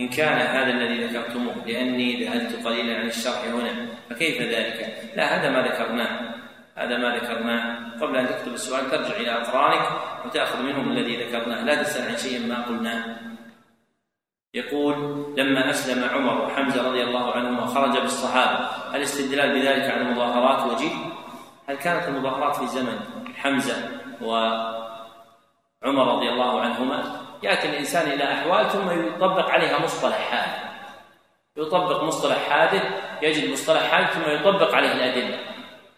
إن 0.01 0.09
كان 0.09 0.39
هذا 0.39 0.71
الذي 0.71 1.05
ذكرتموه 1.05 1.55
لأني 1.67 2.25
ذهلت 2.25 2.67
قليلا 2.67 2.99
عن 2.99 3.07
الشرح 3.07 3.45
هنا. 3.45 3.87
فكيف 4.11 4.43
ذلك؟ 4.43 5.11
لا 5.17 5.25
هذا 5.37 5.51
ما 5.51 5.69
ذكرناه. 5.69 6.35
هذا 6.77 6.97
ما 6.99 7.17
ذكرناه. 7.17 7.91
قبل 8.01 8.17
أن 8.17 8.27
تكتب 8.27 8.53
السؤال 8.55 8.91
ترجع 8.91 9.17
إلى 9.17 9.31
أقرانك 9.31 9.89
وتأخذ 10.27 10.63
منهم 10.63 10.93
الذي 10.93 11.25
ذكرناه. 11.25 11.65
لا 11.65 11.83
تسأل 11.83 12.11
عن 12.11 12.17
شيء 12.17 12.47
ما 12.49 12.63
قلناه. 12.63 13.17
يقول 14.55 14.95
لما 15.39 15.71
أسلم 15.71 16.05
عمر 16.09 16.45
وحمزة 16.45 16.89
رضي 16.89 17.03
الله 17.03 17.33
عنهما 17.33 17.67
خرج 17.67 17.99
بالصحابة 17.99 18.69
الاستدلال 18.95 19.61
بذلك 19.61 19.91
على 19.91 20.01
المظاهرات 20.03 20.73
وجيه؟ 20.73 20.95
هل 21.69 21.77
كانت 21.77 22.09
المظاهرات 22.09 22.57
في 22.57 22.67
زمن 22.67 22.99
حمزة 23.37 23.91
وعمر 25.83 26.17
رضي 26.17 26.29
الله 26.29 26.61
عنهما 26.61 27.21
يأتي 27.43 27.69
الإنسان 27.69 28.11
إلى 28.13 28.33
أحوال 28.33 28.71
ثم 28.71 28.91
يطبق 28.91 29.51
عليها 29.51 29.79
مصطلح 29.79 30.19
حادث 30.31 30.71
يطبق 31.57 32.03
مصطلح 32.03 32.49
حادث 32.49 32.83
يجد 33.23 33.53
مصطلح 33.53 33.91
حادث 33.91 34.13
ثم 34.13 34.31
يطبق 34.31 34.75
عليه 34.75 34.93
الأدلة. 34.93 35.39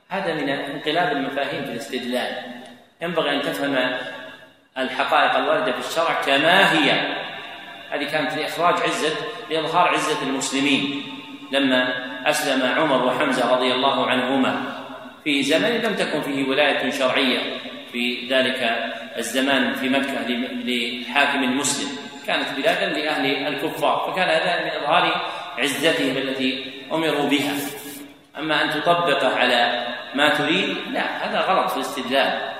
هذا 0.08 0.34
من 0.34 0.48
انقلاب 0.48 1.12
المفاهيم 1.12 1.64
في 1.64 1.70
الاستدلال. 1.70 2.62
ينبغي 3.02 3.36
أن 3.36 3.42
تفهم 3.42 3.98
الحقائق 4.78 5.36
الواردة 5.36 5.72
في 5.72 5.78
الشرع 5.78 6.22
كما 6.26 6.72
هي. 6.72 6.90
هذه 7.90 8.04
كانت 8.10 8.34
لإخراج 8.34 8.74
عزة 8.74 9.16
لإظهار 9.50 9.88
عزة 9.88 10.22
المسلمين. 10.22 11.02
لما 11.52 11.88
أسلم 12.30 12.80
عمر 12.80 13.06
وحمزة 13.06 13.54
رضي 13.56 13.72
الله 13.72 14.06
عنهما 14.06 14.62
في 15.24 15.42
زمن 15.42 15.70
لم 15.70 15.94
تكن 15.94 16.20
فيه 16.20 16.48
ولاية 16.50 16.90
شرعية. 16.90 17.60
في 17.92 18.26
ذلك 18.26 18.60
الزمان 19.16 19.72
في 19.74 19.88
مكة 19.88 20.28
لحاكم 20.64 21.58
مسلم. 21.58 21.88
كانت 22.26 22.48
بلادا 22.56 22.86
لأهل 22.86 23.26
الكفار 23.26 24.10
فكان 24.10 24.28
هذا 24.28 24.64
من 24.64 24.70
إظهار 24.70 25.04
عزتهم 25.58 26.16
التي 26.16 26.72
أمروا 26.92 27.28
بها. 27.28 27.54
أما 28.38 28.64
أن 28.64 28.70
تطبقه 28.70 29.36
على 29.36 29.86
ما 30.14 30.38
تريد 30.38 30.76
لا 30.92 31.26
هذا 31.26 31.40
غلط 31.40 31.70
في 31.70 31.76
الاستدلال. 31.76 32.52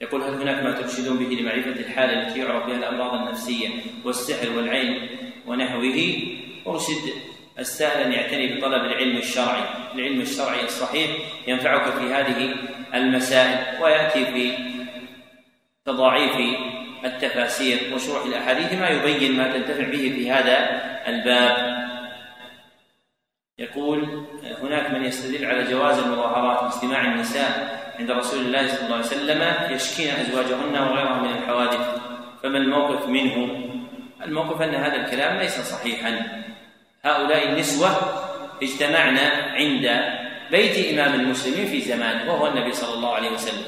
يقول 0.00 0.22
هل 0.22 0.34
هناك 0.34 0.64
ما 0.64 0.72
ترشدون 0.72 1.18
به 1.18 1.34
لمعرفة 1.34 1.70
الحالة 1.70 2.22
التي 2.22 2.38
يعرف 2.38 2.66
بها 2.66 2.76
الأمراض 2.76 3.14
النفسية 3.14 3.68
والسحر 4.04 4.56
والعين 4.56 5.18
ونحوه؟ 5.46 6.22
أرشد 6.66 7.29
السائل 7.60 8.00
أن 8.00 8.12
يعتني 8.12 8.56
بطلب 8.56 8.84
العلم 8.84 9.16
الشرعي. 9.16 9.62
العلم 9.94 10.20
الشرعي 10.20 10.64
الصحيح 10.64 11.10
ينفعك 11.46 11.92
في 11.92 12.12
هذه 12.14 12.54
المسائل 12.94 13.82
ويأتي 13.82 14.24
في 14.24 14.52
تضاعيف 15.84 16.58
التفاسير 17.04 17.94
وشروح 17.94 18.24
الأحاديث 18.24 18.72
ما 18.72 18.88
يبين 18.88 19.36
ما 19.36 19.52
تنتفع 19.52 19.84
به 19.84 20.12
في 20.16 20.30
هذا 20.30 20.80
الباب. 21.06 21.80
يقول 23.58 24.26
هناك 24.62 24.90
من 24.90 25.04
يستدل 25.04 25.46
على 25.46 25.64
جواز 25.64 25.98
المظاهرات 25.98 26.62
باجتماع 26.62 27.04
النساء 27.04 27.80
عند 27.98 28.10
رسول 28.10 28.40
الله 28.40 28.68
صلى 28.68 28.84
الله 28.84 28.96
عليه 28.96 29.06
وسلم 29.06 29.72
يشكين 29.74 30.14
أزواجهن 30.14 30.78
وغيرها 30.78 31.20
من 31.22 31.30
الحوادث 31.30 32.00
فما 32.42 32.58
الموقف 32.58 33.08
منه؟ 33.08 33.64
الموقف 34.24 34.62
أن 34.62 34.74
هذا 34.74 34.96
الكلام 34.96 35.38
ليس 35.38 35.60
صحيحا. 35.60 36.42
هؤلاء 37.04 37.48
النسوة 37.48 37.90
اجتمعنا 38.62 39.54
عند 39.56 39.86
بيت 40.50 40.98
إمام 40.98 41.20
المسلمين 41.20 41.66
في 41.66 41.80
زمانه 41.80 42.32
وهو 42.32 42.46
النبي 42.46 42.72
صلى 42.72 42.94
الله 42.94 43.14
عليه 43.14 43.30
وسلم. 43.30 43.66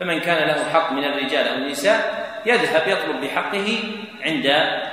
فمن 0.00 0.20
كان 0.20 0.48
له 0.48 0.70
حق 0.70 0.92
من 0.92 1.04
الرجال 1.04 1.48
أو 1.48 1.54
النساء 1.54 2.30
يذهب 2.46 2.88
يطلب 2.88 3.20
بحقه 3.20 3.78
عند 4.22 4.46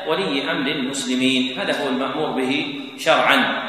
ولي 0.08 0.52
أمر 0.52 0.68
المسلمين. 0.72 1.60
هذا 1.60 1.84
هو 1.84 1.88
المأمور 1.88 2.30
به 2.32 2.82
شرعا. 2.98 3.68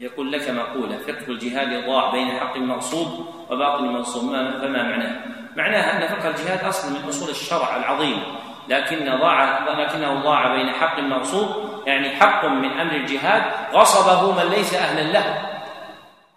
يقول 0.00 0.32
لك 0.32 0.50
مقولة 0.50 0.98
فقه 0.98 1.28
الجهاد 1.28 1.86
ضاع 1.86 2.10
بين 2.10 2.30
حق 2.30 2.56
مغصوب 2.56 3.34
وباطل 3.50 3.84
منصوب 3.84 4.22
فما 4.32 4.82
معناه؟ 4.82 5.20
معناها 5.56 5.96
أن 5.96 6.16
فقه 6.16 6.30
الجهاد 6.30 6.64
أصل 6.64 6.92
من 6.92 7.08
أصول 7.08 7.30
الشرع 7.30 7.76
العظيم 7.76 8.22
لكن 8.68 9.18
ضاع 9.18 9.68
لكنه 9.80 10.22
ضاع 10.22 10.56
بين 10.56 10.70
حق 10.70 11.00
مغصوب 11.00 11.69
يعني 11.86 12.16
حق 12.16 12.44
من 12.44 12.80
أمر 12.80 12.94
الجهاد 12.94 13.42
غصبه 13.72 14.32
من 14.32 14.50
ليس 14.50 14.74
أهلا 14.74 15.12
له. 15.12 15.50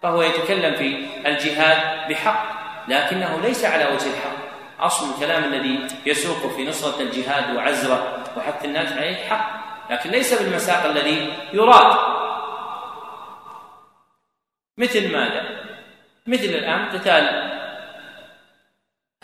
فهو 0.02 0.22
يتكلم 0.22 0.74
في 0.74 1.06
الجهاد 1.26 2.08
بحق 2.10 2.46
لكنه 2.88 3.40
ليس 3.40 3.64
على 3.64 3.84
وجه 3.84 4.06
الحق. 4.06 4.44
أصل 4.80 5.14
الكلام 5.14 5.44
الذي 5.44 5.86
يسوق 6.06 6.56
في 6.56 6.68
نصرة 6.68 7.02
الجهاد 7.02 7.56
وعزره 7.56 8.24
وحث 8.36 8.64
الناس 8.64 8.92
عليه 8.92 9.16
حق 9.16 9.64
لكن 9.90 10.10
ليس 10.10 10.42
بالمساق 10.42 10.84
الذي 10.84 11.32
يراد. 11.52 11.98
مثل 14.78 15.12
ماذا؟ 15.12 15.42
مثل 16.26 16.44
الآن 16.44 16.88
قتال 16.88 17.54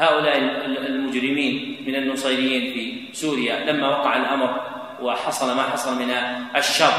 هؤلاء 0.00 0.38
المجرمين 0.66 1.84
من 1.86 1.94
النصيريين 1.94 2.72
في 2.72 3.14
سوريا 3.14 3.72
لما 3.72 3.88
وقع 3.88 4.16
الأمر 4.16 4.79
وحصل 5.02 5.56
ما 5.56 5.62
حصل 5.62 5.98
من 5.98 6.10
الشر. 6.56 6.92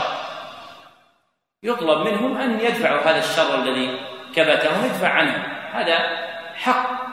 يطلب 1.63 2.07
منهم 2.07 2.37
أن 2.37 2.59
يدفعوا 2.59 3.01
هذا 3.01 3.19
الشر 3.19 3.55
الذي 3.55 3.99
كبتهم 4.35 4.85
يدفع 4.85 5.09
عنه. 5.09 5.37
هذا 5.73 5.97
حق. 6.55 7.11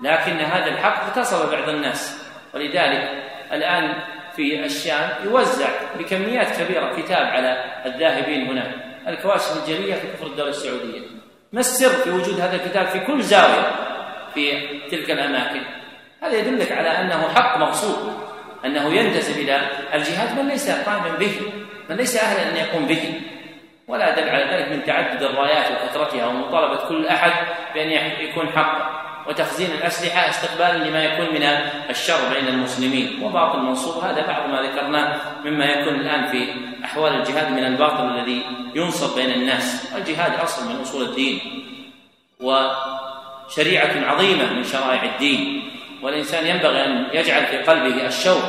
لكن 0.00 0.36
هذا 0.36 0.66
الحق 0.66 1.04
اغتصب 1.04 1.50
بعض 1.50 1.68
الناس. 1.68 2.28
ولذلك 2.54 3.24
الآن 3.52 3.94
في 4.36 4.64
الشام 4.64 5.10
يوزع 5.24 5.68
بكميات 5.98 6.62
كبيرة 6.62 6.96
كتاب 6.96 7.26
على 7.26 7.64
الذاهبين 7.86 8.46
هناك 8.46 8.74
الكواشف 9.08 9.62
الجلية 9.62 9.94
في 9.94 10.06
كفر 10.06 10.26
الدولة 10.26 10.50
السعودية. 10.50 11.00
ما 11.52 11.60
السر 11.60 11.88
في 11.88 12.10
وجود 12.10 12.40
هذا 12.40 12.56
الكتاب 12.56 12.86
في 12.86 13.00
كل 13.00 13.22
زاوية 13.22 13.70
في 14.34 14.68
تلك 14.90 15.10
الأماكن؟ 15.10 15.62
هذا 16.22 16.38
يدلك 16.38 16.72
على 16.72 16.88
أنه 16.88 17.28
حق 17.34 17.58
مقصود. 17.58 18.27
أنه 18.64 18.94
ينتسب 18.94 19.38
إلى 19.38 19.60
الجهاد 19.94 20.38
من 20.38 20.48
ليس 20.48 20.70
قائما 20.70 21.16
به 21.18 21.32
من 21.90 21.96
ليس 21.96 22.16
أهلا 22.16 22.50
أن 22.50 22.56
يقوم 22.56 22.86
به. 22.86 23.20
ولا 23.88 24.14
دل 24.14 24.28
على 24.28 24.44
ذلك 24.44 24.68
من 24.72 24.84
تعدد 24.84 25.22
الرايات 25.22 25.66
وكثرتها 25.72 26.26
ومطالبة 26.26 26.88
كل 26.88 27.06
أحد 27.06 27.32
بأن 27.74 27.90
يكون 28.20 28.48
حقا. 28.48 29.04
وتخزين 29.28 29.70
الأسلحة 29.70 30.28
استقبالا 30.28 30.84
لما 30.84 31.04
يكون 31.04 31.34
من 31.34 31.42
الشر 31.90 32.34
بين 32.34 32.48
المسلمين. 32.48 33.22
وباطل 33.22 33.58
منصوب 33.58 34.04
هذا 34.04 34.26
بعض 34.26 34.48
ما 34.48 34.62
ذكرناه 34.62 35.20
مما 35.44 35.64
يكون 35.64 35.94
الآن 35.94 36.26
في 36.26 36.48
أحوال 36.84 37.14
الجهاد 37.14 37.52
من 37.52 37.64
الباطل 37.64 38.18
الذي 38.18 38.42
ينصب 38.74 39.16
بين 39.16 39.30
الناس. 39.30 39.92
الجهاد 39.96 40.40
أصل 40.40 40.68
من 40.68 40.80
أصول 40.80 41.02
الدين 41.02 41.40
وشريعة 42.40 44.06
عظيمة 44.06 44.52
من 44.52 44.64
شرائع 44.64 45.02
الدين. 45.14 45.70
والإنسان 46.02 46.46
ينبغي 46.46 46.84
أن 46.84 47.06
يجعل 47.12 47.46
في 47.46 47.58
قلبه 47.58 48.06
الشوق 48.06 48.42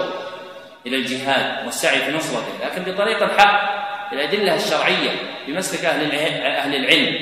إلى 0.87 0.95
الجهاد 0.95 1.65
والسعي 1.65 1.99
في 1.99 2.11
نصرته 2.11 2.65
لكن 2.65 2.91
بطريق 2.91 3.23
الحق 3.23 3.79
بالأدلة 4.11 4.55
الشرعية 4.55 5.11
بمسلك 5.47 5.85
أهل 5.85 6.15
أهل 6.45 6.75
العلم. 6.75 7.21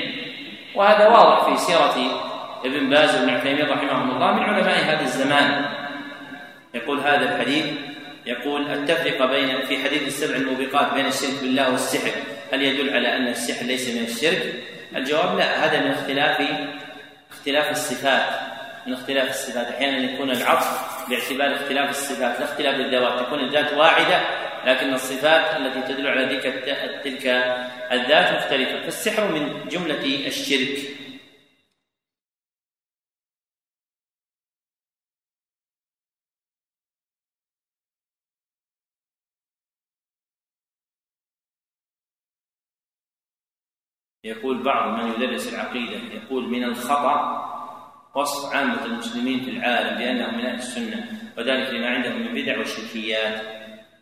وهذا 0.74 1.08
واضح 1.08 1.48
في 1.48 1.56
سيرة 1.56 1.96
ابن 2.64 2.90
باز 2.90 3.14
وابن 3.14 3.30
عثيمين 3.30 3.70
رحمهم 3.70 4.10
الله 4.10 4.32
من 4.32 4.42
علماء 4.42 4.78
هذا 4.78 5.00
الزمان. 5.00 5.64
يقول 6.74 7.00
هذا 7.00 7.34
الحديث 7.34 7.64
يقول 8.26 8.70
التفرقة 8.70 9.26
بين 9.26 9.60
في 9.60 9.84
حديث 9.84 10.02
السبع 10.06 10.36
الموبقات 10.36 10.94
بين 10.94 11.06
الشرك 11.06 11.40
بالله 11.42 11.70
والسحر 11.72 12.12
هل 12.52 12.62
يدل 12.62 12.96
على 12.96 13.16
أن 13.16 13.28
السحر 13.28 13.66
ليس 13.66 13.88
من 13.88 14.04
الشرك؟ 14.04 14.54
الجواب 14.96 15.38
لا 15.38 15.64
هذا 15.64 15.80
من 15.80 15.90
اختلاف 15.90 16.42
اختلاف 17.30 17.70
الصفات. 17.70 18.57
من 18.88 18.94
اختلاف 18.94 19.30
الصفات. 19.30 19.66
أحيانا 19.66 20.12
يكون 20.12 20.30
العطف 20.30 21.08
باعتبار 21.08 21.54
اختلاف 21.54 21.90
الصفات 21.90 22.40
لا 22.40 22.44
اختلاف 22.44 22.74
الذوات 22.74 23.26
تكون 23.26 23.40
الذات 23.40 23.72
واحدة 23.72 24.20
لكن 24.64 24.94
الصفات 24.94 25.56
التي 25.56 25.94
تدل 25.94 26.06
على 26.06 26.26
تلك 26.40 26.42
تلك 27.04 27.26
الذات 27.92 28.44
مختلفة. 28.44 28.82
فالسحر 28.82 29.32
من 29.32 29.68
جملة 29.68 30.26
الشرك. 30.26 30.98
يقول 44.24 44.62
بعض 44.62 45.00
من 45.00 45.22
يدرس 45.22 45.54
العقيدة 45.54 46.14
يقول 46.14 46.48
من 46.48 46.64
الخطأ 46.64 47.47
وصف 48.14 48.54
عامة 48.54 48.84
المسلمين 48.84 49.40
في 49.40 49.50
العالم 49.50 49.98
بأنهم 49.98 50.38
من 50.38 50.46
أهل 50.46 50.54
السنة 50.54 51.06
وذلك 51.38 51.74
لما 51.74 51.88
عندهم 51.88 52.20
من 52.20 52.34
بدع 52.34 52.60
وشركيات. 52.60 53.42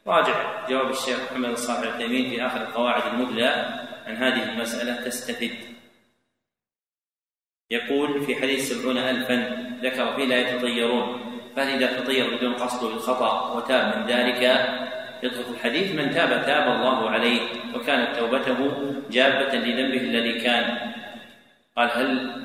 راجع 0.07 0.67
جواب 0.69 0.91
الشيخ 0.91 1.33
محمد 1.33 1.49
الصالح 1.49 1.83
العثيمين 1.83 2.31
في 2.31 2.47
آخر 2.47 2.63
القواعد 2.63 3.15
المثلى 3.15 3.49
عن 4.07 4.17
هذه 4.17 4.53
المسألة 4.53 5.05
تستفد 5.05 5.51
يقول 7.71 8.23
في 8.23 8.37
حديث 8.37 8.73
سبعون 8.73 8.99
ألفا 8.99 9.37
ذكر 9.83 10.17
فيه 10.17 10.25
لا 10.25 10.37
يتطيرون 10.37 11.27
فهل 11.57 11.83
إذا 11.83 12.01
تطير 12.01 12.37
بدون 12.37 12.55
قصد 12.55 12.93
بالخطأ 12.93 13.53
وتاب 13.57 13.97
من 13.97 14.07
ذلك؟ 14.07 14.39
في 15.21 15.51
الحديث 15.51 15.93
من 15.93 16.11
تاب 16.11 16.47
تاب 16.47 16.77
الله 16.77 17.11
عليه 17.11 17.41
وكانت 17.75 18.17
توبته 18.17 18.59
جابة 19.11 19.55
لذنبه 19.55 20.01
الذي 20.01 20.41
كان. 20.41 20.93
قال 21.77 21.91
هل 21.91 22.43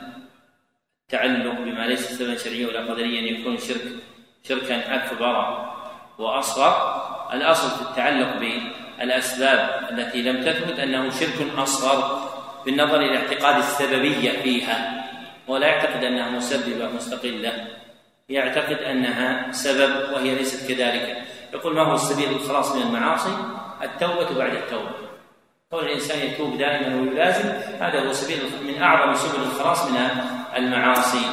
التعلق 1.11 1.59
بما 1.59 1.87
ليس 1.87 2.11
سببا 2.11 2.37
شرعيا 2.37 2.67
ولا 2.67 2.79
قدريا 2.79 3.21
يكون 3.21 3.57
شرك 3.57 3.81
شركا 4.47 4.95
أكبر. 4.95 5.67
وأصغر 6.17 6.73
الأصل 7.33 7.69
في 7.69 7.81
التعلق 7.81 8.31
بالأسباب 8.39 9.89
التي 9.91 10.21
لم 10.21 10.43
تثبت 10.43 10.79
أنه 10.79 11.09
شرك 11.09 11.47
أصغر 11.57 12.29
بالنظر 12.65 12.99
إلى 13.01 13.17
اعتقاد 13.17 13.57
السببية 13.57 14.31
فيها. 14.31 15.03
ولا 15.47 15.67
يعتقد 15.67 16.03
أنها 16.03 16.29
مسببة 16.29 16.89
مستقلة. 16.95 17.67
يعتقد 18.29 18.77
أنها 18.77 19.51
سبب 19.51 20.13
وهي 20.13 20.35
ليست 20.35 20.71
كذلك. 20.71 21.23
يقول 21.53 21.75
ما 21.75 21.81
هو 21.81 21.95
السبيل 21.95 22.31
للخلاص 22.31 22.75
من 22.75 22.81
المعاصي؟ 22.81 23.35
التوبة 23.83 24.37
بعد 24.37 24.53
التوبة. 24.53 25.10
كون 25.71 25.83
الإنسان 25.85 26.19
يتوب 26.19 26.57
دائما 26.57 27.01
ويلازم 27.01 27.49
هذا 27.83 28.07
هو 28.07 28.13
سبيل 28.13 28.39
من 28.63 28.81
أعظم 28.81 29.15
سبل 29.15 29.43
الخلاص 29.43 29.91
من 29.91 29.97
المعاصي. 30.55 31.25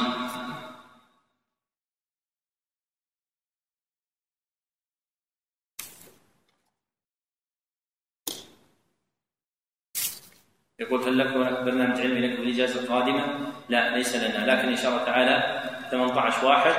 يقول 10.79 11.03
هل 11.03 11.17
لكم 11.17 11.65
برنامج 11.65 12.01
علمي 12.01 12.27
لكم 12.27 12.43
الإجازة 12.43 12.81
القادمه؟ 12.81 13.53
لا 13.69 13.97
ليس 13.97 14.15
لنا. 14.15 14.45
لكن 14.45 14.67
إن 14.67 14.75
شاء 14.75 14.91
الله 14.91 15.05
تعالى 15.05 15.63
18 15.91 16.45
واحد 16.45 16.73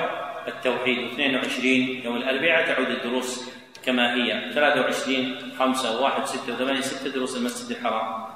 التوحيد 0.47 0.97
22 1.11 1.65
يوم 2.05 2.15
الأربعاء 2.17 2.67
تعود 2.67 2.87
الدروس. 2.87 3.60
كما 3.85 4.13
هي 4.15 4.53
23 4.53 5.51
5 5.59 6.01
1 6.01 6.25
6 6.25 6.57
8 6.57 6.81
6 6.81 7.09
دروس 7.09 7.37
المسجد 7.37 7.71
الحرام. 7.77 8.31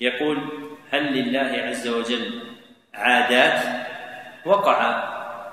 يقول 0.00 0.38
هل 0.90 1.12
لله 1.12 1.62
عز 1.68 1.88
وجل 1.88 2.42
عادات؟ 2.94 3.86
وقع 4.46 5.06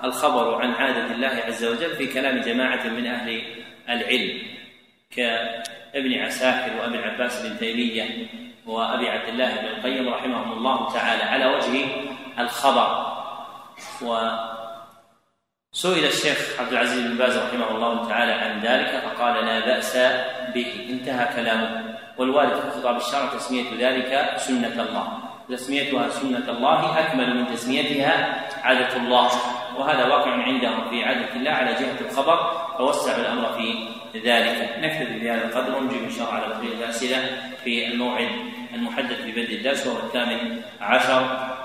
الخبر 0.03 0.61
عن 0.61 0.71
عادة 0.71 1.15
الله 1.15 1.27
عز 1.27 1.65
وجل 1.65 1.95
في 1.95 2.13
كلام 2.13 2.41
جماعة 2.41 2.87
من 2.89 3.07
أهل 3.07 3.63
العلم 3.89 4.41
كابن 5.93 6.13
عساكر 6.13 6.81
وأبي 6.81 6.99
العباس 6.99 7.45
بن 7.45 7.57
تيمية 7.57 8.27
وأبي 8.65 9.09
عبد 9.09 9.29
الله 9.29 9.55
بن 9.55 9.65
القيم 9.65 10.13
رحمهم 10.13 10.51
الله 10.51 10.93
تعالى 10.93 11.23
على 11.23 11.45
وجه 11.45 11.85
الخبر. 12.39 13.13
وسئل 14.01 14.45
الشيخ 16.05 16.59
عبد 16.59 16.71
العزيز 16.71 17.01
بن 17.01 17.17
باز 17.17 17.37
رحمه 17.37 17.71
الله 17.71 18.07
تعالى 18.07 18.31
عن 18.31 18.61
ذلك 18.61 19.03
فقال 19.03 19.45
لا 19.45 19.59
بأس 19.59 19.97
به 20.53 20.87
انتهى 20.89 21.35
كلامه. 21.35 21.97
والوارد 22.17 22.59
في 22.59 22.71
خطاب 22.71 22.97
الشرع 22.97 23.25
تسمية 23.25 23.65
ذلك 23.79 24.37
سنة 24.37 24.81
الله. 24.81 25.22
تسميتها 25.49 26.09
سنة 26.09 26.49
الله 26.49 26.99
أكمل 26.99 27.35
من 27.35 27.47
تسميتها 27.47 28.13
عادة 28.63 28.97
الله. 28.97 29.29
وهذا 29.77 30.05
واقع 30.05 30.31
عندهم 30.31 30.89
في 30.89 31.03
عادة 31.03 31.35
الله 31.35 31.51
على 31.51 31.73
جهة 31.73 31.97
الخبر 32.01 32.37
فوسعوا 32.77 33.21
الأمر 33.21 33.53
في 33.53 34.19
ذلك. 34.19 34.77
نكتفي 34.79 35.19
بهذا 35.19 35.45
القدر 35.45 35.77
ونجيب 35.77 36.03
إن 36.03 36.11
شاء 36.11 36.29
الله 36.29 36.33
على 36.33 36.47
بقية 36.47 36.73
الأسئلة 36.73 37.19
في 37.63 37.87
الموعد 37.87 38.29
المحدد 38.73 39.15
في 39.15 39.31
بدء 39.31 39.55
الدرس 39.55 39.87
وهو 39.87 39.97
الثامن 39.97 40.61
عشر 40.81 41.21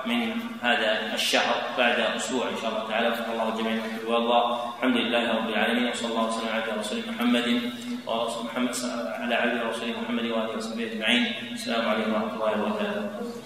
من 0.07 0.33
هذا 0.63 1.15
الشهر 1.15 1.55
بعد 1.79 2.01
أسبوع 2.17 2.49
إن 2.49 2.57
شاء 2.63 2.71
الله 2.71 2.89
تعالى. 2.89 3.09
وفق 3.09 3.33
الله 3.33 3.57
جميعا 3.59 3.81
والله 4.07 4.75
الحمد 4.79 4.97
لله 4.97 5.37
رب 5.37 5.49
العالمين 5.49 5.89
وصلى 5.89 6.11
الله 6.11 6.27
وسلم 6.29 6.49
على 6.49 6.63
رسول 6.79 6.99
محمد 7.09 7.61
ورسول 8.07 8.45
محمد 8.45 8.75
على 9.21 9.35
عبده 9.35 9.67
ورسوله 9.67 9.95
محمد 10.03 10.25
وآله 10.25 10.57
وصحبه 10.57 10.85
أجمعين. 10.93 11.25
السلام 11.53 11.89
عليكم 11.89 12.13
ورحمة 12.13 12.35
الله 12.35 12.63
وبركاته. 12.63 13.39